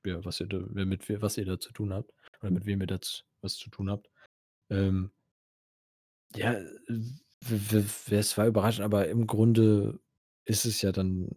ja, 0.05 0.24
was 0.26 0.39
ihr 0.41 0.47
mit 0.70 1.10
was 1.22 1.38
ihr 1.38 1.45
da 1.45 1.60
zu 1.60 1.72
tun 1.74 1.93
habt 1.93 2.12
oder 2.41 2.51
mit 2.51 2.66
wem 2.66 2.82
ihr 2.82 2.88
da 2.88 2.99
was 3.41 3.55
zu 3.58 3.70
tun 3.70 3.89
habt.“ 3.89 4.10
Ähm 4.72 5.12
ja, 6.36 6.55
w 7.41 8.16
es 8.16 8.38
war 8.38 8.47
überraschend, 8.47 8.84
aber 8.86 9.08
im 9.08 9.28
Grunde 9.28 9.99
ist 10.45 10.66
es 10.66 10.82
ja 10.82 10.91
dann 10.91 11.30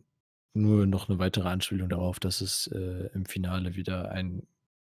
nur 0.55 0.87
noch 0.87 1.09
'ne 1.09 1.19
weitere 1.19 1.49
Anspielung 1.49 1.89
darauf, 1.89 2.19
dass 2.21 2.41
es, 2.41 2.67
äh, 2.69 3.09
im 3.15 3.25
Finale 3.27 3.77
wieder 3.77 4.11
ein 4.11 4.47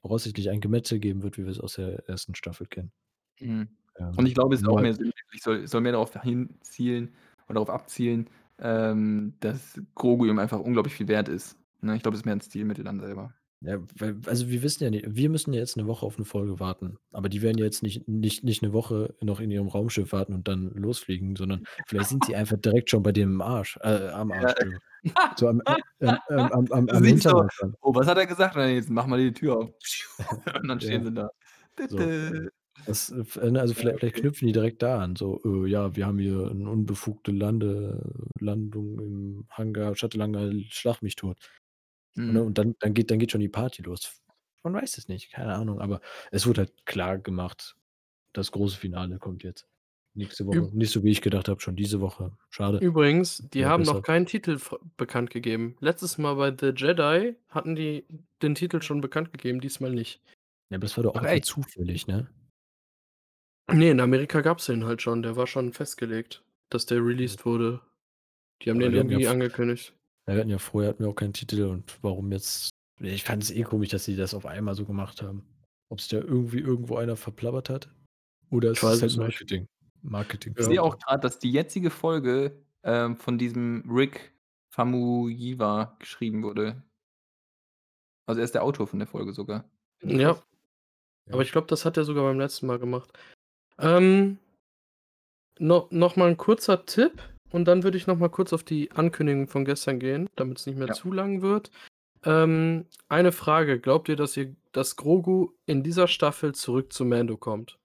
voraussichtlich 0.05 0.49
ein 0.51 0.61
Gemetzel 0.61 0.99
geben 0.99 1.23
wird, 1.23 1.37
wie 1.39 1.45
wir's 1.47 1.59
aus 1.59 1.75
der 1.75 2.07
1. 2.07 2.35
Staffel 2.35 2.67
kennen. 2.67 2.91
Mhm. 3.39 3.69
Und 4.15 4.25
ich 4.27 4.33
Ähm, 4.33 4.35
glaube, 4.35 4.55
es 4.55 4.61
ist 4.61 4.67
auch 4.67 4.79
mehr 4.79 4.93
sinnbildlich 4.93 5.41
soll 5.43 5.67
soll 5.67 5.81
mehr 5.81 5.91
darauf 5.91 6.13
hinzielen 6.21 7.13
oder 7.47 7.55
darauf 7.55 7.69
abzielen, 7.69 8.29
ähm, 8.59 9.35
dass 9.41 9.81
Grogu 9.95 10.25
ihm 10.25 10.39
einfach 10.39 10.59
unglaublich 10.59 10.95
viel 10.95 11.07
wert 11.09 11.27
ist, 11.27 11.57
ne? 11.81 11.95
Ich 11.95 12.01
glaube, 12.01 12.13
das 12.15 12.21
ist 12.21 12.25
mehr 12.25 12.33
'n 12.35 12.41
Stilmittel 12.41 12.83
dann 12.85 12.99
selber. 12.99 13.35
Ja, 13.61 13.77
weil 13.97 14.17
also, 14.25 14.49
wir 14.49 14.61
wissen 14.63 14.83
ja 14.83 14.89
nicht 14.89 15.05
wir 15.15 15.29
müssen 15.29 15.53
ja 15.53 15.59
jetzt 15.61 15.77
'ne 15.77 15.87
Woche 15.87 16.05
auf 16.05 16.17
'ne 16.19 16.25
Folge 16.25 16.59
warten, 16.59 16.97
aber 17.11 17.29
die 17.29 17.41
werden 17.41 17.57
ja 17.57 17.63
jetzt 17.65 17.83
nicht 17.83 18.07
nicht 18.07 18.43
nicht 18.43 18.61
'ne 18.61 18.73
Woche 18.73 19.15
noch 19.21 19.39
in 19.39 19.49
ihrem 19.49 19.67
Raumschiff 19.67 20.11
warten 20.11 20.33
und 20.33 20.47
dann 20.47 20.69
losfliegen, 20.71 21.35
sondern 21.37 21.61
vielleicht 21.85 22.09
sind 22.09 22.25
sie 22.25 22.35
einfach 22.35 22.57
direkt 22.57 22.89
schon 22.89 23.01
bei 23.01 23.13
dem 23.13 23.41
Arsch 23.41 23.77
äh, 23.81 24.09
am 24.09 24.31
Ja. 24.33 24.33
Arsch, 24.33 24.51
Entschuldigung. 24.51 24.81
So 25.37 25.47
am 25.49 25.61
am 25.67 26.19
am 26.29 26.49
am 26.71 26.71
am 26.71 26.89
siehst 27.03 27.29
so. 27.29 27.43
„Oh, 27.81 27.93
was 27.95 28.07
hat 28.07 28.17
er 28.17 28.25
gesagt?“ 28.27 28.55
„Na, 28.55 28.67
jetzt 28.67 28.89
mach 28.89 29.07
mal 29.07 29.19
die 29.19 29.33
Tür 29.33 29.57
auf.“ 29.57 29.69
Und 30.63 30.67
dann 30.69 30.81
stehen 30.81 31.03
Ja. 31.03 31.05
sie 31.05 31.13
da. 31.13 31.29
So. 31.89 32.11
Das, 32.85 33.09
äh, 33.11 33.51
ne, 33.51 33.61
also, 33.61 33.73
vielleicht 33.75 33.99
vielleicht 33.99 34.17
knüpfen 34.17 34.47
die 34.47 34.53
direkt 34.53 34.81
da 34.83 34.99
an, 35.01 35.15
so: 35.15 35.41
„Äh, 35.45 35.69
ja, 35.69 35.95
wir 35.95 36.05
haben 36.07 36.19
hier 36.19 36.47
'n 36.51 36.67
unbefugte 36.67 37.31
Lande 37.31 38.01
Landung 38.39 38.99
im 38.99 39.47
Hangar 39.51 39.95
Shuttle-Hangar, 39.95 40.51
schlag 40.69 41.01
mich 41.01 41.15
tot.“ 41.17 41.39
Ne, 42.27 42.41
Mhm. 42.41 42.45
und 42.45 42.57
dann 42.59 42.75
dann 42.79 42.93
geht 42.95 43.11
dann 43.11 43.19
geht 43.19 43.31
schon 43.31 43.41
die 43.41 43.49
Party 43.49 43.83
los. 43.83 44.21
Man 44.63 44.73
weiß 44.75 44.97
es 44.99 45.07
nicht, 45.09 45.31
keine 45.31 45.55
Ahnung, 45.55 45.81
aber 45.81 46.01
es 46.31 46.47
wurde 46.47 46.61
halt 46.63 46.85
klargemacht, 46.87 47.77
das 48.33 48.51
große 48.53 48.77
Finale 48.79 49.19
kommt 49.19 49.43
jetzt 49.43 49.67
nächste 50.15 50.45
Üb 50.51 50.67
Woche. 50.67 50.69
Nicht 50.73 50.91
so, 50.91 51.03
wie 51.03 51.11
ich 51.11 51.21
gedacht 51.21 51.47
habe, 51.49 51.61
schon 51.61 51.75
diese 51.75 52.01
Woche. 52.01 52.37
Schade. 52.49 52.81
Übrigens, 52.81 53.47
die 53.53 53.59
Wäre 53.61 53.69
haben 53.69 53.83
noch 53.83 54.01
keinen 54.01 54.25
Titel 54.25 54.59
bekannt 54.97 55.29
gegeben. 55.29 55.77
Letztes 55.79 56.17
Mal 56.17 56.35
bei 56.35 56.51
„The 56.57 56.73
Jedi“ 56.75 57.35
hatten 57.49 57.75
die 57.75 58.05
den 58.41 58.55
Titel 58.55 58.81
schon 58.81 58.99
bekannt 59.01 59.31
gegeben, 59.31 59.61
diesmal 59.61 59.91
nicht. 59.93 60.21
Ja, 60.71 60.77
aber 60.77 60.81
das 60.85 60.97
war 60.97 61.03
doch 61.03 61.15
auch 61.15 61.39
zufällig, 61.41 62.07
ne? 62.07 62.27
Ne, 63.71 63.89
in 63.89 63.99
Amerika 63.99 64.41
gab's 64.41 64.67
den 64.67 64.85
halt 64.85 65.01
schon. 65.01 65.23
Der 65.23 65.35
war 65.35 65.47
schon 65.47 65.73
festgelegt, 65.73 66.43
dass 66.69 66.85
der 66.85 66.99
Ja. 66.99 67.03
released 67.03 67.45
wurde. 67.45 67.81
Die 68.61 68.69
haben 68.71 68.81
Aber 68.81 68.89
den 68.91 68.93
ja 68.93 68.99
irgendwie 68.99 69.21
v 69.21 69.31
angekündigt. 69.31 69.93
ja, 70.27 70.35
wir 70.35 70.41
hatten 70.41 70.49
ja 70.51 70.59
vorher 70.59 70.89
hatten 70.91 71.03
wir 71.03 71.09
auch 71.09 71.15
keinen 71.15 71.33
Titel 71.33 71.63
und 71.65 71.99
warum 72.03 72.31
jetzt 72.31 72.69
ich 73.01 73.23
fand's 73.25 73.51
eh 73.51 73.63
komisch, 73.63 73.89
dass 73.89 74.05
sie 74.05 74.15
das 74.17 74.33
auf 74.35 74.45
einmal 74.47 74.75
so 74.75 74.85
gemacht 74.85 75.21
haben. 75.23 75.45
Ob's 75.89 76.07
da 76.09 76.17
irgendwie 76.19 76.59
irgendwo 76.59 76.97
einer 76.97 77.17
verplappert 77.17 77.69
hat 77.69 77.93
oder 78.51 78.71
es 78.71 78.83
ist 78.83 78.83
weiß 78.83 79.01
halt 79.01 79.11
es 79.11 79.17
nicht. 79.17 79.19
Marketing. 79.19 79.67
Marketing 80.09 80.53
Ich 80.57 80.65
sehe 80.65 80.81
auch 80.81 80.97
grad, 80.99 81.23
dass 81.23 81.39
die 81.39 81.51
jetzige 81.51 81.89
Folge, 81.89 82.57
ähm, 82.83 83.17
von 83.17 83.37
diesem 83.37 83.83
Rick 83.89 84.33
Famuyiwa 84.71 85.95
geschrieben 85.99 86.43
wurde. 86.43 86.83
Also, 88.27 88.41
er 88.41 88.45
ist 88.45 88.55
der 88.55 88.63
Autor 88.63 88.87
von 88.87 88.99
der 88.99 89.07
Folge 89.07 89.33
sogar. 89.33 89.65
Ja. 90.03 90.41
Aber 91.31 91.41
ich 91.41 91.51
glaube, 91.51 91.67
das 91.67 91.85
hat 91.85 91.97
er 91.97 92.05
sogar 92.05 92.23
beim 92.25 92.39
letzten 92.39 92.67
Mal 92.67 92.79
gemacht. 92.79 93.11
Ähm 93.79 94.37
no 95.59 95.87
noch 95.91 96.15
mal 96.15 96.29
'n 96.29 96.37
kurzer 96.37 96.85
Tipp 96.85 97.21
und 97.51 97.65
dann 97.65 97.83
würde 97.83 97.97
ich 97.97 98.07
noch 98.07 98.17
mal 98.17 98.29
kurz 98.29 98.51
auf 98.53 98.63
die 98.63 98.91
Ankündigung 98.91 99.47
von 99.47 99.65
gestern 99.65 99.99
gehen, 99.99 100.29
damit's 100.35 100.65
nicht 100.65 100.77
mehr 100.77 100.89
Ja. 100.89 100.93
zu 100.93 101.11
lang 101.11 101.41
wird. 101.41 101.71
Ähm, 102.25 102.87
eine 103.09 103.31
Frage: 103.31 103.79
Glaubt 103.79 104.09
ihr, 104.09 104.15
dass 104.17 104.37
ihr 104.37 104.55
dass 104.73 104.95
Grogu 104.97 105.51
in 105.65 105.83
dieser 105.83 106.07
Staffel 106.07 106.53
zurück 106.55 106.91
zu 106.93 107.05
Mando 107.05 107.37
kommt? 107.37 107.77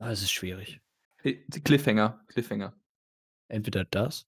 Ah, 0.00 0.10
es 0.10 0.22
ist 0.22 0.32
schwierig. 0.32 0.80
Äh, 1.22 1.34
Cliffhanger, 1.60 2.24
Cliffhanger. 2.28 2.74
Entweder 3.48 3.84
das 3.84 4.26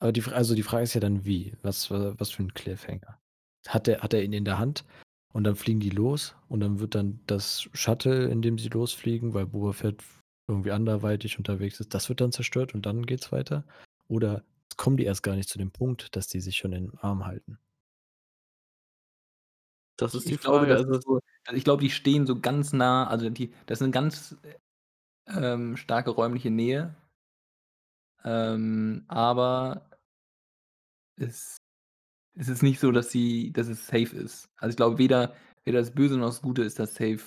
aber 0.00 0.12
die 0.12 0.22
also, 0.26 0.54
die 0.54 0.62
Frage 0.62 0.84
ist 0.84 0.94
ja 0.94 1.00
dann 1.00 1.24
wie? 1.24 1.54
Was 1.62 1.90
wa 1.90 2.14
was 2.18 2.30
für 2.30 2.42
'n 2.42 2.54
Cliffhanger? 2.54 3.18
Hat 3.66 3.88
er 3.88 4.00
hat 4.00 4.14
er 4.14 4.22
ihn 4.22 4.32
in 4.32 4.44
der 4.44 4.58
Hand 4.58 4.84
und 5.32 5.44
dann 5.44 5.56
fliegen 5.56 5.80
die 5.80 5.90
los 5.90 6.36
und 6.48 6.60
dann 6.60 6.78
wird 6.80 6.94
dann 6.94 7.20
das 7.26 7.68
Shuttle, 7.72 8.28
in 8.28 8.42
dem 8.42 8.58
sie 8.58 8.68
losfliegen, 8.68 9.34
weil 9.34 9.46
Boba 9.46 9.72
Fett 9.72 10.02
irgendwie 10.48 10.70
anderweitig 10.72 11.36
unterwegs 11.38 11.80
ist, 11.80 11.94
das 11.94 12.08
wird 12.08 12.20
dann 12.20 12.32
zerstört 12.32 12.74
und 12.74 12.86
dann 12.86 13.04
geht's 13.06 13.32
weiter? 13.32 13.64
Oder 14.08 14.44
kommen 14.76 14.96
die 14.96 15.04
erst 15.04 15.22
gar 15.22 15.34
nicht 15.36 15.48
zu 15.48 15.58
dem 15.58 15.72
Punkt, 15.72 16.14
dass 16.16 16.28
die 16.28 16.40
sich 16.40 16.56
schon 16.56 16.72
in 16.72 16.86
den 16.90 16.98
Arm 17.00 17.26
halten? 17.26 17.58
Das 20.00 20.14
ist 20.14 20.30
die 20.30 20.36
Ich 20.36 20.40
glaube, 20.40 20.66
Frage, 20.66 20.74
das 20.74 20.84
also 20.84 21.00
so 21.00 21.20
also, 21.46 21.56
ich 21.56 21.64
glaube, 21.64 21.82
die 21.82 21.90
stehen 21.90 22.26
so 22.26 22.40
ganz 22.40 22.72
nah 22.72 23.06
also, 23.08 23.30
die 23.30 23.52
das 23.66 23.80
ist 23.80 23.86
'ne 23.86 23.90
ganz, 23.92 24.36
ähm, 25.28 25.76
starke 25.76 26.10
räumliche 26.10 26.50
Nähe. 26.50 26.94
Ähm, 28.24 29.04
aber 29.08 29.82
es 31.18 31.56
es 32.36 32.48
ist 32.48 32.62
nicht 32.62 32.80
so, 32.80 32.92
dass 32.92 33.10
sie 33.12 33.52
dass 33.52 33.68
es 33.68 33.86
safe 33.88 34.16
ist. 34.16 34.50
Also, 34.58 34.70
ich 34.72 34.76
glaube, 34.76 34.98
weder 34.98 35.34
weder 35.64 35.80
das 35.80 35.92
Böse 35.94 36.16
noch 36.18 36.26
das 36.28 36.42
Gute 36.42 36.62
ist 36.64 36.78
da 36.80 36.86
safe, 36.86 37.20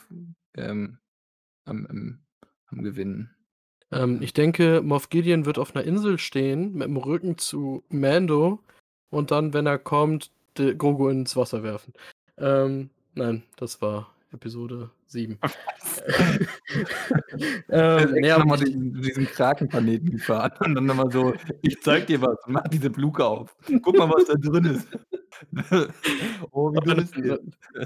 ähm, 0.55 0.99
am 1.65 1.85
am 1.87 2.19
am 2.67 2.83
Gewinnen. 2.83 3.35
Ähm, 3.91 4.21
ich 4.23 4.33
denke, 4.33 4.81
Moff 4.83 5.09
Gideon 5.09 5.45
wird 5.47 5.59
auf 5.59 5.73
'ner 5.75 5.83
Insel 5.85 6.19
stehen 6.19 6.75
mit'm 6.77 6.97
Rücken 7.05 7.37
zu 7.39 7.83
Mando 7.89 8.61
und 9.11 9.31
dann, 9.31 9.53
wenn 9.53 9.67
er 9.67 9.79
kommt, 9.79 10.31
Grogu 10.57 11.09
ins 11.09 11.35
Wasser 11.37 11.63
werfen. 11.63 11.93
Ähm, 12.41 12.89
nein, 13.15 13.43
das 13.57 13.81
war 13.81 14.13
Episode 14.31 14.91
7. 15.05 15.39
Was? 15.41 16.01
Er 17.97 18.05
ist 18.05 18.13
Ähm, 18.13 18.19
ne, 18.19 18.35
noch 18.35 18.45
aber 18.45 18.57
ich 18.61 18.65
diesen 18.65 19.01
diesen 19.01 19.27
Krakenplaneten 19.27 20.11
gefahren 20.11 20.51
und 20.65 20.75
dann 20.75 20.85
noch 20.85 20.95
mal 20.95 21.11
so: 21.11 21.35
„Ich 21.61 21.81
zeige 21.81 22.05
dir 22.07 22.21
was“ 22.21 22.37
und 22.45 22.53
macht 22.53 22.73
diese 22.73 22.89
Luke 22.89 23.25
auf. 23.25 23.55
„Guck 23.83 23.97
mal, 23.97 24.09
was 24.09 24.25
da 24.25 24.35
drin 24.35 24.65
ist.“ 24.65 24.87
Oh, 26.51 26.73
wie 26.73 26.81
dumm 26.81 26.99
ist 26.99 27.15
der? 27.17 27.39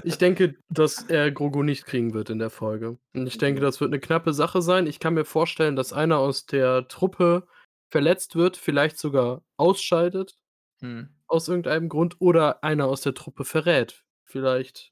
Ich 0.04 0.18
denke, 0.18 0.56
dass 0.70 1.02
er 1.04 1.30
Grogu 1.32 1.62
nicht 1.62 1.86
kriegen 1.86 2.14
wird 2.14 2.30
in 2.30 2.38
der 2.38 2.50
Folge. 2.50 2.98
Und 3.14 3.26
ich 3.26 3.38
denke, 3.38 3.60
das 3.60 3.80
wird 3.80 3.90
'ne 3.92 4.00
knappe 4.00 4.34
Sache 4.34 4.62
sein. 4.62 4.86
Ich 4.86 5.00
kann 5.00 5.14
mir 5.14 5.24
vorstellen, 5.24 5.76
dass 5.76 5.92
einer 5.92 6.18
aus 6.18 6.46
der 6.46 6.88
Truppe 6.88 7.46
verletzt 7.90 8.36
wird, 8.36 8.56
vielleicht 8.56 8.98
sogar 8.98 9.42
ausscheidet 9.56 10.36
Mhm. 10.82 11.08
aus 11.28 11.48
irgendeinem 11.48 11.88
Grund 11.88 12.16
oder 12.20 12.64
einer 12.64 12.86
aus 12.86 13.02
der 13.02 13.14
Truppe 13.14 13.44
verrät. 13.44 14.04
Vielleicht 14.28 14.90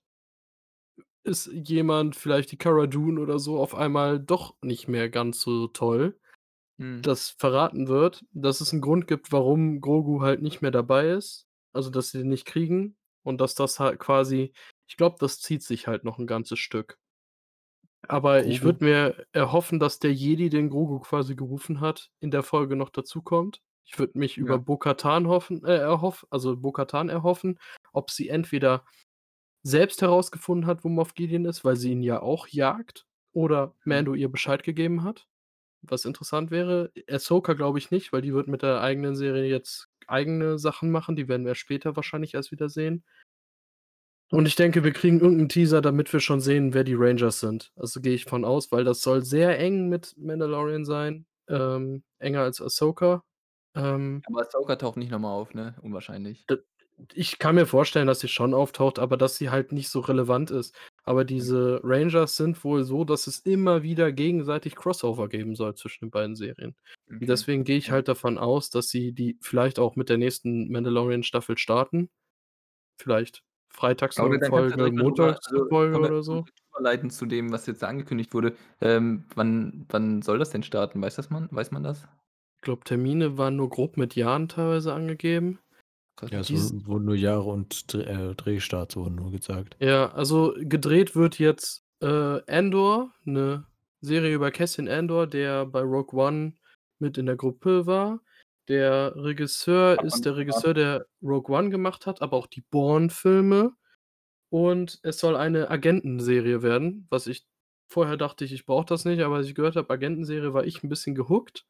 ist 1.27 1.47
jemand 1.53 2.17
vielleicht 2.17 2.53
die 2.53 2.59
Cara 2.59 2.87
Dune 2.87 3.19
oder 3.19 3.39
so 3.39 3.59
auf 3.59 3.75
einmal 3.75 4.21
doch 4.21 4.57
nicht 4.63 4.89
mehr 4.89 5.09
ganz 5.09 5.41
so 5.41 5.69
toll, 5.69 6.21
Mhm. 6.79 7.05
das 7.05 7.31
verraten 7.31 7.89
wird, 7.89 8.25
dass 8.33 8.61
es 8.61 8.73
'n 8.73 8.81
Grund 8.83 9.09
gibt, 9.09 9.33
warum 9.33 9.81
Grogu 9.81 10.23
halt 10.23 10.43
nicht 10.43 10.63
mehr 10.63 10.71
dabei 10.73 11.11
ist, 11.11 11.49
also, 11.73 11.91
dass 11.91 12.11
sie 12.11 12.21
ihn 12.23 12.29
nicht 12.31 12.47
kriegen 12.47 12.97
und 13.25 13.41
dass 13.41 13.55
das 13.57 13.81
halt 13.81 14.01
quasi 14.01 14.53
ich 14.89 14.97
glaube, 14.99 15.17
das 15.21 15.41
zieht 15.41 15.63
sich 15.65 15.87
halt 15.89 16.05
noch 16.05 16.19
'n 16.19 16.27
ganzes 16.29 16.59
Stück. 16.61 16.97
Aber 18.11 18.45
ich 18.45 18.63
Grogu 18.63 18.65
würde 18.65 18.85
mir 18.85 19.27
erhoffen, 19.33 19.79
dass 19.79 19.99
der 19.99 20.13
Jedi, 20.13 20.51
den 20.51 20.69
Grogu 20.71 20.99
quasi 21.01 21.35
gerufen 21.37 21.81
hat, 21.81 22.11
in 22.21 22.31
der 22.31 22.43
Folge 22.43 22.77
noch 22.77 22.91
dazukommt. 22.91 23.63
Ich 23.87 23.99
würde 23.99 24.19
mich 24.19 24.39
über 24.39 24.59
Ja. 24.59 24.59
Bo-Katan 24.59 25.27
hoffen 25.29 25.65
äh, 25.65 25.77
erhoff 25.77 26.27
also, 26.31 26.57
Bo-Katan 26.57 27.09
erhoffen, 27.09 27.59
ob 27.93 28.11
sie 28.11 28.29
entweder 28.29 28.85
selbst 29.65 30.03
herausgefunden 30.03 30.67
hat, 30.69 30.85
wo 30.85 30.91
Moff 30.91 31.15
Gideon 31.15 31.47
ist, 31.47 31.65
weil 31.65 31.77
sie 31.77 31.93
ihn 31.93 32.03
ja 32.03 32.23
auch 32.23 32.49
jagt 32.49 33.07
oder 33.33 33.75
Mhm. 33.87 33.91
Mando 33.97 34.15
ihr 34.15 34.31
Bescheid 34.31 34.63
gegeben 34.65 35.05
hat, 35.05 35.29
was 35.83 36.05
interessant 36.07 36.51
wäre. 36.53 36.93
Ahsoka 37.11 37.55
glaube 37.55 37.79
ich 37.79 37.91
nicht, 37.93 38.13
weil 38.13 38.23
die 38.23 38.35
wird 38.35 38.49
mit 38.49 38.63
der 38.63 38.81
eigenen 38.83 39.17
Serie 39.17 39.47
jetzt 39.51 39.89
eigene 40.09 40.59
Sachen 40.59 40.91
machen, 40.93 41.17
die 41.17 41.29
werden 41.29 41.47
wir 41.47 41.55
später 41.57 41.97
wahrscheinlich 41.97 42.35
erst 42.35 42.53
wieder 42.53 42.69
sehen. 42.71 43.05
Und 44.31 44.47
ich 44.47 44.57
denke, 44.57 44.85
wir 44.85 44.93
kriegen 44.93 45.21
irgend 45.21 45.41
'n 45.43 45.49
Teaser, 45.49 45.81
damit 45.83 46.13
wir 46.13 46.21
schon 46.21 46.41
sehen, 46.41 46.73
wer 46.75 46.85
die 46.85 46.95
Rangers 46.95 47.41
sind. 47.41 47.73
Also, 47.77 48.01
gehe 48.01 48.15
ich 48.15 48.25
von 48.25 48.45
aus, 48.45 48.73
weil 48.73 48.85
das 48.85 49.03
soll 49.03 49.23
sehr 49.25 49.59
eng 49.59 49.89
mit 49.89 50.15
Mandalorian 50.19 50.85
sein, 50.85 51.27
ähm, 51.49 52.03
enger 52.19 52.41
als 52.43 52.61
Ahsoka. 52.61 53.23
Ähm 53.75 54.25
Aber 54.27 54.41
Ahsoka 54.43 54.77
taucht 54.77 54.99
nicht 54.99 55.11
noch 55.11 55.19
mal 55.19 55.33
auf, 55.33 55.55
ne? 55.55 55.77
Unwahrscheinlich. 55.83 56.47
Ich 57.15 57.39
kann 57.39 57.57
mir 57.57 57.67
vorstellen, 57.67 58.07
dass 58.07 58.21
sie 58.21 58.29
schon 58.29 58.55
auftaucht, 58.55 58.99
aber 58.99 59.17
dass 59.17 59.37
sie 59.37 59.51
halt 59.51 59.73
nicht 59.73 59.89
so 59.89 60.01
relevant 60.01 60.51
ist. 60.51 60.75
Aber 61.03 61.25
Mhm. 61.39 61.55
diese 61.55 61.81
Rangers 61.83 62.37
sind 62.37 62.63
wohl 62.65 62.85
so, 62.85 63.05
dass 63.05 63.27
es 63.27 63.41
immer 63.41 63.83
wieder 63.83 64.13
gegenseitig 64.13 64.77
Crossover 64.77 65.29
geben 65.29 65.55
soll 65.57 65.75
zwischen 65.75 66.07
den 66.07 66.11
beiden 66.11 66.37
Serien. 66.37 66.77
Okay. 67.11 67.29
deswegen 67.29 67.65
gehe 67.65 67.77
ich 67.79 67.91
halt 67.91 68.09
davon 68.09 68.39
aus, 68.39 68.71
dass 68.71 68.89
sie 68.91 69.13
die 69.13 69.39
vielleicht 69.41 69.79
auch 69.79 69.97
mit 69.97 70.09
der 70.09 70.19
nächsten 70.19 70.71
Mandalorian-Staffel 70.71 71.59
starten. 71.59 72.11
Vielleicht 73.01 73.43
freitags 73.71 74.21
'ne 74.23 74.31
ja 74.33 74.41
Folge, 74.41 74.91
montags 74.91 75.51
'ne 75.53 75.63
also, 75.63 75.69
Folge 75.69 75.99
oder 75.99 76.23
so. 76.23 76.49
überleiten 76.71 77.11
zu 77.11 77.27
dem, 77.27 77.53
was 77.53 77.67
jetzt 77.67 77.85
angekündigt 77.85 78.35
wurde. 78.35 78.57
Ähm, 78.81 79.25
wann 79.35 79.87
wann 79.89 80.23
soll 80.23 80.39
das 80.39 80.51
denn 80.51 80.63
starten? 80.63 81.01
Weiß 81.03 81.17
das 81.17 81.31
man 81.31 81.49
weiß 81.51 81.71
man 81.73 81.83
das? 81.83 82.07
Ich 82.63 82.65
glaube, 82.67 82.85
Termine 82.85 83.37
waren 83.37 83.57
nur 83.57 83.69
grob 83.69 83.97
mit 83.97 84.17
Jahren 84.17 84.49
teilweise 84.49 84.95
angegeben. 84.95 85.59
Ja, 86.31 86.41
es 86.41 86.51
Dies 86.51 86.55
wurden 86.55 86.87
wurden 86.87 87.05
nur 87.05 87.15
Jahre 87.17 87.45
und 87.51 87.93
Dr 87.93 88.07
äh, 88.31 88.35
Drehstarts 88.35 88.97
wurden 88.97 89.17
nur 89.17 89.31
gesagt. 89.31 89.77
Ja, 89.81 90.13
also, 90.13 90.55
gedreht 90.57 91.17
wird 91.17 91.39
jetzt, 91.39 91.85
äh, 92.01 92.07
Andor, 92.47 93.13
'ne 93.25 93.67
Serie 94.01 94.35
über 94.35 94.51
Cassian 94.53 94.89
Andor, 94.89 95.27
der 95.27 95.67
bei 95.67 95.81
Rogue 95.81 96.19
One 96.21 96.55
mit 97.01 97.19
in 97.19 97.27
der 97.27 97.37
Gruppe 97.37 97.87
war. 97.87 98.21
Der 98.69 99.15
Regisseur 99.17 100.01
Hat 100.01 100.11
man 100.11 100.23
ist 100.23 100.25
der. 100.25 100.35
Regisseur, 100.37 100.75
der 100.75 101.07
Rogue 101.23 101.55
One 101.57 101.71
gemacht 101.71 102.07
hat, 102.07 102.23
aber 102.23 102.37
auch 102.37 102.47
die 102.47 102.63
Bourne-Filme. 102.63 103.73
Und 104.51 105.01
es 105.03 105.19
soll 105.21 105.37
eine 105.37 105.71
Agentenserie 105.71 106.63
werden, 106.63 107.07
was 107.11 107.27
ich 107.29 107.47
vorher 107.89 108.17
dachte 108.19 108.45
ich, 108.45 108.53
ich 108.55 108.67
brauche 108.67 108.87
das 108.87 109.05
nicht, 109.07 109.21
aber 109.23 109.37
als 109.37 109.49
ich 109.49 109.55
gehört 109.57 109.77
habe, 109.77 109.91
Agentenserie, 109.93 110.55
war 110.55 110.65
ich 110.67 110.83
'n 110.85 110.89
bisschen 110.91 111.15
gehookt. 111.17 111.67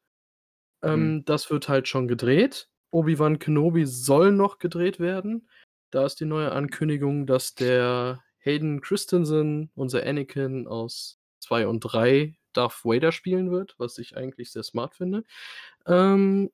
Mhm. 0.83 1.15
Ähm, 1.15 1.23
das 1.25 1.51
wird 1.51 1.69
halt 1.69 1.87
schon 1.89 2.07
gedreht. 2.09 2.67
Obi-Wan 2.91 3.39
Kenobi 3.39 3.85
soll 3.85 4.31
noch 4.31 4.59
gedreht 4.59 4.99
werden. 4.99 5.49
Da 5.91 6.05
ist 6.05 6.19
die 6.19 6.25
neue 6.25 6.51
Ankündigung, 6.51 7.25
dass 7.27 7.55
der 7.55 8.23
Hayden 8.39 8.81
Christensen, 8.81 9.71
unser 9.75 10.03
Anakin 10.05 10.67
aus 10.67 11.19
2 11.39 11.67
und 11.67 11.81
3, 11.81 12.35
Darth 12.53 12.85
Vader 12.85 13.11
spielen 13.11 13.51
wird, 13.51 13.75
was 13.79 13.97
ich 13.97 14.15
eigentlich 14.17 14.51
sehr 14.51 14.63
smart 14.63 14.95
finde. 14.95 15.23
Ähm, 15.87 16.51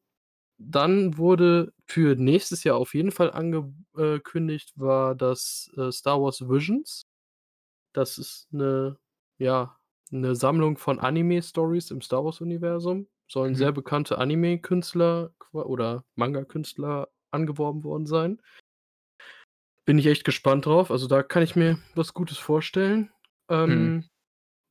dann 0.60 1.18
wurde 1.18 1.74
für 1.88 2.16
nächstes 2.18 2.64
Jahr 2.66 2.78
auf 2.78 2.94
jeden 2.96 3.12
Fall 3.12 3.32
ange 3.34 3.74
äh, 3.98 4.20
war 4.76 5.16
das, 5.16 5.72
äh, 5.78 5.92
Star 5.92 6.22
Wars 6.22 6.42
Visions. 6.50 7.06
Das 7.94 8.18
ist 8.18 8.48
'ne 8.54 8.98
ja, 9.40 9.78
'ne 10.12 10.36
Sammlung 10.36 10.78
von 10.78 11.00
Anime-Stories 11.00 11.92
im 11.92 12.02
Star-Wars-Universum. 12.02 13.08
Sollen 13.32 13.56
sehr 13.56 13.72
Mhm. 13.72 13.74
bekannte 13.74 14.18
Anime-Künstler 14.18 15.34
oder 15.54 16.04
Manga-Künstler 16.16 17.08
angeworben 17.32 17.86
worden 17.86 18.06
sein. 18.06 18.42
Bin 19.88 19.98
ich 19.98 20.06
echt 20.06 20.24
gespannt 20.26 20.66
drauf. 20.68 20.92
Also, 20.92 21.08
da 21.08 21.24
kann 21.24 21.42
ich 21.44 21.56
mir 21.56 21.80
was 21.96 22.14
Gutes 22.14 22.38
vorstellen. 22.38 23.10
Mhm. 23.68 23.92
Ähm, 23.92 24.06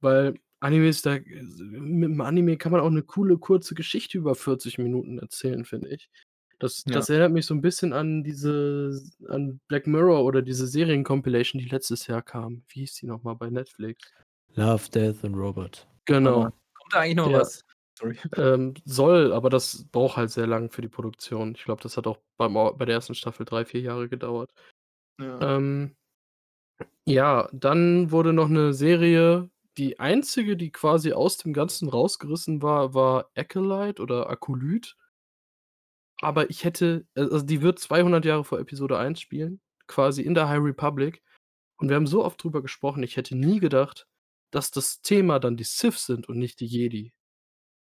weil 0.01 0.35
Animes, 0.61 1.03
da 1.03 1.13
mit'm 1.15 2.23
Anime 2.25 2.59
kann 2.59 2.73
man 2.73 2.81
auch 2.83 2.91
'ne 2.91 3.03
coole, 3.05 3.39
kurze 3.39 3.75
Geschichte 3.75 4.19
über 4.19 4.35
40 4.37 4.79
Minuten 4.79 5.19
erzählen, 5.19 5.65
finde 5.65 5.91
ich. 5.91 6.11
Das 6.61 6.85
Ja. 6.87 7.07
das 7.07 7.11
erinnert 7.11 7.33
mich 7.33 7.47
so 7.47 7.55
'n 7.55 7.63
bisschen 7.63 7.93
an 7.95 8.25
diese 8.25 9.01
an 9.29 9.61
Black 9.69 9.87
Mirror 9.89 10.25
oder 10.25 10.43
diese 10.43 10.67
Serien-Compilation, 10.69 11.61
die 11.63 11.69
letztes 11.69 12.07
Jahr 12.09 12.23
kam. 12.23 12.65
Wie 12.69 12.81
hieß 12.81 12.95
die 12.97 13.07
noch 13.07 13.23
mal 13.25 13.35
bei 13.35 13.51
Netflix? 13.51 14.13
Love, 14.57 14.89
Death 14.91 15.23
and 15.25 15.37
Robot. 15.37 15.87
Genau. 16.09 16.51
kommt 16.75 16.93
da 16.93 17.01
eigentlich 17.01 17.17
noch 17.17 17.33
Der, 17.33 17.33
was? 17.33 17.63
Sorry. 18.01 18.17
ähm, 18.37 18.75
soll, 18.85 19.33
aber 19.33 19.51
das 19.51 19.85
braucht 19.91 20.17
halt 20.17 20.31
sehr 20.31 20.47
lang 20.47 20.71
für 20.71 20.83
die 20.83 20.89
Produktion. 20.89 21.55
Ich 21.57 21.65
glaube, 21.65 21.83
das 21.83 21.97
hat 21.97 22.07
auch 22.07 22.19
beim 22.37 22.55
bei 22.55 22.85
der 22.85 22.97
1. 22.97 23.15
Staffel 23.15 23.45
3, 23.47 23.65
4 23.65 23.81
Jahre 23.81 24.09
gedauert. 24.09 24.53
Ja. 25.21 25.57
Ähm 25.57 25.97
ja, 27.07 27.49
dann 27.53 28.11
wurde 28.11 28.33
noch 28.33 28.49
'ne 28.49 28.73
Serie 28.75 29.51
die 29.79 29.99
einzige, 30.01 30.57
die 30.57 30.71
quasi 30.71 31.13
aus 31.13 31.39
dem 31.39 31.53
Ganzen 31.55 31.89
rausgerissen 31.89 32.61
war, 32.63 32.93
war 32.95 33.31
Acolyte 33.35 34.03
oder 34.03 34.29
Akolyt. 34.29 34.95
Aber 36.23 36.51
ich 36.51 36.65
hätte, 36.65 37.07
äh 37.15 37.23
also, 37.23 37.43
die 37.43 37.63
wird 37.63 37.79
200 37.79 38.25
Jahre 38.25 38.45
vor 38.45 38.59
Episode 38.61 38.99
1 38.99 39.21
spielen, 39.21 39.61
quasi 39.87 40.23
in 40.23 40.35
der 40.35 40.49
High 40.49 40.63
Republic. 40.63 41.23
Und 41.79 41.89
wir 41.89 41.97
haben 41.97 42.07
so 42.07 42.25
oft 42.25 42.43
drüber 42.43 42.63
gesprochen, 42.63 43.03
ich 43.03 43.17
hätte 43.17 43.37
nie 43.37 43.61
gedacht, 43.61 44.07
dass 44.51 44.71
das 44.71 45.01
Thema 45.03 45.39
dann 45.41 45.57
die 45.57 45.65
Sith 45.65 45.99
sind 45.99 46.29
und 46.29 46.39
nicht 46.39 46.61
die 46.61 46.67
Jedi. 46.67 47.13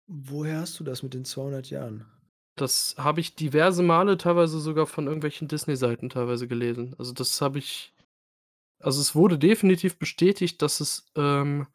Woher 0.06 0.60
hast 0.60 0.78
du 0.80 0.84
das 0.84 1.02
mit 1.02 1.14
den 1.14 1.24
200 1.24 1.70
Jahren? 1.70 2.06
Das 2.56 2.96
habe 2.98 3.20
ich 3.20 3.34
diverse 3.34 3.82
Male, 3.82 4.18
teilweise 4.18 4.60
sogar 4.60 4.86
von 4.86 5.06
irgendwelchen 5.06 5.48
Disney-Seiten 5.48 6.10
teilweise 6.10 6.48
gelesen. 6.48 6.94
Also, 6.98 7.12
das 7.12 7.40
habe 7.40 7.58
ich 7.58 7.92
also, 8.82 9.00
es 9.00 9.14
wurde 9.14 9.38
definitiv 9.38 9.98
bestätigt, 9.98 10.60
dass 10.60 10.80
es, 10.80 11.06
ähm, 11.16 11.66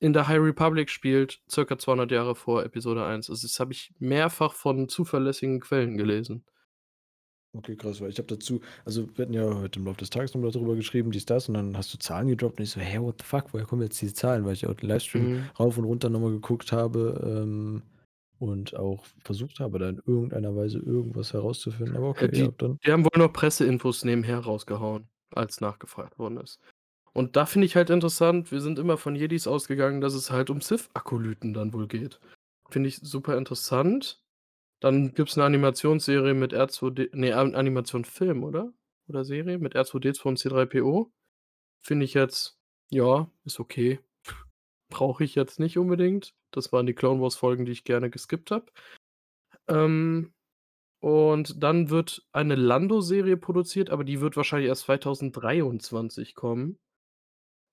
in 0.00 0.12
der 0.12 0.28
High 0.28 0.40
Republic 0.40 0.90
spielt, 0.90 1.40
circa 1.50 1.78
200 1.78 2.12
Jahre 2.12 2.34
vor 2.34 2.64
Episode 2.64 3.04
1. 3.04 3.30
Also, 3.30 3.46
das 3.48 3.58
habe 3.60 3.72
ich 3.72 3.94
mehrfach 3.98 4.52
von 4.52 4.88
zuverlässigen 4.88 5.60
Quellen 5.60 5.96
gelesen. 5.96 6.44
Okay, 7.54 7.76
krass, 7.76 8.00
weil 8.02 8.10
ich 8.10 8.18
habe 8.18 8.26
dazu 8.28 8.60
also, 8.84 9.08
wir 9.16 9.22
hatten 9.24 9.32
ja 9.32 9.42
heute 9.54 9.78
im 9.78 9.86
Laufe 9.86 9.98
des 9.98 10.10
Tages 10.10 10.34
noch 10.34 10.40
mal 10.42 10.50
darüber 10.50 10.76
geschrieben, 10.76 11.10
dies, 11.10 11.24
das, 11.24 11.48
und 11.48 11.54
dann 11.54 11.76
hast 11.78 11.92
du 11.94 11.98
Zahlen 11.98 12.28
gedroppt 12.28 12.58
und 12.58 12.64
ich 12.64 12.70
so: 12.70 12.80
„Hä, 12.80 12.98
what 13.00 13.16
the 13.20 13.24
fuck, 13.26 13.52
woher 13.54 13.64
kommen 13.64 13.82
jetzt 13.82 14.00
diese 14.02 14.12
Zahlen?“ 14.14 14.44
Weil 14.44 14.52
ich 14.52 14.66
auch 14.66 14.74
den 14.74 14.88
Livestream 14.88 15.28
Mhm. 15.28 15.50
rauf 15.58 15.78
und 15.78 15.84
runter 15.84 16.10
noch 16.10 16.20
mal 16.20 16.30
geguckt 16.30 16.72
habe, 16.72 17.20
ähm, 17.24 17.82
und 18.38 18.76
auch 18.76 19.04
versucht 19.24 19.60
habe, 19.60 19.78
da 19.78 19.88
in 19.88 20.00
irgendeiner 20.06 20.54
Weise 20.54 20.78
irgendwas 20.78 21.32
herauszufinden. 21.32 21.96
Aber 21.96 22.08
Ja, 22.20 22.26
okay, 22.26 22.28
die 22.28 22.48
ja, 22.48 22.52
dann 22.58 22.78
die 22.84 22.92
haben 22.92 23.04
wohl 23.04 23.10
noch 23.18 23.32
Presseinfos 23.32 24.04
nebenher 24.04 24.38
rausgehauen, 24.40 25.08
als 25.34 25.60
nachgefragt 25.60 26.18
worden 26.18 26.38
ist. 26.38 26.60
Und 27.12 27.36
da 27.36 27.46
finde 27.46 27.66
ich 27.66 27.76
halt 27.76 27.90
interessant, 27.90 28.52
wir 28.52 28.60
sind 28.60 28.78
immer 28.78 28.98
von 28.98 29.16
Jedis 29.16 29.46
ausgegangen, 29.46 30.00
dass 30.00 30.14
es 30.14 30.30
halt 30.30 30.50
um 30.50 30.60
Sith-Akolyten 30.60 31.54
dann 31.54 31.72
wohl 31.74 31.88
geht. 31.88 32.20
Finde 32.70 32.88
ich 32.88 32.98
super 32.98 33.36
interessant. 33.38 34.22
Dann 34.80 35.14
gibt's 35.14 35.36
'ne 35.36 35.44
Animationsserie 35.44 36.34
mit 36.34 36.52
R2D 36.52 37.10
ne, 37.12 37.32
An 37.36 37.54
Animationsfilm, 37.54 38.44
oder? 38.44 38.72
Oder 39.08 39.24
Serie 39.24 39.58
mit 39.58 39.74
R2D2 39.74 40.28
und 40.28 40.38
C3PO. 40.38 41.10
Finde 41.82 42.04
ich 42.06 42.14
jetzt 42.14 42.58
ja, 42.90 43.30
ist 43.44 43.60
okay. 43.60 44.00
Brauche 44.90 45.24
ich 45.24 45.34
jetzt 45.34 45.60
nicht 45.60 45.78
unbedingt. 45.78 46.34
Das 46.52 46.72
waren 46.72 46.86
die 46.86 46.94
Clone 46.94 47.20
Wars 47.22 47.36
Folgen, 47.36 47.66
die 47.66 47.72
ich 47.72 47.84
gerne 47.84 48.10
geskippt 48.10 48.50
habe. 48.52 48.66
Ähm, 49.68 50.32
und 51.00 51.62
dann 51.62 51.90
wird 51.90 52.26
eine 52.32 52.56
Lando-Serie 52.56 53.36
produziert, 53.38 53.90
aber 53.90 54.04
die 54.04 54.20
wird 54.20 54.36
wahrscheinlich 54.36 54.68
erst 54.68 54.82
2023 54.84 56.34
kommen, 56.34 56.78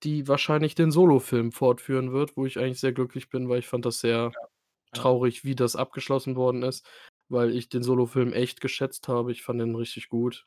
die 0.04 0.28
wahrscheinlich 0.28 0.74
den 0.74 0.90
Solo-Film 0.90 1.52
fortführen 1.52 2.12
wird, 2.12 2.36
wo 2.36 2.46
ich 2.46 2.58
eigentlich 2.58 2.80
sehr 2.80 2.92
glücklich 2.92 3.30
bin, 3.30 3.48
weil 3.48 3.60
ich 3.60 3.68
fand 3.68 3.86
das 3.86 4.00
sehr 4.00 4.32
ja. 4.34 4.48
Traurig, 4.96 5.44
wie 5.44 5.54
das 5.56 5.76
abgeschlossen 5.76 6.36
worden 6.36 6.62
ist, 6.64 6.86
weil 7.28 7.50
ich 7.54 7.68
den 7.70 7.82
Solo-Film 7.84 8.32
echt 8.32 8.60
geschätzt 8.62 9.08
habe. 9.08 9.32
Ich 9.32 9.42
fand 9.42 9.60
den 9.60 9.74
richtig 9.76 10.08
gut 10.10 10.46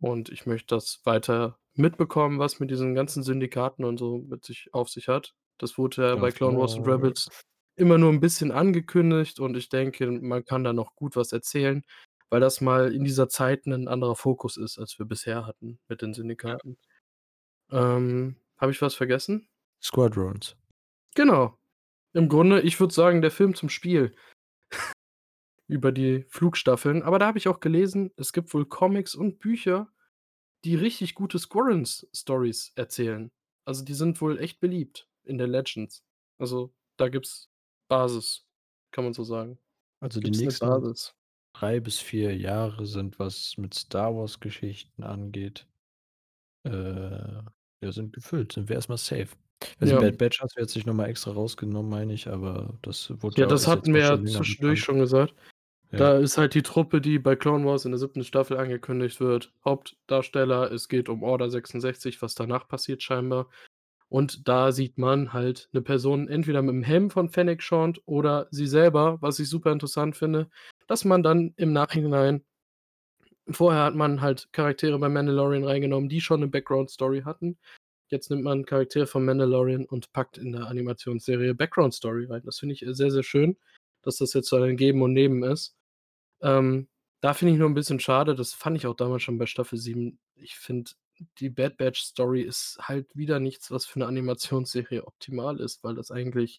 und 0.00 0.30
ich 0.30 0.46
möchte 0.46 0.74
das 0.76 1.00
weiter 1.04 1.58
mitbekommen, 1.74 2.38
was 2.40 2.60
mit 2.60 2.70
diesen 2.70 2.94
ganzen 2.96 3.22
Syndikaten 3.24 3.84
und 3.86 3.98
so 3.98 4.18
mit 4.18 4.44
sich 4.46 4.70
auf 4.74 4.90
sich 4.90 5.08
hat. 5.08 5.34
Das 5.58 5.78
wurde 5.78 6.02
ja 6.02 6.16
bei 6.16 6.32
Clone 6.32 6.58
Wars 6.58 6.78
und. 6.78 6.86
Rebels 6.86 7.28
immer 7.76 7.98
nur 7.98 8.10
'n 8.12 8.20
bisschen 8.20 8.52
angekündigt 8.52 9.40
und 9.40 9.56
ich 9.56 9.68
denke, 9.70 10.10
man 10.10 10.44
kann 10.44 10.64
da 10.64 10.72
noch 10.74 10.94
gut 10.96 11.16
was 11.16 11.32
erzählen, 11.32 11.82
weil 12.30 12.40
das 12.40 12.60
mal 12.62 12.92
in 12.94 13.04
dieser 13.04 13.28
Zeit 13.30 13.66
'nen 13.66 13.88
anderer 13.88 14.16
Fokus 14.16 14.56
ist, 14.58 14.78
als 14.78 14.98
wir 14.98 15.06
bisher 15.06 15.46
hatten 15.46 15.80
mit 15.88 16.02
den 16.02 16.14
Ja. 16.42 16.58
Syndikaten. 16.58 16.78
Ähm, 17.72 18.36
habe 18.58 18.72
ich 18.72 18.82
was 18.82 18.94
vergessen? 18.96 19.48
Squadrons. 19.82 20.54
Genau. 21.16 21.56
Im 22.14 22.28
Grunde, 22.28 22.60
ich 22.60 22.78
würde 22.80 22.94
sagen, 22.94 23.22
der 23.22 23.30
Film 23.30 23.54
zum 23.54 23.68
Spiel. 23.68 24.14
Über 25.68 25.92
die 25.92 26.24
Flugstaffeln. 26.28 27.02
Aber 27.02 27.18
da 27.18 27.26
habe 27.26 27.38
ich 27.38 27.48
auch 27.48 27.60
gelesen, 27.60 28.12
es 28.16 28.32
gibt 28.32 28.52
wohl 28.54 28.66
Comics 28.66 29.14
und 29.14 29.38
Bücher, 29.38 29.88
die 30.64 30.74
richtig 30.76 31.14
gute 31.14 31.38
Squadrons-Stories 31.38 32.72
erzählen. 32.76 33.30
Also, 33.66 33.84
die 33.84 33.94
sind 33.94 34.20
wohl 34.20 34.38
echt 34.38 34.60
beliebt 34.60 35.08
in 35.24 35.38
der 35.38 35.46
Legends. 35.48 36.04
Also, 36.38 36.74
da 36.98 37.08
gibt's 37.08 37.50
Basis, 37.88 38.46
kann 38.92 39.04
man 39.04 39.14
so 39.14 39.24
sagen. 39.24 39.58
Also, 40.00 40.20
die 40.20 40.24
Gibt's 40.26 40.38
'ne 40.40 40.44
nächsten 40.46 40.66
Basis. 40.66 41.14
3 41.54 41.80
bis 41.80 41.98
4 42.00 42.36
Jahre 42.36 42.86
sind, 42.86 43.18
was 43.18 43.56
mit 43.58 43.74
Star 43.74 44.14
Wars-Geschichten 44.14 45.02
angeht 45.02 45.66
äh, 46.64 47.42
ja, 47.82 47.92
sind 47.92 48.12
gefüllt, 48.12 48.52
sind 48.52 48.68
wir 48.68 48.76
erst 48.76 48.88
mal 48.88 48.96
safe. 48.96 49.28
Also, 49.80 49.94
Ja. 49.94 49.98
Bad 49.98 50.18
Batch 50.18 50.40
hast 50.40 50.56
du 50.56 50.60
jetzt 50.60 50.74
nicht 50.76 50.86
noch 50.86 50.94
mal 50.94 51.06
extra 51.08 51.32
rausgenommen, 51.32 51.90
meine 51.90 52.12
ich, 52.14 52.28
aber 52.28 52.78
das 52.82 53.10
wurde 53.22 53.40
Ja, 53.40 53.42
ja 53.42 53.46
das 53.46 53.66
hatten 53.66 53.92
wir 53.94 54.00
ja 54.02 54.24
zwischendurch 54.24 54.80
schon 54.80 54.98
gesagt. 55.00 55.34
Ja. 55.92 55.98
Da 55.98 56.18
ist 56.18 56.38
halt 56.38 56.54
die 56.54 56.62
Truppe, 56.62 57.00
die 57.00 57.18
bei 57.18 57.36
Clone 57.36 57.66
Wars 57.66 57.84
in 57.84 57.92
der 57.92 57.98
7. 57.98 58.24
Staffel 58.24 58.56
angekündigt 58.58 59.20
wird, 59.20 59.52
Hauptdarsteller. 59.64 60.72
Es 60.72 60.88
geht 60.88 61.08
um 61.08 61.22
Order 61.22 61.50
66, 61.50 62.22
was 62.22 62.34
danach 62.34 62.68
passiert 62.68 63.02
scheinbar. 63.02 63.48
Und 64.08 64.48
da 64.48 64.72
sieht 64.72 64.98
man 64.98 65.32
halt 65.34 65.68
'ne 65.72 65.82
Person 65.82 66.28
entweder 66.28 66.60
mit'm 66.60 66.84
Helm 66.84 67.10
von 67.10 67.30
Fennec 67.30 67.62
Shand 67.62 68.02
oder 68.06 68.48
sie 68.52 68.66
selber, 68.68 69.18
was 69.22 69.38
ich 69.40 69.48
super 69.50 69.72
interessant 69.72 70.16
finde, 70.16 70.50
dass 70.88 71.04
man 71.04 71.22
dann 71.22 71.54
im 71.56 71.72
Nachhinein 71.72 72.44
vorher 73.50 73.84
hat 73.84 73.94
man 73.94 74.20
halt 74.22 74.48
Charaktere 74.52 74.98
bei 74.98 75.08
Mandalorian 75.10 75.64
reingenommen, 75.64 76.08
die 76.08 76.20
schon 76.22 76.40
'ne 76.40 76.48
Background-Story 76.48 77.22
hatten. 77.24 77.58
Jetzt 78.10 78.30
nimmt 78.30 78.42
man 78.44 78.64
Charaktere 78.66 79.06
von 79.06 79.24
Mandalorian 79.24 79.86
und 79.86 80.12
packt 80.12 80.36
in 80.38 80.52
der 80.52 80.66
Animationsserie 80.66 81.54
Background-Story 81.54 82.26
rein. 82.26 82.42
Das 82.44 82.58
finde 82.58 82.74
ich, 82.74 82.82
äh, 82.86 82.94
sehr, 82.94 83.10
sehr 83.10 83.22
schön, 83.22 83.56
dass 84.02 84.18
das 84.18 84.34
jetzt 84.34 84.48
so 84.48 84.56
ein 84.56 84.76
Geben 84.76 85.02
und 85.02 85.12
Nehmen 85.14 85.42
ist. 85.42 85.74
Ähm, 86.42 86.88
da 87.22 87.34
finde 87.34 87.54
ich 87.54 87.60
nur 87.60 87.68
'n 87.70 87.74
bisschen 87.74 88.00
schade, 88.00 88.34
das 88.36 88.54
fand 88.54 88.76
ich 88.78 88.86
auch 88.86 88.96
damals 88.96 89.22
schon 89.24 89.38
bei 89.38 89.46
Staffel 89.46 89.78
7. 89.78 90.18
Ich 90.36 90.56
finde, 90.56 90.92
die 91.40 91.50
Bad 91.50 91.76
Batch-Story 91.78 92.42
ist 92.42 92.78
halt 92.82 93.16
wieder 93.16 93.40
nichts, 93.40 93.70
was 93.72 93.86
für 93.86 94.00
'ne 94.00 94.06
Animationsserie 94.06 95.06
optimal 95.06 95.60
ist, 95.60 95.84
weil 95.84 95.94
das 95.96 96.10
eigentlich 96.12 96.58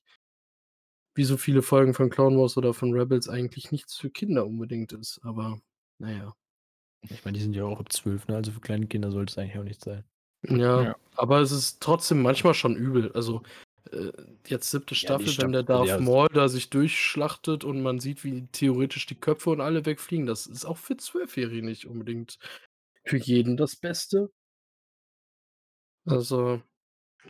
wie 1.18 1.24
so 1.24 1.38
viele 1.38 1.62
Folgen 1.62 1.94
von 1.94 2.10
Clone 2.10 2.38
Wars 2.38 2.58
oder 2.58 2.74
von 2.74 2.92
Rebels 2.94 3.30
eigentlich 3.30 3.72
nichts 3.72 3.96
für 3.98 4.10
Kinder 4.10 4.46
unbedingt 4.46 4.92
ist, 4.92 5.22
aber 5.24 5.60
na 5.98 6.12
ja. 6.12 6.36
Ich 7.04 7.24
meine, 7.26 7.38
die 7.38 7.44
sind 7.44 7.56
ja 7.56 7.64
auch 7.66 7.80
ab 7.80 7.92
12, 7.92 8.28
ne? 8.28 8.36
Also, 8.36 8.52
für 8.52 8.62
kleine 8.62 8.88
Kinder 8.88 9.12
sollte 9.12 9.32
es 9.32 9.38
eigentlich 9.38 9.58
auch 9.58 9.64
nicht 9.64 9.84
sein. 9.84 10.06
Ja, 10.50 10.82
Ja. 10.84 10.96
aber 11.16 11.40
es 11.42 11.52
ist 11.52 11.82
trotzdem 11.82 12.22
manchmal 12.22 12.54
schon 12.54 12.76
übel. 12.76 13.12
Also, 13.14 13.44
äh, 13.92 14.12
jetzt 14.48 14.72
7. 14.72 14.96
Ja, 15.02 15.18
die 15.18 15.28
Staffel, 15.28 15.38
wenn 15.40 15.52
der 15.52 15.64
Staffel, 15.64 15.88
ja, 15.88 15.96
Darth 15.96 16.02
ist 16.02 16.06
Maul 16.06 16.28
da 16.34 16.48
sich 16.50 16.70
durchschlachtet 16.70 17.64
und 17.64 17.82
man 17.84 18.00
sieht, 18.00 18.24
wie 18.24 18.48
theoretisch 18.52 19.06
die 19.08 19.16
Köpfe 19.16 19.50
und 19.52 19.62
alle 19.62 19.86
wegfliegen, 19.86 20.26
das 20.26 20.48
ist 20.48 20.66
auch 20.66 20.78
für 20.78 20.98
Zwölfjährige 20.98 21.66
nicht 21.66 21.86
unbedingt 21.86 22.40
für 23.06 23.18
jeden 23.18 23.58
das 23.58 23.76
Beste. 23.78 24.32
Also, 26.08 26.62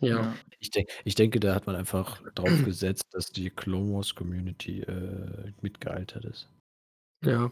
ja. 0.01 0.21
Ja. 0.23 0.35
Ich 0.59 0.71
denke 0.71 0.93
ich 1.05 1.15
denke, 1.15 1.39
da 1.39 1.55
hat 1.55 1.67
man 1.67 1.75
einfach 1.75 2.21
drauf 2.35 2.63
gesetzt, 2.65 3.05
dass 3.13 3.31
die 3.31 3.49
Clone 3.51 3.93
Wars 3.93 4.15
Community, 4.15 4.81
äh, 4.81 5.53
mitgealtert 5.61 6.25
ist. 6.25 6.49
Ja, 7.23 7.51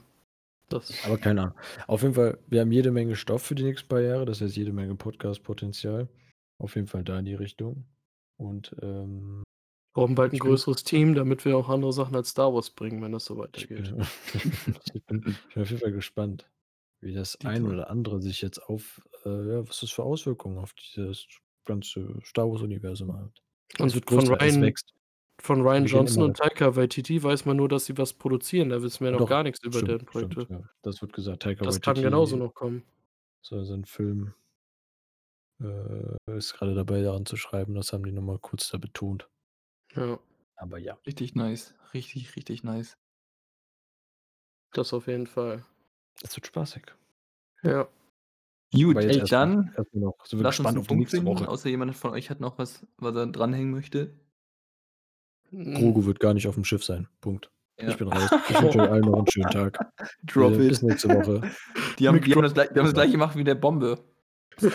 das 0.73 0.93
Aber 1.03 1.17
keine 1.17 1.41
Ahnung. 1.41 1.55
Auf 1.87 2.01
jeden 2.01 2.13
Fall, 2.13 2.39
wir 2.47 2.61
haben 2.61 2.71
jede 2.71 2.91
Menge 2.91 3.15
Stoff 3.15 3.43
für 3.43 3.55
die 3.55 3.63
nächsten 3.63 3.87
paar 3.89 4.01
Jahre, 4.01 4.25
das 4.25 4.41
heißt 4.41 4.55
jede 4.55 4.73
Menge 4.73 4.95
Podcast-Potenzial. 4.95 6.07
Auf 6.59 6.75
jeden 6.75 6.87
Fall 6.87 7.03
da 7.03 7.19
in 7.19 7.25
die 7.25 7.35
Richtung. 7.35 7.85
Und, 8.37 8.75
ähm 8.81 9.43
Brauchen 9.93 10.15
bald 10.15 10.33
'n 10.33 10.37
ich 10.37 10.41
bin 10.41 10.49
größeres 10.49 10.83
Team, 10.83 11.13
damit 11.15 11.45
wir 11.45 11.55
auch 11.57 11.69
andere 11.69 11.93
Sachen 11.93 12.15
als 12.15 12.29
Star 12.29 12.53
Wars 12.53 12.71
bringen, 12.71 13.01
wenn 13.03 13.11
das 13.11 13.25
so 13.25 13.37
weitergeht. 13.37 13.93
ich 14.93 15.05
bin 15.05 15.23
ich 15.47 15.53
bin 15.53 15.63
auf 15.63 15.69
jeden 15.69 15.81
Fall 15.81 15.91
gespannt, 15.91 16.49
wie 17.01 17.13
das 17.13 17.39
ein 17.43 17.65
Dito. 17.65 17.73
oder 17.73 17.89
andere 17.89 18.21
sich 18.21 18.41
jetzt 18.41 18.59
auf 18.59 19.01
äh, 19.25 19.29
ja, 19.29 19.67
was 19.67 19.81
das 19.81 19.91
für 19.91 20.03
Auswirkungen 20.03 20.57
auf 20.57 20.73
dieses 20.73 21.27
ganze 21.65 22.19
Star 22.25 22.49
Wars-Universum 22.49 23.13
hat. 23.15 23.41
Und 23.79 23.93
wird 23.93 24.05
von 24.11 24.31
größer, 24.31 24.41
es 24.41 24.41
Rian 24.41 24.61
wächst. 24.61 24.93
Von 25.43 25.61
gehen 25.63 25.85
Johnson 25.85 26.23
und 26.23 26.37
Taika 26.37 26.75
Waititi 26.75 27.21
weiß 27.21 27.45
man 27.45 27.57
nur, 27.57 27.67
dass 27.67 27.85
sie 27.85 27.97
was 27.97 28.13
produzieren. 28.13 28.69
Da 28.69 28.81
wissen 28.81 29.03
wir 29.03 29.11
noch 29.11 29.19
Doch, 29.19 29.29
gar 29.29 29.43
nix 29.43 29.59
über 29.61 29.79
stimmt, 29.79 29.89
deren 29.89 30.07
stimmt, 30.07 30.33
Projekte. 30.33 30.53
ja. 30.53 30.69
Das 30.81 31.01
wird 31.01 31.13
gesagt. 31.13 31.43
Taika 31.43 31.65
Das 31.65 31.81
kann 31.81 31.95
genauso 31.95 32.35
Waititi 32.35 32.47
noch 32.47 32.53
kommen. 32.53 32.83
soll 33.41 33.65
seinen 33.65 33.85
Film 33.85 34.33
äh, 35.61 36.17
ist 36.37 36.53
grade 36.53 36.73
dabei, 36.75 37.01
daran 37.01 37.25
zu 37.25 37.35
schreiben. 37.35 37.75
Das 37.75 37.93
haben 37.93 38.05
die 38.05 38.11
noch 38.11 38.21
mal 38.21 38.39
kurz 38.39 38.69
da 38.69 38.77
betont. 38.77 39.29
Ja. 39.95 40.17
Aber 40.55 40.77
ja. 40.77 40.97
Richtig 41.05 41.35
nice. 41.35 41.73
Richtig, 41.93 42.35
richtig 42.35 42.63
nice. 42.63 42.97
Das 44.71 44.93
auf 44.93 45.07
jeden 45.07 45.27
Fall. 45.27 45.65
Es 46.21 46.35
wird 46.35 46.47
spaßig. 46.47 46.83
Ja. 47.63 47.87
Gut, 48.73 48.97
ey, 48.97 49.19
dann 49.29 49.71
lasst 50.31 50.59
uns 50.59 50.67
auf 50.67 50.73
die 50.73 50.87
Punkt 50.87 50.91
nächste 50.91 51.17
finden, 51.17 51.31
Woche. 51.31 51.47
außer 51.47 51.69
jemand 51.69 51.95
von 51.95 52.11
euch 52.11 52.29
hat 52.31 52.39
noch 52.39 52.57
was, 52.57 52.87
was 52.97 53.15
er 53.15 53.27
dranhängen 53.27 53.71
möchte. 53.71 54.13
Hm. 55.53 55.75
Grogu 55.75 56.05
wird 56.05 56.19
gar 56.19 56.33
nicht 56.33 56.47
auf'm 56.47 56.65
Schiff 56.65 56.83
sein. 56.83 57.07
Punkt. 57.21 57.51
Ja. 57.79 57.89
Ich 57.89 57.97
bin 57.97 58.07
raus. 58.07 58.29
Ich 58.49 58.61
wünsche 58.61 58.79
euch 58.81 58.89
allen 58.89 59.05
noch 59.05 59.19
'n 59.19 59.27
schönen 59.29 59.49
Tag. 59.51 59.77
Drop 60.23 60.53
Äh, 60.53 60.63
it. 60.63 60.69
bis 60.69 60.81
nächste 60.81 61.09
Woche. 61.09 61.41
Die 61.99 62.07
haben 62.07 62.21
die 62.21 62.33
haben 62.33 62.41
das 62.41 62.53
gleich 62.53 62.69
die 62.69 62.79
haben 62.79 62.85
das. 62.85 62.93
Gleiche 62.93 63.11
gemacht 63.13 63.35
wie 63.35 63.43
der 63.43 63.55
Bombe. 63.55 63.99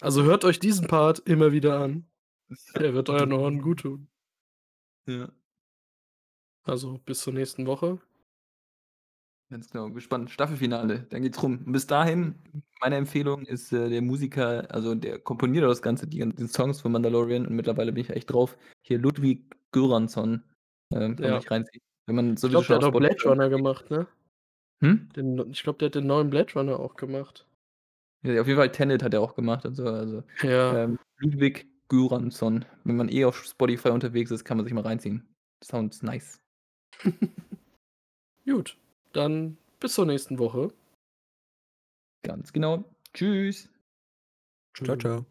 Also, 0.00 0.24
hört 0.24 0.44
euch 0.44 0.58
diesen 0.58 0.86
Part 0.88 1.20
immer 1.20 1.52
wieder 1.52 1.78
an. 1.80 2.06
Der 2.78 2.94
wird 2.94 3.08
euren 3.08 3.32
Ohren 3.32 3.62
guttun. 3.62 4.08
Ja. 5.06 5.30
Also, 6.64 6.98
bis 7.04 7.20
zur 7.20 7.32
nächsten 7.32 7.66
Woche. 7.66 8.00
Ganz 9.54 9.70
genau, 9.70 9.88
gespannt. 9.90 10.32
Staffelfinale, 10.32 11.06
dann 11.10 11.22
geht's 11.22 11.40
rum. 11.40 11.62
Und 11.64 11.70
bis 11.70 11.86
dahin, 11.86 12.34
meine 12.80 12.96
Empfehlung 12.96 13.44
ist, 13.46 13.72
äh, 13.72 13.88
der 13.88 14.02
Musiker, 14.02 14.66
also 14.74 14.96
der 14.96 15.20
komponiert 15.20 15.62
das 15.64 15.80
Ganze, 15.80 16.08
die 16.08 16.18
ganzen 16.18 16.48
Songs 16.48 16.80
von 16.80 16.90
Mandalorian 16.90 17.46
und 17.46 17.54
mittlerweile 17.54 17.92
bin 17.92 18.02
ich 18.02 18.10
echt 18.10 18.32
drauf. 18.32 18.58
Hier 18.82 18.98
Ludwig 18.98 19.54
Göransson, 19.70 20.42
ähm, 20.90 21.14
kann 21.14 21.24
Ja. 21.24 21.40
sich 21.40 21.48
reinziehen. 21.52 21.80
Wenn 22.06 22.16
man 22.16 22.32
Ich 22.34 22.40
sowieso 22.40 22.62
glaube, 22.62 22.66
der 22.66 22.76
hat 22.88 22.94
auch 22.94 22.98
Blade 22.98 23.22
Runner 23.26 23.48
gemacht, 23.48 23.90
ne? 23.92 24.08
Hm? 24.80 25.08
Den 25.14 25.38
ich 25.52 25.62
glaube, 25.62 25.78
der 25.78 25.86
hat 25.86 25.94
den 25.94 26.08
neuen 26.08 26.30
Blade 26.30 26.52
Runner 26.52 26.80
auch 26.80 26.96
gemacht. 26.96 27.46
Ja, 28.24 28.40
auf 28.40 28.48
jeden 28.48 28.58
Fall 28.58 28.72
Tenet 28.72 29.04
hat 29.04 29.14
er 29.14 29.20
auch 29.20 29.36
gemacht 29.36 29.64
und 29.66 29.76
so, 29.76 29.84
also, 29.86 30.24
Ja. 30.42 30.82
ähm, 30.82 30.98
Ludwig 31.18 31.68
Göransson. 31.88 32.64
Wenn 32.82 32.96
man 32.96 33.08
eh 33.08 33.24
auf 33.24 33.44
Spotify 33.44 33.90
unterwegs 33.90 34.32
ist, 34.32 34.42
kann 34.44 34.56
man 34.56 34.66
sich 34.66 34.74
mal 34.74 34.80
reinziehen. 34.82 35.28
Sounds 35.62 36.02
nice. 36.02 36.40
Gut, 38.46 38.76
dann 39.16 39.56
bis 39.80 39.94
zur 39.94 40.06
nächsten 40.06 40.38
Woche. 40.38 40.72
Ganz 42.22 42.52
genau. 42.52 42.84
Tschüss. 43.12 43.68
Ciao, 44.74 44.96
ciao. 44.96 45.26